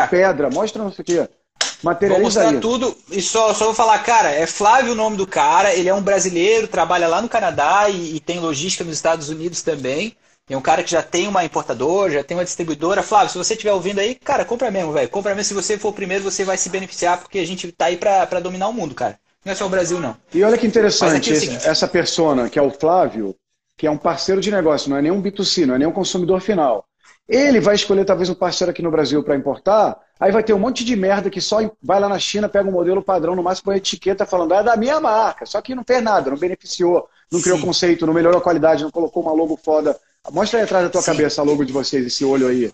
a, 0.00 0.04
a, 0.04 0.08
pedra, 0.08 0.50
mostra 0.50 0.82
não 0.82 0.92
sei 0.92 1.02
o 1.02 1.06
quê. 1.06 1.28
Vou 1.82 2.20
mostrar 2.20 2.52
tudo 2.60 2.96
e 3.10 3.22
só, 3.22 3.54
só 3.54 3.66
vou 3.66 3.74
falar, 3.74 3.98
cara, 4.00 4.30
é 4.30 4.46
Flávio 4.46 4.92
o 4.92 4.96
nome 4.96 5.16
do 5.16 5.26
cara, 5.26 5.74
ele 5.74 5.88
é 5.88 5.94
um 5.94 6.02
brasileiro, 6.02 6.68
trabalha 6.68 7.06
lá 7.08 7.22
no 7.22 7.28
Canadá 7.28 7.88
e, 7.88 8.16
e 8.16 8.20
tem 8.20 8.40
logística 8.40 8.84
nos 8.84 8.96
Estados 8.96 9.28
Unidos 9.28 9.62
também. 9.62 10.16
É 10.48 10.56
um 10.56 10.60
cara 10.60 10.82
que 10.82 10.90
já 10.90 11.00
tem 11.00 11.28
uma 11.28 11.44
importadora, 11.44 12.10
já 12.10 12.24
tem 12.24 12.36
uma 12.36 12.44
distribuidora. 12.44 13.04
Flávio, 13.04 13.30
se 13.30 13.38
você 13.38 13.54
estiver 13.54 13.72
ouvindo 13.72 14.00
aí, 14.00 14.16
cara, 14.16 14.44
compra 14.44 14.68
mesmo, 14.68 14.92
velho. 14.92 15.08
Compra 15.08 15.32
mesmo. 15.32 15.48
Se 15.48 15.54
você 15.54 15.78
for 15.78 15.90
o 15.90 15.92
primeiro, 15.92 16.24
você 16.24 16.44
vai 16.44 16.56
se 16.56 16.68
beneficiar, 16.68 17.18
porque 17.18 17.38
a 17.38 17.46
gente 17.46 17.70
tá 17.70 17.84
aí 17.84 17.96
pra, 17.96 18.26
pra 18.26 18.40
dominar 18.40 18.66
o 18.66 18.72
mundo, 18.72 18.92
cara. 18.92 19.16
Não 19.44 19.52
é 19.52 19.54
só 19.54 19.66
o 19.66 19.70
Brasil, 19.70 20.00
não. 20.00 20.16
E 20.34 20.42
olha 20.42 20.58
que 20.58 20.66
interessante, 20.66 21.32
é 21.32 21.70
essa 21.70 21.86
persona, 21.86 22.50
que 22.50 22.58
é 22.58 22.62
o 22.62 22.70
Flávio, 22.70 23.34
que 23.78 23.86
é 23.86 23.90
um 23.90 23.96
parceiro 23.96 24.40
de 24.40 24.50
negócio, 24.50 24.90
não 24.90 24.96
é 24.96 25.02
nem 25.02 25.12
um 25.12 25.22
B2C, 25.22 25.66
não 25.66 25.76
é 25.76 25.78
nem 25.78 25.86
um 25.88 25.92
consumidor 25.92 26.40
final. 26.40 26.84
Ele 27.30 27.60
vai 27.60 27.76
escolher 27.76 28.04
talvez 28.04 28.28
um 28.28 28.34
parceiro 28.34 28.72
aqui 28.72 28.82
no 28.82 28.90
Brasil 28.90 29.22
para 29.22 29.36
importar, 29.36 29.96
aí 30.18 30.32
vai 30.32 30.42
ter 30.42 30.52
um 30.52 30.58
monte 30.58 30.84
de 30.84 30.96
merda 30.96 31.30
que 31.30 31.40
só 31.40 31.58
vai 31.80 32.00
lá 32.00 32.08
na 32.08 32.18
China, 32.18 32.48
pega 32.48 32.68
um 32.68 32.72
modelo 32.72 33.00
padrão, 33.00 33.36
no 33.36 33.42
máximo 33.42 33.66
põe 33.66 33.76
etiqueta 33.76 34.26
falando, 34.26 34.52
é 34.52 34.64
da 34.64 34.76
minha 34.76 34.98
marca, 34.98 35.46
só 35.46 35.62
que 35.62 35.72
não 35.72 35.84
fez 35.86 36.02
nada, 36.02 36.28
não 36.28 36.36
beneficiou, 36.36 37.08
não 37.30 37.40
criou 37.40 37.56
Sim. 37.56 37.66
conceito, 37.66 38.04
não 38.04 38.12
melhorou 38.12 38.40
a 38.40 38.42
qualidade, 38.42 38.82
não 38.82 38.90
colocou 38.90 39.22
uma 39.22 39.32
logo 39.32 39.56
foda. 39.56 39.96
Mostra 40.32 40.58
aí 40.58 40.64
atrás 40.64 40.84
da 40.84 40.90
tua 40.90 41.02
Sim. 41.02 41.12
cabeça 41.12 41.40
a 41.40 41.44
logo 41.44 41.64
de 41.64 41.72
vocês, 41.72 42.04
esse 42.04 42.24
olho 42.24 42.48
aí. 42.48 42.64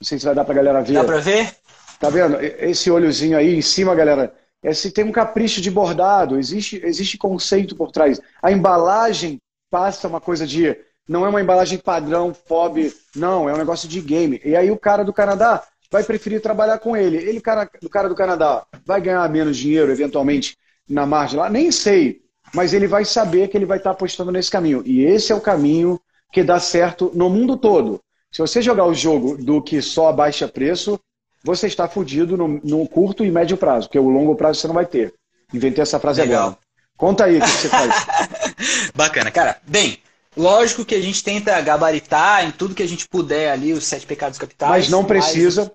Não 0.00 0.06
sei 0.06 0.16
se 0.16 0.24
vai 0.24 0.34
dar 0.34 0.44
pra 0.44 0.54
galera 0.54 0.80
ver. 0.80 0.92
Dá 0.92 1.02
pra 1.02 1.18
ver? 1.18 1.52
Tá 1.98 2.08
vendo? 2.08 2.40
Esse 2.40 2.92
olhozinho 2.92 3.36
aí 3.36 3.56
em 3.56 3.62
cima, 3.62 3.96
galera, 3.96 4.32
esse 4.62 4.92
tem 4.92 5.04
um 5.04 5.10
capricho 5.10 5.60
de 5.60 5.72
bordado, 5.72 6.38
existe, 6.38 6.80
existe 6.84 7.18
conceito 7.18 7.74
por 7.74 7.90
trás. 7.90 8.20
A 8.40 8.52
embalagem 8.52 9.40
passa 9.68 10.06
uma 10.06 10.20
coisa 10.20 10.46
de 10.46 10.76
não 11.08 11.24
é 11.24 11.28
uma 11.28 11.40
embalagem 11.40 11.78
padrão, 11.78 12.34
FOB, 12.34 12.92
não, 13.14 13.48
é 13.48 13.54
um 13.54 13.58
negócio 13.58 13.88
de 13.88 14.00
game. 14.00 14.40
E 14.44 14.56
aí 14.56 14.70
o 14.70 14.76
cara 14.76 15.04
do 15.04 15.12
Canadá 15.12 15.62
vai 15.90 16.02
preferir 16.02 16.40
trabalhar 16.40 16.78
com 16.78 16.96
ele. 16.96 17.16
Ele, 17.16 17.40
cara, 17.40 17.68
o 17.82 17.88
cara 17.88 18.08
do 18.08 18.14
Canadá, 18.14 18.66
vai 18.84 19.00
ganhar 19.00 19.28
menos 19.28 19.56
dinheiro, 19.56 19.92
eventualmente, 19.92 20.56
na 20.88 21.06
margem 21.06 21.38
lá? 21.38 21.48
Nem 21.48 21.70
sei. 21.70 22.22
Mas 22.52 22.72
ele 22.72 22.86
vai 22.86 23.04
saber 23.04 23.48
que 23.48 23.56
ele 23.56 23.66
vai 23.66 23.78
estar 23.78 23.90
apostando 23.90 24.32
nesse 24.32 24.50
caminho. 24.50 24.82
E 24.84 25.04
esse 25.04 25.32
é 25.32 25.34
o 25.34 25.40
caminho 25.40 26.00
que 26.32 26.42
dá 26.42 26.58
certo 26.58 27.10
no 27.14 27.30
mundo 27.30 27.56
todo. 27.56 28.00
Se 28.32 28.40
você 28.40 28.60
jogar 28.60 28.86
o 28.86 28.94
jogo 28.94 29.36
do 29.36 29.62
que 29.62 29.80
só 29.80 30.12
baixa 30.12 30.48
preço, 30.48 30.98
você 31.44 31.66
está 31.66 31.86
fudido 31.86 32.36
no, 32.36 32.60
no, 32.64 32.88
curto 32.88 33.24
e 33.24 33.30
médio 33.30 33.56
prazo, 33.56 33.86
porque 33.86 33.98
o 33.98 34.08
longo 34.08 34.34
prazo 34.34 34.60
você 34.60 34.66
não 34.66 34.74
vai 34.74 34.86
ter. 34.86 35.14
Inventei 35.52 35.82
essa 35.82 36.00
frase 36.00 36.22
Legal. 36.22 36.42
agora. 36.42 36.58
Conta 36.96 37.24
aí 37.26 37.38
o 37.38 37.40
que 37.40 37.48
você 37.48 37.68
faz. 37.68 38.06
Bacana, 38.94 39.30
cara. 39.30 39.58
Bem, 39.66 39.98
Lógico 40.36 40.84
que 40.84 40.94
a 40.94 41.00
gente 41.00 41.22
tenta 41.22 41.60
gabaritar 41.60 42.44
em 42.44 42.50
tudo 42.50 42.74
que 42.74 42.82
a 42.82 42.88
gente 42.88 43.08
puder 43.08 43.52
ali 43.52 43.72
os 43.72 43.84
sete 43.84 44.06
pecados 44.06 44.38
capitais. 44.38 44.70
Mas 44.70 44.88
não 44.88 45.04
precisa. 45.04 45.62
Mas 45.62 45.70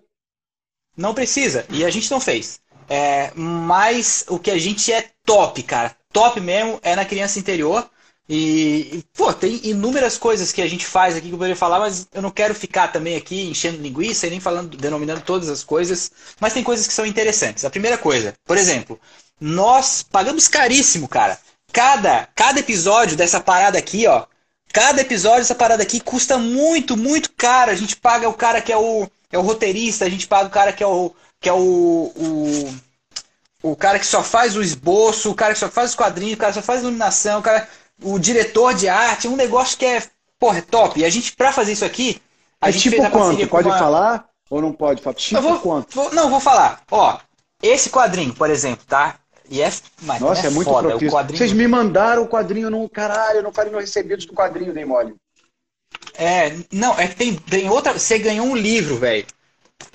não 0.97 1.13
precisa. 1.13 1.65
E 1.69 1.85
a 1.85 1.89
gente 1.89 2.11
não 2.11 2.19
fez. 2.19 2.59
É, 2.89 3.31
mas 3.35 4.25
o 4.27 4.37
que 4.37 4.51
a 4.51 4.57
gente 4.57 4.91
é 4.91 5.09
top, 5.25 5.63
cara. 5.63 5.95
Top 6.11 6.39
mesmo 6.41 6.79
é 6.81 6.95
na 6.95 7.05
criança 7.05 7.39
interior. 7.39 7.89
E, 8.27 8.89
e, 8.93 9.05
pô, 9.15 9.33
tem 9.33 9.59
inúmeras 9.63 10.17
coisas 10.17 10.51
que 10.51 10.61
a 10.61 10.67
gente 10.67 10.85
faz 10.85 11.15
aqui 11.15 11.27
que 11.27 11.33
eu 11.33 11.37
poderia 11.37 11.55
falar, 11.55 11.79
mas 11.79 12.07
eu 12.13 12.21
não 12.21 12.29
quero 12.29 12.53
ficar 12.53 12.89
também 12.89 13.15
aqui 13.15 13.49
enchendo 13.49 13.81
linguiça 13.81 14.27
e 14.27 14.29
nem 14.29 14.39
falando, 14.39 14.77
denominando 14.77 15.21
todas 15.21 15.49
as 15.49 15.63
coisas. 15.63 16.11
Mas 16.39 16.53
tem 16.53 16.63
coisas 16.63 16.85
que 16.85 16.93
são 16.93 17.05
interessantes. 17.05 17.65
A 17.65 17.71
primeira 17.71 17.97
coisa, 17.97 18.35
por 18.45 18.55
exemplo, 18.55 18.99
nós 19.39 20.03
pagamos 20.03 20.47
caríssimo, 20.47 21.07
cara. 21.07 21.39
Cada, 21.71 22.27
cada 22.35 22.59
episódio 22.59 23.17
dessa 23.17 23.39
parada 23.39 23.79
aqui, 23.79 24.05
ó, 24.05 24.25
Cada 24.71 25.01
episódio 25.01 25.39
dessa 25.39 25.55
parada 25.55 25.83
aqui 25.83 25.99
custa 25.99 26.37
muito, 26.37 26.95
muito 26.95 27.31
caro. 27.31 27.71
A 27.71 27.75
gente 27.75 27.95
paga 27.95 28.29
o 28.29 28.33
cara 28.33 28.61
que 28.61 28.71
é 28.71 28.77
o, 28.77 29.07
é 29.31 29.37
o 29.37 29.41
roteirista, 29.41 30.05
a 30.05 30.09
gente 30.09 30.27
paga 30.27 30.47
o 30.47 30.51
cara 30.51 30.71
que 30.71 30.83
é 30.83 30.87
o 30.87 31.13
que 31.39 31.47
é 31.47 31.53
o, 31.53 32.11
o, 32.15 32.75
o 33.63 33.75
cara 33.75 33.97
que 33.97 34.05
só 34.05 34.21
faz 34.21 34.55
o 34.55 34.61
esboço, 34.61 35.31
o 35.31 35.35
cara 35.35 35.53
que 35.53 35.59
só 35.59 35.69
faz 35.69 35.91
os 35.91 35.95
quadrinhos, 35.95 36.35
o 36.35 36.37
cara 36.37 36.51
que 36.51 36.59
só 36.59 36.65
faz 36.65 36.79
a 36.79 36.83
iluminação, 36.83 37.39
o, 37.39 37.41
cara, 37.41 37.67
o 38.03 38.19
diretor 38.19 38.73
de 38.73 38.89
arte, 38.89 39.27
um 39.27 39.37
negócio 39.37 39.77
que 39.77 39.85
é, 39.85 40.03
porra, 40.37 40.57
é 40.57 40.61
top. 40.61 40.99
E 40.99 41.05
a 41.05 41.09
gente, 41.09 41.33
pra 41.35 41.53
fazer 41.53 41.71
isso 41.71 41.85
aqui, 41.85 42.21
a 42.61 42.69
é 42.69 42.71
gente 42.71 42.83
tipo 42.83 42.97
fez 42.97 43.07
a 43.07 43.09
quanto? 43.09 43.47
Pode 43.47 43.67
uma... 43.67 43.77
falar 43.77 44.29
ou 44.49 44.61
não 44.61 44.73
pode 44.73 45.01
falar? 45.01 45.13
Tipo 45.13 45.41
vou, 45.41 45.59
quanto? 45.59 45.95
Vou, 45.95 46.13
não, 46.13 46.29
vou 46.29 46.39
falar. 46.39 46.81
Ó, 46.91 47.17
esse 47.61 47.89
quadrinho, 47.89 48.33
por 48.33 48.49
exemplo, 48.49 48.85
tá? 48.85 49.15
E 49.49 49.61
é, 49.61 49.71
mas 50.03 50.21
Nossa, 50.21 50.43
é, 50.43 50.47
é 50.47 50.49
muito 50.49 50.69
foda. 50.69 50.89
propício. 50.89 51.11
Quadrinho... 51.11 51.37
Vocês 51.37 51.53
me 51.53 51.67
mandaram 51.67 52.23
o 52.23 52.27
quadrinho 52.27 52.69
no 52.69 52.87
caralho, 52.87 53.41
não 53.41 53.51
falei 53.51 53.71
meus 53.71 53.83
recebidos 53.83 54.25
do 54.25 54.33
quadrinho, 54.33 54.73
nem 54.73 54.85
mole. 54.85 55.15
É, 56.13 56.55
não, 56.71 56.97
é 56.99 57.07
que 57.07 57.15
tem, 57.15 57.35
tem 57.35 57.69
outra. 57.69 57.97
Você 57.97 58.19
ganhou 58.19 58.45
um 58.45 58.55
livro, 58.55 58.97
velho. 58.97 59.25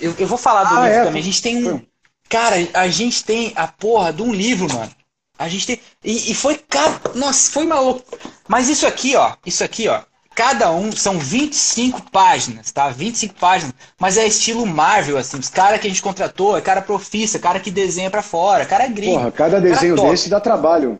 Eu, 0.01 0.15
eu 0.19 0.27
vou 0.27 0.39
falar 0.39 0.65
do 0.65 0.77
ah, 0.77 0.87
livro 0.87 1.01
é? 1.01 1.05
também. 1.05 1.21
A 1.21 1.25
gente 1.25 1.43
tem 1.43 1.69
um. 1.69 1.85
Cara, 2.29 2.57
a 2.75 2.89
gente 2.89 3.23
tem 3.25 3.53
a 3.55 3.69
porra 3.69 4.13
de 4.13 4.23
um 4.23 4.33
livro, 4.33 4.73
mano. 4.73 4.91
A 5.39 5.49
gente 5.49 5.67
tem. 5.67 5.81
E, 6.03 6.33
e 6.33 6.35
foi. 6.35 6.57
Cara, 6.57 7.01
nossa, 7.15 7.51
foi 7.53 7.67
maluco. 7.67 8.03
Mas 8.49 8.69
isso 8.69 8.87
aqui, 8.87 9.15
ó. 9.15 9.37
Isso 9.47 9.63
aqui, 9.63 9.87
ó. 9.89 10.03
Cada 10.35 10.73
um 10.73 10.91
são 10.91 11.19
25 11.19 12.11
páginas, 12.11 12.73
tá? 12.73 12.89
25 12.89 13.35
páginas. 13.35 13.73
Mas 13.99 14.17
é 14.17 14.27
estilo 14.27 14.67
Marvel, 14.67 15.17
assim. 15.17 15.39
Os 15.39 15.49
caras 15.49 15.81
que 15.81 15.87
a 15.87 15.91
gente 15.91 16.03
contratou 16.03 16.57
é 16.57 16.61
cara 16.61 16.83
profissa, 16.83 17.39
cara 17.39 17.61
que 17.61 17.71
desenha 17.71 18.11
para 18.11 18.23
fora, 18.23 18.67
cara 18.67 18.89
gringo. 18.89 19.19
Porra, 19.19 19.33
cada 19.33 19.61
desenho 19.61 19.95
desse 19.95 20.29
dá 20.29 20.41
trabalho. 20.41 20.99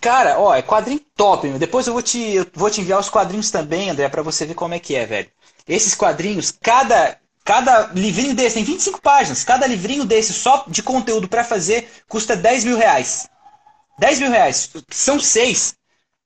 Cara, 0.00 0.38
ó, 0.38 0.54
é 0.54 0.60
quadrinho 0.60 1.00
top, 1.16 1.48
meu. 1.48 1.58
Depois 1.58 1.86
eu 1.86 1.94
vou 1.94 2.02
te, 2.02 2.20
eu 2.20 2.46
vou 2.52 2.68
te 2.68 2.82
enviar 2.82 3.00
os 3.00 3.08
quadrinhos 3.08 3.50
também, 3.50 3.88
André, 3.88 4.06
para 4.10 4.20
você 4.20 4.44
ver 4.44 4.54
como 4.54 4.74
é 4.74 4.78
que 4.78 4.94
é, 4.94 5.06
velho. 5.06 5.30
Esses 5.66 5.94
quadrinhos, 5.94 6.50
cada, 6.50 7.16
cada 7.42 7.86
livrinho 7.94 8.34
desse 8.34 8.56
tem 8.56 8.64
25 8.64 9.00
páginas. 9.00 9.42
Cada 9.44 9.66
livrinho 9.66 10.04
desse 10.04 10.34
só 10.34 10.66
de 10.68 10.82
conteúdo 10.82 11.26
para 11.26 11.42
fazer 11.42 11.88
custa 12.06 12.36
10 12.36 12.64
mil 12.64 12.76
reais. 12.76 13.26
10 13.98 14.20
mil 14.20 14.30
reais. 14.30 14.70
São 14.90 15.18
seis. 15.18 15.74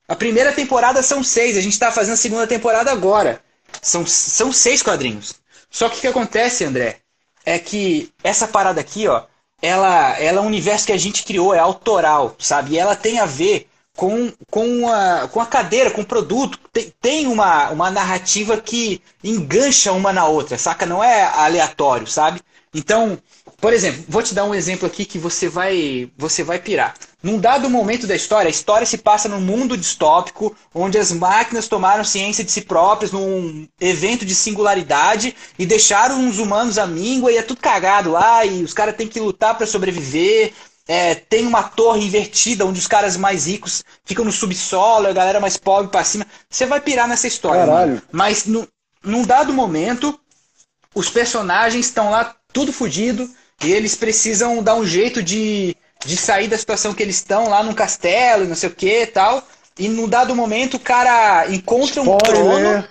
A 0.09 0.17
primeira 0.17 0.53
temporada 0.53 1.03
são 1.03 1.23
seis, 1.23 1.57
a 1.57 1.61
gente 1.61 1.75
está 1.75 1.93
fazendo 1.93 2.15
a 2.15 2.17
segunda 2.17 2.47
temporada 2.47 2.91
agora. 2.91 3.43
São, 3.83 4.07
são 4.07 4.51
seis 4.51 4.83
quadrinhos. 4.83 5.35
Só 5.71 5.89
que 5.89 5.99
o 5.99 6.01
que 6.01 6.07
acontece, 6.07 6.65
André, 6.65 7.01
é 7.45 7.59
que 7.59 8.11
essa 8.25 8.49
parada 8.49 8.81
aqui, 8.81 9.07
ó, 9.07 9.25
ela, 9.61 10.19
ela 10.19 10.39
é 10.39 10.41
um 10.41 10.47
universo 10.47 10.87
que 10.87 10.93
a 10.93 10.97
gente 10.97 11.25
criou, 11.25 11.55
é 11.55 11.59
autoral, 11.59 12.35
sabe? 12.39 12.73
E 12.73 12.79
ela 12.79 12.97
tem 12.97 13.19
a 13.19 13.27
ver 13.27 13.69
com, 13.97 14.33
com, 14.51 14.89
a, 14.89 15.29
com 15.29 15.41
a 15.41 15.47
cadeira, 15.47 15.91
com 15.91 16.01
o 16.01 16.07
produto. 16.07 16.59
Tem, 16.73 16.93
tem 17.01 17.27
uma, 17.27 17.69
uma 17.71 17.91
narrativa 17.91 18.57
que 18.57 19.03
engancha 19.23 19.93
uma 19.93 20.13
na 20.13 20.27
outra, 20.27 20.57
saca? 20.57 20.87
Não 20.87 21.05
é 21.05 21.25
aleatório, 21.25 22.07
sabe? 22.07 22.41
Então, 22.73 23.19
por 23.61 23.73
exemplo, 23.73 24.05
vou 24.09 24.23
te 24.23 24.35
dar 24.35 24.45
um 24.45 24.55
exemplo 24.55 24.87
aqui 24.87 25.05
que 25.05 25.19
você 25.19 25.49
vai, 25.49 26.09
você 26.17 26.45
vai 26.45 26.61
pirar. 26.61 26.95
Num 27.21 27.41
dado 27.41 27.69
momento 27.69 28.07
da 28.07 28.15
história, 28.15 28.49
a 28.49 28.51
história 28.51 28.87
se 28.87 28.99
passa 28.99 29.29
num 29.29 29.41
mundo 29.41 29.77
distópico, 29.77 30.57
onde 30.73 30.97
as 30.97 31.11
máquinas 31.11 31.67
tomaram 31.67 32.05
ciência 32.05 32.45
de 32.45 32.53
si 32.53 32.61
próprias 32.61 33.11
num 33.11 33.67
evento 33.81 34.25
de 34.25 34.33
singularidade 34.33 35.35
e 35.59 35.67
deixaram 35.67 36.29
os 36.29 36.39
humanos 36.39 36.79
à 36.79 36.87
míngua 36.87 37.33
e 37.33 37.37
é 37.37 37.43
tudo 37.43 37.61
cagado 37.61 38.13
lá 38.13 38.47
e 38.47 38.63
os 38.63 38.73
caras 38.73 38.95
têm 38.95 39.09
que 39.09 39.19
lutar 39.19 39.57
para 39.57 39.67
sobreviver. 39.67 40.53
É, 40.87 41.17
tem 41.17 41.45
uma 41.45 41.65
torre 41.65 42.05
invertida 42.07 42.65
onde 42.65 42.79
os 42.79 42.87
caras 42.87 43.17
mais 43.17 43.47
ricos 43.47 43.85
ficam 44.05 44.25
no 44.25 44.33
subsolo 44.33 45.07
e 45.07 45.11
a 45.11 45.13
galera 45.13 45.41
mais 45.41 45.57
pobre 45.57 45.91
para 45.91 46.05
cima. 46.05 46.25
Você 46.49 46.65
vai 46.65 46.81
pirar 46.81 47.09
nessa 47.09 47.27
história. 47.27 47.67
Caralho. 47.67 48.01
Mas 48.13 48.47
no, 48.47 48.69
num 49.03 49.25
dado 49.27 49.53
momento, 49.53 50.19
os 50.95 51.11
personagens 51.11 51.87
estão 51.87 52.11
lá 52.11 52.37
tudo 52.53 52.73
fodido 52.73 53.29
e 53.63 53.73
eles 53.73 53.97
precisam 53.97 54.63
dar 54.63 54.75
um 54.75 54.87
jeito 54.87 55.23
de, 55.23 55.77
de 56.05 56.17
sair 56.17 56.49
da 56.49 56.59
situação 56.59 56.95
que 56.95 57.03
eles 57.03 57.17
estão 57.17 57.49
lá 57.49 57.63
no 57.63 57.75
castelo 57.75 58.45
e 58.45 58.49
não 58.49 58.55
sei 58.55 58.69
o 58.69 58.75
que 58.75 59.03
e 59.03 59.07
tal. 59.07 59.47
e 59.79 59.89
num 59.89 60.09
dado 60.09 60.35
momento 60.35 60.75
o 60.75 60.81
cara 60.81 61.47
encontra 61.53 62.03
um 62.03 62.19
trono. 62.19 62.89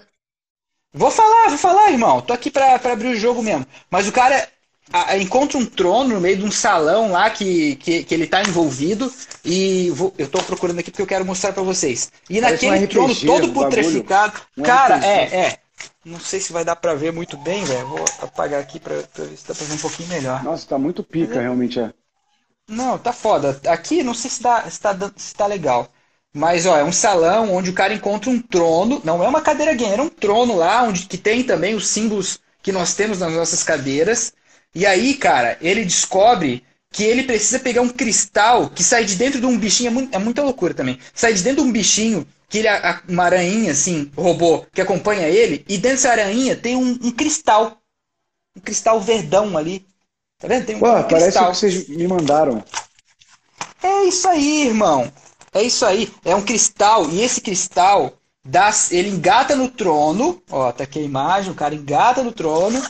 Vou 0.94 1.12
falar, 1.12 1.50
vou 1.50 1.58
falar, 1.58 1.92
irmão. 1.92 2.22
Tô 2.22 2.34
aqui 2.34 2.50
pra, 2.50 2.80
pra 2.80 2.94
abrir 2.94 3.10
o 3.10 3.20
jogo 3.20 3.44
mesmo. 3.44 3.66
Mas 3.90 4.08
o 4.08 4.12
cara 4.12 4.48
a, 4.92 5.18
encontra 5.18 5.58
um 5.58 5.66
trono 5.66 6.16
no 6.16 6.22
meio 6.22 6.38
de 6.38 6.44
um 6.46 6.52
salão 6.52 7.12
lá 7.12 7.30
que, 7.30 7.76
que, 7.76 8.04
que 8.04 8.14
ele 8.14 8.28
tá 8.28 8.42
envolvido. 8.42 9.14
E 9.44 9.90
vou, 9.92 10.14
eu 10.18 10.28
tô 10.28 10.42
procurando 10.44 10.80
aqui 10.80 10.92
porque 10.92 11.02
eu 11.02 11.08
quero 11.08 11.26
mostrar 11.26 11.54
para 11.54 11.64
vocês. 11.64 12.12
E 12.30 12.42
Parece 12.42 12.68
naquele 12.68 12.86
um 12.86 12.88
trono 12.88 13.16
todo 13.16 13.54
putreficado. 13.54 14.42
Um 14.58 14.64
cara, 14.64 14.98
RPG. 14.98 15.08
é, 15.08 15.36
é. 15.36 15.60
Não 16.04 16.20
sei 16.20 16.40
se 16.40 16.54
vai 16.54 16.64
dar 16.64 16.76
pra 16.76 16.94
ver 16.94 17.12
muito 17.12 17.38
bem, 17.38 17.64
velho. 17.66 17.88
Vou 17.88 18.06
apagar 18.22 18.62
aqui 18.62 18.80
pra, 18.80 19.04
pra, 19.04 19.26
ver 19.26 19.38
se 19.38 19.48
dá 19.48 19.54
pra 19.54 19.66
ver 19.66 19.74
um 19.74 19.78
pouquinho 19.78 20.10
melhor. 20.10 20.44
Nossa, 20.44 20.68
tá 20.68 20.78
muito 20.78 21.04
pica, 21.04 21.40
é... 21.40 21.42
realmente, 21.42 21.80
é. 21.80 21.94
Não, 22.68 22.98
tá 22.98 23.14
foda. 23.14 23.60
Aqui 23.68 24.04
não 24.04 24.14
sei 24.14 24.30
se 24.30 24.42
tá, 24.42 24.70
se 24.70 24.80
tá, 24.80 24.96
se 25.16 25.36
tá 25.36 25.46
legal. 25.46 25.90
Mas, 26.34 26.66
ó, 26.66 26.78
é 26.78 26.84
um 26.84 26.92
salão 26.92 27.54
onde 27.54 27.70
o 27.70 27.74
cara 27.74 27.94
encontra 27.94 28.30
um 28.30 28.42
trono. 28.42 29.02
Não 29.04 29.24
é 29.24 29.28
uma 29.28 29.42
cadeira 29.42 29.74
gamer, 29.74 30.00
é 30.00 30.04
um 30.04 30.10
trono 30.10 30.56
lá, 30.56 30.84
onde 30.84 31.06
que 31.06 31.18
tem 31.18 31.44
também 31.44 31.76
os 31.76 31.88
símbolos 31.88 32.40
que 32.62 32.72
nós 32.72 32.94
temos 32.94 33.20
nas 33.20 33.34
nossas 33.34 33.64
cadeiras. 33.64 34.34
E 34.76 34.86
aí, 34.86 35.16
cara, 35.16 35.58
ele 35.62 35.84
descobre 35.84 36.64
que 36.92 37.04
ele 37.04 37.24
precisa 37.24 37.60
pegar 37.60 37.82
um 37.82 37.90
cristal 37.90 38.70
que 38.70 38.84
sai 38.84 39.06
de 39.06 39.16
dentro 39.16 39.40
de 39.40 39.46
um 39.46 39.58
bichinho. 39.58 39.88
É, 39.88 39.92
muito, 39.92 40.16
é 40.16 40.20
muita 40.20 40.44
loucura 40.44 40.74
também. 40.74 41.00
Sai 41.14 41.34
de 41.34 41.42
dentro 41.44 41.64
de 41.64 41.70
um 41.70 41.72
bichinho 41.72 42.28
que 42.50 42.60
ele 42.60 42.68
é 42.68 43.00
uma 43.08 43.26
aranha, 43.26 43.72
assim, 43.72 44.12
robô, 44.16 44.66
que 44.74 44.82
acompanha 44.82 45.28
ele. 45.28 45.66
E 45.68 45.78
dentro 45.78 45.98
dessa 45.98 46.12
aranha 46.12 46.56
tem 46.56 46.76
um, 46.76 46.98
um 47.02 47.12
cristal. 47.12 47.78
Um 48.56 48.62
cristal 48.62 49.02
verdão 49.02 49.58
ali. 49.58 49.86
Tá 50.40 50.48
vendo? 50.48 50.66
Tem 50.66 50.76
um, 50.76 50.80
Pô, 50.80 50.92
um 50.92 51.04
parece 51.04 51.26
cristal. 51.26 51.52
que 51.52 51.58
vocês 51.58 51.90
me 51.90 52.08
mandaram. 52.08 52.64
É 53.84 54.04
isso 54.06 54.28
aí, 54.28 54.68
irmão. 54.68 55.12
É 55.54 55.62
isso 55.62 55.86
aí. 55.86 56.12
É 56.24 56.36
um 56.36 56.42
cristal. 56.42 57.10
E 57.10 57.22
esse 57.22 57.42
cristal, 57.42 58.14
dá, 58.46 58.72
ele 58.92 59.10
engata 59.10 59.56
no 59.56 59.70
trono. 59.70 60.42
Ó, 60.50 60.72
tá 60.72 60.86
aqui 60.86 61.00
a 61.00 61.04
imagem. 61.04 61.52
O 61.52 61.56
cara 61.56 61.76
engata 61.76 62.24
no 62.24 62.32
trono. 62.32 62.82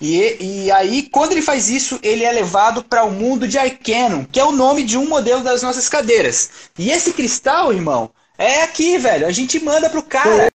E, 0.00 0.64
e 0.64 0.72
aí, 0.72 1.08
quando 1.08 1.32
ele 1.32 1.42
faz 1.42 1.70
isso, 1.70 2.00
ele 2.02 2.24
é 2.24 2.32
levado 2.32 2.82
para 2.82 3.04
o 3.04 3.12
mundo 3.12 3.46
de 3.46 3.58
Arcanon, 3.58 4.24
que 4.24 4.40
é 4.40 4.44
o 4.44 4.50
nome 4.52 4.82
de 4.82 4.98
um 4.98 5.08
modelo 5.08 5.42
das 5.42 5.62
nossas 5.62 5.88
cadeiras. 5.88 6.50
E 6.76 6.90
esse 6.90 7.12
cristal, 7.12 7.72
irmão, 7.72 8.10
é 8.38 8.62
aqui, 8.62 8.98
velho. 8.98 9.26
A 9.26 9.30
gente 9.30 9.60
manda 9.60 9.88
pro 9.88 10.02
cara. 10.02 10.50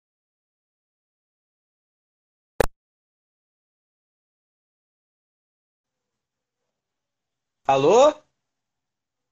Alô? 7.66 8.12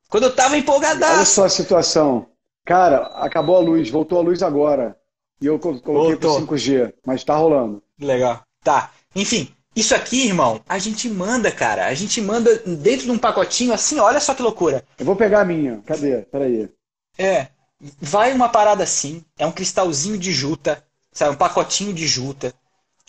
Quando 0.08 0.24
eu 0.24 0.34
tava 0.34 0.56
empolgadaço. 0.56 1.14
Olha 1.14 1.24
só 1.24 1.44
a 1.44 1.48
situação. 1.48 2.30
Cara, 2.64 3.06
acabou 3.24 3.56
a 3.56 3.60
luz, 3.60 3.90
voltou 3.90 4.18
a 4.18 4.22
luz 4.22 4.42
agora. 4.42 4.98
E 5.40 5.46
eu 5.46 5.58
coloquei 5.58 5.92
voltou. 5.92 6.46
pro 6.46 6.56
5G, 6.56 6.94
mas 7.04 7.24
tá 7.24 7.34
rolando. 7.34 7.82
Legal. 7.98 8.42
Tá. 8.62 8.92
Enfim, 9.14 9.54
isso 9.74 9.94
aqui, 9.94 10.26
irmão, 10.26 10.62
a 10.68 10.78
gente 10.78 11.08
manda, 11.08 11.50
cara. 11.50 11.86
A 11.86 11.94
gente 11.94 12.20
manda 12.20 12.56
dentro 12.58 13.06
de 13.06 13.10
um 13.10 13.18
pacotinho 13.18 13.72
assim, 13.72 13.98
olha 13.98 14.20
só 14.20 14.34
que 14.34 14.42
loucura. 14.42 14.84
Eu 14.98 15.04
vou 15.04 15.16
pegar 15.16 15.40
a 15.40 15.44
minha. 15.44 15.82
Cadê? 15.82 16.22
Peraí. 16.22 16.70
É. 17.18 17.48
Vai 18.00 18.32
uma 18.32 18.48
parada 18.48 18.84
assim, 18.84 19.24
é 19.36 19.46
um 19.46 19.52
cristalzinho 19.52 20.16
de 20.16 20.32
juta, 20.32 20.84
sabe? 21.12 21.32
Um 21.32 21.38
pacotinho 21.38 21.92
de 21.92 22.06
juta. 22.06 22.54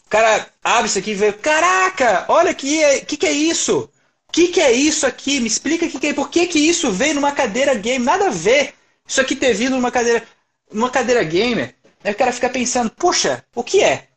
O 0.06 0.10
cara 0.10 0.48
abre 0.64 0.88
isso 0.88 1.00
aqui 1.00 1.12
e 1.12 1.16
vê, 1.16 1.34
caraca, 1.34 2.26
olha 2.28 2.52
aqui, 2.52 2.82
o 3.02 3.06
que, 3.06 3.18
que 3.18 3.26
é 3.26 3.32
isso? 3.32 3.90
O 4.30 4.32
que, 4.32 4.48
que 4.48 4.60
é 4.60 4.72
isso 4.72 5.06
aqui? 5.06 5.40
Me 5.40 5.48
explica 5.48 5.86
o 5.86 5.90
que, 5.90 6.00
que 6.00 6.08
é. 6.08 6.14
Por 6.14 6.30
que, 6.30 6.48
que 6.48 6.60
isso 6.60 6.92
veio 6.92 7.16
numa 7.16 7.32
cadeira 7.32 7.76
game? 7.76 8.04
Nada 8.04 8.28
a 8.28 8.32
ver. 8.32 8.74
Isso 9.08 9.22
aqui 9.22 9.36
ter 9.36 9.54
vindo 9.54 9.76
numa 9.76 9.92
cadeira, 9.92 10.24
numa 10.72 10.90
cadeira 10.90 11.24
gamer. 11.24 11.76
Aí 12.04 12.12
o 12.12 12.18
cara 12.18 12.32
fica 12.32 12.50
pensando, 12.50 12.90
poxa, 12.90 13.44
o 13.56 13.64
que 13.64 13.82
é? 13.82 14.08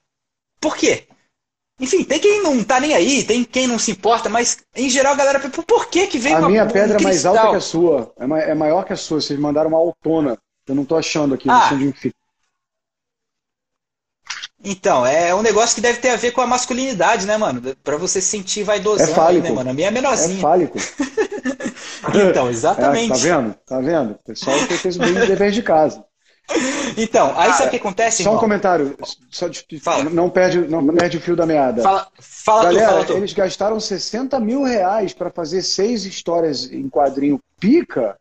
Por 0.61 0.77
quê? 0.77 1.07
Enfim, 1.79 2.05
tem 2.05 2.19
quem 2.19 2.43
não 2.43 2.65
tá 2.65 2.81
nem 2.81 2.95
aí, 2.95 3.23
tem 3.23 3.45
quem 3.45 3.67
não 3.67 3.79
se 3.79 3.91
importa, 3.91 4.31
mas 4.31 4.59
em 4.75 4.89
geral 4.89 5.13
a 5.13 5.17
galera 5.17 5.39
pergunta 5.39 5.63
por 5.63 5.89
que 5.89 6.07
que 6.07 6.19
vem 6.19 6.35
A 6.35 6.39
uma, 6.39 6.49
minha 6.49 6.67
pedra 6.67 6.97
um 6.97 7.01
é 7.01 7.03
mais 7.03 7.27
alta 7.27 7.51
que 7.51 7.57
a 7.57 7.61
sua, 7.61 8.15
é, 8.19 8.51
é 8.51 8.55
maior 8.55 8.83
que 8.85 8.95
a 8.95 8.97
sua, 8.97 9.21
vocês 9.21 9.39
mandaram 9.39 9.69
uma 9.69 9.79
autona, 9.79 10.39
eu 10.67 10.75
não 10.75 10.85
tô 10.85 10.97
achando 10.97 11.35
aqui, 11.35 11.49
ah. 11.49 11.69
sei 11.69 12.13
Então, 14.65 15.07
é 15.07 15.35
um 15.35 15.43
negócio 15.43 15.75
que 15.75 15.81
deve 15.81 15.99
ter 16.01 16.11
a 16.11 16.17
ver 16.17 16.33
com 16.33 16.41
a 16.41 16.47
masculinidade, 16.47 17.27
né, 17.27 17.37
mano? 17.37 17.63
Pra 17.83 17.97
você 17.97 18.21
sentir 18.21 18.65
vaidosão, 18.65 19.07
é 19.07 19.15
fálico. 19.15 19.47
né, 19.47 19.53
mano? 19.53 19.71
A 19.71 19.73
minha 19.73 19.89
é 19.89 19.91
menorzinha. 19.91 20.39
É 20.39 20.43
fálico. 20.43 20.79
então, 22.29 22.51
exatamente. 22.51 23.13
É, 23.13 23.15
tá 23.15 23.21
vendo? 23.21 23.55
Tá 23.67 23.81
vendo? 23.81 24.11
O 24.13 24.25
pessoal 24.25 24.59
fez 24.59 24.97
bem 24.97 25.13
o 25.13 25.27
dever 25.27 25.51
de 25.51 25.63
casa. 25.63 26.05
Então, 26.97 27.35
aí 27.37 27.51
ah, 27.51 27.53
sabe 27.53 27.69
o 27.69 27.71
que 27.71 27.77
acontece? 27.77 28.23
Só 28.23 28.31
irmão? 28.31 28.37
um 28.37 28.41
comentário, 28.41 28.97
só 29.31 29.49
de, 29.49 29.65
fala. 29.81 30.05
Não, 30.05 30.31
perde, 30.31 30.61
não 30.61 30.87
perde 30.95 31.17
o 31.17 31.21
fio 31.21 31.35
da 31.35 31.45
meada. 31.45 31.83
Fala, 31.83 32.09
fala 32.21 32.65
Galera, 32.65 32.87
tu, 32.87 32.93
fala 32.93 33.05
tu. 33.05 33.13
eles 33.15 33.33
gastaram 33.33 33.81
60 33.81 34.39
mil 34.39 34.63
reais 34.63 35.13
para 35.13 35.31
fazer 35.31 35.63
seis 35.63 36.05
histórias 36.05 36.71
em 36.71 36.89
quadrinho 36.89 37.41
pica, 37.59 38.17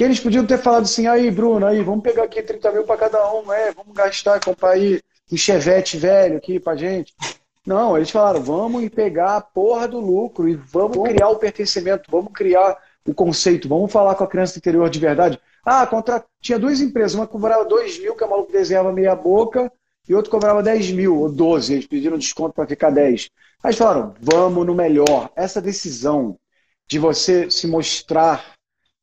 que 0.00 0.04
eles 0.04 0.18
podiam 0.18 0.46
ter 0.46 0.56
falado 0.56 0.84
assim, 0.84 1.06
aí 1.06 1.30
Bruno, 1.30 1.66
aí, 1.66 1.82
vamos 1.82 2.02
pegar 2.02 2.22
aqui 2.22 2.42
30 2.42 2.72
mil 2.72 2.84
para 2.84 2.96
cada 2.96 3.34
um, 3.34 3.52
é, 3.52 3.70
vamos 3.70 3.92
gastar, 3.92 4.42
comprar 4.42 4.70
aí 4.70 4.98
um 5.30 5.36
chevette 5.36 5.98
velho 5.98 6.38
aqui 6.38 6.58
pra 6.58 6.74
gente. 6.74 7.14
Não, 7.66 7.98
eles 7.98 8.08
falaram, 8.08 8.42
vamos 8.42 8.88
pegar 8.88 9.36
a 9.36 9.40
porra 9.42 9.86
do 9.86 10.00
lucro 10.00 10.48
e 10.48 10.54
vamos 10.54 11.06
criar 11.06 11.28
o 11.28 11.36
pertencimento, 11.36 12.10
vamos 12.10 12.32
criar 12.32 12.78
o 13.06 13.12
conceito, 13.12 13.68
vamos 13.68 13.92
falar 13.92 14.14
com 14.14 14.24
a 14.24 14.26
criança 14.26 14.54
do 14.54 14.56
interior 14.56 14.88
de 14.88 14.98
verdade. 14.98 15.38
Ah, 15.62 15.86
contra... 15.86 16.24
tinha 16.40 16.58
duas 16.58 16.80
empresas, 16.80 17.14
uma 17.14 17.26
cobrava 17.26 17.66
2 17.66 18.00
mil, 18.00 18.16
que 18.16 18.24
a 18.24 18.26
maluco 18.26 18.50
desenhava 18.50 18.90
meia 18.94 19.14
boca, 19.14 19.70
e 20.08 20.14
outra 20.14 20.30
cobrava 20.30 20.62
10 20.62 20.92
mil, 20.92 21.14
ou 21.20 21.30
12, 21.30 21.74
eles 21.74 21.86
pediram 21.86 22.16
desconto 22.16 22.54
para 22.54 22.66
ficar 22.66 22.88
10. 22.88 23.28
Aí 23.62 23.68
eles 23.68 23.76
falaram, 23.76 24.14
vamos 24.18 24.64
no 24.64 24.74
melhor. 24.74 25.30
Essa 25.36 25.60
decisão 25.60 26.38
de 26.88 26.98
você 26.98 27.50
se 27.50 27.66
mostrar 27.66 28.58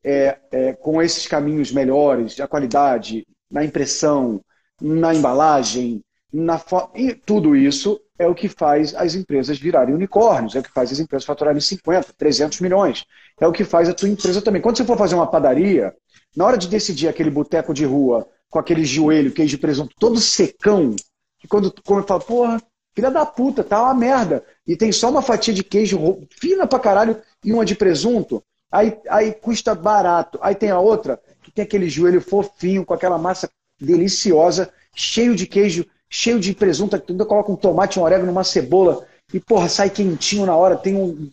é, 0.10 0.40
é, 0.52 0.74
com 0.74 1.02
esses 1.02 1.28
caminhos 1.28 1.70
melhores, 1.70 2.40
a 2.40 2.48
qualidade, 2.48 3.28
na 3.52 3.66
impressão, 3.66 4.40
na 4.82 5.14
embalagem, 5.14 6.02
na 6.32 6.62
e 6.96 7.14
tudo 7.14 7.58
isso 7.58 8.00
é 8.18 8.26
o 8.26 8.34
que 8.34 8.48
faz 8.48 8.96
as 8.96 9.16
empresas 9.16 9.60
virarem 9.60 9.94
unicórnios, 9.94 10.56
é 10.56 10.60
o 10.60 10.64
que 10.64 10.72
faz 10.72 10.94
as 10.94 11.00
empresas 11.00 11.26
faturarem 11.26 11.60
50, 11.60 12.14
300 12.18 12.62
milhões, 12.62 13.04
é 13.38 13.46
o 13.46 13.52
que 13.52 13.66
faz 13.66 13.90
a 13.90 13.94
tua 13.94 14.08
empresa 14.08 14.42
também. 14.42 14.62
Quando 14.62 14.78
você 14.78 14.86
for 14.86 14.98
fazer 14.98 15.16
uma 15.16 15.28
padaria, 15.28 15.94
na 16.34 16.46
hora 16.46 16.58
de 16.58 16.70
decidir 16.70 17.10
aquele 17.10 17.30
boteco 17.30 17.74
de 17.74 17.84
rua 17.84 18.26
com 18.50 18.60
aquele 18.60 18.86
joelho, 18.86 19.34
queijo 19.34 19.58
de 19.58 19.62
presunto 19.62 19.94
todo 20.00 20.22
secão, 20.22 20.96
que 21.38 21.50
quando 21.50 21.74
come, 21.84 22.04
fala, 22.08 22.22
porra, 22.22 22.62
filha 22.96 23.12
da 23.12 23.26
puta, 23.26 23.62
tá 23.62 23.84
uma 23.84 23.94
merda. 23.94 24.42
E 24.66 24.78
tem 24.78 24.90
só 24.90 25.10
uma 25.10 25.22
fatia 25.22 25.54
de 25.54 25.66
queijo 25.66 26.26
fina 26.40 26.66
pra 26.66 26.80
caralho 26.80 27.22
e 27.44 27.52
uma 27.52 27.66
de 27.66 27.76
presunto, 27.76 28.42
aí, 28.72 28.98
aí 29.10 29.34
custa 29.34 29.74
barato. 29.76 30.40
Aí 30.42 30.56
tem 30.56 30.70
a 30.70 30.80
outra, 30.80 31.20
que 31.44 31.52
tem 31.52 31.64
aquele 31.64 31.90
joelho 31.90 32.22
fofinho, 32.22 32.86
com 32.86 32.94
aquela 32.94 33.18
massa 33.18 33.50
deliciosa, 33.80 34.72
cheio 34.96 35.36
de 35.36 35.46
queijo, 35.46 35.86
cheio 36.10 36.40
de 36.40 36.54
presunto, 36.54 37.00
tu 37.00 37.12
ainda 37.12 37.26
coloca 37.26 37.52
um 37.52 37.56
tomate, 37.56 38.00
um 38.00 38.04
orégano, 38.04 38.32
uma 38.32 38.44
cebola, 38.44 39.06
e 39.34 39.40
porra, 39.40 39.70
sai 39.70 39.90
quentinho 39.90 40.46
na 40.46 40.56
hora, 40.56 40.78
tem 40.78 40.96
um. 40.96 41.30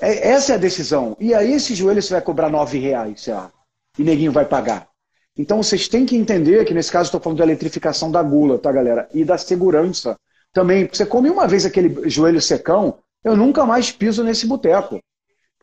É, 0.00 0.30
essa 0.30 0.52
é 0.52 0.54
a 0.56 0.58
decisão. 0.58 1.16
E 1.20 1.34
aí 1.34 1.52
esse 1.52 1.74
joelho 1.74 2.02
você 2.02 2.14
vai 2.14 2.22
cobrar 2.22 2.48
nove 2.48 2.78
reais, 2.78 3.22
sei 3.22 3.34
lá 3.34 3.52
e 3.98 4.02
neguinho 4.02 4.32
vai 4.32 4.44
pagar. 4.44 4.88
Então 5.36 5.62
vocês 5.62 5.88
têm 5.88 6.04
que 6.04 6.16
entender 6.16 6.64
que 6.64 6.74
nesse 6.74 6.90
caso 6.90 7.08
estou 7.08 7.20
falando 7.20 7.38
da 7.38 7.44
eletrificação 7.44 8.10
da 8.10 8.22
gula, 8.22 8.58
tá, 8.58 8.70
galera? 8.70 9.08
E 9.14 9.24
da 9.24 9.38
segurança 9.38 10.16
também. 10.52 10.88
Você 10.90 11.06
come 11.06 11.30
uma 11.30 11.48
vez 11.48 11.64
aquele 11.64 12.08
joelho 12.08 12.40
secão, 12.40 12.98
eu 13.24 13.36
nunca 13.36 13.64
mais 13.64 13.90
piso 13.90 14.22
nesse 14.22 14.46
boteco. 14.46 15.00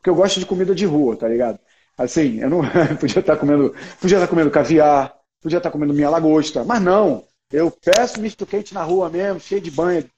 Porque 0.00 0.08
eu 0.08 0.14
gosto 0.14 0.40
de 0.40 0.46
comida 0.46 0.74
de 0.74 0.86
rua, 0.86 1.14
tá 1.14 1.28
ligado? 1.28 1.58
Assim, 1.96 2.40
eu 2.40 2.48
não 2.48 2.62
podia 2.98 3.20
estar 3.20 3.36
comendo, 3.36 3.74
podia 4.00 4.16
estar 4.16 4.28
comendo 4.28 4.50
caviar, 4.50 5.14
podia 5.42 5.58
estar 5.58 5.70
comendo 5.70 5.92
minha 5.92 6.08
lagosta, 6.08 6.64
mas 6.64 6.80
não. 6.80 7.24
Eu 7.52 7.70
peço 7.70 8.18
misto 8.18 8.46
quente 8.46 8.72
na 8.72 8.82
rua 8.82 9.10
mesmo, 9.10 9.38
cheio 9.38 9.60
de 9.60 9.70
banho, 9.70 10.08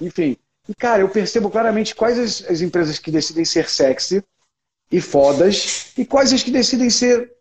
enfim. 0.00 0.36
E 0.68 0.74
cara, 0.74 1.02
eu 1.02 1.08
percebo 1.08 1.50
claramente 1.50 1.94
quais 1.94 2.18
as, 2.18 2.50
as 2.50 2.60
empresas 2.60 3.00
que 3.00 3.10
decidem 3.10 3.44
ser 3.44 3.68
sexy 3.68 4.22
e 4.90 5.00
fodas 5.00 5.92
e 5.98 6.04
quais 6.04 6.32
as 6.32 6.44
que 6.44 6.50
decidem 6.52 6.88
ser 6.88 7.32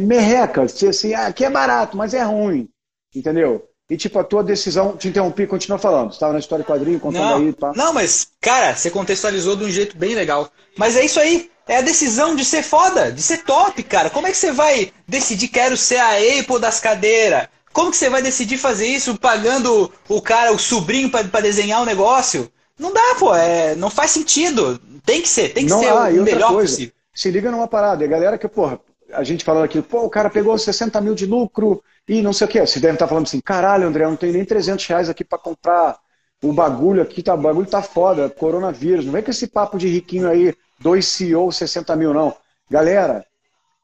merreca, 0.00 0.62
assim, 0.62 1.12
ah, 1.12 1.26
aqui 1.26 1.44
é 1.44 1.50
barato, 1.50 1.96
mas 1.96 2.14
é 2.14 2.22
ruim, 2.22 2.68
entendeu? 3.14 3.68
E 3.90 3.96
tipo, 3.96 4.20
a 4.20 4.24
tua 4.24 4.44
decisão, 4.44 4.96
te 4.96 5.08
interrompi, 5.08 5.48
continua 5.48 5.76
falando. 5.76 6.10
Você 6.10 6.14
estava 6.14 6.32
na 6.32 6.38
história 6.38 6.64
quadrinho, 6.64 7.00
contando 7.00 7.24
não, 7.24 7.36
aí, 7.38 7.52
pá. 7.52 7.72
Não, 7.74 7.92
mas, 7.92 8.28
cara, 8.40 8.76
você 8.76 8.88
contextualizou 8.88 9.56
de 9.56 9.64
um 9.64 9.70
jeito 9.70 9.96
bem 9.96 10.14
legal. 10.14 10.48
Mas 10.78 10.96
é 10.96 11.04
isso 11.04 11.18
aí. 11.18 11.50
É 11.66 11.78
a 11.78 11.82
decisão 11.82 12.36
de 12.36 12.44
ser 12.44 12.62
foda, 12.62 13.10
de 13.10 13.20
ser 13.20 13.38
top, 13.38 13.82
cara. 13.82 14.08
Como 14.08 14.28
é 14.28 14.30
que 14.30 14.36
você 14.36 14.52
vai 14.52 14.92
decidir 15.08 15.48
quero 15.48 15.76
ser 15.76 15.96
a 15.96 16.12
Apple 16.12 16.60
das 16.60 16.78
cadeiras? 16.78 17.48
Como 17.72 17.90
que 17.90 17.96
você 17.96 18.08
vai 18.08 18.22
decidir 18.22 18.58
fazer 18.58 18.86
isso 18.86 19.18
pagando 19.18 19.92
o 20.08 20.22
cara, 20.22 20.52
o 20.52 20.58
sobrinho, 20.58 21.10
para 21.10 21.40
desenhar 21.40 21.82
o 21.82 21.86
negócio? 21.86 22.50
Não 22.78 22.92
dá, 22.92 23.16
pô. 23.18 23.34
É, 23.34 23.74
não 23.74 23.90
faz 23.90 24.12
sentido. 24.12 24.80
Tem 25.04 25.20
que 25.20 25.28
ser, 25.28 25.52
tem 25.52 25.64
que 25.64 25.70
não, 25.70 25.80
ser 25.80 25.88
ah, 25.88 26.08
o 26.10 26.22
melhor 26.22 26.52
coisa, 26.52 26.72
possível. 26.72 26.94
Se 27.12 27.30
liga 27.30 27.50
numa 27.50 27.66
parada. 27.66 28.04
A 28.04 28.08
galera 28.08 28.38
que, 28.38 28.46
porra, 28.46 28.80
a 29.12 29.22
gente 29.24 29.44
falando 29.44 29.64
aqui, 29.64 29.80
pô, 29.82 30.04
o 30.04 30.10
cara 30.10 30.30
pegou 30.30 30.56
60 30.56 31.00
mil 31.00 31.14
de 31.14 31.26
lucro 31.26 31.82
e 32.08 32.22
não 32.22 32.32
sei 32.32 32.46
o 32.46 32.50
quê. 32.50 32.60
Você 32.60 32.80
deve 32.80 32.94
estar 32.94 33.08
falando 33.08 33.26
assim, 33.26 33.40
caralho, 33.40 33.86
André, 33.86 34.04
eu 34.04 34.10
não 34.10 34.16
tenho 34.16 34.32
nem 34.32 34.44
300 34.44 34.86
reais 34.86 35.08
aqui 35.08 35.24
para 35.24 35.38
comprar 35.38 35.98
o 36.42 36.52
bagulho 36.52 37.02
aqui, 37.02 37.22
tá, 37.22 37.34
o 37.34 37.38
bagulho 37.38 37.66
tá 37.66 37.82
foda, 37.82 38.30
coronavírus. 38.30 39.04
Não 39.04 39.12
vem 39.12 39.22
com 39.22 39.30
esse 39.30 39.46
papo 39.46 39.78
de 39.78 39.88
riquinho 39.88 40.28
aí, 40.28 40.54
dois 40.80 41.06
CEO, 41.06 41.52
60 41.52 41.94
mil, 41.96 42.14
não. 42.14 42.34
Galera, 42.70 43.24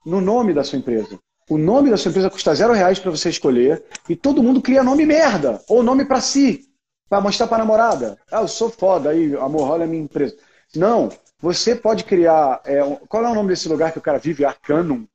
no 0.05 0.21
nome 0.21 0.55
da 0.55 0.65
sua 0.65 0.79
empresa. 0.79 1.19
O 1.49 1.59
nome 1.59 1.91
da 1.91 1.97
sua 1.97 2.11
empresa 2.11 2.31
custa 2.31 2.55
zero 2.55 2.73
reais 2.73 2.99
para 2.99 3.11
você 3.11 3.29
escolher 3.29 3.85
e 4.09 4.17
todo 4.17 4.43
mundo 4.43 4.61
cria 4.61 4.83
nome 4.83 5.07
merda 5.07 5.61
ou 5.69 5.83
nome 5.83 6.05
para 6.05 6.21
si, 6.21 6.65
para 7.09 7.21
mostrar 7.21 7.47
para 7.47 7.59
namorada. 7.59 8.19
Ah, 8.31 8.41
eu 8.41 8.49
sou 8.49 8.69
foda 8.69 9.11
aí, 9.11 9.35
amor, 9.37 9.71
olha 9.71 9.85
a 9.85 9.87
minha 9.87 10.03
empresa. 10.03 10.37
Não, 10.75 11.09
você 11.39 11.77
pode 11.77 12.05
criar. 12.05 12.61
É, 12.65 12.81
qual 13.09 13.25
é 13.25 13.31
o 13.31 13.35
nome 13.35 13.51
desse 13.51 13.69
lugar 13.69 13.93
que 13.93 13.99
o 13.99 14.03
cara 14.03 14.19
vive? 14.19 14.45
Arcanum. 14.45 15.07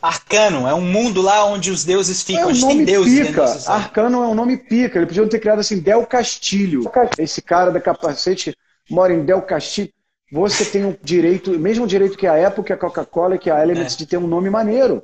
Arcanum, 0.00 0.68
é 0.68 0.74
um 0.74 0.82
mundo 0.82 1.22
lá 1.22 1.44
onde 1.46 1.70
os 1.70 1.84
deuses 1.84 2.22
ficam, 2.22 2.42
é 2.42 2.46
um 2.46 2.48
onde 2.50 2.60
nome 2.60 2.76
tem 2.76 2.84
deuses. 2.84 3.28
Pica. 3.28 3.44
Arcanum 3.66 4.22
é 4.22 4.28
um 4.28 4.34
nome 4.34 4.56
pica. 4.58 4.98
Ele 4.98 5.06
podia 5.06 5.26
ter 5.28 5.38
criado 5.38 5.60
assim, 5.60 5.80
Del 5.80 6.06
Castilho. 6.06 6.82
Esse 7.18 7.40
cara 7.40 7.70
da 7.70 7.80
capacete 7.80 8.54
mora 8.90 9.12
em 9.12 9.24
Del 9.24 9.42
Castilho. 9.42 9.90
Você 10.30 10.64
tem 10.64 10.84
o 10.84 10.98
direito, 11.02 11.58
mesmo 11.58 11.86
direito 11.86 12.18
que 12.18 12.26
a 12.26 12.46
Apple, 12.46 12.64
que 12.64 12.72
a 12.72 12.76
Coca-Cola, 12.76 13.38
que 13.38 13.50
a 13.50 13.62
Elements, 13.62 13.94
é. 13.94 13.98
de 13.98 14.06
ter 14.06 14.16
um 14.16 14.26
nome 14.26 14.50
maneiro. 14.50 15.02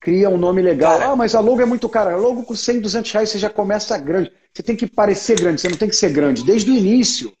Cria 0.00 0.28
um 0.28 0.36
nome 0.36 0.60
legal. 0.60 0.98
Cara, 0.98 1.12
ah, 1.12 1.16
mas 1.16 1.34
a 1.34 1.40
logo 1.40 1.62
é 1.62 1.64
muito 1.64 1.88
cara. 1.88 2.12
A 2.12 2.16
logo 2.16 2.42
com 2.42 2.54
100, 2.54 2.80
200 2.80 3.10
reais 3.12 3.30
você 3.30 3.38
já 3.38 3.48
começa 3.48 3.96
grande. 3.96 4.30
Você 4.52 4.62
tem 4.62 4.76
que 4.76 4.86
parecer 4.86 5.38
grande, 5.38 5.60
você 5.60 5.68
não 5.68 5.78
tem 5.78 5.88
que 5.88 5.96
ser 5.96 6.12
grande. 6.12 6.44
Desde 6.44 6.70
o 6.70 6.74
início. 6.74 7.32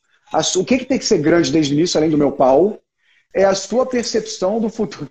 O 0.56 0.64
que, 0.64 0.78
que 0.78 0.86
tem 0.86 0.98
que 0.98 1.04
ser 1.04 1.18
grande 1.18 1.52
desde 1.52 1.74
o 1.74 1.76
início, 1.76 1.98
além 1.98 2.08
do 2.08 2.16
meu 2.16 2.32
pau? 2.32 2.80
É 3.34 3.44
a 3.44 3.54
sua 3.54 3.84
percepção 3.84 4.58
do 4.60 4.70
futuro. 4.70 5.10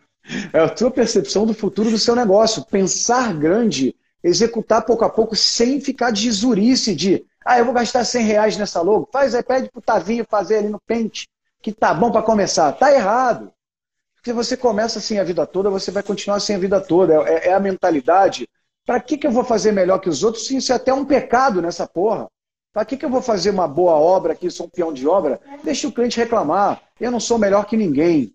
É 0.51 0.59
a 0.59 0.69
tua 0.69 0.89
percepção 0.89 1.45
do 1.45 1.53
futuro 1.53 1.89
do 1.89 1.97
seu 1.97 2.15
negócio. 2.15 2.65
Pensar 2.65 3.33
grande, 3.33 3.95
executar 4.23 4.85
pouco 4.85 5.03
a 5.03 5.09
pouco, 5.09 5.35
sem 5.35 5.81
ficar 5.81 6.11
de 6.11 6.31
zurice 6.31 6.95
de 6.95 7.25
ah, 7.45 7.59
eu 7.59 7.65
vou 7.65 7.73
gastar 7.73 8.05
100 8.05 8.23
reais 8.23 8.57
nessa 8.57 8.81
logo. 8.81 9.09
Faz 9.11 9.35
aí, 9.35 9.43
pede 9.43 9.69
pro 9.69 9.81
Tavinho 9.81 10.25
fazer 10.29 10.57
ali 10.57 10.69
no 10.69 10.79
pente, 10.79 11.27
que 11.61 11.73
tá 11.73 11.93
bom 11.93 12.11
para 12.11 12.21
começar. 12.21 12.71
Tá 12.71 12.91
errado. 12.93 13.51
Porque 14.15 14.31
você 14.31 14.55
começa 14.55 14.99
assim 14.99 15.19
a 15.19 15.23
vida 15.23 15.45
toda, 15.45 15.69
você 15.69 15.91
vai 15.91 16.01
continuar 16.01 16.37
assim 16.37 16.55
a 16.55 16.57
vida 16.57 16.79
toda. 16.79 17.15
É, 17.29 17.49
é 17.49 17.53
a 17.53 17.59
mentalidade. 17.59 18.47
Para 18.85 18.99
que, 18.99 19.17
que 19.17 19.27
eu 19.27 19.31
vou 19.31 19.43
fazer 19.43 19.71
melhor 19.71 19.99
que 19.99 20.09
os 20.09 20.23
outros? 20.23 20.49
Isso 20.51 20.71
é 20.71 20.75
até 20.75 20.93
um 20.93 21.05
pecado 21.05 21.61
nessa 21.61 21.85
porra. 21.85 22.27
Para 22.71 22.85
que, 22.85 22.97
que 22.97 23.05
eu 23.05 23.09
vou 23.09 23.21
fazer 23.21 23.49
uma 23.49 23.67
boa 23.67 23.93
obra 23.93 24.33
aqui, 24.33 24.49
sou 24.49 24.65
um 24.65 24.69
peão 24.69 24.93
de 24.93 25.07
obra? 25.07 25.39
Deixa 25.63 25.87
o 25.87 25.91
cliente 25.91 26.17
reclamar. 26.17 26.81
Eu 26.99 27.11
não 27.11 27.19
sou 27.19 27.37
melhor 27.37 27.65
que 27.65 27.77
ninguém. 27.77 28.33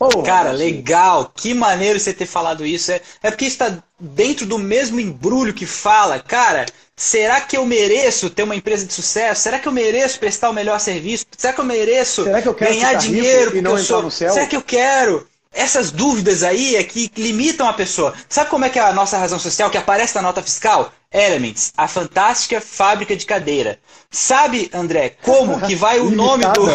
Porra, 0.00 0.22
Cara, 0.22 0.52
legal. 0.52 1.30
Que 1.34 1.52
maneiro 1.52 2.00
você 2.00 2.14
ter 2.14 2.24
falado 2.24 2.64
isso. 2.64 2.90
É, 2.90 3.02
é 3.22 3.30
porque 3.30 3.44
está 3.44 3.76
dentro 3.98 4.46
do 4.46 4.58
mesmo 4.58 4.98
embrulho 4.98 5.52
que 5.52 5.66
fala, 5.66 6.18
cara, 6.18 6.64
será 6.96 7.38
que 7.38 7.54
eu 7.54 7.66
mereço 7.66 8.30
ter 8.30 8.42
uma 8.42 8.56
empresa 8.56 8.86
de 8.86 8.94
sucesso? 8.94 9.42
Será 9.42 9.58
que 9.58 9.68
eu 9.68 9.72
mereço 9.72 10.18
prestar 10.18 10.48
o 10.48 10.54
melhor 10.54 10.80
serviço? 10.80 11.26
Será 11.36 11.52
que 11.52 11.60
eu 11.60 11.66
mereço 11.66 12.24
que 12.24 12.48
eu 12.48 12.54
ganhar 12.54 12.94
dinheiro 12.94 13.54
e 13.54 13.60
não 13.60 13.72
eu 13.72 13.84
sou... 13.84 14.02
no 14.02 14.10
céu? 14.10 14.32
Será 14.32 14.46
que 14.46 14.56
eu 14.56 14.62
quero? 14.62 15.28
Essas 15.52 15.90
dúvidas 15.90 16.42
aí 16.42 16.76
é 16.76 16.82
que 16.82 17.12
limitam 17.14 17.68
a 17.68 17.72
pessoa. 17.74 18.14
Sabe 18.26 18.48
como 18.48 18.64
é 18.64 18.70
que 18.70 18.78
é 18.78 18.82
a 18.82 18.94
nossa 18.94 19.18
razão 19.18 19.38
social 19.38 19.68
que 19.68 19.76
aparece 19.76 20.14
na 20.14 20.22
nota 20.22 20.42
fiscal? 20.42 20.90
Elements, 21.12 21.72
a 21.76 21.88
fantástica 21.88 22.60
fábrica 22.60 23.16
de 23.16 23.26
cadeira. 23.26 23.80
Sabe, 24.12 24.70
André, 24.72 25.16
como 25.22 25.60
que 25.60 25.74
vai 25.74 25.98
o 25.98 26.08
nome 26.14 26.44
do. 26.44 26.66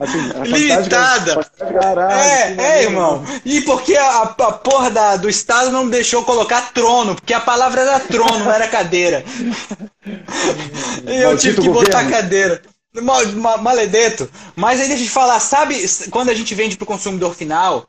Assim, 0.00 0.18
Limitada! 0.44 1.44
Caralho, 1.58 2.18
é, 2.18 2.56
é, 2.56 2.82
irmão. 2.84 3.22
E 3.44 3.60
porque 3.60 3.94
a, 3.94 4.22
a 4.22 4.52
porra 4.52 4.90
da, 4.90 5.16
do 5.16 5.28
Estado 5.28 5.70
não 5.70 5.86
deixou 5.86 6.24
colocar 6.24 6.72
trono, 6.72 7.14
porque 7.14 7.34
a 7.34 7.40
palavra 7.40 7.82
era 7.82 8.00
trono, 8.00 8.38
não 8.38 8.52
era 8.52 8.68
cadeira. 8.68 9.22
e 11.06 11.16
eu 11.16 11.36
tive 11.36 11.60
que 11.60 11.68
botar 11.68 12.04
governo. 12.04 12.10
cadeira. 12.10 12.62
Mal, 13.02 13.26
mal, 13.32 13.58
maledeto. 13.58 14.30
Mas 14.56 14.80
aí 14.80 14.88
deixa 14.88 15.02
eu 15.02 15.06
te 15.08 15.12
falar, 15.12 15.38
sabe 15.40 15.84
quando 16.10 16.30
a 16.30 16.34
gente 16.34 16.54
vende 16.54 16.74
para 16.74 16.84
o 16.84 16.86
consumidor 16.86 17.34
final, 17.34 17.86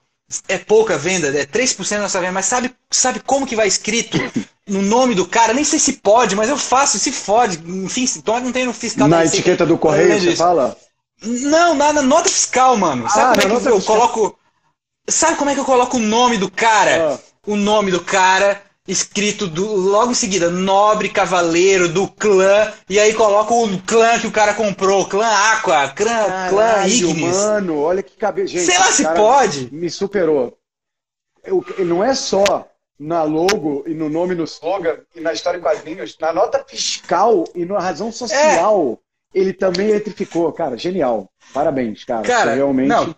é 0.48 0.58
pouca 0.58 0.98
venda, 0.98 1.28
é 1.30 1.46
3% 1.46 1.90
da 1.90 2.00
nossa 2.02 2.20
venda, 2.20 2.34
mas 2.34 2.46
sabe, 2.46 2.76
sabe 2.92 3.22
como 3.22 3.48
que 3.48 3.56
vai 3.56 3.68
escrito 3.68 4.18
no 4.70 4.82
nome 4.82 5.16
do 5.16 5.26
cara? 5.26 5.54
Nem 5.54 5.64
sei 5.64 5.80
se 5.80 5.94
pode, 5.94 6.36
mas 6.36 6.50
eu 6.50 6.58
faço, 6.58 6.98
se 7.00 7.12
fode. 7.12 7.60
Enfim, 7.66 8.06
então 8.18 8.40
não 8.40 8.52
tem 8.52 8.66
no 8.66 8.74
fiscal. 8.74 9.08
Na 9.08 9.26
etiqueta 9.26 9.66
do 9.66 9.78
correio 9.78 10.20
você 10.20 10.36
fala? 10.36 10.78
Não, 11.22 11.76
na, 11.76 11.94
na, 11.94 12.02
nota 12.02 12.30
fiscal, 12.30 12.78
mano. 12.78 13.10
Sabe 13.10 13.40
ah, 13.40 13.42
como 13.42 13.58
é 13.58 13.62
que 13.62 13.68
eu 13.68 13.76
fiscal. 13.76 13.96
coloco. 13.96 14.40
Sabe 15.10 15.38
como 15.38 15.50
é 15.50 15.54
que 15.54 15.60
eu 15.60 15.66
coloco 15.66 15.98
o 15.98 16.02
nome 16.02 16.38
do 16.38 16.50
cara? 16.50 17.14
Ah. 17.14 17.20
O 17.46 17.56
nome 17.56 17.92
do 17.92 18.00
cara 18.00 18.62
escrito 18.90 19.48
do, 19.48 19.66
logo 19.76 20.12
em 20.12 20.16
seguida, 20.16 20.50
nobre 20.50 21.10
cavaleiro 21.10 21.88
do 21.88 22.08
clã, 22.08 22.74
e 22.90 23.00
aí 23.00 23.14
coloca 23.14 23.54
o 23.54 23.80
clã 23.84 24.20
que 24.20 24.26
o 24.26 24.32
cara 24.32 24.56
comprou, 24.56 25.06
clã 25.06 25.28
Aqua, 25.28 25.90
clã, 25.90 26.06
Caralho, 26.08 26.50
clã 26.50 26.88
Ignis. 26.88 27.38
Mano, 27.38 27.80
olha 27.80 28.02
que 28.02 28.18
cabeça. 28.18 28.58
Sei 28.58 28.78
lá 28.78 28.92
se 28.92 29.04
pode. 29.14 29.70
Me 29.72 29.90
superou. 29.92 30.58
Eu, 31.44 31.64
não 31.80 32.04
é 32.04 32.16
só 32.16 32.68
na 33.00 33.24
logo 33.24 33.84
e 33.88 33.94
no 33.94 34.10
nome 34.10 34.36
no 34.36 34.44
slogan 34.44 34.98
e 35.16 35.22
na 35.22 35.32
história 35.32 35.58
em 35.58 35.62
quadrinhos, 35.62 36.18
na 36.20 36.34
nota 36.34 36.64
fiscal 36.68 37.46
e 37.56 37.64
na 37.64 37.80
razão 37.80 38.12
social, 38.12 39.00
é. 39.34 39.40
ele 39.40 39.54
também 39.54 39.90
eletrificou. 39.90 40.52
Cara, 40.52 40.78
genial. 40.78 41.32
Parabéns, 41.54 42.04
cara. 42.04 42.24
Cara, 42.24 42.54
realmente. 42.56 42.90
Não. 42.90 43.16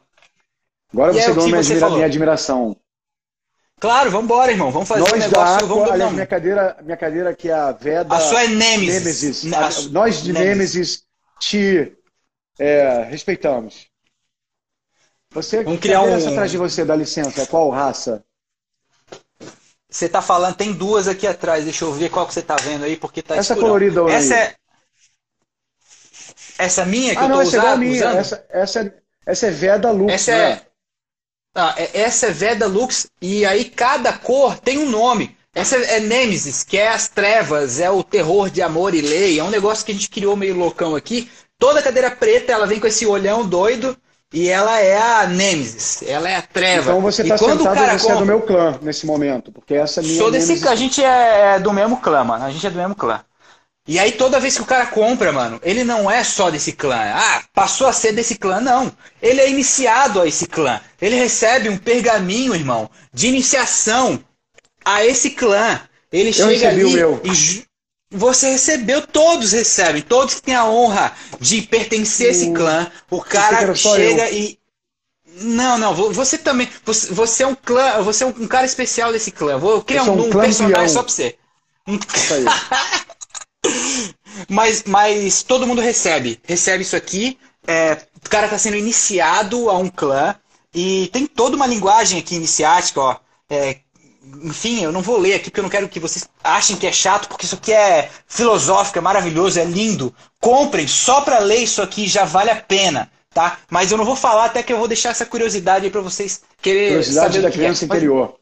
Agora 0.93 1.11
e 1.11 1.15
você 1.15 1.31
é 1.31 1.33
ganhou 1.33 1.47
minha, 1.47 1.59
admira 1.59 1.89
minha 1.89 2.05
admiração. 2.05 2.77
Claro, 3.79 4.11
vamos 4.11 4.25
embora, 4.25 4.51
irmão. 4.51 4.69
Vamos 4.69 4.87
fazer 4.87 5.01
nós 5.01 5.13
um 5.13 5.17
negócio. 5.17 5.55
Aqua, 5.55 5.67
vamos 5.67 5.89
aliás, 5.89 6.13
minha 6.13 6.27
cadeira, 6.27 6.77
minha 6.83 6.97
cadeira 6.97 7.29
aqui 7.31 7.49
é 7.49 7.53
a 7.53 7.71
Veda. 7.71 8.15
A 8.15 8.19
sua 8.19 8.43
é 8.43 8.47
Nemesis. 8.47 9.43
Nemesis. 9.43 9.87
A, 9.87 9.89
nós 9.89 10.21
de 10.21 10.31
Nemesis, 10.31 10.47
Nemesis 10.75 11.03
te 11.39 11.97
é, 12.59 13.03
respeitamos. 13.09 13.87
Você 15.31 15.63
vamos 15.63 15.79
criar 15.79 16.03
um... 16.03 16.13
atrás 16.13 16.51
de 16.51 16.57
você, 16.57 16.85
dá 16.85 16.95
licença. 16.95 17.47
Qual 17.47 17.69
raça? 17.71 18.23
Você 19.91 20.07
tá 20.07 20.21
falando, 20.21 20.55
tem 20.55 20.71
duas 20.71 21.09
aqui 21.09 21.27
atrás. 21.27 21.65
Deixa 21.65 21.83
eu 21.83 21.91
ver 21.91 22.09
qual 22.09 22.25
que 22.25 22.33
você 22.33 22.41
tá 22.41 22.55
vendo 22.55 22.85
aí, 22.85 22.95
porque 22.95 23.21
tá 23.21 23.35
Essa 23.35 23.55
colorida 23.55 24.01
aí. 24.05 24.13
Essa 24.13 24.35
é 24.35 24.55
essa 26.57 26.85
minha 26.85 27.13
que 27.13 27.19
ah, 27.19 27.23
eu 27.23 27.27
tô 27.27 27.33
não, 27.35 27.41
essa 27.41 27.57
usando, 27.57 27.73
é 27.73 27.77
minha. 27.77 28.05
Essa, 28.05 28.45
essa, 28.49 28.79
é, 28.81 28.93
essa 29.25 29.47
é 29.47 29.51
Veda 29.51 29.91
Lux, 29.91 30.13
essa 30.13 30.31
é 30.31 30.37
né? 30.37 30.51
é 30.53 30.61
ah, 31.55 31.75
essa 31.93 32.27
é 32.27 32.31
Veda 32.31 32.67
Lux 32.67 33.07
e 33.21 33.45
aí 33.45 33.65
cada 33.65 34.13
cor 34.13 34.57
tem 34.59 34.77
um 34.77 34.89
nome. 34.89 35.35
Essa 35.53 35.75
é 35.75 35.99
Nemesis, 35.99 36.63
que 36.63 36.77
é 36.77 36.87
as 36.87 37.09
trevas, 37.09 37.81
é 37.81 37.91
o 37.91 38.03
terror 38.03 38.49
de 38.49 38.61
amor 38.61 38.95
e 38.95 39.01
lei. 39.01 39.37
É 39.37 39.43
um 39.43 39.49
negócio 39.49 39.85
que 39.85 39.91
a 39.91 39.95
gente 39.95 40.09
criou 40.09 40.37
meio 40.37 40.55
loucão 40.55 40.95
aqui. 40.95 41.29
Toda 41.59 41.81
cadeira 41.81 42.09
preta, 42.09 42.53
ela 42.53 42.65
vem 42.65 42.79
com 42.79 42.87
esse 42.87 43.05
olhão 43.05 43.45
doido 43.45 43.97
e 44.33 44.47
ela 44.47 44.79
é 44.79 44.97
a 44.97 45.27
Nemesis, 45.27 46.03
ela 46.03 46.29
é 46.29 46.37
a 46.37 46.41
treva. 46.41 46.91
Então 46.91 47.01
você 47.01 47.21
está 47.21 47.37
sentado 47.37 47.61
e 47.61 47.99
você 47.99 48.07
compra... 48.07 48.15
é 48.15 48.19
do 48.19 48.25
meu 48.25 48.41
clã 48.41 48.79
nesse 48.81 49.05
momento, 49.05 49.51
porque 49.51 49.73
essa 49.73 49.99
é 49.99 50.03
minha 50.03 50.17
Sou 50.17 50.31
desse, 50.31 50.47
Nemesis... 50.47 50.67
a 50.67 50.75
gente 50.75 51.03
é, 51.03 51.55
é 51.55 51.59
do 51.59 51.73
mesmo 51.73 51.97
clã, 51.97 52.23
mano. 52.23 52.45
A 52.45 52.49
gente 52.49 52.65
é 52.65 52.69
do 52.69 52.77
mesmo 52.77 52.95
clã. 52.95 53.21
E 53.87 53.99
aí 53.99 54.13
toda 54.13 54.39
vez 54.39 54.55
que 54.55 54.61
o 54.61 54.65
cara 54.65 54.85
compra, 54.85 55.31
mano, 55.31 55.59
ele 55.63 55.83
não 55.83 56.09
é 56.09 56.23
só 56.23 56.49
desse 56.49 56.71
clã. 56.71 56.97
Ah, 57.13 57.43
passou 57.53 57.87
a 57.87 57.93
ser 57.93 58.13
desse 58.13 58.35
clã, 58.35 58.61
não. 58.61 58.91
Ele 59.21 59.41
é 59.41 59.49
iniciado 59.49 60.21
a 60.21 60.27
esse 60.27 60.47
clã. 60.47 60.79
Ele 61.01 61.15
recebe 61.15 61.67
um 61.67 61.77
pergaminho, 61.77 62.55
irmão, 62.55 62.89
de 63.11 63.27
iniciação 63.27 64.23
a 64.85 65.05
esse 65.05 65.31
clã. 65.31 65.81
Ele 66.11 66.29
Eu 66.29 66.33
chega 66.33 66.69
ali 66.69 66.83
e 67.23 67.65
você 68.11 68.51
recebeu, 68.51 69.07
todos 69.07 69.53
recebem, 69.53 70.01
todos 70.01 70.35
que 70.35 70.41
têm 70.41 70.55
a 70.55 70.65
honra 70.65 71.15
de 71.39 71.61
pertencer 71.61 72.27
a 72.27 72.31
esse 72.31 72.51
clã. 72.51 72.91
O 73.09 73.21
cara 73.21 73.73
chega 73.73 74.29
eu. 74.29 74.37
e 74.37 74.59
não, 75.41 75.77
não, 75.77 75.93
você 76.11 76.37
também. 76.37 76.69
Você, 76.85 77.13
você, 77.13 77.43
é 77.43 77.47
um 77.47 77.55
clã, 77.55 78.01
você 78.01 78.25
é 78.25 78.27
um, 78.27 78.47
cara 78.47 78.65
especial 78.65 79.13
desse 79.13 79.31
clã. 79.31 79.57
Vou 79.57 79.81
criar 79.81 80.03
um, 80.03 80.27
um, 80.27 80.29
personagem 80.29 80.89
só 80.89 81.01
pra 81.01 81.11
você. 81.11 81.37
Mas, 84.49 84.83
mas 84.85 85.43
todo 85.43 85.67
mundo 85.67 85.81
recebe. 85.81 86.39
Recebe 86.43 86.83
isso 86.83 86.95
aqui. 86.95 87.37
É, 87.67 87.97
o 88.25 88.29
cara 88.29 88.45
está 88.45 88.57
sendo 88.57 88.75
iniciado 88.75 89.69
a 89.69 89.77
um 89.77 89.89
clã. 89.89 90.35
E 90.73 91.09
tem 91.11 91.27
toda 91.27 91.55
uma 91.55 91.67
linguagem 91.67 92.19
aqui 92.19 92.35
iniciática, 92.35 92.99
ó. 93.01 93.17
É, 93.49 93.79
enfim, 94.43 94.83
eu 94.83 94.91
não 94.91 95.01
vou 95.01 95.17
ler 95.17 95.35
aqui 95.35 95.49
porque 95.49 95.59
eu 95.59 95.63
não 95.63 95.69
quero 95.69 95.89
que 95.89 95.99
vocês 95.99 96.27
achem 96.43 96.75
que 96.75 96.87
é 96.87 96.91
chato, 96.91 97.27
porque 97.27 97.45
isso 97.45 97.55
aqui 97.55 97.73
é 97.73 98.09
filosófico, 98.27 98.97
é 98.97 99.01
maravilhoso, 99.01 99.59
é 99.59 99.65
lindo. 99.65 100.13
Comprem, 100.39 100.87
só 100.87 101.21
para 101.21 101.39
ler 101.39 101.57
isso 101.57 101.81
aqui 101.81 102.07
já 102.07 102.23
vale 102.23 102.49
a 102.49 102.55
pena, 102.55 103.11
tá? 103.33 103.57
Mas 103.69 103.91
eu 103.91 103.97
não 103.97 104.05
vou 104.05 104.15
falar 104.15 104.45
até 104.45 104.61
que 104.61 104.71
eu 104.71 104.77
vou 104.77 104.87
deixar 104.87 105.09
essa 105.09 105.25
curiosidade 105.25 105.85
aí 105.85 105.91
para 105.91 106.01
vocês 106.01 106.41
querer 106.61 106.89
curiosidade 106.89 107.33
saber 107.33 107.41
da 107.41 107.51
criança 107.51 107.83
é. 107.83 107.85
interior. 107.87 108.35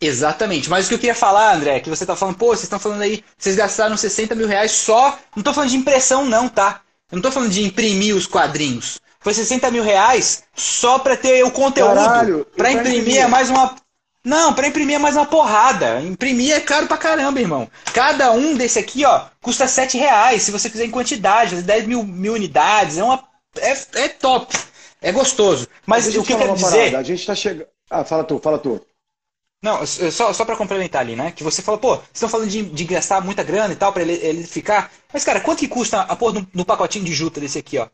Exatamente. 0.00 0.68
Mas 0.68 0.86
o 0.86 0.88
que 0.88 0.94
eu 0.94 0.98
queria 0.98 1.14
falar, 1.14 1.54
André, 1.54 1.76
é 1.76 1.80
que 1.80 1.88
você 1.88 2.04
tá 2.04 2.14
falando, 2.14 2.36
pô, 2.36 2.48
vocês 2.48 2.64
estão 2.64 2.78
falando 2.78 3.02
aí, 3.02 3.24
vocês 3.36 3.56
gastaram 3.56 3.96
60 3.96 4.34
mil 4.34 4.46
reais 4.46 4.72
só. 4.72 5.18
Não 5.34 5.42
tô 5.42 5.54
falando 5.54 5.70
de 5.70 5.76
impressão, 5.76 6.24
não, 6.24 6.48
tá? 6.48 6.82
Eu 7.10 7.16
não 7.16 7.22
tô 7.22 7.30
falando 7.30 7.50
de 7.50 7.64
imprimir 7.64 8.14
os 8.14 8.26
quadrinhos. 8.26 9.00
Foi 9.20 9.32
60 9.32 9.70
mil 9.70 9.82
reais 9.82 10.44
só 10.54 10.98
pra 10.98 11.16
ter 11.16 11.44
o 11.44 11.50
conteúdo. 11.50 11.94
Caralho, 11.94 12.46
pra 12.56 12.72
imprimir 12.72 13.18
é 13.18 13.26
mais 13.26 13.50
uma. 13.50 13.74
Não, 14.26 14.52
pra 14.52 14.66
imprimir 14.66 14.96
é 14.96 14.98
mais 14.98 15.14
uma 15.14 15.24
porrada. 15.24 16.00
Imprimir 16.00 16.52
é 16.52 16.58
caro 16.58 16.88
pra 16.88 16.96
caramba, 16.96 17.40
irmão. 17.40 17.70
Cada 17.94 18.32
um 18.32 18.56
desse 18.56 18.76
aqui, 18.76 19.04
ó, 19.04 19.26
custa 19.40 19.68
7 19.68 19.96
reais. 19.96 20.42
Se 20.42 20.50
você 20.50 20.68
quiser 20.68 20.84
em 20.84 20.90
quantidade, 20.90 21.62
10 21.62 21.86
mil, 21.86 22.02
mil 22.02 22.32
unidades. 22.32 22.98
É 22.98 23.04
uma. 23.04 23.22
É, 23.56 24.02
é 24.02 24.08
top. 24.08 24.52
É 25.00 25.12
gostoso. 25.12 25.68
Mas 25.86 26.08
o 26.08 26.24
que 26.24 26.32
eu 26.32 26.38
quero 26.38 26.54
dizer. 26.54 26.76
Parada. 26.76 26.98
A 26.98 27.02
gente 27.04 27.24
tá 27.24 27.36
chegando. 27.36 27.68
Ah, 27.88 28.04
fala 28.04 28.24
tu, 28.24 28.40
fala 28.42 28.58
tu. 28.58 28.84
Não, 29.62 29.86
só, 29.86 30.32
só 30.32 30.44
para 30.44 30.56
complementar 30.56 31.02
ali, 31.02 31.14
né? 31.14 31.30
Que 31.30 31.44
você 31.44 31.62
falou, 31.62 31.78
pô, 31.78 31.94
vocês 31.94 32.14
estão 32.14 32.28
falando 32.28 32.50
de, 32.50 32.62
de 32.62 32.84
gastar 32.84 33.20
muita 33.20 33.44
grana 33.44 33.74
e 33.74 33.76
tal 33.76 33.92
para 33.92 34.02
ele, 34.02 34.14
ele 34.14 34.44
ficar. 34.44 34.90
Mas, 35.12 35.24
cara, 35.24 35.40
quanto 35.40 35.60
que 35.60 35.68
custa 35.68 36.00
a 36.00 36.16
pôr 36.16 36.34
no, 36.34 36.44
no 36.52 36.64
pacotinho 36.64 37.04
de 37.04 37.14
juta 37.14 37.40
desse 37.40 37.58
aqui, 37.58 37.78
ó? 37.78 37.86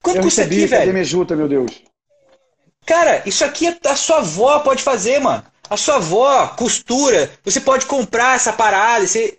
Quanto 0.00 0.18
eu 0.18 0.22
custa 0.22 0.42
recebi, 0.42 0.62
aqui, 0.62 0.66
velho? 0.68 0.92
Minha 0.92 1.04
juta, 1.04 1.34
meu 1.34 1.48
Deus? 1.48 1.82
Cara, 2.86 3.24
isso 3.26 3.44
aqui 3.44 3.76
a 3.84 3.96
sua 3.96 4.18
avó 4.18 4.60
pode 4.60 4.80
fazer, 4.80 5.18
mano. 5.18 5.42
A 5.74 5.76
sua 5.76 5.96
avó 5.96 6.46
costura. 6.56 7.32
Você 7.44 7.60
pode 7.60 7.86
comprar 7.86 8.36
essa 8.36 8.52
parada. 8.52 9.04
Você... 9.06 9.36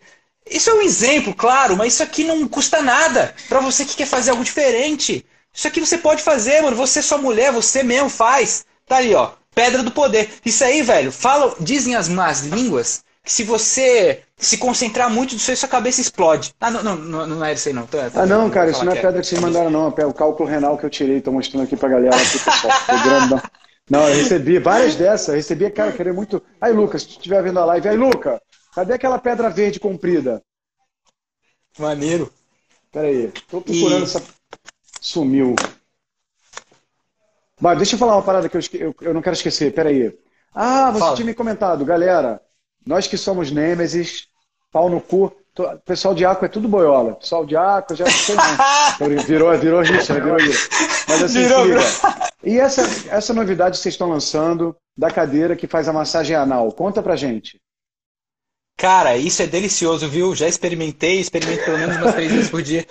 Isso 0.50 0.70
é 0.70 0.74
um 0.74 0.82
exemplo, 0.82 1.34
claro, 1.34 1.78
mas 1.78 1.94
isso 1.94 2.04
aqui 2.04 2.24
não 2.26 2.46
custa 2.48 2.82
nada 2.82 3.34
para 3.48 3.62
você 3.62 3.86
que 3.86 3.96
quer 3.96 4.06
fazer 4.06 4.32
algo 4.32 4.44
diferente. 4.44 5.26
Isso 5.54 5.68
aqui 5.68 5.80
você 5.80 5.98
pode 5.98 6.22
fazer, 6.22 6.62
mano. 6.62 6.76
Você, 6.76 7.02
sua 7.02 7.18
mulher, 7.18 7.54
você 7.54 7.82
mesmo 7.84 8.10
faz. 8.10 8.66
Tá 8.86 8.98
ali, 8.98 9.16
ó. 9.16 9.32
Pedra 9.56 9.82
do 9.82 9.92
poder. 9.92 10.30
Isso 10.46 10.64
aí, 10.66 10.82
velho, 10.82 11.10
fala, 11.10 11.56
dizem 11.62 11.96
as 11.96 12.10
más 12.10 12.42
línguas 12.42 13.04
que 13.24 13.32
se 13.32 13.44
você 13.44 14.20
se 14.38 14.58
concentrar 14.58 15.10
muito 15.10 15.36
disso 15.36 15.50
aí, 15.50 15.58
sua 15.58 15.70
cabeça 15.70 16.02
explode. 16.02 16.54
Ah, 16.60 16.70
não, 16.70 16.84
não, 16.84 16.96
não, 16.96 17.28
não 17.28 17.46
é 17.46 17.54
isso 17.54 17.70
aí 17.70 17.74
não. 17.74 17.88
Tô, 17.88 17.98
tô, 17.98 18.20
ah, 18.20 18.26
não, 18.26 18.50
cara, 18.50 18.70
isso 18.70 18.84
não 18.84 18.92
é, 18.92 18.98
é 18.98 19.02
pedra 19.02 19.22
que 19.22 19.28
vocês 19.28 19.42
mandaram, 19.42 19.72
não. 19.72 19.94
É 19.98 20.06
o 20.06 20.14
cálculo 20.14 20.48
renal 20.48 20.78
que 20.78 20.86
eu 20.86 20.90
tirei, 20.90 21.22
tô 21.22 21.32
mostrando 21.32 21.64
aqui 21.64 21.78
pra 21.78 21.88
galera. 21.88 22.14
Aqui, 22.20 22.38
pessoal, 22.38 23.42
não, 23.90 24.08
eu 24.10 24.16
recebi 24.16 24.58
várias 24.58 24.96
dessas. 24.96 25.28
Eu 25.28 25.36
recebi, 25.36 25.70
cara, 25.70 25.92
querer 25.92 26.14
muito. 26.14 26.42
Aí, 26.60 26.74
Lucas, 26.74 27.04
se 27.04 27.10
tu 27.10 27.12
estiver 27.12 27.44
vendo 27.44 27.60
a 27.60 27.66
live, 27.66 27.88
aí, 27.88 27.96
Lucas, 27.96 28.40
cadê 28.74 28.94
aquela 28.94 29.20
pedra 29.20 29.50
verde 29.50 29.80
comprida? 29.80 30.42
Maneiro. 31.78 32.32
Pera 32.92 33.08
aí, 33.08 33.32
tô 33.50 33.62
procurando 33.62 34.02
e... 34.02 34.04
essa. 34.04 34.24
Sumiu. 35.02 35.56
Mas 37.60 37.78
deixa 37.78 37.96
eu 37.96 38.00
falar 38.00 38.16
uma 38.16 38.24
parada 38.24 38.50
que 38.50 38.58
eu, 38.58 38.62
eu, 38.74 38.96
eu 39.02 39.14
não 39.14 39.22
quero 39.22 39.36
esquecer, 39.36 39.74
peraí. 39.74 40.18
Ah, 40.54 40.92
você 40.92 41.00
Fala. 41.00 41.16
tinha 41.16 41.26
me 41.26 41.34
comentado, 41.34 41.86
galera, 41.86 42.42
nós 42.86 43.08
que 43.08 43.18
somos 43.18 43.52
Nêmesis, 43.52 44.28
pau 44.72 44.90
no 44.90 45.00
cu, 45.02 45.36
o 45.58 45.80
pessoal 45.80 46.14
de 46.14 46.26
Aco 46.26 46.46
é 46.46 46.50
tudo 46.50 46.68
boiola. 46.68 47.16
Pessoal 47.16 47.46
de 47.46 47.56
Aco 47.56 47.96
já 47.96 48.06
não. 48.06 49.08
virou, 49.24 49.58
virou 49.58 49.82
Richard, 49.82 50.22
virou 50.22 50.40
Ira. 50.40 50.58
Mas 51.08 51.24
assim, 51.24 51.44
virou, 51.44 51.66
liga. 51.66 51.80
E 52.44 52.60
essa, 52.60 52.82
essa 53.10 53.34
novidade 53.34 53.78
que 53.78 53.84
vocês 53.84 53.94
estão 53.94 54.10
lançando 54.10 54.76
da 54.98 55.10
cadeira 55.10 55.56
que 55.56 55.68
faz 55.68 55.88
a 55.88 55.94
massagem 55.94 56.36
anal, 56.36 56.72
conta 56.72 57.02
pra 57.02 57.16
gente. 57.16 57.60
Cara, 58.78 59.16
isso 59.16 59.42
é 59.42 59.48
delicioso, 59.48 60.08
viu? 60.10 60.36
Já 60.36 60.48
experimentei, 60.48 61.20
experimento 61.20 61.64
pelo 61.64 61.78
menos 61.78 61.96
umas 61.96 62.14
três 62.14 62.32
vezes 62.32 62.50
por 62.50 62.62
dia. 62.62 62.86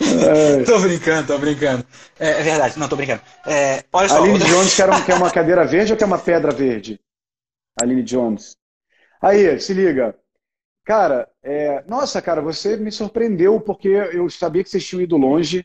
É. 0.00 0.62
tô 0.64 0.78
brincando, 0.78 1.26
tô 1.26 1.38
brincando. 1.38 1.84
É, 2.18 2.28
é, 2.28 2.42
verdade, 2.42 2.78
não, 2.78 2.88
tô 2.88 2.94
brincando. 2.94 3.20
É, 3.44 3.82
olha 3.92 4.08
só. 4.08 4.22
Aline 4.22 4.38
Jones 4.38 4.76
quer, 4.76 4.88
um, 4.88 5.04
quer 5.04 5.14
uma 5.16 5.30
cadeira 5.32 5.64
verde 5.66 5.92
ou 5.92 5.98
quer 5.98 6.04
uma 6.04 6.18
pedra 6.18 6.52
verde? 6.52 7.00
Aline 7.82 8.04
Jones. 8.04 8.56
Aí, 9.20 9.58
se 9.58 9.74
liga. 9.74 10.14
Cara, 10.84 11.28
é... 11.44 11.84
nossa, 11.86 12.20
cara, 12.22 12.40
você 12.40 12.76
me 12.76 12.90
surpreendeu 12.90 13.60
porque 13.60 13.88
eu 13.88 14.28
sabia 14.30 14.64
que 14.64 14.70
vocês 14.70 14.84
tinham 14.84 15.02
ido 15.02 15.16
longe 15.16 15.64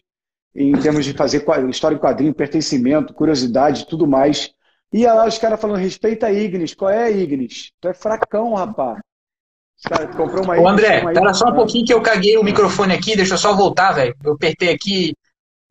em 0.56 0.74
termos 0.74 1.06
de 1.06 1.14
fazer 1.14 1.46
história 1.70 1.96
em 1.96 2.00
quadrinho, 2.00 2.34
pertencimento, 2.34 3.14
curiosidade, 3.14 3.88
tudo 3.88 4.06
mais. 4.06 4.52
E 4.92 5.06
lá 5.06 5.28
os 5.28 5.38
caras 5.38 5.62
falando, 5.62 5.78
respeita 5.78 6.28
a 6.28 6.34
Ignis. 6.34 6.74
Qual 6.74 6.90
é 6.90 7.04
a 7.04 7.12
Ignis? 7.12 7.72
Tu 7.80 7.88
é 7.88 7.94
fracão, 7.94 8.54
rapaz. 8.56 9.00
Cara, 9.84 10.08
comprou 10.08 10.44
uma 10.44 10.60
Ô, 10.60 10.68
André, 10.68 11.02
uma 11.02 11.14
pera 11.14 11.34
só 11.34 11.50
um 11.50 11.56
pouquinho 11.56 11.86
que 11.86 11.94
eu 11.94 12.02
caguei 12.02 12.38
o 12.38 12.44
microfone 12.44 12.94
aqui, 12.94 13.16
deixa 13.16 13.36
eu 13.36 13.38
só 13.38 13.56
voltar, 13.56 13.94
velho. 13.94 14.14
Eu 14.24 14.34
apertei 14.34 14.70
aqui. 14.70 15.14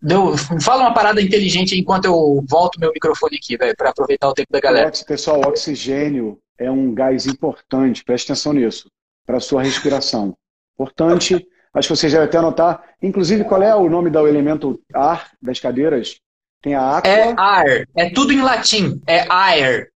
Deu... 0.00 0.36
Fala 0.62 0.84
uma 0.84 0.94
parada 0.94 1.20
inteligente 1.20 1.78
enquanto 1.78 2.06
eu 2.06 2.42
volto 2.48 2.80
meu 2.80 2.92
microfone 2.92 3.36
aqui, 3.36 3.56
velho, 3.56 3.76
para 3.76 3.90
aproveitar 3.90 4.28
o 4.28 4.32
tempo 4.32 4.50
da 4.50 4.61
galera. 4.61 4.90
Pessoal, 5.06 5.40
o 5.40 5.48
oxigênio 5.48 6.38
é 6.56 6.70
um 6.70 6.94
gás 6.94 7.26
importante, 7.26 8.04
preste 8.04 8.32
atenção 8.32 8.52
nisso, 8.52 8.88
para 9.29 9.41
sua 9.41 9.62
respiração. 9.62 10.35
Importante, 10.72 11.47
acho 11.74 11.89
que 11.89 11.95
vocês 11.95 12.11
devem 12.11 12.26
até 12.26 12.39
anotar. 12.39 12.83
Inclusive, 13.03 13.45
qual 13.45 13.62
é 13.62 13.74
o 13.74 13.91
nome 13.91 14.09
do 14.09 14.26
elemento 14.26 14.83
ar 14.95 15.31
das 15.41 15.61
cadeiras? 15.61 16.18
Tem 16.62 16.74
a 16.74 16.97
aqua. 16.97 17.11
É 17.11 17.35
ar, 17.37 17.66
é 17.95 18.11
tudo 18.11 18.33
em 18.33 18.41
latim, 18.41 19.03
é 19.07 19.31
air. 19.31 19.93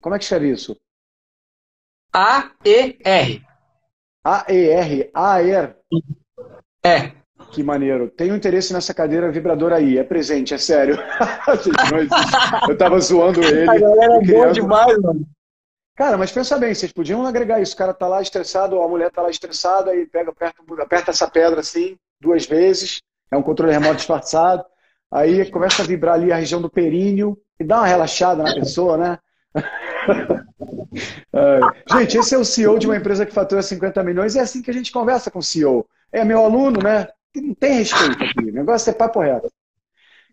Como 0.00 0.14
é 0.14 0.18
que 0.18 0.24
escreve 0.24 0.50
isso? 0.50 0.74
A-E-R. 2.14 3.44
A-E-R, 4.24 5.10
A-E-R. 5.12 5.74
É. 6.82 7.12
Que 7.52 7.62
maneiro. 7.62 8.08
Tenho 8.08 8.34
interesse 8.34 8.72
nessa 8.72 8.94
cadeira 8.94 9.30
vibradora 9.30 9.76
aí. 9.76 9.98
É 9.98 10.04
presente, 10.04 10.54
é 10.54 10.58
sério. 10.58 10.96
eu 12.68 12.78
tava 12.78 12.98
zoando 13.00 13.42
ele. 13.44 13.68
A 13.68 13.78
galera 13.78 14.16
é 14.16 14.24
boa 14.24 14.50
demais, 14.50 14.98
mano. 14.98 15.26
Cara, 16.00 16.16
mas 16.16 16.32
pensa 16.32 16.56
bem, 16.56 16.72
vocês 16.72 16.90
podiam 16.90 17.26
agregar 17.26 17.60
isso. 17.60 17.74
O 17.74 17.76
cara 17.76 17.92
tá 17.92 18.08
lá 18.08 18.22
estressado, 18.22 18.74
ou 18.74 18.82
a 18.82 18.88
mulher 18.88 19.10
tá 19.10 19.20
lá 19.20 19.28
estressada 19.28 19.94
e 19.94 20.06
pega, 20.06 20.30
aperta, 20.30 20.62
aperta 20.78 21.10
essa 21.10 21.28
pedra 21.28 21.60
assim, 21.60 21.94
duas 22.18 22.46
vezes. 22.46 23.02
É 23.30 23.36
um 23.36 23.42
controle 23.42 23.70
remoto 23.70 23.96
disfarçado. 23.96 24.64
Aí 25.12 25.50
começa 25.50 25.82
a 25.82 25.86
vibrar 25.86 26.14
ali 26.14 26.32
a 26.32 26.36
região 26.36 26.62
do 26.62 26.70
períneo 26.70 27.36
e 27.60 27.64
dá 27.64 27.80
uma 27.80 27.86
relaxada 27.86 28.42
na 28.42 28.54
pessoa, 28.54 28.96
né? 28.96 29.18
gente, 31.92 32.16
esse 32.16 32.34
é 32.34 32.38
o 32.38 32.46
CEO 32.46 32.78
de 32.78 32.86
uma 32.86 32.96
empresa 32.96 33.26
que 33.26 33.34
fatura 33.34 33.60
50 33.60 34.02
milhões. 34.02 34.36
É 34.36 34.40
assim 34.40 34.62
que 34.62 34.70
a 34.70 34.74
gente 34.74 34.90
conversa 34.90 35.30
com 35.30 35.40
o 35.40 35.42
CEO. 35.42 35.86
É 36.10 36.24
meu 36.24 36.42
aluno, 36.42 36.82
né? 36.82 37.08
Não 37.36 37.54
tem 37.54 37.74
respeito 37.74 38.24
aqui. 38.24 38.48
O 38.48 38.54
negócio 38.54 38.88
é 38.88 38.94
papo 38.94 39.20
reto. 39.20 39.52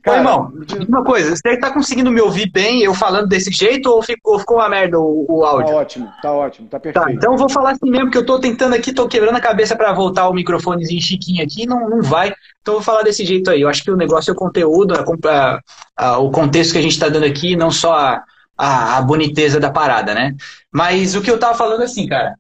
Cara, 0.04 0.18
Ô, 0.18 0.20
irmão, 0.20 0.54
uma 0.88 1.04
coisa, 1.04 1.36
você 1.36 1.50
está 1.50 1.72
conseguindo 1.72 2.12
me 2.12 2.22
ouvir 2.22 2.50
bem 2.50 2.82
eu 2.82 2.94
falando 2.94 3.28
desse 3.28 3.52
jeito 3.52 3.90
ou 3.90 4.02
ficou, 4.02 4.40
ficou 4.40 4.58
uma 4.58 4.70
merda 4.70 5.00
o, 5.00 5.26
o 5.28 5.44
áudio? 5.44 5.68
Tá 5.68 5.76
ótimo, 5.76 6.14
tá 6.22 6.32
ótimo, 6.32 6.68
tá 6.70 6.80
perfeito. 6.80 7.06
Tá, 7.06 7.12
então 7.12 7.34
eu 7.34 7.38
vou 7.38 7.50
falar 7.50 7.72
assim 7.72 7.90
mesmo, 7.90 8.10
que 8.10 8.18
eu 8.18 8.22
estou 8.22 8.40
tentando 8.40 8.74
aqui, 8.74 8.92
estou 8.92 9.08
quebrando 9.08 9.36
a 9.36 9.42
cabeça 9.42 9.76
para 9.76 9.92
voltar 9.92 10.30
o 10.30 10.34
microfonezinho 10.34 11.02
chiquinho 11.02 11.44
aqui, 11.44 11.66
não, 11.66 11.90
não 11.90 12.02
vai. 12.02 12.34
Então 12.62 12.76
eu 12.76 12.80
vou 12.80 12.82
falar 12.82 13.04
desse 13.04 13.26
jeito 13.26 13.50
aí. 13.50 13.62
Eu 13.62 13.70
acho 13.70 13.84
que 13.84 13.92
o 13.92 13.98
negócio 13.98 14.32
é 14.32 14.34
o 14.34 14.38
conteúdo, 14.38 14.94
a, 14.94 15.60
a, 15.98 16.18
o 16.20 16.32
contexto 16.32 16.72
que 16.72 16.78
a 16.78 16.82
gente 16.82 16.94
está 16.94 17.10
dando 17.10 17.26
aqui, 17.26 17.56
não 17.56 17.72
só 17.72 17.94
a, 17.94 18.24
a, 18.58 18.98
a 18.98 19.02
boniteza 19.02 19.60
da 19.60 19.72
parada, 19.72 20.14
né? 20.14 20.36
Mas 20.72 21.16
o 21.16 21.22
que 21.22 21.30
eu 21.30 21.40
tava 21.40 21.56
falando 21.56 21.84
assim, 21.84 22.08
cara, 22.08 22.36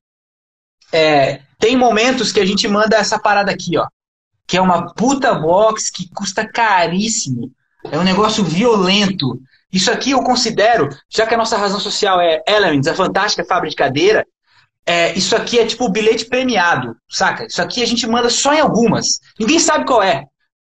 é, 0.92 1.42
tem 1.60 1.76
momentos 1.76 2.32
que 2.32 2.40
a 2.40 2.46
gente 2.46 2.68
manda 2.68 2.96
essa 2.96 3.20
parada 3.20 3.52
aqui, 3.52 3.78
ó, 3.78 3.88
que 4.48 4.58
é 4.58 4.62
uma 4.62 4.94
puta 4.94 5.36
box 5.36 5.92
que 5.92 6.10
custa 6.10 6.48
caríssimo, 6.48 7.52
é 7.92 8.00
um 8.00 8.04
negócio 8.04 8.44
violento. 8.44 9.40
Isso 9.72 9.92
aqui 9.92 10.12
eu 10.12 10.24
considero, 10.24 10.90
já 11.10 11.28
que 11.28 11.34
a 11.34 11.38
nossa 11.38 11.58
razão 11.58 11.80
social 11.80 12.20
é 12.22 12.42
Elements, 12.48 12.88
a 12.88 12.96
fantástica 12.96 13.46
fábrica 13.46 13.70
de 13.70 13.76
cadeira, 13.76 14.26
é, 14.86 15.14
isso 15.18 15.36
aqui 15.36 15.60
é 15.60 15.66
tipo 15.66 15.84
o 15.84 15.92
bilhete 15.92 16.26
premiado, 16.26 16.96
saca? 17.10 17.46
Isso 17.46 17.62
aqui 17.62 17.84
a 17.84 17.86
gente 17.86 18.08
manda 18.08 18.30
só 18.30 18.54
em 18.54 18.62
algumas. 18.62 19.20
Ninguém 19.38 19.60
sabe 19.60 19.86
qual 19.86 20.02
é. 20.02 20.24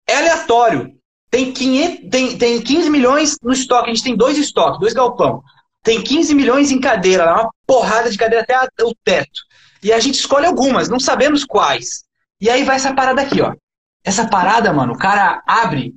É 0.05 0.17
aleatório. 0.17 0.91
Tem, 1.31 1.53
500, 1.53 2.09
tem, 2.09 2.37
tem 2.37 2.61
15 2.61 2.89
milhões 2.89 3.37
no 3.41 3.53
estoque, 3.53 3.89
a 3.89 3.93
gente 3.93 4.03
tem 4.03 4.17
dois 4.17 4.37
estoques, 4.37 4.79
dois 4.79 4.93
galpão. 4.93 5.41
Tem 5.83 6.03
15 6.03 6.35
milhões 6.35 6.71
em 6.71 6.81
cadeira, 6.81 7.31
uma 7.31 7.49
porrada 7.65 8.09
de 8.09 8.17
cadeira 8.17 8.43
até 8.43 8.83
o 8.83 8.93
teto. 9.05 9.41
E 9.81 9.93
a 9.93 9.99
gente 9.99 10.15
escolhe 10.15 10.45
algumas, 10.45 10.89
não 10.89 10.99
sabemos 10.99 11.45
quais. 11.45 12.03
E 12.41 12.49
aí 12.49 12.63
vai 12.63 12.75
essa 12.75 12.93
parada 12.93 13.21
aqui, 13.21 13.41
ó. 13.41 13.53
Essa 14.03 14.27
parada, 14.27 14.71
mano, 14.73 14.93
o 14.93 14.97
cara 14.97 15.43
abre. 15.45 15.93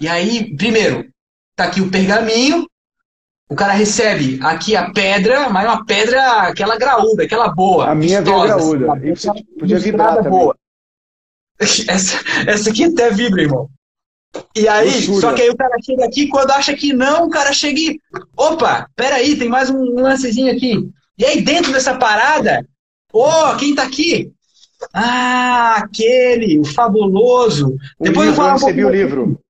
E 0.00 0.08
aí, 0.08 0.56
primeiro, 0.56 1.08
tá 1.56 1.64
aqui 1.64 1.80
o 1.80 1.90
pergaminho. 1.90 2.66
O 3.48 3.54
cara 3.54 3.72
recebe 3.72 4.40
aqui 4.42 4.74
a 4.74 4.90
pedra, 4.90 5.48
mas 5.50 5.66
uma 5.66 5.84
pedra, 5.84 6.48
aquela 6.48 6.76
graúda, 6.76 7.24
aquela 7.24 7.48
boa. 7.48 7.90
A 7.90 7.94
minha 7.94 8.22
veio 8.22 8.42
graúda. 8.42 8.92
Assim, 9.12 9.44
podia 9.58 9.78
vibrar 9.78 10.16
também. 10.16 10.30
Boa. 10.30 10.56
Essa, 11.60 12.18
essa 12.48 12.70
aqui 12.70 12.84
até 12.84 13.10
vibra, 13.10 13.42
irmão. 13.42 13.70
E 14.56 14.66
aí, 14.66 15.02
só 15.20 15.32
que 15.32 15.42
aí 15.42 15.50
o 15.50 15.56
cara 15.56 15.76
chega 15.80 16.04
aqui, 16.04 16.26
quando 16.28 16.50
acha 16.50 16.74
que 16.74 16.92
não, 16.92 17.26
o 17.26 17.30
cara 17.30 17.52
chega 17.52 17.78
e. 17.78 18.00
Opa, 18.36 18.90
peraí, 18.96 19.38
tem 19.38 19.48
mais 19.48 19.70
um 19.70 19.94
lancezinho 19.94 20.52
aqui. 20.52 20.90
E 21.16 21.24
aí, 21.24 21.40
dentro 21.42 21.72
dessa 21.72 21.96
parada, 21.96 22.66
ô, 23.12 23.22
oh, 23.22 23.56
quem 23.56 23.72
tá 23.72 23.84
aqui? 23.84 24.33
Ah, 24.92 25.76
aquele, 25.78 26.58
o 26.58 26.64
fabuloso. 26.64 27.76
O 27.98 28.04
Depois 28.04 28.28
livro, 28.28 28.42
eu 28.42 28.46
falo 28.46 28.56
um 28.56 28.60
pouco. 28.60 28.80
o 28.80 28.90
livro. 28.90 29.40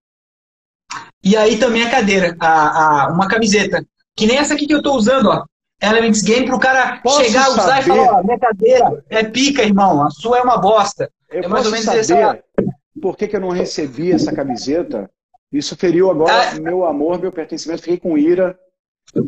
E 1.23 1.37
aí 1.37 1.59
também 1.59 1.83
a 1.83 1.91
cadeira, 1.91 2.37
a, 2.39 3.07
a, 3.07 3.13
uma 3.13 3.27
camiseta. 3.27 3.85
Que 4.17 4.27
nem 4.27 4.37
essa 4.37 4.55
aqui 4.55 4.67
que 4.67 4.75
eu 4.75 4.83
tô 4.83 4.95
usando, 4.95 5.27
ó. 5.29 5.45
Elements 5.83 6.23
Game, 6.23 6.47
pro 6.47 6.59
cara 6.59 7.01
Posso 7.03 7.25
chegar, 7.25 7.47
saber? 7.47 7.61
usar 7.61 7.81
e 7.81 7.83
falar, 7.83 8.21
ó, 8.21 8.23
minha 8.23 8.39
cadeira 8.39 9.05
é 9.11 9.25
pica, 9.25 9.63
irmão. 9.63 10.07
A 10.07 10.11
sua 10.11 10.39
é 10.39 10.43
uma 10.43 10.57
bosta. 10.57 11.11
Eu 11.31 11.43
é 11.43 11.49
mais 11.49 11.67
ou 11.67 11.73
menos 11.73 11.87
saber... 11.87 12.01
essa 12.01 12.45
por 13.01 13.17
que, 13.17 13.27
que 13.27 13.37
eu 13.37 13.41
não 13.41 13.51
recebi 13.51 14.13
essa 14.13 14.33
camiseta 14.33 15.11
Isso 15.53 15.77
feriu 15.77 16.11
agora 16.11 16.53
ah. 16.53 16.61
meu 16.61 16.87
amor, 16.87 17.21
meu 17.21 17.33
pertencimento. 17.33 17.83
Fiquei 17.83 17.99
com 17.99 18.17
ira, 18.17 18.59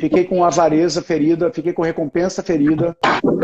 fiquei 0.00 0.24
com 0.24 0.44
avareza 0.44 1.02
ferida, 1.02 1.52
fiquei 1.52 1.72
com 1.72 1.82
recompensa 1.82 2.42
ferida. 2.42 2.96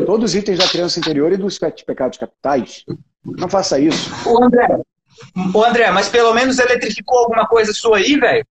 Todos 0.06 0.30
os 0.30 0.34
itens 0.34 0.58
da 0.58 0.68
criança 0.68 0.98
interior 0.98 1.32
e 1.32 1.36
dos 1.36 1.56
sete 1.56 1.84
pecados 1.84 2.18
capitais. 2.18 2.84
Não 3.24 3.48
faça 3.48 3.78
isso. 3.78 4.10
Ô 4.28 4.42
André, 4.42 4.82
Ô 5.54 5.64
André, 5.64 5.90
mas 5.90 6.08
pelo 6.08 6.34
menos 6.34 6.58
eletrificou 6.58 7.18
alguma 7.18 7.46
coisa 7.46 7.72
sua 7.72 7.98
aí, 7.98 8.18
velho? 8.18 8.44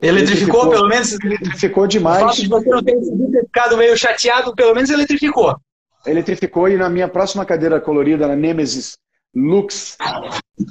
Eletrificou, 0.00 0.02
eletrificou, 0.02 0.70
pelo 0.70 0.88
menos? 0.88 1.12
Eletrificou 1.12 1.86
demais. 1.86 2.22
O 2.22 2.26
fato 2.26 2.40
de 2.42 2.48
você 2.48 2.68
não 2.70 2.82
ter 2.82 3.44
ficado 3.44 3.76
meio 3.76 3.96
chateado, 3.96 4.54
pelo 4.54 4.74
menos 4.74 4.90
eletrificou. 4.90 5.56
Eletrificou 6.04 6.68
e 6.68 6.76
na 6.76 6.90
minha 6.90 7.08
próxima 7.08 7.44
cadeira 7.44 7.80
colorida, 7.80 8.26
na 8.26 8.34
Nemesis 8.34 8.98
Lux, 9.34 9.96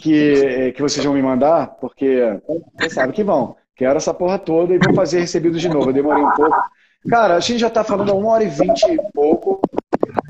que, 0.01 0.73
que 0.73 0.81
vocês 0.81 1.03
vão 1.03 1.13
me 1.13 1.21
mandar, 1.21 1.67
porque 1.79 2.37
vocês 2.75 2.93
sabem 2.93 3.15
que 3.15 3.23
vão. 3.23 3.55
Quero 3.81 3.97
essa 3.97 4.13
porra 4.13 4.37
toda 4.37 4.75
e 4.75 4.77
vou 4.77 4.93
fazer 4.93 5.21
recebidos 5.21 5.59
de 5.59 5.67
novo. 5.67 5.89
Eu 5.89 5.93
demorei 5.93 6.23
um 6.23 6.29
pouco. 6.33 6.55
Cara, 7.09 7.33
a 7.33 7.39
gente 7.39 7.57
já 7.57 7.67
está 7.67 7.83
falando 7.83 8.11
há 8.11 8.13
uma 8.13 8.29
hora 8.29 8.43
e 8.43 8.47
vinte 8.47 8.83
e 8.83 8.95
pouco. 9.11 9.59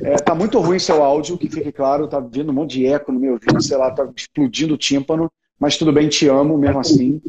É, 0.01 0.15
tá 0.15 0.33
muito 0.33 0.57
ruim 0.61 0.79
seu 0.79 1.03
áudio, 1.03 1.37
que 1.37 1.49
fique 1.49 1.69
claro. 1.69 2.07
Tá 2.07 2.21
vindo 2.21 2.49
um 2.49 2.53
monte 2.53 2.79
de 2.79 2.87
eco 2.87 3.11
no 3.11 3.19
meu 3.19 3.37
vídeo, 3.37 3.61
sei 3.61 3.75
lá, 3.75 3.91
tá 3.91 4.07
explodindo 4.15 4.75
o 4.75 4.77
tímpano. 4.77 5.29
Mas 5.59 5.75
tudo 5.75 5.91
bem, 5.91 6.07
te 6.07 6.29
amo 6.29 6.57
mesmo 6.57 6.79
assim. 6.79 7.21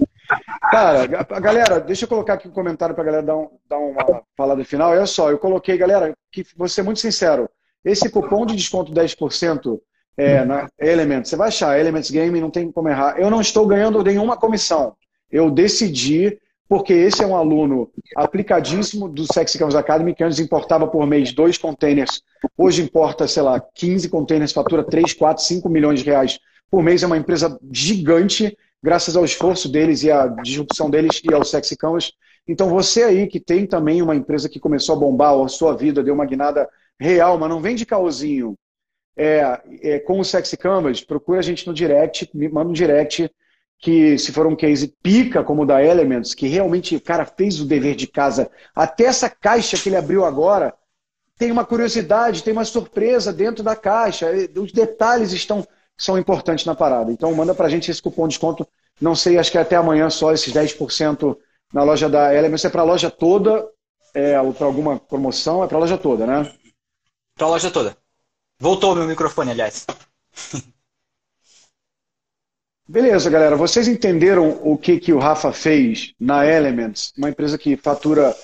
Cara, 0.70 1.09
galera, 1.40 1.81
deixa 1.81 2.05
eu 2.05 2.09
colocar 2.09 2.35
aqui 2.35 2.47
um 2.47 2.53
comentário 2.53 2.94
pra 2.94 3.03
galera 3.03 3.24
dar, 3.24 3.36
um, 3.36 3.49
dar 3.69 3.78
uma 3.78 4.23
falada 4.36 4.65
final. 4.65 4.93
Olha 4.93 5.07
só, 5.07 5.28
eu 5.28 5.40
coloquei, 5.40 5.77
galera, 5.77 6.15
que 6.31 6.47
vou 6.57 6.69
ser 6.69 6.85
muito 6.85 7.01
sincero. 7.01 7.51
Esse 7.85 8.09
cupom 8.09 8.47
de 8.47 8.55
desconto 8.55 8.93
10% 8.93 9.81
é, 10.16 10.44
na 10.44 10.69
Elements, 10.78 11.31
você 11.31 11.35
vai 11.35 11.49
achar, 11.49 11.81
Elements 11.81 12.12
Gaming, 12.12 12.40
não 12.40 12.51
tem 12.51 12.70
como 12.70 12.89
errar. 12.89 13.19
Eu 13.19 13.28
não 13.28 13.40
estou 13.40 13.66
ganhando 13.66 14.01
nenhuma 14.05 14.36
comissão. 14.36 14.94
Eu 15.32 15.50
decidi, 15.50 16.38
porque 16.68 16.92
esse 16.92 17.22
é 17.22 17.26
um 17.26 17.34
aluno 17.34 17.90
aplicadíssimo 18.14 19.09
do 19.09 19.24
Sexy 19.32 19.59
Canvas 19.59 19.74
Academy, 19.74 20.14
que 20.14 20.22
antes 20.22 20.38
importava 20.38 20.86
por 20.86 21.06
mês 21.06 21.32
dois 21.32 21.56
containers, 21.56 22.22
hoje 22.56 22.82
importa, 22.82 23.26
sei 23.26 23.42
lá, 23.42 23.59
15 23.74 24.09
containers, 24.10 24.52
fatura 24.52 24.84
3, 24.84 25.14
4, 25.14 25.42
5 25.42 25.68
milhões 25.68 26.00
de 26.00 26.06
reais 26.06 26.38
por 26.70 26.82
mês. 26.82 27.02
É 27.02 27.06
uma 27.06 27.16
empresa 27.16 27.59
gigante, 27.70 28.56
graças 28.82 29.16
ao 29.16 29.24
esforço 29.24 29.70
deles 29.70 30.02
e 30.02 30.10
à 30.10 30.26
disrupção 30.26 30.90
deles 30.90 31.20
e 31.24 31.32
ao 31.32 31.44
Sexy 31.44 31.76
Canvas. 31.76 32.12
Então 32.46 32.68
você 32.68 33.04
aí 33.04 33.26
que 33.26 33.40
tem 33.40 33.66
também 33.66 34.02
uma 34.02 34.16
empresa 34.16 34.48
que 34.48 34.60
começou 34.60 34.96
a 34.96 34.98
bombar 34.98 35.34
a 35.34 35.48
sua 35.48 35.74
vida, 35.74 36.02
deu 36.02 36.14
uma 36.14 36.26
guinada 36.26 36.68
real, 37.00 37.38
mas 37.38 37.48
não 37.48 37.60
vem 37.60 37.74
de 37.74 37.86
caosinho. 37.86 38.54
É, 39.14 39.60
é, 39.82 39.98
com 39.98 40.18
o 40.18 40.24
Sexy 40.24 40.56
Canvas, 40.56 41.02
procura 41.02 41.38
a 41.38 41.42
gente 41.42 41.66
no 41.66 41.74
direct, 41.74 42.30
me 42.32 42.48
manda 42.48 42.70
um 42.70 42.72
direct 42.72 43.30
que 43.82 44.16
se 44.16 44.30
for 44.30 44.46
um 44.46 44.54
case 44.54 44.94
pica 45.02 45.42
como 45.42 45.62
o 45.62 45.66
da 45.66 45.84
Elements, 45.84 46.34
que 46.34 46.46
realmente 46.46 46.94
o 46.94 47.00
cara 47.00 47.26
fez 47.26 47.60
o 47.60 47.66
dever 47.66 47.96
de 47.96 48.06
casa, 48.06 48.48
até 48.74 49.06
essa 49.06 49.28
caixa 49.28 49.76
que 49.76 49.88
ele 49.88 49.96
abriu 49.96 50.24
agora, 50.24 50.72
tem 51.36 51.50
uma 51.50 51.64
curiosidade, 51.64 52.44
tem 52.44 52.52
uma 52.52 52.64
surpresa 52.64 53.32
dentro 53.32 53.64
da 53.64 53.74
caixa, 53.74 54.30
os 54.56 54.70
detalhes 54.70 55.32
estão 55.32 55.66
são 55.98 56.16
importantes 56.16 56.64
na 56.64 56.74
parada. 56.74 57.10
Então 57.10 57.34
manda 57.34 57.54
pra 57.54 57.68
gente 57.68 57.90
esse 57.90 58.00
cupom 58.00 58.28
de 58.28 58.34
desconto, 58.34 58.66
não 59.00 59.16
sei, 59.16 59.36
acho 59.36 59.50
que 59.50 59.59
até 59.59 59.74
amanhã 59.74 60.09
só 60.09 60.32
esses 60.32 60.52
10% 60.52 61.36
na 61.72 61.82
loja 61.82 62.09
da 62.09 62.32
Elements, 62.32 62.64
é 62.64 62.70
para 62.70 62.82
a 62.82 62.84
loja 62.84 63.10
toda, 63.10 63.68
é, 64.14 64.40
ou 64.40 64.54
para 64.54 64.66
alguma 64.66 64.98
promoção, 64.98 65.64
é 65.64 65.66
para 65.66 65.76
a 65.76 65.80
loja 65.80 65.98
toda, 65.98 66.24
né? 66.24 66.52
Para 67.34 67.46
a 67.48 67.50
loja 67.50 67.70
toda. 67.70 67.96
Voltou 68.60 68.92
o 68.92 68.94
meu 68.94 69.09
microfone, 69.09 69.50
aliás. 69.50 69.86
Beleza, 72.88 73.30
galera. 73.30 73.56
Vocês 73.56 73.86
entenderam 73.86 74.59
o 74.62 74.76
que, 74.76 74.98
que 74.98 75.12
o 75.12 75.18
Rafa 75.18 75.52
fez 75.52 76.12
na 76.18 76.44
Elements, 76.44 77.12
uma 77.16 77.30
empresa 77.30 77.56
que 77.56 77.76
fatura 77.76 78.34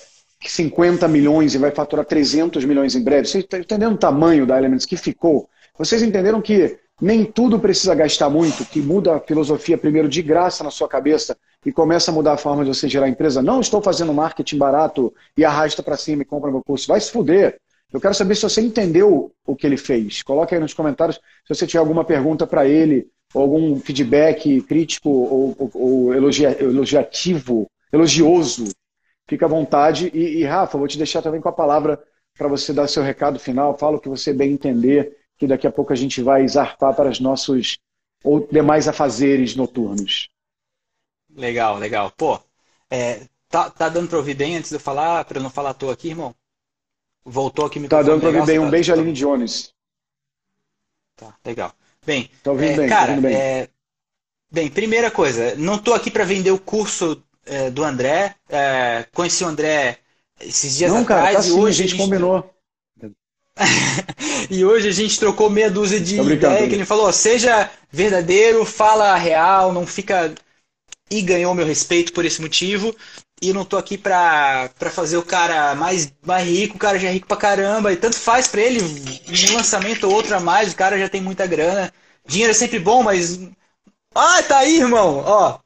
50 0.41 1.07
milhões 1.09 1.53
e 1.53 1.57
vai 1.57 1.71
faturar 1.71 2.05
300 2.05 2.63
milhões 2.63 2.95
em 2.95 3.03
breve? 3.03 3.27
Vocês 3.27 3.43
estão 3.43 3.59
entendendo 3.59 3.95
o 3.95 3.97
tamanho 3.97 4.45
da 4.45 4.57
Elements 4.57 4.85
que 4.85 4.95
ficou? 4.95 5.49
Vocês 5.77 6.01
entenderam 6.01 6.41
que 6.41 6.79
nem 7.01 7.25
tudo 7.25 7.59
precisa 7.59 7.93
gastar 7.93 8.29
muito, 8.29 8.65
que 8.65 8.81
muda 8.81 9.15
a 9.15 9.19
filosofia 9.19 9.77
primeiro 9.77 10.07
de 10.07 10.21
graça 10.21 10.63
na 10.63 10.71
sua 10.71 10.87
cabeça 10.87 11.37
e 11.65 11.71
começa 11.71 12.09
a 12.09 12.13
mudar 12.13 12.33
a 12.33 12.37
forma 12.37 12.63
de 12.63 12.73
você 12.73 12.87
gerar 12.87 13.07
a 13.07 13.09
empresa? 13.09 13.41
Não 13.41 13.59
estou 13.59 13.81
fazendo 13.81 14.13
marketing 14.13 14.57
barato 14.57 15.13
e 15.37 15.43
arrasta 15.43 15.83
para 15.83 15.97
cima 15.97 16.21
e 16.21 16.25
compra 16.25 16.49
meu 16.49 16.63
curso. 16.63 16.87
Vai 16.87 17.01
se 17.01 17.11
fuder. 17.11 17.59
Eu 17.91 17.99
quero 17.99 18.13
saber 18.13 18.35
se 18.35 18.43
você 18.43 18.61
entendeu 18.61 19.33
o 19.45 19.55
que 19.55 19.67
ele 19.67 19.77
fez. 19.77 20.23
Coloque 20.23 20.55
aí 20.55 20.61
nos 20.61 20.73
comentários 20.73 21.17
se 21.17 21.53
você 21.53 21.67
tiver 21.67 21.79
alguma 21.79 22.05
pergunta 22.05 22.47
para 22.47 22.65
ele 22.65 23.07
algum 23.33 23.79
feedback 23.79 24.61
crítico 24.63 25.09
ou, 25.09 25.55
ou, 25.57 25.71
ou 25.73 26.13
elogia, 26.13 26.61
elogiativo, 26.61 27.67
elogioso, 27.91 28.69
fica 29.27 29.45
à 29.45 29.49
vontade. 29.49 30.11
E, 30.13 30.39
e, 30.39 30.43
Rafa, 30.43 30.77
vou 30.77 30.87
te 30.87 30.97
deixar 30.97 31.21
também 31.21 31.41
com 31.41 31.49
a 31.49 31.53
palavra 31.53 32.01
para 32.37 32.47
você 32.47 32.73
dar 32.73 32.87
seu 32.87 33.03
recado 33.03 33.39
final. 33.39 33.77
Fala 33.77 33.97
o 33.97 33.99
que 33.99 34.09
você 34.09 34.33
bem 34.33 34.53
entender, 34.53 35.17
que 35.37 35.47
daqui 35.47 35.67
a 35.67 35.71
pouco 35.71 35.93
a 35.93 35.95
gente 35.95 36.21
vai 36.21 36.47
zarpar 36.47 36.95
para 36.95 37.09
os 37.09 37.19
nossos 37.19 37.77
ou 38.23 38.47
demais 38.47 38.87
afazeres 38.87 39.55
noturnos. 39.55 40.29
Legal, 41.29 41.77
legal. 41.77 42.11
Pô, 42.11 42.39
é, 42.89 43.27
tá, 43.47 43.69
tá 43.69 43.87
dando 43.87 44.09
para 44.09 44.17
ouvir 44.17 44.33
bem 44.33 44.57
antes 44.57 44.69
de 44.69 44.75
eu 44.75 44.79
falar, 44.79 45.23
para 45.25 45.37
eu 45.37 45.43
não 45.43 45.49
falar 45.49 45.69
à 45.69 45.73
toa 45.73 45.93
aqui, 45.93 46.09
irmão? 46.09 46.35
Voltou 47.23 47.65
aqui 47.65 47.79
me 47.79 47.87
Tá 47.87 48.01
dando 48.01 48.21
para 48.21 48.29
ouvir 48.29 48.45
bem. 48.45 48.59
Um 48.59 48.65
tá, 48.65 48.71
beijo, 48.71 48.91
Aline 48.91 49.13
Jones. 49.13 49.73
Tá, 51.15 51.37
legal. 51.45 51.73
Bem, 52.05 52.29
tá 52.43 52.51
é, 52.51 52.55
bem, 52.55 52.89
cara, 52.89 53.13
bem. 53.13 53.35
É, 53.35 53.67
bem, 54.51 54.69
primeira 54.69 55.11
coisa, 55.11 55.55
não 55.55 55.75
estou 55.75 55.93
aqui 55.93 56.09
para 56.09 56.23
vender 56.23 56.51
o 56.51 56.59
curso 56.59 57.23
é, 57.45 57.69
do 57.69 57.83
André. 57.83 58.35
É, 58.49 59.05
conheci 59.13 59.43
o 59.43 59.47
André 59.47 59.99
esses 60.39 60.77
dias 60.77 60.91
não, 60.91 61.01
atrás 61.01 61.23
cara, 61.23 61.33
tá 61.33 61.39
e 61.41 61.51
sim, 61.51 61.59
hoje 61.59 61.83
a 61.83 61.87
gente, 61.87 61.97
combinou. 61.97 62.53
e 64.49 64.63
hoje 64.63 64.87
a 64.87 64.91
gente 64.91 65.19
trocou 65.19 65.49
meia 65.49 65.69
dúzia 65.69 65.99
de 65.99 66.19
ideias 66.19 66.69
que 66.69 66.75
ele 66.75 66.85
falou, 66.85 67.11
seja 67.11 67.69
verdadeiro, 67.91 68.65
fala 68.65 69.15
real, 69.15 69.73
não 69.73 69.85
fica 69.85 70.33
e 71.11 71.21
ganhou 71.21 71.53
meu 71.53 71.65
respeito 71.65 72.13
por 72.13 72.23
esse 72.23 72.41
motivo. 72.41 72.95
E 73.41 73.53
não 73.53 73.63
tô 73.63 73.77
aqui 73.77 73.97
pra, 73.97 74.69
pra 74.77 74.89
fazer 74.89 75.17
o 75.17 75.23
cara 75.23 75.73
mais, 75.75 76.13
mais 76.25 76.45
rico, 76.45 76.75
o 76.75 76.79
cara 76.79 76.99
já 76.99 77.07
é 77.07 77.11
rico 77.11 77.27
pra 77.27 77.37
caramba. 77.37 77.93
E 77.93 77.97
tanto 77.97 78.17
faz 78.17 78.47
pra 78.47 78.61
ele, 78.61 78.81
um 78.81 79.55
lançamento 79.55 80.07
ou 80.07 80.13
outro 80.13 80.35
a 80.35 80.39
mais, 80.39 80.73
o 80.73 80.75
cara 80.75 80.99
já 80.99 81.07
tem 81.07 81.21
muita 81.21 81.47
grana. 81.47 81.91
Dinheiro 82.25 82.51
é 82.51 82.55
sempre 82.55 82.79
bom, 82.79 83.01
mas. 83.01 83.39
Ah, 84.13 84.43
tá 84.43 84.59
aí, 84.59 84.77
irmão! 84.77 85.23
Ó. 85.25 85.59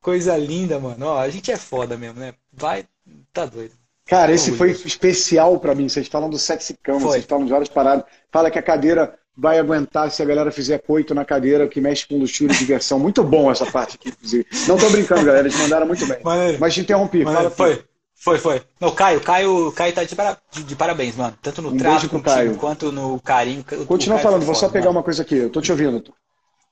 Coisa 0.00 0.36
linda, 0.36 0.78
mano. 0.78 1.06
Ó, 1.06 1.18
a 1.18 1.30
gente 1.30 1.50
é 1.50 1.56
foda 1.56 1.96
mesmo, 1.96 2.18
né? 2.18 2.34
Vai. 2.52 2.86
Tá 3.32 3.46
doido. 3.46 3.74
Cara, 4.06 4.32
esse 4.32 4.52
foi 4.52 4.72
especial 4.72 5.58
para 5.58 5.74
mim. 5.74 5.88
Vocês 5.88 6.08
falam 6.08 6.28
do 6.28 6.38
sexy 6.38 6.74
cama, 6.82 7.00
vocês 7.00 7.24
falam 7.24 7.46
de 7.46 7.52
várias 7.52 7.68
paradas. 7.68 8.04
Fala 8.30 8.50
que 8.50 8.58
a 8.58 8.62
cadeira 8.62 9.18
vai 9.36 9.58
aguentar 9.58 10.10
se 10.10 10.22
a 10.22 10.24
galera 10.24 10.50
fizer 10.50 10.78
coito 10.78 11.14
na 11.14 11.24
cadeira 11.24 11.66
que 11.68 11.80
mexe 11.80 12.06
com 12.06 12.18
luxúria 12.18 12.54
e 12.54 12.58
diversão. 12.58 12.98
Muito 12.98 13.22
bom 13.22 13.50
essa 13.50 13.66
parte 13.66 13.96
aqui, 13.96 14.10
inclusive. 14.10 14.46
Não 14.68 14.76
tô 14.76 14.88
brincando, 14.90 15.24
galera, 15.24 15.46
eles 15.46 15.58
mandaram 15.58 15.86
muito 15.86 16.06
bem. 16.06 16.18
Mas, 16.22 16.58
Mas 16.58 16.74
te 16.74 16.80
interrompi. 16.80 17.24
Fala, 17.24 17.50
foi, 17.50 17.84
foi, 18.14 18.38
foi. 18.38 18.62
No 18.80 18.92
Caio, 18.92 19.20
Caio, 19.20 19.72
Caio 19.72 19.92
tá 19.92 20.04
de, 20.04 20.14
para, 20.14 20.38
de, 20.50 20.62
de 20.62 20.76
parabéns, 20.76 21.16
mano. 21.16 21.36
Tanto 21.42 21.60
no 21.60 21.70
um 21.70 21.76
trato 21.76 22.08
Caio. 22.20 22.56
quanto 22.56 22.92
no 22.92 23.20
carinho. 23.20 23.64
Continua 23.86 24.18
falando, 24.18 24.46
vou 24.46 24.54
só 24.54 24.68
pegar 24.68 24.86
mano. 24.86 24.98
uma 24.98 25.02
coisa 25.02 25.22
aqui. 25.22 25.36
Eu 25.36 25.50
tô 25.50 25.60
te 25.60 25.72
ouvindo. 25.72 26.02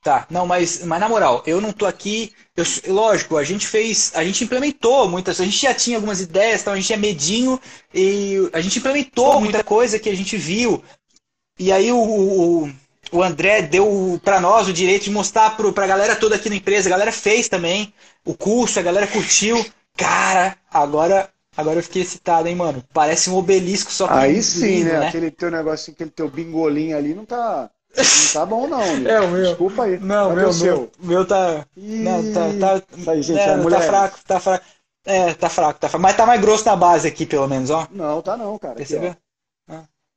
Tá, 0.02 0.26
não, 0.28 0.44
mas, 0.44 0.84
mas 0.84 0.98
na 0.98 1.08
moral, 1.08 1.44
eu 1.46 1.60
não 1.60 1.72
tô 1.72 1.86
aqui. 1.86 2.32
Eu, 2.56 2.64
lógico, 2.92 3.36
a 3.36 3.44
gente 3.44 3.68
fez. 3.68 4.10
A 4.16 4.24
gente 4.24 4.42
implementou 4.42 5.08
muitas 5.08 5.40
A 5.40 5.44
gente 5.44 5.62
já 5.62 5.72
tinha 5.72 5.96
algumas 5.96 6.20
ideias, 6.20 6.60
então 6.60 6.72
a 6.72 6.76
gente 6.76 6.92
é 6.92 6.96
medinho 6.96 7.60
e 7.94 8.50
a 8.52 8.60
gente 8.60 8.80
implementou 8.80 9.40
muita 9.40 9.62
coisa 9.62 10.00
que 10.00 10.08
a 10.08 10.16
gente 10.16 10.36
viu. 10.36 10.82
E 11.58 11.70
aí 11.70 11.92
o, 11.92 11.98
o, 11.98 12.70
o 13.12 13.22
André 13.22 13.62
deu 13.62 14.20
para 14.24 14.40
nós 14.40 14.68
o 14.68 14.72
direito 14.72 15.04
de 15.04 15.10
mostrar 15.10 15.56
para 15.56 15.84
a 15.84 15.88
galera 15.88 16.16
toda 16.16 16.36
aqui 16.36 16.48
na 16.48 16.56
empresa. 16.56 16.88
A 16.88 16.90
galera 16.90 17.12
fez 17.12 17.48
também 17.48 17.92
o 18.24 18.34
curso, 18.34 18.78
a 18.78 18.82
galera 18.82 19.06
curtiu. 19.06 19.64
Cara, 19.96 20.56
agora 20.70 21.28
agora 21.56 21.78
eu 21.78 21.82
fiquei 21.82 22.02
excitado, 22.02 22.48
hein, 22.48 22.56
mano? 22.56 22.82
Parece 22.92 23.28
um 23.28 23.36
obelisco 23.36 23.92
só 23.92 24.08
que 24.08 24.14
Aí 24.14 24.42
sim, 24.42 24.78
lindo, 24.78 24.92
né? 24.92 25.00
né? 25.00 25.08
Aquele 25.08 25.30
teu 25.30 25.50
negocinho, 25.50 25.94
aquele 25.94 26.10
teu 26.10 26.28
bingolinho 26.30 26.96
ali 26.96 27.14
não 27.14 27.26
tá. 27.26 27.70
Não 27.94 28.32
tá 28.32 28.46
bom, 28.46 28.66
não. 28.66 28.96
Né? 28.96 29.10
É 29.10 29.20
o 29.20 29.28
meu. 29.28 29.44
Desculpa 29.44 29.84
aí. 29.84 29.98
Não, 29.98 30.28
Cadê 30.30 30.40
meu, 30.40 30.48
o 30.48 30.52
seu? 30.52 30.76
meu, 30.76 30.90
meu 30.98 31.26
tá. 31.26 31.66
Ih, 31.76 31.98
não, 31.98 32.32
tá. 32.32 32.80
tá, 32.80 33.12
aí, 33.12 33.22
gente, 33.22 33.38
é, 33.38 33.58
tá 33.58 33.80
fraco, 33.80 34.18
tá 34.26 34.40
fraco. 34.40 34.64
É, 35.04 35.34
tá 35.34 35.48
fraco, 35.48 35.80
tá 35.80 35.88
fraco. 35.88 36.02
Mas 36.02 36.16
tá 36.16 36.24
mais 36.24 36.40
grosso 36.40 36.64
na 36.64 36.76
base 36.76 37.08
aqui, 37.08 37.26
pelo 37.26 37.48
menos, 37.48 37.70
ó. 37.70 37.86
Não, 37.90 38.22
tá 38.22 38.36
não, 38.36 38.56
cara. 38.58 38.76
Percebeu? 38.76 39.10
Aqui, 39.10 39.18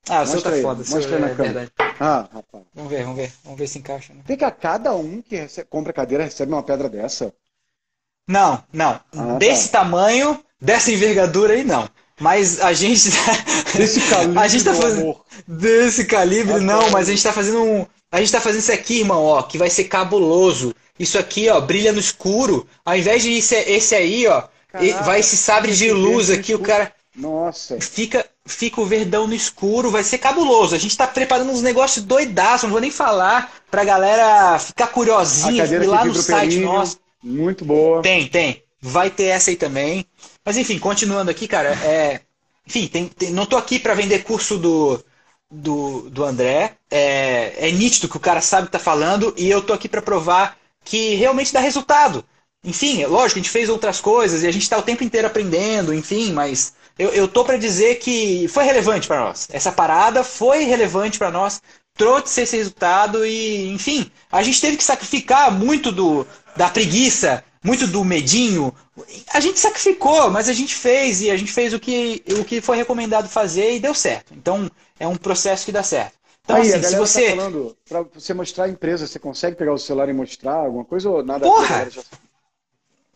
ah, 0.10 0.22
o 0.22 0.28
seu 0.28 0.42
tá 0.42 0.50
aí, 0.50 0.62
foda. 0.62 0.84
Mostra 0.88 1.16
aí 1.16 1.22
na 1.22 1.28
é 1.28 1.36
câmera. 1.36 1.60
Verdade. 1.60 1.72
Ah, 2.00 2.30
rapaz. 2.32 2.64
Vamos 2.74 2.92
ver, 2.92 3.04
vamos 3.04 3.18
ver. 3.18 3.34
Vamos 3.44 3.60
ver 3.60 3.68
se 3.68 3.80
encaixa. 3.80 4.14
Né? 4.14 4.22
Vem 4.26 4.38
cá, 4.38 4.52
cada 4.52 4.94
um 4.94 5.22
que 5.22 5.36
recebe, 5.36 5.68
compra 5.70 5.94
cadeira 5.94 6.24
recebe 6.24 6.52
uma 6.52 6.64
pedra 6.64 6.90
dessa? 6.90 7.34
Não, 8.28 8.64
não. 8.72 8.92
Ah, 8.92 9.02
tá. 9.12 9.38
Desse 9.38 9.70
tá. 9.70 9.80
tamanho, 9.80 10.44
dessa 10.60 10.92
envergadura 10.92 11.54
aí, 11.54 11.64
não. 11.64 11.90
Mas 12.20 12.60
a 12.62 12.74
gente. 12.74 13.12
Tá- 13.12 13.74
desse 13.78 14.02
calibre. 14.10 14.40
a 14.40 14.48
gente 14.48 14.64
tá 14.64 14.74
fazendo. 14.74 15.02
Amor. 15.02 15.26
Desse 15.48 16.06
calibre, 16.06 16.54
ah, 16.54 16.60
não, 16.60 16.90
mas 16.92 17.08
a 17.08 17.12
gente 17.12 17.24
tá 17.24 17.34
fazendo 17.34 17.62
um. 17.64 17.86
A 18.12 18.20
gente 18.20 18.32
tá 18.32 18.40
fazendo 18.40 18.62
isso 18.62 18.72
aqui, 18.72 19.00
irmão, 19.00 19.24
ó, 19.24 19.42
que 19.42 19.58
vai 19.58 19.70
ser 19.70 19.86
cabuloso. 19.86 20.74
Isso 20.98 21.20
aqui, 21.20 21.50
ó, 21.50 21.60
brilha 21.60 21.92
no 21.92 22.00
escuro. 22.00 22.68
Ao 22.86 22.96
invés 22.96 23.24
de 23.24 23.34
esse, 23.34 23.56
esse 23.56 23.94
aí, 23.94 24.26
ó, 24.28 24.44
Caraca, 24.70 25.04
vai 25.04 25.20
esse 25.20 25.36
sabre 25.36 25.74
de 25.74 25.92
luz 25.92 26.30
aqui, 26.30 26.54
o 26.54 26.60
cara. 26.60 26.94
Nossa. 27.16 27.80
Fica, 27.82 28.26
fica 28.46 28.80
o 28.80 28.86
verdão 28.86 29.28
no 29.28 29.34
escuro, 29.34 29.90
vai 29.90 30.04
ser 30.04 30.20
cabuloso. 30.20 30.76
A 30.76 30.78
gente 30.78 30.96
tá 30.96 31.08
preparando 31.08 31.52
uns 31.52 31.62
negócios 31.62 32.06
doidaços, 32.06 32.64
não 32.64 32.72
vou 32.72 32.82
nem 32.82 32.92
falar 32.92 33.52
pra 33.72 33.84
galera 33.84 34.60
ficar 34.60 34.88
curiosinha 34.88 35.66
ir 35.66 35.86
lá 35.88 36.06
no 36.06 36.14
site 36.14 36.60
nosso. 36.60 37.00
Muito 37.24 37.66
boa. 37.66 38.02
Tem, 38.02 38.28
tem. 38.28 38.64
Vai 38.80 39.10
ter 39.10 39.26
essa 39.26 39.50
aí 39.50 39.56
também. 39.56 40.06
Mas 40.46 40.58
enfim, 40.58 40.78
continuando 40.78 41.32
aqui, 41.32 41.48
cara, 41.48 41.70
é. 41.84 42.22
Enfim, 42.68 42.88
tem, 42.88 43.08
tem... 43.08 43.32
não 43.32 43.46
tô 43.46 43.58
aqui 43.58 43.80
para 43.80 43.96
vender 43.96 44.24
curso 44.24 44.58
do, 44.58 45.04
do, 45.52 46.10
do 46.12 46.24
André. 46.24 46.74
É, 46.90 47.68
é 47.68 47.72
nítido 47.72 48.08
que 48.08 48.18
o 48.18 48.20
cara 48.20 48.42
sabe 48.42 48.64
o 48.64 48.66
que 48.68 48.72
tá 48.74 48.80
falando 48.80 49.34
e 49.38 49.50
eu 49.50 49.62
tô 49.62 49.74
aqui 49.74 49.90
para 49.90 50.02
provar 50.02 50.56
que 50.84 51.16
realmente 51.16 51.52
dá 51.52 51.60
resultado. 51.60 52.24
Enfim, 52.66 53.04
é 53.04 53.08
lógico, 53.08 53.40
a 53.40 53.42
gente 53.42 53.52
fez 53.52 53.70
outras 53.70 54.02
coisas 54.02 54.44
e 54.44 54.48
a 54.48 54.52
gente 54.52 54.64
está 54.64 54.78
o 54.78 54.82
tempo 54.82 55.04
inteiro 55.04 55.28
aprendendo, 55.28 55.94
enfim, 55.94 56.34
mas 56.34 56.74
eu, 56.98 57.10
eu 57.10 57.28
tô 57.28 57.46
para 57.46 57.58
dizer 57.58 57.96
que 57.96 58.48
foi 58.48 58.64
relevante 58.64 59.08
para 59.08 59.20
nós. 59.20 59.48
Essa 59.52 59.72
parada 59.72 60.24
foi 60.24 60.64
relevante 60.64 61.20
para 61.20 61.30
nós, 61.30 61.62
trouxe 61.94 62.42
esse 62.42 62.58
resultado 62.58 63.26
e, 63.26 63.72
enfim, 63.72 64.12
a 64.32 64.42
gente 64.42 64.60
teve 64.60 64.78
que 64.78 64.84
sacrificar 64.84 65.52
muito 65.52 65.92
do, 65.92 66.26
da 66.56 66.68
preguiça, 66.68 67.44
muito 67.64 67.86
do 67.88 68.04
medinho. 68.04 68.74
A 69.34 69.40
gente 69.40 69.60
sacrificou, 69.60 70.30
mas 70.32 70.50
a 70.50 70.54
gente 70.54 70.74
fez 70.74 71.22
e 71.22 71.30
a 71.30 71.38
gente 71.38 71.52
fez 71.52 71.74
o 71.74 71.80
que, 71.80 72.24
o 72.40 72.44
que 72.44 72.62
foi 72.62 72.78
recomendado 72.78 73.30
fazer 73.30 73.76
e 73.76 73.80
deu 73.80 73.94
certo. 73.94 74.34
Então, 74.34 74.70
é 75.00 75.08
um 75.08 75.16
processo 75.16 75.66
que 75.66 75.72
dá 75.72 75.84
certo. 75.84 76.14
Então, 76.44 76.58
Aí, 76.58 76.74
assim, 76.74 76.84
se 76.84 76.96
você. 76.96 77.36
Tá 77.90 78.04
pra 78.04 78.06
você 78.14 78.34
mostrar 78.34 78.66
a 78.66 78.70
empresa, 78.70 79.08
você 79.08 79.18
consegue 79.18 79.56
pegar 79.56 79.74
o 79.74 79.80
celular 79.80 80.08
e 80.10 80.14
mostrar 80.14 80.54
alguma 80.54 80.86
coisa 80.86 81.10
ou 81.10 81.24
nada? 81.24 81.46
Porra! 81.46 81.90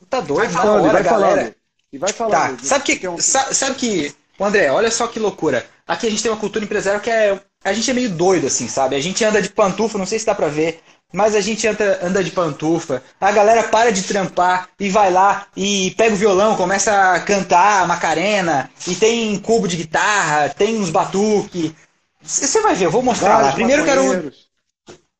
Tá 0.09 0.21
doido, 0.21 0.51
vai 0.51 0.63
falando, 0.63 0.83
hora, 0.83 0.93
vai 0.93 1.03
galera. 1.03 1.35
falando. 1.35 1.55
E 1.91 1.97
vai 1.97 2.13
falando. 2.13 2.57
Tá. 2.57 2.63
Sabe 2.63 2.83
que, 2.83 2.95
que 2.97 3.07
um... 3.07 3.17
sabe, 3.17 3.53
sabe 3.53 3.75
que, 3.75 4.15
André, 4.39 4.71
olha 4.71 4.89
só 4.89 5.07
que 5.07 5.19
loucura. 5.19 5.65
Aqui 5.87 6.07
a 6.07 6.09
gente 6.09 6.21
tem 6.21 6.31
uma 6.31 6.39
cultura 6.39 6.63
empresarial 6.65 7.01
que 7.01 7.09
é. 7.09 7.39
A 7.63 7.73
gente 7.73 7.91
é 7.91 7.93
meio 7.93 8.09
doido, 8.09 8.47
assim, 8.47 8.67
sabe? 8.67 8.95
A 8.95 9.01
gente 9.01 9.23
anda 9.23 9.41
de 9.41 9.49
pantufa, 9.49 9.97
não 9.97 10.05
sei 10.05 10.17
se 10.17 10.25
dá 10.25 10.33
pra 10.33 10.47
ver, 10.47 10.81
mas 11.11 11.35
a 11.35 11.41
gente 11.41 11.67
anda, 11.67 11.99
anda 12.01 12.23
de 12.23 12.31
pantufa. 12.31 13.03
A 13.19 13.31
galera 13.31 13.63
para 13.63 13.91
de 13.91 14.03
trampar 14.03 14.69
e 14.79 14.89
vai 14.89 15.11
lá 15.11 15.47
e 15.57 15.91
pega 15.91 16.13
o 16.13 16.17
violão, 16.17 16.55
começa 16.55 17.13
a 17.13 17.19
cantar 17.19 17.85
Macarena, 17.87 18.69
e 18.87 18.95
tem 18.95 19.37
cubo 19.39 19.67
de 19.67 19.75
guitarra, 19.75 20.49
tem 20.49 20.77
uns 20.77 20.89
batuque. 20.89 21.75
Você 22.21 22.61
vai 22.61 22.75
ver, 22.75 22.85
eu 22.85 22.91
vou 22.91 23.01
mostrar 23.01 23.33
Vários 23.33 23.49
lá. 23.49 23.55
Primeiro 23.55 23.83
quero. 23.83 24.31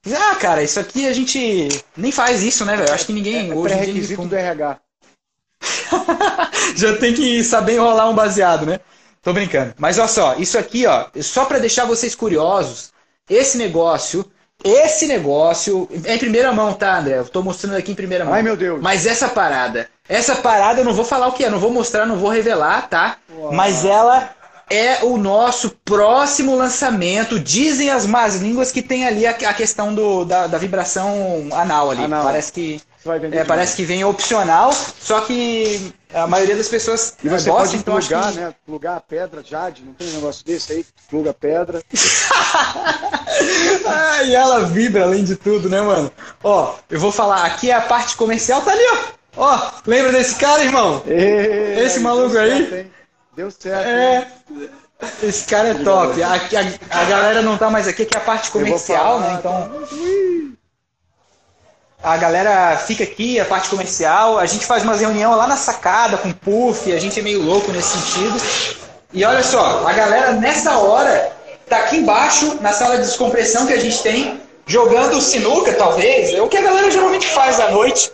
Ah, 0.07 0.35
cara, 0.35 0.63
isso 0.63 0.79
aqui 0.79 1.07
a 1.07 1.13
gente 1.13 1.67
nem 1.95 2.11
faz 2.11 2.41
isso, 2.41 2.63
né, 2.65 2.75
velho? 2.75 2.93
Acho 2.93 3.05
que 3.05 3.13
ninguém. 3.13 3.49
É, 3.49 3.51
é 3.51 3.53
hoje 3.53 3.75
requisito 3.75 4.25
do 4.25 4.35
RH. 4.35 4.77
Já 6.75 6.95
tem 6.97 7.13
que 7.13 7.43
saber 7.43 7.73
enrolar 7.73 8.09
um 8.09 8.15
baseado, 8.15 8.65
né? 8.65 8.79
Tô 9.21 9.33
brincando. 9.33 9.73
Mas 9.77 9.99
olha 9.99 10.07
só, 10.07 10.35
isso 10.35 10.57
aqui, 10.57 10.85
ó, 10.85 11.07
só 11.21 11.45
para 11.45 11.59
deixar 11.59 11.85
vocês 11.85 12.15
curiosos, 12.15 12.91
esse 13.29 13.57
negócio, 13.57 14.25
esse 14.63 15.05
negócio 15.05 15.89
é 16.05 16.15
em 16.15 16.17
primeira 16.17 16.53
mão, 16.53 16.73
tá, 16.73 16.97
André? 16.97 17.19
Eu 17.19 17.27
tô 17.27 17.43
mostrando 17.43 17.75
aqui 17.75 17.91
em 17.91 17.95
primeira 17.95 18.23
mão. 18.23 18.33
Ai, 18.33 18.41
meu 18.41 18.55
Deus. 18.55 18.81
Mas 18.81 19.05
essa 19.05 19.27
parada, 19.27 19.89
essa 20.07 20.37
parada 20.37 20.79
eu 20.79 20.85
não 20.85 20.93
vou 20.93 21.03
falar 21.03 21.27
o 21.27 21.33
que 21.33 21.43
é, 21.43 21.49
não 21.49 21.59
vou 21.59 21.71
mostrar, 21.71 22.05
não 22.05 22.17
vou 22.17 22.29
revelar, 22.29 22.87
tá? 22.87 23.17
Uau. 23.29 23.51
Mas 23.51 23.83
ela 23.83 24.33
é 24.69 25.03
o 25.03 25.17
nosso 25.17 25.71
próximo 25.83 26.55
lançamento. 26.55 27.39
Dizem 27.39 27.89
as 27.89 28.05
más 28.05 28.35
línguas 28.35 28.71
que 28.71 28.81
tem 28.81 29.05
ali 29.05 29.25
a, 29.25 29.31
a 29.31 29.53
questão 29.53 29.93
do, 29.93 30.23
da, 30.25 30.47
da, 30.47 30.57
vibração 30.57 31.49
anal 31.51 31.91
ali. 31.91 32.03
Anal. 32.03 32.23
Parece 32.23 32.53
que. 32.53 32.81
É, 33.31 33.45
parece 33.45 33.77
que 33.77 33.83
vem 33.83 34.03
opcional, 34.03 34.73
só 34.73 35.21
que 35.21 35.93
a 36.13 36.27
maioria 36.27 36.55
das 36.55 36.67
pessoas 36.67 37.15
e 37.23 37.29
você 37.29 37.49
gostam, 37.49 37.55
pode 37.55 37.77
então 37.77 37.97
plugar, 37.97 38.31
que... 38.31 38.39
né? 38.39 38.53
Plugar 38.65 38.97
a 38.97 38.99
pedra, 38.99 39.41
Jade, 39.41 39.83
não 39.85 39.93
tem 39.93 40.09
um 40.09 40.15
negócio 40.15 40.45
desse 40.45 40.73
aí? 40.73 40.85
Pluga 41.09 41.31
a 41.31 41.33
pedra. 41.33 41.81
ah, 43.87 44.23
e 44.23 44.35
ela 44.35 44.65
vibra 44.65 45.03
além 45.03 45.23
de 45.23 45.37
tudo, 45.37 45.69
né, 45.69 45.81
mano? 45.81 46.11
Ó, 46.43 46.75
eu 46.89 46.99
vou 46.99 47.11
falar, 47.11 47.45
aqui 47.45 47.71
é 47.71 47.75
a 47.75 47.81
parte 47.81 48.17
comercial, 48.17 48.61
tá 48.61 48.73
ali, 48.73 48.83
ó. 48.91 49.19
Ó, 49.37 49.71
lembra 49.87 50.11
desse 50.11 50.35
cara, 50.35 50.63
irmão? 50.63 51.01
Ei, 51.07 51.79
Esse 51.79 52.01
maluco 52.01 52.37
aí? 52.37 52.69
Certo, 52.69 52.98
Deu 53.35 53.51
certo. 53.51 53.87
É. 53.87 54.27
Esse 55.23 55.45
cara 55.45 55.69
é 55.69 55.73
top. 55.75 56.21
A, 56.21 56.33
a, 56.33 57.01
a, 57.01 57.05
galera 57.05 57.41
não 57.41 57.57
tá 57.57 57.69
mais 57.69 57.87
aqui, 57.87 58.05
que 58.05 58.17
é 58.17 58.19
a 58.19 58.23
parte 58.23 58.51
comercial, 58.51 59.19
né? 59.19 59.37
Então. 59.39 59.71
A 62.01 62.17
galera 62.17 62.77
fica 62.77 63.03
aqui, 63.03 63.39
a 63.39 63.45
parte 63.45 63.69
comercial. 63.69 64.37
A 64.37 64.45
gente 64.45 64.65
faz 64.65 64.83
uma 64.83 64.95
reunião 64.95 65.35
lá 65.35 65.47
na 65.47 65.55
sacada 65.55 66.17
com 66.17 66.31
puff. 66.31 66.91
A 66.91 66.99
gente 66.99 67.19
é 67.19 67.23
meio 67.23 67.41
louco 67.41 67.71
nesse 67.71 67.97
sentido. 67.97 68.37
E 69.13 69.23
olha 69.23 69.43
só, 69.43 69.87
a 69.87 69.93
galera 69.93 70.33
nessa 70.33 70.77
hora 70.77 71.31
tá 71.67 71.77
aqui 71.77 71.97
embaixo, 71.97 72.57
na 72.61 72.73
sala 72.73 72.97
de 72.97 73.03
descompressão 73.03 73.65
que 73.65 73.73
a 73.73 73.79
gente 73.79 74.01
tem, 74.01 74.41
jogando 74.65 75.21
sinuca, 75.21 75.73
talvez. 75.73 76.33
É 76.33 76.41
o 76.41 76.47
que 76.47 76.57
a 76.57 76.61
galera 76.61 76.91
geralmente 76.91 77.27
faz 77.27 77.59
à 77.59 77.71
noite. 77.71 78.11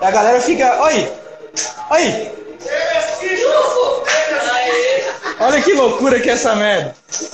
A 0.00 0.10
galera 0.10 0.40
fica. 0.40 0.82
Oi! 0.82 1.12
Oi! 1.90 2.32
Olha 5.42 5.60
que 5.60 5.72
loucura 5.74 6.20
que 6.20 6.30
é 6.30 6.34
essa 6.34 6.54
merda. 6.54 6.94
Se 7.08 7.24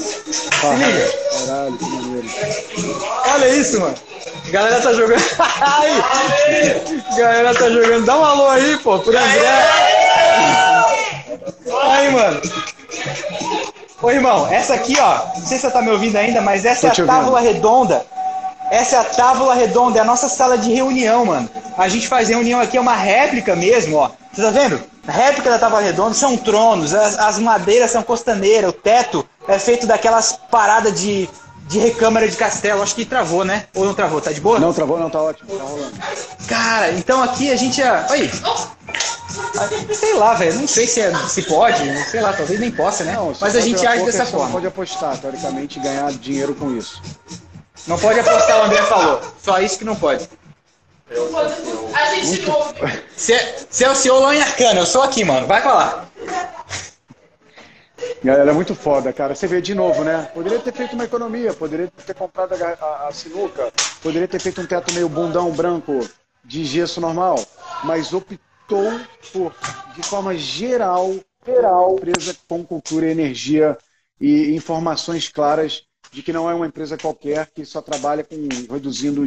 liga. 0.77 1.13
Caralho, 1.47 1.77
que 1.77 1.85
maneiro. 1.85 2.29
Olha 3.35 3.49
isso, 3.49 3.81
mano. 3.81 3.95
A 4.47 4.51
galera 4.51 4.81
tá 4.81 4.93
jogando. 4.95 5.23
A 5.39 7.17
galera 7.19 7.55
tá 7.55 7.71
jogando. 7.71 8.07
Dá 8.07 8.19
um 8.19 8.25
alô 8.25 8.49
aí, 8.49 8.79
pô, 8.79 8.99
por 8.99 9.15
André. 9.15 9.69
Aí, 11.83 12.11
mano. 12.11 12.41
Ô, 14.01 14.11
irmão, 14.11 14.49
essa 14.51 14.75
aqui, 14.75 14.97
ó. 14.99 15.19
Não 15.37 15.47
sei 15.47 15.59
se 15.59 15.63
você 15.63 15.71
tá 15.71 15.83
me 15.83 15.91
ouvindo 15.91 16.17
ainda, 16.17 16.41
mas 16.41 16.65
essa 16.65 16.87
é 16.87 16.91
a 16.91 17.07
tábua 17.07 17.41
redonda. 17.41 18.07
Essa 18.71 18.97
é 18.97 18.99
a 19.01 19.05
tábua 19.05 19.55
redonda, 19.55 19.99
é 19.99 20.03
a 20.03 20.05
nossa 20.05 20.29
sala 20.29 20.57
de 20.57 20.73
reunião, 20.73 21.25
mano. 21.25 21.49
A 21.77 21.89
gente 21.89 22.07
faz 22.07 22.29
reunião 22.29 22.61
aqui, 22.61 22.77
é 22.77 22.81
uma 22.81 22.95
réplica 22.95 23.57
mesmo, 23.57 23.97
ó. 23.97 24.11
Você 24.33 24.43
tá 24.43 24.51
vendo? 24.51 24.83
A 25.09 25.11
réplica 25.11 25.49
da 25.49 25.59
Tábua 25.59 25.81
Redonda 25.81 26.13
são 26.13 26.37
tronos, 26.37 26.93
as, 26.93 27.19
as 27.19 27.39
madeiras 27.39 27.91
são 27.91 28.03
costaneiras, 28.03 28.69
o 28.69 28.73
teto 28.75 29.27
é 29.49 29.59
feito 29.59 29.87
daquelas 29.87 30.39
paradas 30.51 31.01
de, 31.01 31.27
de 31.67 31.79
recâmara 31.79 32.29
de 32.29 32.37
castelo. 32.37 32.83
Acho 32.83 32.95
que 32.95 33.07
travou, 33.07 33.43
né? 33.43 33.65
Ou 33.75 33.87
não 33.87 33.95
travou? 33.95 34.21
Tá 34.21 34.31
de 34.33 34.41
boa? 34.41 34.61
Não 34.61 34.71
travou, 34.71 35.01
não, 35.01 35.09
tá 35.09 35.23
ótimo, 35.23 35.49
tá 35.57 35.65
rolando. 35.65 35.95
Cara, 36.47 36.93
então 36.93 37.23
aqui 37.23 37.51
a 37.51 37.57
gente. 37.57 37.81
Oi! 38.11 38.31
Sei 39.95 40.13
lá, 40.13 40.35
velho, 40.35 40.61
não 40.61 40.69
sei 40.69 40.87
se, 40.87 41.01
é, 41.01 41.15
se 41.27 41.41
pode, 41.41 42.05
sei 42.11 42.21
lá, 42.21 42.35
talvez 42.35 42.61
nem 42.61 42.71
possa, 42.71 43.03
né? 43.03 43.15
Não, 43.15 43.33
Mas 43.41 43.57
a 43.57 43.61
gente 43.61 43.87
age 43.87 44.05
dessa 44.05 44.27
forma. 44.27 44.45
Não 44.45 44.53
pode 44.53 44.67
apostar, 44.67 45.17
teoricamente, 45.17 45.79
e 45.79 45.83
ganhar 45.83 46.13
dinheiro 46.13 46.55
com 46.55 46.77
isso. 46.77 47.01
Não 47.87 47.99
pode 47.99 48.21
apostar, 48.21 48.61
o 48.61 48.65
André 48.65 48.83
falou. 48.83 49.23
Só 49.43 49.59
isso 49.59 49.79
que 49.79 49.87
não 49.87 49.97
pode. 49.97 50.29
A 51.11 52.15
gente 52.15 52.43
não 52.43 52.59
ouve. 52.59 53.03
Você 53.17 53.85
é 53.85 53.91
o 53.91 53.95
senhor 53.95 54.21
lá 54.21 54.35
em 54.35 54.43
Arcana, 54.43 54.81
eu 54.81 54.87
sou 54.87 55.03
aqui, 55.03 55.25
mano. 55.25 55.47
Vai 55.47 55.63
falar. 55.63 56.11
Galera, 58.23 58.51
é 58.51 58.55
muito 58.55 58.75
foda, 58.75 59.13
cara. 59.13 59.35
Você 59.35 59.47
vê 59.47 59.61
de 59.61 59.75
novo, 59.75 60.05
né? 60.05 60.31
Poderia 60.35 60.59
ter 60.59 60.73
feito 60.73 60.95
uma 60.95 61.05
economia, 61.05 61.55
poderia 61.55 61.91
ter 62.05 62.15
comprado 62.15 62.53
a, 62.55 62.69
a, 62.69 63.09
a, 63.09 63.13
sinuca, 63.13 63.73
poderia 64.03 64.29
ter 64.29 64.41
feito 64.41 64.61
um 64.61 64.67
teto 64.67 64.93
meio 64.93 65.09
bundão 65.09 65.51
branco 65.51 66.01
de 66.45 66.65
gesso 66.65 67.01
normal, 67.01 67.37
mas 67.85 68.13
optou 68.13 69.01
por, 69.33 69.55
de 69.95 70.03
forma 70.03 70.37
geral, 70.37 71.15
geral, 71.47 71.97
empresa 71.97 72.37
com 72.49 72.65
cultura 72.65 73.07
e 73.07 73.11
energia 73.11 73.77
e 74.21 74.55
informações 74.55 75.29
claras 75.29 75.83
de 76.11 76.23
que 76.23 76.33
não 76.33 76.49
é 76.49 76.55
uma 76.55 76.67
empresa 76.67 76.97
qualquer 76.97 77.49
que 77.55 77.65
só 77.65 77.81
trabalha 77.81 78.25
com 78.25 78.37
reduzindo 78.73 79.25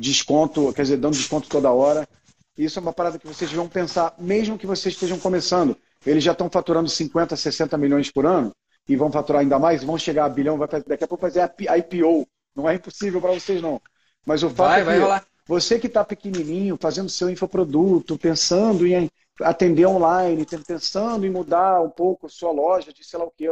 desconto, 0.00 0.72
quer 0.72 0.82
dizer, 0.82 0.96
dando 0.96 1.14
desconto 1.14 1.48
toda 1.48 1.70
hora. 1.70 2.08
Isso 2.56 2.78
é 2.78 2.82
uma 2.82 2.92
parada 2.92 3.18
que 3.18 3.26
vocês 3.26 3.50
vão 3.52 3.68
pensar, 3.68 4.14
mesmo 4.18 4.58
que 4.58 4.66
vocês 4.66 4.94
estejam 4.94 5.18
começando. 5.18 5.76
Eles 6.04 6.24
já 6.24 6.32
estão 6.32 6.50
faturando 6.50 6.88
50, 6.88 7.36
60 7.36 7.76
milhões 7.76 8.10
por 8.10 8.26
ano 8.26 8.52
e 8.88 8.96
vão 8.96 9.12
faturar 9.12 9.42
ainda 9.42 9.58
mais, 9.58 9.84
vão 9.84 9.98
chegar 9.98 10.24
a 10.24 10.28
bilhão, 10.28 10.58
vai 10.58 10.66
fazer, 10.66 10.84
daqui 10.86 11.04
a 11.04 11.08
pouco 11.08 11.22
fazer 11.22 11.40
a 11.40 11.78
IPO. 11.78 12.26
Não 12.56 12.68
é 12.68 12.74
impossível 12.74 13.20
para 13.20 13.32
vocês, 13.32 13.62
não. 13.62 13.80
Mas 14.26 14.42
o 14.42 14.50
fato 14.50 14.84
vai, 14.84 14.98
é 14.98 15.20
que 15.20 15.26
você 15.46 15.78
que 15.78 15.86
está 15.86 16.04
pequenininho, 16.04 16.78
fazendo 16.80 17.08
seu 17.08 17.30
infoproduto, 17.30 18.18
pensando 18.18 18.86
em 18.86 19.08
atender 19.42 19.86
online, 19.86 20.46
pensando 20.66 21.26
em 21.26 21.30
mudar 21.30 21.80
um 21.80 21.90
pouco 21.90 22.28
sua 22.28 22.52
loja 22.52 22.92
de 22.92 23.04
sei 23.04 23.18
lá 23.18 23.24
o 23.24 23.30
que, 23.30 23.50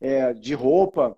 é, 0.00 0.32
de 0.32 0.54
roupa, 0.54 1.16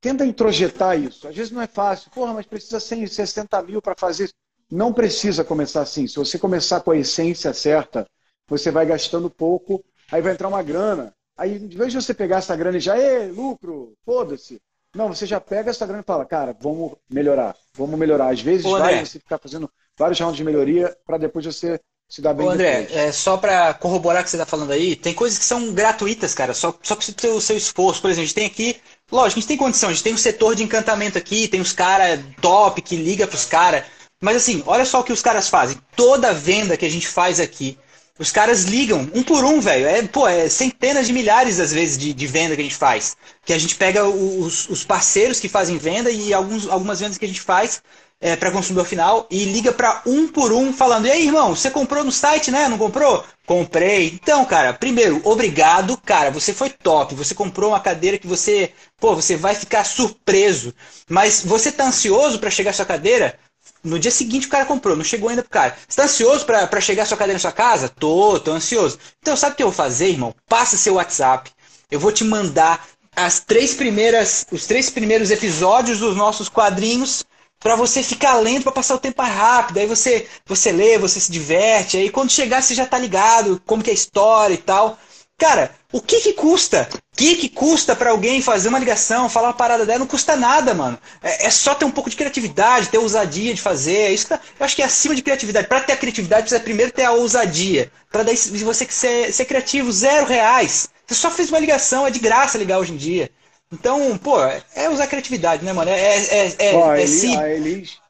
tenta 0.00 0.24
introjetar 0.24 0.98
isso. 0.98 1.28
Às 1.28 1.34
vezes 1.34 1.52
não 1.52 1.62
é 1.62 1.66
fácil. 1.66 2.10
Porra, 2.10 2.34
mas 2.34 2.46
precisa 2.46 2.80
160 2.80 3.62
mil 3.62 3.82
para 3.82 3.94
fazer 3.98 4.24
isso. 4.24 4.34
Não 4.70 4.92
precisa 4.92 5.44
começar 5.44 5.82
assim. 5.82 6.06
Se 6.06 6.16
você 6.16 6.38
começar 6.38 6.80
com 6.80 6.92
a 6.92 6.96
essência 6.96 7.52
certa, 7.52 8.06
você 8.48 8.70
vai 8.70 8.86
gastando 8.86 9.28
pouco, 9.28 9.84
aí 10.10 10.22
vai 10.22 10.32
entrar 10.32 10.48
uma 10.48 10.62
grana. 10.62 11.12
Aí, 11.36 11.58
de 11.58 11.76
vez 11.76 11.92
de 11.92 12.00
você 12.00 12.14
pegar 12.14 12.38
essa 12.38 12.54
grana 12.54 12.76
e 12.76 12.80
já, 12.80 12.96
é 12.96 13.26
lucro, 13.26 13.94
foda-se. 14.04 14.60
Não, 14.94 15.08
você 15.08 15.24
já 15.24 15.40
pega 15.40 15.70
essa 15.70 15.86
grana 15.86 16.02
e 16.02 16.06
fala, 16.06 16.24
cara, 16.24 16.54
vamos 16.60 16.92
melhorar, 17.08 17.56
vamos 17.74 17.98
melhorar. 17.98 18.32
Às 18.32 18.40
vezes 18.40 18.66
Ô, 18.66 18.78
vai 18.78 19.04
você 19.04 19.18
ficar 19.18 19.38
fazendo 19.38 19.70
vários 19.96 20.18
rounds 20.18 20.36
de 20.36 20.44
melhoria 20.44 20.96
para 21.06 21.18
depois 21.18 21.46
você 21.46 21.80
se 22.08 22.20
dar 22.20 22.34
bem 22.34 22.46
Ô, 22.46 22.50
André, 22.50 22.88
é, 22.90 23.12
só 23.12 23.36
para 23.36 23.72
corroborar 23.74 24.20
o 24.20 24.24
que 24.24 24.30
você 24.30 24.36
está 24.36 24.44
falando 24.44 24.72
aí, 24.72 24.96
tem 24.96 25.14
coisas 25.14 25.38
que 25.38 25.44
são 25.44 25.72
gratuitas, 25.72 26.34
cara, 26.34 26.52
só, 26.52 26.76
só 26.82 26.96
precisa 26.96 27.16
ter 27.16 27.28
o 27.28 27.40
seu 27.40 27.56
esforço. 27.56 28.02
Por 28.02 28.10
exemplo, 28.10 28.24
a 28.24 28.26
gente 28.26 28.34
tem 28.34 28.46
aqui, 28.46 28.80
lógico, 29.10 29.38
a 29.38 29.40
gente 29.40 29.48
tem 29.48 29.56
condição, 29.56 29.88
a 29.88 29.92
gente 29.92 30.02
tem 30.02 30.14
um 30.14 30.18
setor 30.18 30.54
de 30.54 30.62
encantamento 30.62 31.18
aqui, 31.18 31.48
tem 31.48 31.60
os 31.60 31.72
caras 31.72 32.20
top 32.40 32.80
que 32.82 32.96
liga 32.96 33.26
para 33.26 33.36
os 33.36 33.44
caras. 33.44 33.84
Mas 34.20 34.36
assim, 34.36 34.62
olha 34.66 34.84
só 34.84 35.00
o 35.00 35.04
que 35.04 35.12
os 35.12 35.22
caras 35.22 35.48
fazem. 35.48 35.78
Toda 35.96 36.32
venda 36.32 36.76
que 36.76 36.84
a 36.84 36.90
gente 36.90 37.08
faz 37.08 37.40
aqui, 37.40 37.78
os 38.18 38.30
caras 38.30 38.64
ligam 38.64 39.10
um 39.14 39.22
por 39.22 39.44
um, 39.44 39.60
velho. 39.60 39.86
É, 39.86 40.02
pô, 40.02 40.28
é 40.28 40.48
centenas 40.48 41.06
de 41.06 41.12
milhares, 41.12 41.58
às 41.58 41.72
vezes, 41.72 41.96
de, 41.96 42.12
de 42.12 42.26
venda 42.26 42.54
que 42.54 42.60
a 42.60 42.64
gente 42.64 42.76
faz. 42.76 43.16
Que 43.44 43.54
a 43.54 43.58
gente 43.58 43.76
pega 43.76 44.06
os, 44.06 44.68
os 44.68 44.84
parceiros 44.84 45.40
que 45.40 45.48
fazem 45.48 45.78
venda 45.78 46.10
e 46.10 46.34
alguns, 46.34 46.68
algumas 46.68 47.00
vendas 47.00 47.16
que 47.16 47.24
a 47.24 47.28
gente 47.28 47.40
faz 47.40 47.82
é, 48.20 48.36
para 48.36 48.50
consumidor 48.50 48.84
final 48.84 49.26
e 49.30 49.44
liga 49.44 49.72
para 49.72 50.02
um 50.04 50.28
por 50.28 50.52
um 50.52 50.72
falando: 50.72 51.06
E 51.06 51.10
aí, 51.10 51.26
irmão, 51.26 51.56
você 51.56 51.70
comprou 51.70 52.04
no 52.04 52.12
site, 52.12 52.50
né? 52.50 52.68
Não 52.68 52.76
comprou? 52.76 53.24
Comprei. 53.46 54.08
Então, 54.08 54.44
cara, 54.44 54.74
primeiro, 54.74 55.20
obrigado, 55.24 55.96
cara. 55.96 56.30
Você 56.30 56.52
foi 56.52 56.68
top. 56.68 57.14
Você 57.14 57.34
comprou 57.34 57.70
uma 57.70 57.80
cadeira 57.80 58.18
que 58.18 58.26
você, 58.26 58.72
pô, 58.98 59.14
você 59.14 59.36
vai 59.36 59.54
ficar 59.54 59.84
surpreso. 59.84 60.74
Mas 61.08 61.42
você 61.42 61.72
tá 61.72 61.86
ansioso 61.86 62.38
para 62.38 62.50
chegar 62.50 62.70
à 62.70 62.74
sua 62.74 62.84
cadeira? 62.84 63.38
No 63.82 63.98
dia 63.98 64.10
seguinte 64.10 64.46
o 64.46 64.50
cara 64.50 64.66
comprou, 64.66 64.94
não 64.94 65.04
chegou 65.04 65.30
ainda 65.30 65.42
pro 65.42 65.50
cara. 65.50 65.76
Você 65.88 65.96
tá 65.96 66.04
ansioso 66.04 66.44
para 66.44 66.80
chegar 66.80 67.04
a 67.04 67.06
sua 67.06 67.16
cadeira 67.16 67.36
na 67.36 67.40
sua 67.40 67.52
casa? 67.52 67.88
Tô, 67.88 68.38
tô 68.38 68.52
ansioso. 68.52 68.98
Então 69.20 69.34
sabe 69.36 69.54
o 69.54 69.56
que 69.56 69.62
eu 69.62 69.68
vou 69.68 69.74
fazer, 69.74 70.08
irmão? 70.08 70.34
Passa 70.46 70.76
seu 70.76 70.94
WhatsApp. 70.94 71.50
Eu 71.90 71.98
vou 71.98 72.12
te 72.12 72.22
mandar 72.22 72.86
as 73.16 73.40
três 73.40 73.74
primeiras, 73.74 74.46
os 74.52 74.66
três 74.66 74.90
primeiros 74.90 75.30
episódios 75.30 75.98
dos 75.98 76.14
nossos 76.14 76.48
quadrinhos 76.48 77.24
para 77.60 77.76
você 77.76 78.02
ficar 78.02 78.34
lendo 78.34 78.64
para 78.64 78.72
passar 78.72 78.94
o 78.94 78.98
tempo 78.98 79.22
mais 79.22 79.34
rápido. 79.34 79.78
Aí 79.78 79.86
você, 79.86 80.26
você 80.46 80.72
lê, 80.72 80.98
você 80.98 81.20
se 81.20 81.30
diverte. 81.30 81.96
Aí 81.96 82.10
quando 82.10 82.30
chegar 82.30 82.62
você 82.62 82.74
já 82.74 82.86
tá 82.86 82.98
ligado 82.98 83.62
como 83.66 83.82
que 83.82 83.90
é 83.90 83.92
a 83.92 83.94
história 83.94 84.54
e 84.54 84.58
tal. 84.58 84.98
Cara, 85.40 85.70
o 85.90 86.02
que 86.02 86.20
que 86.20 86.34
custa? 86.34 86.86
O 86.92 87.16
que 87.16 87.34
que 87.34 87.48
custa 87.48 87.96
para 87.96 88.10
alguém 88.10 88.42
fazer 88.42 88.68
uma 88.68 88.78
ligação, 88.78 89.28
falar 89.28 89.48
uma 89.48 89.54
parada 89.54 89.86
dela? 89.86 90.00
Não 90.00 90.06
custa 90.06 90.36
nada, 90.36 90.74
mano. 90.74 90.98
É, 91.22 91.46
é, 91.46 91.50
só 91.50 91.74
ter 91.74 91.86
um 91.86 91.90
pouco 91.90 92.10
de 92.10 92.16
criatividade, 92.16 92.90
ter 92.90 92.98
ousadia 92.98 93.54
de 93.54 93.60
fazer. 93.62 93.96
É 93.96 94.12
isso 94.12 94.26
que 94.26 94.34
tá, 94.34 94.40
eu 94.58 94.66
acho 94.66 94.76
que 94.76 94.82
é 94.82 94.84
acima 94.84 95.14
de 95.14 95.22
criatividade. 95.22 95.66
Para 95.66 95.80
ter 95.80 95.94
a 95.94 95.96
criatividade, 95.96 96.42
precisa 96.42 96.60
primeiro 96.60 96.92
ter 96.92 97.04
a 97.04 97.12
ousadia. 97.12 97.90
Para 98.10 98.22
daí, 98.22 98.36
você 98.36 98.86
ser, 98.90 99.32
ser 99.32 99.46
criativo, 99.46 99.90
zero 99.90 100.26
reais. 100.26 100.90
Você 101.06 101.14
só 101.14 101.30
fez 101.30 101.48
uma 101.48 101.58
ligação, 101.58 102.06
é 102.06 102.10
de 102.10 102.18
graça 102.18 102.58
ligar 102.58 102.78
hoje 102.78 102.92
em 102.92 102.98
dia. 102.98 103.29
Então, 103.72 104.18
pô, 104.18 104.36
é 104.74 104.90
usar 104.90 105.06
criatividade, 105.06 105.64
né, 105.64 105.72
mano? 105.72 105.90
É, 105.90 106.16
é, 106.16 106.70
é, 106.70 106.74
Ó, 106.74 106.92
é, 106.92 107.02
é 107.02 107.36
a, 107.36 107.54
Elis, 107.54 108.00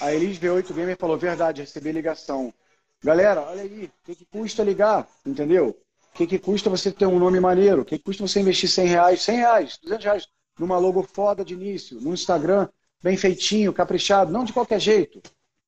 a 0.00 0.14
Elis 0.14 0.38
V8 0.38 0.72
Gamer 0.72 0.96
falou, 0.96 1.18
verdade, 1.18 1.62
recebi 1.62 1.90
ligação. 1.90 2.54
Galera, 3.02 3.42
olha 3.42 3.62
aí, 3.62 3.86
o 3.86 4.04
que, 4.04 4.14
que 4.14 4.24
custa 4.26 4.62
ligar? 4.62 5.08
Entendeu? 5.26 5.76
O 6.10 6.16
que, 6.16 6.26
que 6.28 6.38
custa 6.38 6.70
você 6.70 6.92
ter 6.92 7.06
um 7.06 7.18
nome 7.18 7.40
maneiro? 7.40 7.82
O 7.82 7.84
que, 7.84 7.98
que 7.98 8.04
custa 8.04 8.26
você 8.26 8.40
investir 8.40 8.68
100 8.68 8.86
reais, 8.86 9.22
100 9.22 9.36
reais, 9.36 9.78
200 9.82 10.04
reais 10.04 10.28
numa 10.58 10.78
logo 10.78 11.02
foda 11.02 11.44
de 11.44 11.54
início, 11.54 12.00
no 12.00 12.14
Instagram, 12.14 12.68
bem 13.02 13.16
feitinho, 13.16 13.72
caprichado, 13.72 14.30
não 14.30 14.44
de 14.44 14.52
qualquer 14.52 14.78
jeito. 14.78 15.20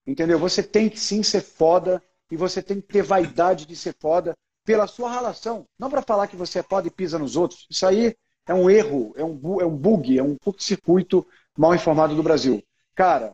Entendeu? 0.06 0.38
Você 0.38 0.62
tem 0.62 0.88
que 0.88 1.00
sim 1.00 1.22
ser 1.22 1.40
foda 1.40 2.00
e 2.30 2.36
você 2.36 2.62
tem 2.62 2.80
que 2.80 2.86
ter 2.86 3.02
vaidade 3.02 3.66
de 3.66 3.74
ser 3.74 3.94
foda 3.98 4.36
pela 4.64 4.86
sua 4.86 5.10
relação. 5.10 5.66
Não 5.76 5.90
para 5.90 6.02
falar 6.02 6.28
que 6.28 6.36
você 6.36 6.60
é 6.60 6.62
foda 6.62 6.86
e 6.86 6.90
pisa 6.90 7.18
nos 7.18 7.34
outros. 7.34 7.66
Isso 7.68 7.84
aí 7.84 8.14
é 8.46 8.54
um 8.54 8.70
erro, 8.70 9.12
é 9.16 9.24
um, 9.24 9.60
é 9.60 9.66
um 9.66 9.76
bug, 9.76 10.18
é 10.18 10.22
um 10.22 10.36
curto-circuito 10.36 11.26
mal 11.56 11.74
informado 11.74 12.14
do 12.14 12.22
Brasil. 12.22 12.62
Cara, 12.94 13.32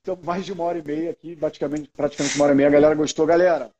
Estamos 0.00 0.24
mais 0.24 0.46
de 0.46 0.52
uma 0.52 0.64
hora 0.64 0.78
e 0.78 0.82
meia 0.82 1.10
aqui, 1.10 1.36
praticamente, 1.36 1.90
praticamente 1.94 2.34
uma 2.36 2.44
hora 2.44 2.54
e 2.54 2.56
meia. 2.56 2.68
A 2.68 2.72
galera 2.72 2.94
gostou. 2.94 3.26
Galera, 3.26 3.70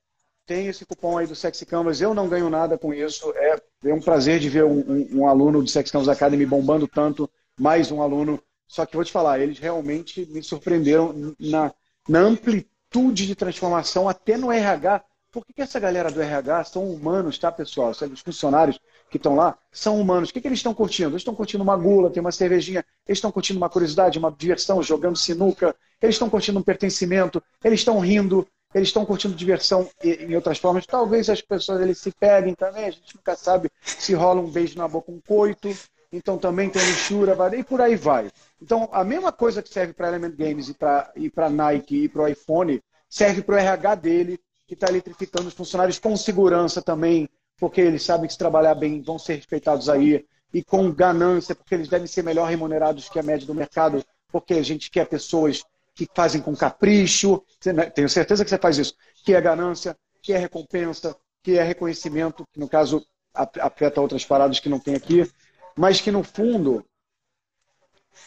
tem 0.45 0.67
esse 0.67 0.85
cupom 0.85 1.17
aí 1.17 1.27
do 1.27 1.35
Sexy 1.35 1.65
Canvas. 1.65 1.99
Eu 2.01 2.13
não 2.13 2.29
ganho 2.29 2.51
nada 2.51 2.77
com 2.77 2.93
isso. 2.93 3.33
É, 3.37 3.57
é 3.85 3.95
um 3.95 4.01
prazer 4.01 4.39
de 4.39 4.51
ver 4.51 4.65
um, 4.65 4.81
um, 4.81 5.21
um 5.21 5.27
aluno 5.27 5.63
do 5.63 5.69
Sexy 5.69 5.91
Canvas 5.91 6.09
Academy 6.11 6.45
bombando 6.45 6.87
tanto. 6.87 7.29
Mais 7.59 7.91
um 7.91 8.03
aluno. 8.03 8.43
Só 8.69 8.85
que 8.85 8.95
vou 8.97 9.05
te 9.05 9.11
falar, 9.11 9.41
eles 9.41 9.59
realmente 9.59 10.27
me 10.27 10.43
surpreenderam 10.43 11.35
na, 11.41 11.73
na 12.07 12.21
amplitude 12.21 13.27
de 13.27 13.35
transformação, 13.35 14.07
até 14.07 14.37
no 14.37 14.53
RH. 14.53 15.03
Por 15.33 15.47
que, 15.47 15.55
que 15.55 15.63
essa 15.63 15.81
galera 15.81 16.11
do 16.11 16.21
RH 16.21 16.65
são 16.65 16.89
humanos, 16.91 17.39
tá, 17.39 17.51
pessoal? 17.51 17.91
Os 17.93 18.21
funcionários 18.21 18.79
que 19.11 19.17
estão 19.17 19.35
lá 19.35 19.59
são 19.73 20.01
humanos. 20.01 20.31
O 20.31 20.33
que, 20.33 20.41
que 20.41 20.49
eles 20.49 20.61
estão 20.61 20.73
curtindo? 20.73 21.11
Eles 21.11 21.21
estão 21.21 21.35
curtindo 21.35 21.63
uma 21.65 21.77
gula, 21.77 22.11
tem 22.11 22.21
uma 22.21 22.33
cervejinha, 22.33 22.85
eles 23.07 23.19
estão 23.19 23.33
curtindo 23.33 23.59
uma 23.59 23.69
curiosidade, 23.69 24.19
uma 24.19 24.31
diversão, 24.31 24.83
jogando 24.83 25.19
sinuca, 25.19 25.75
eles 26.01 26.15
estão 26.15 26.31
curtindo 26.31 26.59
um 26.59 26.63
pertencimento, 26.63 27.43
eles 27.63 27.81
estão 27.81 27.99
rindo, 27.99 28.47
eles 28.73 28.89
estão 28.89 29.05
curtindo 29.05 29.35
diversão 29.35 29.89
em 30.03 30.35
outras 30.37 30.59
formas. 30.59 30.87
Talvez 30.87 31.29
as 31.29 31.43
pessoas 31.43 31.81
eles 31.81 31.99
se 31.99 32.13
peguem 32.13 32.55
também, 32.55 32.85
a 32.85 32.91
gente 32.91 33.17
nunca 33.17 33.35
sabe 33.35 33.69
se 33.83 34.15
rola 34.15 34.41
um 34.41 34.51
beijo 34.51 34.79
na 34.79 34.87
boca, 34.87 35.11
um 35.11 35.21
coito. 35.21 35.69
Então 36.13 36.37
também 36.39 36.69
tem 36.69 36.83
luxúria, 36.83 37.37
e 37.57 37.63
por 37.63 37.81
aí 37.81 37.95
vai. 37.95 38.31
Então 38.61 38.89
a 38.93 39.05
mesma 39.05 39.31
coisa 39.31 39.63
que 39.63 39.69
serve 39.69 39.93
para 39.93 40.09
Element 40.09 40.35
Games 40.37 40.69
e 40.69 40.75
para 40.75 41.13
e 41.17 41.31
Nike 41.53 42.05
e 42.05 42.09
para 42.09 42.23
o 42.23 42.29
iPhone 42.29 42.81
serve 43.09 43.43
para 43.43 43.55
o 43.55 43.59
RH 43.59 43.95
dele, 43.97 44.41
que 44.67 44.75
está 44.75 44.89
eletrificando 44.89 45.49
os 45.49 45.55
funcionários 45.55 45.99
com 45.99 46.17
segurança 46.17 46.81
também, 46.81 47.29
porque 47.61 47.83
eles 47.83 48.03
sabem 48.03 48.27
que 48.27 48.33
se 48.33 48.39
trabalhar 48.39 48.75
bem 48.75 49.03
vão 49.03 49.19
ser 49.19 49.35
respeitados 49.35 49.91
aí, 49.91 50.25
e 50.53 50.65
com 50.65 50.91
ganância, 50.91 51.55
porque 51.55 51.75
eles 51.75 51.89
devem 51.89 52.07
ser 52.07 52.25
melhor 52.25 52.49
remunerados 52.49 53.09
que 53.09 53.19
a 53.19 53.23
média 53.23 53.47
do 53.47 53.55
mercado, 53.55 54.05
porque 54.33 54.55
a 54.55 54.63
gente 54.63 54.91
quer 54.91 55.07
pessoas 55.07 55.63
que 55.95 56.09
fazem 56.15 56.41
com 56.41 56.57
capricho, 56.57 57.43
né, 57.67 57.91
tenho 57.91 58.09
certeza 58.09 58.43
que 58.43 58.51
você 58.51 58.59
faz 58.59 58.79
isso, 58.79 58.95
que 59.25 59.35
é 59.35 59.41
ganância, 59.41 59.97
que 60.23 60.33
é 60.33 60.39
recompensa, 60.39 61.15
que 61.43 61.59
é 61.59 61.63
reconhecimento, 61.63 62.45
que 62.53 62.59
no 62.59 62.69
caso 62.69 63.05
afeta 63.35 64.01
outras 64.01 64.25
paradas 64.25 64.59
que 64.59 64.69
não 64.69 64.81
tem 64.81 64.95
aqui, 64.95 65.31
mas 65.77 66.01
que 66.01 66.11
no 66.11 66.25
fundo, 66.25 66.85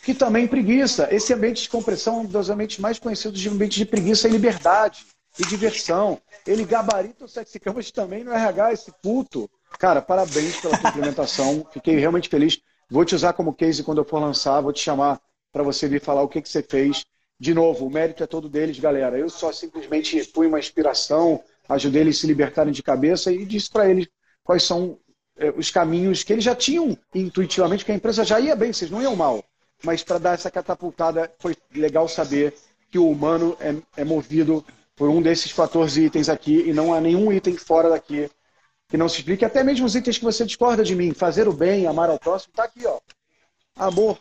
que 0.03 0.13
também 0.13 0.47
preguiça. 0.47 1.13
Esse 1.13 1.33
ambiente 1.33 1.63
de 1.63 1.69
compressão 1.69 2.17
é 2.17 2.19
um 2.19 2.25
dos 2.25 2.49
ambientes 2.49 2.79
mais 2.79 2.99
conhecidos 2.99 3.39
de 3.39 3.49
ambiente 3.49 3.77
de 3.77 3.85
preguiça 3.85 4.27
e 4.27 4.31
liberdade 4.31 5.05
e 5.39 5.45
diversão. 5.45 6.19
Ele 6.45 6.65
gabarita 6.65 7.25
o 7.25 7.27
sexy 7.27 7.59
campus 7.59 7.91
também 7.91 8.23
no 8.23 8.31
RH, 8.31 8.73
esse 8.73 8.91
puto. 9.01 9.49
Cara, 9.79 10.01
parabéns 10.01 10.59
pela 10.59 10.77
sua 10.77 10.89
implementação. 10.89 11.65
Fiquei 11.71 11.97
realmente 11.97 12.29
feliz. 12.29 12.59
Vou 12.89 13.03
te 13.03 13.15
usar 13.15 13.33
como 13.33 13.53
case 13.53 13.83
quando 13.83 13.99
eu 13.99 14.05
for 14.05 14.19
lançar, 14.19 14.61
vou 14.61 14.73
te 14.73 14.81
chamar 14.81 15.19
para 15.51 15.63
você 15.63 15.87
vir 15.87 16.01
falar 16.01 16.21
o 16.21 16.27
que, 16.27 16.41
que 16.41 16.49
você 16.49 16.61
fez. 16.61 17.05
De 17.39 17.53
novo, 17.53 17.85
o 17.85 17.89
mérito 17.89 18.23
é 18.23 18.27
todo 18.27 18.47
deles, 18.47 18.79
galera. 18.79 19.17
Eu 19.17 19.29
só 19.29 19.51
simplesmente 19.51 20.23
fui 20.23 20.47
uma 20.47 20.59
inspiração, 20.59 21.43
ajudei 21.67 22.01
eles 22.01 22.17
a 22.17 22.21
se 22.21 22.27
libertarem 22.27 22.71
de 22.71 22.83
cabeça 22.83 23.31
e 23.31 23.45
disse 23.45 23.69
para 23.69 23.89
eles 23.89 24.07
quais 24.43 24.63
são 24.63 24.99
é, 25.37 25.49
os 25.51 25.71
caminhos 25.71 26.23
que 26.23 26.33
eles 26.33 26.43
já 26.43 26.55
tinham 26.55 26.97
intuitivamente, 27.13 27.83
que 27.83 27.91
a 27.91 27.95
empresa 27.95 28.23
já 28.23 28.39
ia 28.39 28.55
bem, 28.55 28.71
vocês 28.71 28.91
não 28.91 29.01
iam 29.01 29.15
mal. 29.15 29.43
Mas 29.83 30.03
para 30.03 30.17
dar 30.17 30.33
essa 30.33 30.51
catapultada, 30.51 31.31
foi 31.39 31.55
legal 31.73 32.07
saber 32.07 32.53
que 32.89 32.99
o 32.99 33.09
humano 33.09 33.57
é, 33.59 33.75
é 34.01 34.03
movido 34.05 34.63
por 34.95 35.09
um 35.09 35.21
desses 35.21 35.51
14 35.51 36.05
itens 36.05 36.29
aqui 36.29 36.61
e 36.67 36.73
não 36.73 36.93
há 36.93 37.01
nenhum 37.01 37.31
item 37.31 37.57
fora 37.57 37.89
daqui 37.89 38.29
que 38.87 38.97
não 38.97 39.09
se 39.09 39.17
explique. 39.17 39.43
Até 39.43 39.63
mesmo 39.63 39.85
os 39.85 39.95
itens 39.95 40.17
que 40.17 40.23
você 40.23 40.45
discorda 40.45 40.83
de 40.83 40.95
mim, 40.95 41.13
fazer 41.13 41.47
o 41.47 41.53
bem, 41.53 41.87
amar 41.87 42.09
ao 42.09 42.19
próximo, 42.19 42.51
está 42.51 42.65
aqui, 42.65 42.85
ó. 42.85 42.99
Amor. 43.75 44.19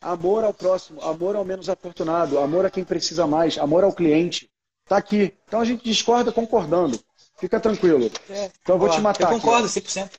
Amor 0.00 0.44
ao 0.44 0.54
próximo, 0.54 1.00
amor 1.02 1.36
ao 1.36 1.44
menos 1.44 1.68
afortunado, 1.68 2.38
amor 2.38 2.64
a 2.66 2.70
quem 2.70 2.84
precisa 2.84 3.26
mais, 3.26 3.58
amor 3.58 3.84
ao 3.84 3.92
cliente. 3.92 4.48
Está 4.84 4.96
aqui. 4.96 5.34
Então 5.46 5.60
a 5.60 5.64
gente 5.64 5.84
discorda 5.84 6.32
concordando. 6.32 6.98
Fica 7.38 7.60
tranquilo. 7.60 8.10
É, 8.28 8.50
então 8.62 8.76
eu 8.76 8.78
vou 8.78 8.88
te 8.88 9.00
matar. 9.00 9.32
Eu 9.32 9.38
concordo, 9.38 9.66
aqui, 9.66 9.80
100%. 9.80 10.10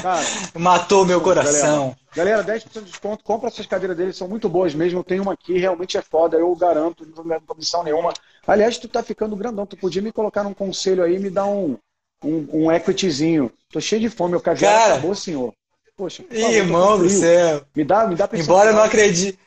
Cara, 0.00 0.24
Matou 0.58 1.04
meu 1.04 1.20
coração. 1.20 1.96
Galera, 2.14 2.42
galera 2.42 2.60
10% 2.60 2.72
de 2.84 2.90
desconto. 2.90 3.24
Compra 3.24 3.48
essas 3.48 3.66
cadeiras 3.66 3.96
deles, 3.96 4.16
são 4.16 4.28
muito 4.28 4.48
boas 4.48 4.74
mesmo. 4.74 5.00
Eu 5.00 5.04
tenho 5.04 5.22
uma 5.22 5.32
aqui, 5.32 5.58
realmente 5.58 5.96
é 5.96 6.02
foda, 6.02 6.36
eu 6.36 6.54
garanto, 6.54 7.06
não 7.16 7.24
levo 7.24 7.46
comissão 7.46 7.82
nenhuma. 7.82 8.12
Aliás, 8.46 8.78
tu 8.78 8.88
tá 8.88 9.02
ficando 9.02 9.36
grandão. 9.36 9.66
Tu 9.66 9.76
podia 9.76 10.02
me 10.02 10.12
colocar 10.12 10.42
num 10.42 10.54
conselho 10.54 11.02
aí 11.02 11.16
e 11.16 11.18
me 11.18 11.30
dar 11.30 11.46
um, 11.46 11.76
um, 12.24 12.48
um 12.52 12.72
equityzinho. 12.72 13.50
Tô 13.70 13.80
cheio 13.80 14.00
de 14.00 14.08
fome, 14.08 14.32
meu 14.32 14.40
caviar 14.40 14.72
Cara, 14.72 14.94
acabou, 14.94 15.14
senhor. 15.14 15.52
Poxa, 15.96 16.22
favor, 16.22 16.52
irmão 16.52 16.98
do 16.98 17.08
céu. 17.08 17.64
Me 17.76 17.84
dá, 17.84 18.06
me 18.06 18.16
dá 18.16 18.28
Embora 18.32 18.70
eu 18.70 18.74
não 18.74 18.82
acredite. 18.82 19.38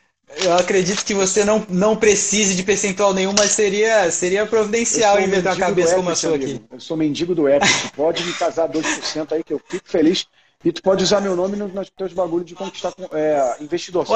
Eu 0.44 0.54
acredito 0.54 1.06
que 1.06 1.14
você 1.14 1.46
não, 1.46 1.66
não 1.70 1.96
precise 1.96 2.56
de 2.56 2.64
percentual 2.64 3.14
nenhum, 3.14 3.34
mas 3.38 3.52
seria, 3.52 4.10
seria 4.12 4.46
providencial 4.46 5.20
inventar 5.22 5.54
uma 5.54 5.60
cabeça 5.60 5.96
como 5.96 6.10
a 6.10 6.16
sua 6.16 6.36
aqui. 6.36 6.62
Eu 6.72 6.80
sou 6.80 6.98
mendigo 6.98 7.36
do 7.36 7.48
Epic. 7.48 7.94
pode 7.96 8.24
me 8.24 8.34
casar 8.34 8.68
2% 8.68 9.32
aí, 9.32 9.44
que 9.44 9.54
eu 9.54 9.62
fico 9.68 9.88
feliz. 9.88 10.26
E 10.64 10.72
tu 10.72 10.82
pode 10.82 11.04
usar 11.04 11.22
meu 11.22 11.36
nome 11.36 11.56
nos 11.56 11.90
teus 11.92 12.12
bagulhos 12.12 12.48
de 12.48 12.56
conquistar 12.56 12.92
é, 13.12 13.58
investidor. 13.62 14.08
Sabe 14.08 14.16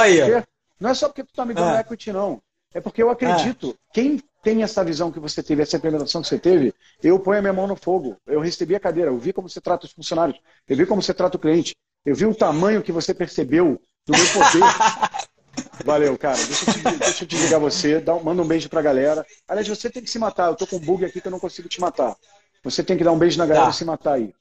Não 0.79 0.89
é 0.89 0.93
só 0.95 1.07
porque 1.07 1.23
tu 1.23 1.33
tá 1.33 1.45
me 1.45 1.53
dando 1.53 1.75
ah. 1.75 1.79
equity, 1.79 2.11
não. 2.11 2.41
É 2.73 2.81
porque 2.81 3.03
eu 3.03 3.09
acredito. 3.11 3.75
Ah. 3.77 3.89
Quem 3.93 4.19
tem 4.41 4.63
essa 4.63 4.83
visão 4.83 5.11
que 5.11 5.19
você 5.19 5.43
teve, 5.43 5.61
essa 5.61 5.77
implementação 5.77 6.21
que 6.21 6.27
você 6.27 6.39
teve, 6.39 6.73
eu 7.03 7.19
ponho 7.19 7.39
a 7.39 7.41
minha 7.41 7.53
mão 7.53 7.67
no 7.67 7.75
fogo. 7.75 8.17
Eu 8.25 8.39
recebi 8.39 8.75
a 8.75 8.79
cadeira, 8.79 9.11
eu 9.11 9.17
vi 9.17 9.31
como 9.31 9.47
você 9.47 9.61
trata 9.61 9.85
os 9.85 9.91
funcionários, 9.91 10.39
eu 10.67 10.75
vi 10.75 10.85
como 10.85 11.01
você 11.01 11.13
trata 11.13 11.37
o 11.37 11.39
cliente. 11.39 11.75
Eu 12.05 12.15
vi 12.15 12.25
o 12.25 12.33
tamanho 12.33 12.81
que 12.81 12.91
você 12.91 13.13
percebeu 13.13 13.79
do 14.05 14.13
meu 14.13 14.25
poder. 14.33 14.63
Valeu, 15.85 16.17
cara. 16.17 16.37
Deixa 16.37 16.69
eu, 16.69 16.73
te, 16.73 16.97
deixa 16.97 17.23
eu 17.23 17.27
desligar 17.27 17.59
você. 17.59 17.99
Dá 17.99 18.15
manda 18.15 18.41
um 18.41 18.47
beijo 18.47 18.69
pra 18.69 18.81
galera. 18.81 19.25
Aliás, 19.47 19.67
você 19.67 19.89
tem 19.89 20.03
que 20.03 20.09
se 20.09 20.19
matar. 20.19 20.47
Eu 20.47 20.55
tô 20.55 20.67
com 20.67 20.77
um 20.77 20.79
bug 20.79 21.05
aqui 21.05 21.21
que 21.21 21.27
eu 21.27 21.31
não 21.31 21.39
consigo 21.39 21.69
te 21.69 21.79
matar. 21.79 22.15
Você 22.63 22.83
tem 22.83 22.97
que 22.97 23.03
dar 23.03 23.11
um 23.11 23.17
beijo 23.17 23.37
na 23.37 23.45
galera 23.45 23.67
tá. 23.67 23.71
e 23.71 23.75
se 23.75 23.85
matar 23.85 24.13
aí. 24.13 24.33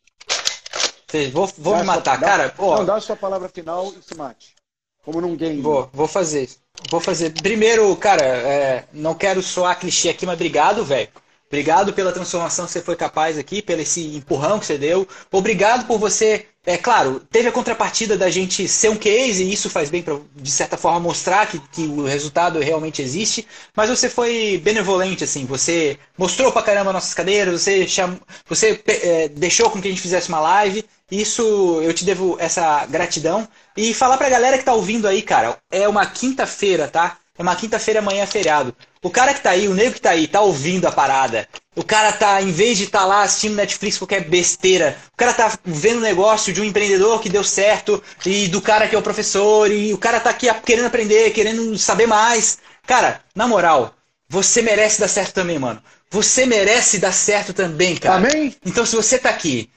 Vou, 1.32 1.50
vou 1.56 1.76
me 1.76 1.84
matar, 1.84 2.18
sua, 2.18 2.26
cara. 2.26 2.48
Dá, 2.48 2.62
não, 2.62 2.84
dá 2.84 2.96
a 2.96 3.00
sua 3.00 3.16
palavra 3.16 3.48
final 3.48 3.92
e 3.98 4.02
se 4.02 4.14
mate. 4.14 4.54
Como 5.02 5.20
num 5.20 5.36
game. 5.36 5.62
Vou, 5.62 5.88
vou 5.92 6.06
fazer. 6.06 6.50
Vou 6.90 7.00
fazer. 7.00 7.30
Primeiro, 7.30 7.94
cara, 7.96 8.22
é, 8.22 8.84
não 8.92 9.14
quero 9.14 9.42
soar 9.42 9.78
clichê 9.78 10.10
aqui, 10.10 10.26
mas 10.26 10.34
obrigado, 10.34 10.84
velho. 10.84 11.08
Obrigado 11.48 11.94
pela 11.94 12.12
transformação 12.12 12.66
que 12.66 12.72
você 12.72 12.82
foi 12.82 12.94
capaz 12.94 13.38
aqui, 13.38 13.62
pelo 13.62 13.80
esse 13.80 14.16
empurrão 14.16 14.58
que 14.58 14.66
você 14.66 14.76
deu. 14.76 15.08
Obrigado 15.32 15.86
por 15.86 15.98
você. 15.98 16.46
É 16.66 16.76
claro, 16.76 17.20
teve 17.30 17.48
a 17.48 17.52
contrapartida 17.52 18.14
da 18.18 18.28
gente 18.28 18.68
ser 18.68 18.90
um 18.90 18.96
case, 18.96 19.42
e 19.42 19.52
isso 19.54 19.70
faz 19.70 19.88
bem 19.88 20.02
para, 20.02 20.18
de 20.36 20.50
certa 20.50 20.76
forma, 20.76 21.00
mostrar 21.00 21.46
que, 21.46 21.58
que 21.72 21.82
o 21.86 22.04
resultado 22.04 22.58
realmente 22.58 23.00
existe. 23.00 23.46
Mas 23.74 23.88
você 23.88 24.10
foi 24.10 24.60
benevolente, 24.62 25.24
assim. 25.24 25.46
Você 25.46 25.98
mostrou 26.18 26.52
pra 26.52 26.62
caramba 26.62 26.92
nossas 26.92 27.14
cadeiras, 27.14 27.62
você, 27.62 27.88
cham... 27.88 28.20
você 28.46 28.82
é, 28.86 29.28
deixou 29.28 29.70
com 29.70 29.80
que 29.80 29.88
a 29.88 29.90
gente 29.90 30.02
fizesse 30.02 30.28
uma 30.28 30.40
live. 30.40 30.84
Isso 31.10 31.80
eu 31.82 31.94
te 31.94 32.04
devo 32.04 32.36
essa 32.38 32.84
gratidão. 32.84 33.48
E 33.74 33.94
falar 33.94 34.18
pra 34.18 34.28
galera 34.28 34.58
que 34.58 34.64
tá 34.64 34.74
ouvindo 34.74 35.08
aí, 35.08 35.22
cara, 35.22 35.56
é 35.70 35.88
uma 35.88 36.04
quinta-feira, 36.04 36.86
tá? 36.86 37.16
É 37.38 37.42
uma 37.42 37.54
quinta-feira, 37.54 38.00
amanhã 38.00 38.24
é 38.24 38.26
feriado. 38.26 38.74
O 39.00 39.08
cara 39.08 39.32
que 39.32 39.40
tá 39.40 39.50
aí, 39.50 39.68
o 39.68 39.74
nego 39.74 39.94
que 39.94 40.00
tá 40.00 40.10
aí, 40.10 40.26
tá 40.26 40.40
ouvindo 40.40 40.88
a 40.88 40.92
parada. 40.92 41.48
O 41.76 41.84
cara 41.84 42.10
tá, 42.10 42.42
em 42.42 42.50
vez 42.50 42.76
de 42.76 42.84
estar 42.84 43.00
tá 43.00 43.06
lá 43.06 43.22
assistindo 43.22 43.54
Netflix 43.54 43.96
qualquer 43.96 44.24
besteira, 44.24 44.98
o 45.12 45.16
cara 45.16 45.32
tá 45.32 45.56
vendo 45.64 45.98
o 45.98 46.02
negócio 46.02 46.52
de 46.52 46.60
um 46.60 46.64
empreendedor 46.64 47.20
que 47.20 47.28
deu 47.28 47.44
certo 47.44 48.02
e 48.26 48.48
do 48.48 48.60
cara 48.60 48.88
que 48.88 48.96
é 48.96 48.98
o 48.98 49.02
professor 49.02 49.70
e 49.70 49.94
o 49.94 49.98
cara 49.98 50.18
tá 50.18 50.30
aqui 50.30 50.52
querendo 50.66 50.86
aprender, 50.86 51.30
querendo 51.30 51.78
saber 51.78 52.08
mais. 52.08 52.58
Cara, 52.84 53.20
na 53.36 53.46
moral, 53.46 53.94
você 54.28 54.60
merece 54.60 54.98
dar 54.98 55.08
certo 55.08 55.34
também, 55.34 55.60
mano. 55.60 55.80
Você 56.10 56.44
merece 56.44 56.98
dar 56.98 57.12
certo 57.12 57.52
também, 57.52 57.96
cara. 57.96 58.16
Amém? 58.16 58.56
Então, 58.66 58.84
se 58.84 58.96
você 58.96 59.16
tá 59.16 59.30
aqui, 59.30 59.70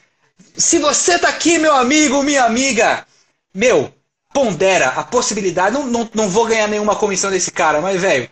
se 0.56 0.80
você 0.80 1.20
tá 1.20 1.30
aqui, 1.30 1.60
meu 1.60 1.76
amigo, 1.76 2.24
minha 2.24 2.44
amiga, 2.44 3.06
meu, 3.54 3.94
pondera 4.34 4.90
a 4.90 5.03
possibilidade. 5.03 5.74
Não, 5.74 5.86
não, 5.86 6.10
não 6.14 6.30
vou 6.30 6.45
ganhar 6.45 6.68
nenhuma 6.68 6.95
comissão 6.95 7.30
desse 7.30 7.52
cara, 7.52 7.82
mas, 7.82 7.99
velho, 7.99 8.30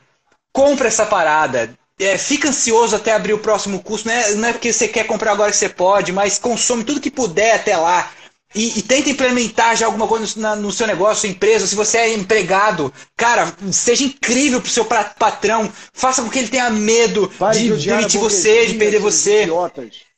compra 0.54 0.88
essa 0.88 1.06
parada. 1.06 1.74
É, 2.00 2.18
fica 2.18 2.48
ansioso 2.48 2.96
até 2.96 3.14
abrir 3.14 3.34
o 3.34 3.40
próximo 3.40 3.82
curso. 3.82 4.08
Não 4.08 4.14
é, 4.14 4.32
não 4.36 4.48
é 4.50 4.54
porque 4.54 4.72
você 4.72 4.88
quer 4.88 5.06
comprar 5.06 5.32
agora 5.32 5.52
que 5.52 5.58
você 5.58 5.70
pode, 5.70 6.12
mas 6.12 6.40
consome 6.40 6.84
tudo 6.84 7.02
que 7.02 7.12
puder 7.12 7.56
até 7.56 7.76
lá. 7.76 8.12
E, 8.56 8.80
e 8.80 8.82
tenta 8.82 9.12
implementar 9.12 9.76
já 9.76 9.86
alguma 9.86 10.08
coisa 10.08 10.34
no, 10.36 10.42
na, 10.42 10.56
no 10.56 10.72
seu 10.72 10.88
negócio, 10.88 11.22
sua 11.22 11.30
empresa. 11.30 11.68
Se 11.68 11.76
você 11.76 11.98
é 11.98 12.14
empregado, 12.14 12.92
cara, 13.16 13.54
seja 13.72 14.04
incrível 14.04 14.60
pro 14.60 14.72
seu 14.72 14.86
patrão. 14.86 15.72
Faça 15.94 16.24
com 16.24 16.30
que 16.30 16.40
ele 16.40 16.48
tenha 16.48 16.70
medo 16.70 17.32
de 17.54 17.86
demitir 17.86 18.20
você, 18.20 18.66
de 18.66 18.76
perder 18.76 19.00
você. 19.00 19.44
Idiotas. 19.44 20.09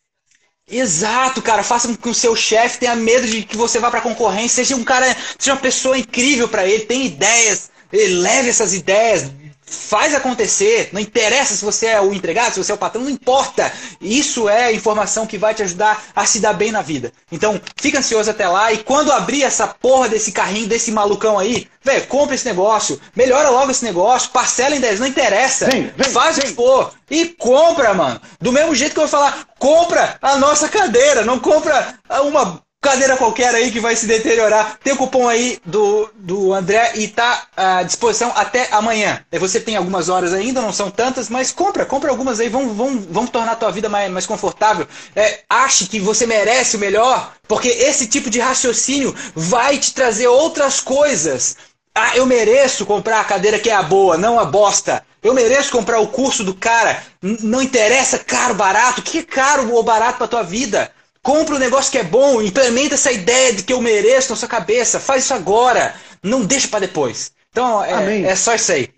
Exato, 0.71 1.41
cara. 1.41 1.63
Faça 1.63 1.89
com 1.89 1.95
que 1.95 2.09
o 2.09 2.13
seu 2.13 2.35
chefe 2.35 2.79
tenha 2.79 2.95
medo 2.95 3.27
de 3.27 3.43
que 3.43 3.57
você 3.57 3.77
vá 3.77 3.91
para 3.91 3.99
concorrência. 4.01 4.63
Seja 4.63 4.75
um 4.75 4.83
cara, 4.83 5.15
seja 5.37 5.53
uma 5.53 5.59
pessoa 5.59 5.97
incrível 5.97 6.47
para 6.47 6.65
ele, 6.65 6.85
tem 6.85 7.05
ideias, 7.05 7.69
ele 7.91 8.15
leve 8.15 8.49
essas 8.49 8.73
ideias, 8.73 9.29
faz 9.71 10.13
acontecer. 10.13 10.89
Não 10.91 10.99
interessa 10.99 11.55
se 11.55 11.63
você 11.63 11.87
é 11.87 12.01
o 12.01 12.13
entregado, 12.13 12.53
se 12.53 12.63
você 12.63 12.71
é 12.71 12.75
o 12.75 12.77
patrão, 12.77 13.03
não 13.03 13.09
importa. 13.09 13.71
Isso 13.99 14.49
é 14.49 14.65
a 14.65 14.73
informação 14.73 15.25
que 15.25 15.37
vai 15.37 15.53
te 15.53 15.63
ajudar 15.63 16.03
a 16.15 16.25
se 16.25 16.39
dar 16.39 16.53
bem 16.53 16.71
na 16.71 16.81
vida. 16.81 17.11
Então, 17.31 17.59
fica 17.77 17.99
ansioso 17.99 18.29
até 18.29 18.47
lá 18.47 18.71
e 18.71 18.79
quando 18.79 19.11
abrir 19.11 19.43
essa 19.43 19.67
porra 19.67 20.09
desse 20.09 20.31
carrinho, 20.31 20.67
desse 20.67 20.91
malucão 20.91 21.39
aí, 21.39 21.67
velho, 21.83 22.05
compra 22.07 22.35
esse 22.35 22.45
negócio, 22.45 22.99
melhora 23.15 23.49
logo 23.49 23.71
esse 23.71 23.83
negócio, 23.83 24.29
parcela 24.31 24.75
em 24.75 24.79
10, 24.79 24.99
não 24.99 25.07
interessa. 25.07 25.67
Vem, 25.67 25.91
vem, 25.95 26.09
faz 26.09 26.35
vem. 26.35 26.45
o 26.45 26.47
que 26.49 26.53
for 26.55 26.93
e 27.09 27.25
compra, 27.25 27.93
mano. 27.93 28.21
Do 28.39 28.51
mesmo 28.51 28.75
jeito 28.75 28.93
que 28.93 28.99
eu 28.99 29.07
vou 29.07 29.09
falar, 29.09 29.45
compra 29.57 30.17
a 30.21 30.37
nossa 30.37 30.67
cadeira, 30.69 31.23
não 31.23 31.39
compra 31.39 31.95
uma 32.23 32.61
cadeira 32.81 33.15
qualquer 33.15 33.53
aí 33.53 33.71
que 33.71 33.79
vai 33.79 33.95
se 33.95 34.07
deteriorar. 34.07 34.79
Tem 34.83 34.91
o 34.91 34.97
cupom 34.97 35.27
aí 35.29 35.59
do, 35.63 36.09
do 36.15 36.51
André 36.51 36.93
e 36.95 37.07
tá 37.07 37.45
à 37.55 37.83
disposição 37.83 38.33
até 38.35 38.67
amanhã. 38.71 39.23
Você 39.39 39.59
tem 39.59 39.75
algumas 39.75 40.09
horas 40.09 40.33
ainda, 40.33 40.61
não 40.61 40.73
são 40.73 40.89
tantas, 40.89 41.29
mas 41.29 41.51
compra, 41.51 41.85
compra 41.85 42.09
algumas 42.09 42.39
aí, 42.39 42.49
vão, 42.49 42.73
vão, 42.73 42.99
vão 42.99 43.27
tornar 43.27 43.51
a 43.51 43.55
tua 43.55 43.71
vida 43.71 43.87
mais, 43.87 44.11
mais 44.11 44.25
confortável. 44.25 44.87
É, 45.15 45.41
ache 45.47 45.85
que 45.85 45.99
você 45.99 46.25
merece 46.25 46.75
o 46.75 46.79
melhor, 46.79 47.33
porque 47.47 47.67
esse 47.67 48.07
tipo 48.07 48.31
de 48.31 48.39
raciocínio 48.39 49.15
vai 49.35 49.77
te 49.77 49.93
trazer 49.93 50.27
outras 50.27 50.81
coisas. 50.81 51.55
Ah, 51.93 52.15
eu 52.17 52.25
mereço 52.25 52.85
comprar 52.85 53.19
a 53.19 53.25
cadeira 53.25 53.59
que 53.59 53.69
é 53.69 53.75
a 53.75 53.83
boa, 53.83 54.17
não 54.17 54.39
a 54.39 54.45
bosta. 54.45 55.05
Eu 55.21 55.35
mereço 55.35 55.71
comprar 55.71 55.99
o 55.99 56.07
curso 56.07 56.43
do 56.43 56.55
cara. 56.55 57.03
não 57.21 57.61
interessa 57.61 58.17
caro, 58.17 58.55
barato. 58.55 59.01
O 59.01 59.03
que 59.03 59.19
é 59.19 59.23
caro 59.23 59.71
ou 59.71 59.83
barato 59.83 60.17
para 60.17 60.27
tua 60.27 60.41
vida? 60.41 60.91
Compra 61.23 61.55
um 61.55 61.59
negócio 61.59 61.91
que 61.91 61.97
é 61.97 62.03
bom, 62.03 62.41
implementa 62.41 62.95
essa 62.95 63.11
ideia 63.11 63.53
de 63.53 63.63
que 63.63 63.73
eu 63.73 63.81
mereço 63.81 64.31
na 64.31 64.35
sua 64.35 64.47
cabeça. 64.47 64.99
Faz 64.99 65.23
isso 65.23 65.33
agora. 65.33 65.95
Não 66.23 66.43
deixa 66.43 66.67
para 66.67 66.79
depois. 66.79 67.31
Então, 67.49 67.83
é, 67.83 68.21
é, 68.21 68.35
só 68.35 68.55
isso 68.55 68.71
aí. 68.71 68.89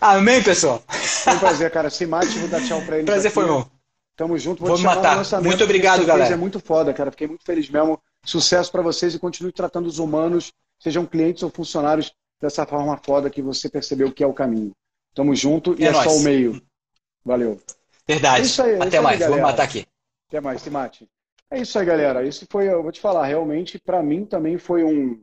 Amém, 0.00 0.42
pessoal? 0.42 0.82
Foi 0.88 1.34
um 1.34 1.38
prazer, 1.38 1.70
cara. 1.70 1.88
Se 1.88 2.04
mate, 2.04 2.36
vou 2.38 2.48
dar 2.48 2.60
tchau 2.66 2.80
pra 2.82 2.96
ele. 2.96 3.06
Prazer 3.06 3.30
foi 3.30 3.46
bom. 3.46 3.64
Tamo 4.16 4.36
junto. 4.36 4.60
Vou, 4.60 4.68
vou 4.68 4.76
te 4.76 4.82
matar. 4.82 5.22
Muito 5.40 5.62
obrigado, 5.62 6.04
galera. 6.04 6.34
É 6.34 6.36
muito 6.36 6.58
foda, 6.58 6.92
cara. 6.92 7.10
Fiquei 7.10 7.28
muito 7.28 7.44
feliz 7.44 7.68
mesmo. 7.70 8.00
Sucesso 8.24 8.70
para 8.70 8.82
vocês 8.82 9.14
e 9.14 9.18
continue 9.18 9.52
tratando 9.52 9.86
os 9.86 9.98
humanos, 9.98 10.52
sejam 10.80 11.04
clientes 11.04 11.42
ou 11.42 11.50
funcionários, 11.50 12.12
dessa 12.40 12.64
forma 12.64 12.96
foda 13.04 13.28
que 13.28 13.42
você 13.42 13.68
percebeu 13.68 14.12
que 14.12 14.22
é 14.22 14.26
o 14.26 14.32
caminho. 14.32 14.72
Tamo 15.14 15.34
junto 15.34 15.74
e 15.78 15.84
é, 15.84 15.88
é 15.88 15.92
só 15.92 16.10
o 16.10 16.20
meio. 16.20 16.60
Valeu. 17.24 17.60
Verdade. 18.06 18.60
É 18.60 18.64
aí, 18.64 18.72
é 18.72 18.82
Até 18.82 19.00
mais. 19.00 19.22
Aí, 19.22 19.28
Vou 19.28 19.40
matar 19.40 19.64
aqui. 19.64 19.86
Até 20.28 20.40
mais. 20.40 20.62
Se 20.62 20.70
mate. 20.70 21.08
É 21.52 21.60
isso 21.60 21.78
aí, 21.78 21.84
galera. 21.84 22.26
Isso 22.26 22.46
foi, 22.50 22.68
eu 22.72 22.82
vou 22.82 22.90
te 22.90 23.00
falar, 23.00 23.26
realmente, 23.26 23.78
para 23.78 24.02
mim 24.02 24.24
também 24.24 24.56
foi 24.56 24.82
um. 24.82 25.22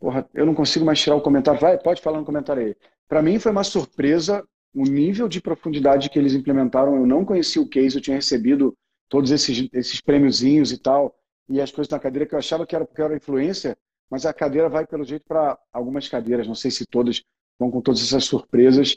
Porra, 0.00 0.28
eu 0.34 0.46
não 0.46 0.54
consigo 0.54 0.84
mais 0.84 1.00
tirar 1.00 1.16
o 1.16 1.20
comentário. 1.20 1.60
Vai, 1.60 1.78
pode 1.78 2.02
falar 2.02 2.18
no 2.18 2.24
comentário 2.24 2.64
aí. 2.64 2.76
Para 3.08 3.22
mim 3.22 3.38
foi 3.38 3.52
uma 3.52 3.64
surpresa 3.64 4.44
o 4.74 4.84
nível 4.84 5.28
de 5.28 5.40
profundidade 5.40 6.10
que 6.10 6.18
eles 6.18 6.34
implementaram. 6.34 6.96
Eu 6.96 7.06
não 7.06 7.24
conhecia 7.24 7.62
o 7.62 7.68
case, 7.68 7.96
eu 7.96 8.02
tinha 8.02 8.16
recebido 8.16 8.74
todos 9.08 9.30
esses, 9.30 9.68
esses 9.72 10.00
prêmiozinhos 10.00 10.72
e 10.72 10.78
tal, 10.78 11.14
e 11.48 11.60
as 11.60 11.70
coisas 11.70 11.90
na 11.90 11.98
cadeira 11.98 12.26
que 12.26 12.34
eu 12.34 12.38
achava 12.38 12.66
que 12.66 12.74
era 12.74 12.86
porque 12.86 13.02
era 13.02 13.16
influência, 13.16 13.76
mas 14.10 14.24
a 14.24 14.32
cadeira 14.32 14.70
vai 14.70 14.86
pelo 14.86 15.04
jeito 15.04 15.26
para 15.28 15.58
algumas 15.72 16.08
cadeiras, 16.08 16.46
não 16.46 16.54
sei 16.54 16.70
se 16.70 16.86
todas 16.86 17.22
vão 17.58 17.70
com 17.70 17.82
todas 17.82 18.02
essas 18.02 18.24
surpresas. 18.24 18.96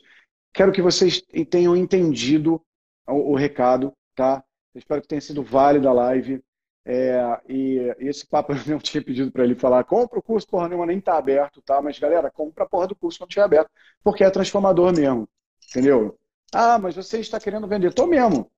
Quero 0.54 0.72
que 0.72 0.82
vocês 0.82 1.22
tenham 1.50 1.76
entendido 1.76 2.62
o, 3.08 3.34
o 3.34 3.36
recado, 3.36 3.92
tá? 4.16 4.42
Espero 4.76 5.02
que 5.02 5.08
tenha 5.08 5.22
sido 5.22 5.44
válido 5.44 5.88
a 5.88 5.94
live. 5.94 6.44
É, 6.88 7.20
e 7.50 7.96
esse 7.98 8.28
papo 8.28 8.54
eu 8.54 8.60
não 8.68 8.80
tinha 8.80 9.04
pedido 9.04 9.32
para 9.32 9.44
ele 9.44 9.56
falar, 9.56 9.84
compra 9.84 10.20
o 10.20 10.22
curso, 10.22 10.48
porra 10.48 10.68
nenhuma, 10.68 10.86
nem 10.86 11.02
tá 11.02 11.18
aberto, 11.18 11.62
tá? 11.62 11.82
Mas 11.82 11.98
galera, 11.98 12.30
compra 12.30 12.64
a 12.64 12.68
porra 12.68 12.88
do 12.88 12.96
curso 12.96 13.18
quando 13.18 13.30
estiver 13.32 13.46
aberto, 13.46 13.72
porque 14.04 14.24
é 14.24 14.30
transformador 14.30 14.96
mesmo, 14.96 15.28
entendeu? 15.68 16.16
Ah, 16.54 16.78
mas 16.78 16.96
você 16.96 17.20
está 17.20 17.40
querendo 17.40 17.68
vender. 17.68 17.92
Tô 17.92 18.06
mesmo, 18.06 18.52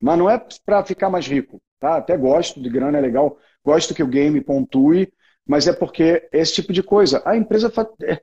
mas 0.00 0.18
não 0.18 0.28
é 0.28 0.42
para 0.66 0.84
ficar 0.84 1.08
mais 1.08 1.26
rico, 1.26 1.62
tá? 1.78 1.96
Até 1.98 2.16
gosto 2.16 2.60
de 2.60 2.68
grana, 2.68 2.98
é 2.98 3.00
legal, 3.00 3.38
gosto 3.64 3.94
que 3.94 4.02
o 4.02 4.08
game 4.08 4.40
pontue, 4.40 5.12
mas 5.46 5.68
é 5.68 5.72
porque 5.72 6.28
esse 6.32 6.54
tipo 6.54 6.72
de 6.72 6.82
coisa. 6.82 7.22
A 7.24 7.36
empresa 7.36 7.72
é, 8.02 8.20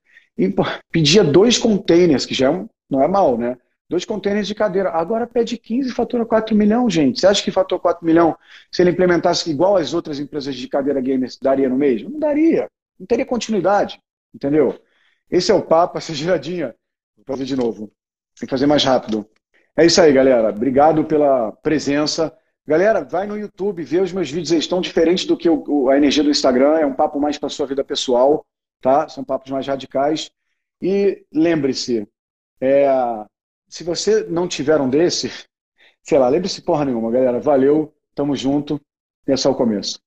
pedia 0.92 1.24
dois 1.24 1.58
containers, 1.58 2.26
que 2.26 2.34
já 2.34 2.48
é 2.48 2.50
um, 2.50 2.68
não 2.90 3.02
é 3.02 3.08
mal, 3.08 3.38
né? 3.38 3.58
Dois 3.88 4.04
contêineres 4.04 4.48
de 4.48 4.56
cadeira. 4.56 4.90
Agora 4.90 5.28
pede 5.28 5.58
15 5.58 5.90
e 5.90 5.94
fatura 5.94 6.26
4 6.26 6.56
milhões, 6.56 6.92
gente. 6.92 7.20
Você 7.20 7.28
acha 7.28 7.44
que 7.44 7.52
faturou 7.52 7.80
4 7.80 8.06
milhões 8.06 8.36
se 8.72 8.82
ele 8.82 8.90
implementasse 8.90 9.50
igual 9.50 9.78
as 9.78 9.94
outras 9.94 10.20
empresas 10.20 10.56
de 10.56 10.68
cadeira 10.68 11.00
gamers 11.00 11.38
daria 11.38 11.70
no 11.70 11.78
mês? 11.78 12.02
Não 12.02 12.20
daria. 12.20 12.68
Não 13.00 13.06
teria 13.06 13.26
continuidade. 13.26 14.00
Entendeu? 14.34 14.80
Esse 15.30 15.52
é 15.52 15.54
o 15.54 15.62
papo, 15.62 15.98
essa 16.00 16.14
giradinha. 16.14 16.76
Vou 17.16 17.26
fazer 17.28 17.46
de 17.46 17.56
novo. 17.56 17.92
Tem 18.40 18.48
que 18.48 18.52
fazer 18.52 18.66
mais 18.66 18.84
rápido. 18.84 19.28
É 19.78 19.86
isso 19.86 20.02
aí, 20.02 20.12
galera. 20.12 20.50
Obrigado 20.50 21.06
pela 21.06 21.52
presença. 21.52 22.36
Galera, 22.68 23.04
vai 23.04 23.28
no 23.28 23.38
YouTube, 23.38 23.84
vê 23.84 24.00
os 24.00 24.12
meus 24.12 24.32
vídeos. 24.32 24.52
Eles 24.52 24.64
estão 24.64 24.82
diferentes 24.82 25.26
do 25.26 25.38
que 25.38 25.48
o, 25.48 25.90
a 25.90 25.98
energia 25.98 26.24
do 26.24 26.32
Instagram. 26.32 26.80
É 26.80 26.86
um 26.86 26.94
papo 26.94 27.20
mais 27.20 27.38
para 27.38 27.50
sua 27.50 27.68
vida 27.68 27.84
pessoal, 27.84 28.44
tá? 28.82 29.08
São 29.08 29.24
papos 29.24 29.52
mais 29.52 29.68
radicais. 29.68 30.32
E 30.82 31.24
lembre-se, 31.32 32.08
é, 32.60 32.88
se 33.68 33.84
você 33.84 34.24
não 34.26 34.48
tiver 34.48 34.80
um 34.82 34.90
desse, 34.90 35.30
sei 36.04 36.18
lá, 36.20 36.30
lembre-se 36.30 36.62
porra 36.62 36.86
nenhuma, 36.86 37.12
galera. 37.12 37.40
Valeu, 37.40 37.94
tamo 38.16 38.36
junto. 38.36 38.80
E 39.28 39.32
é 39.32 39.38
só 39.38 39.52
o 39.52 39.56
começo. 39.56 40.00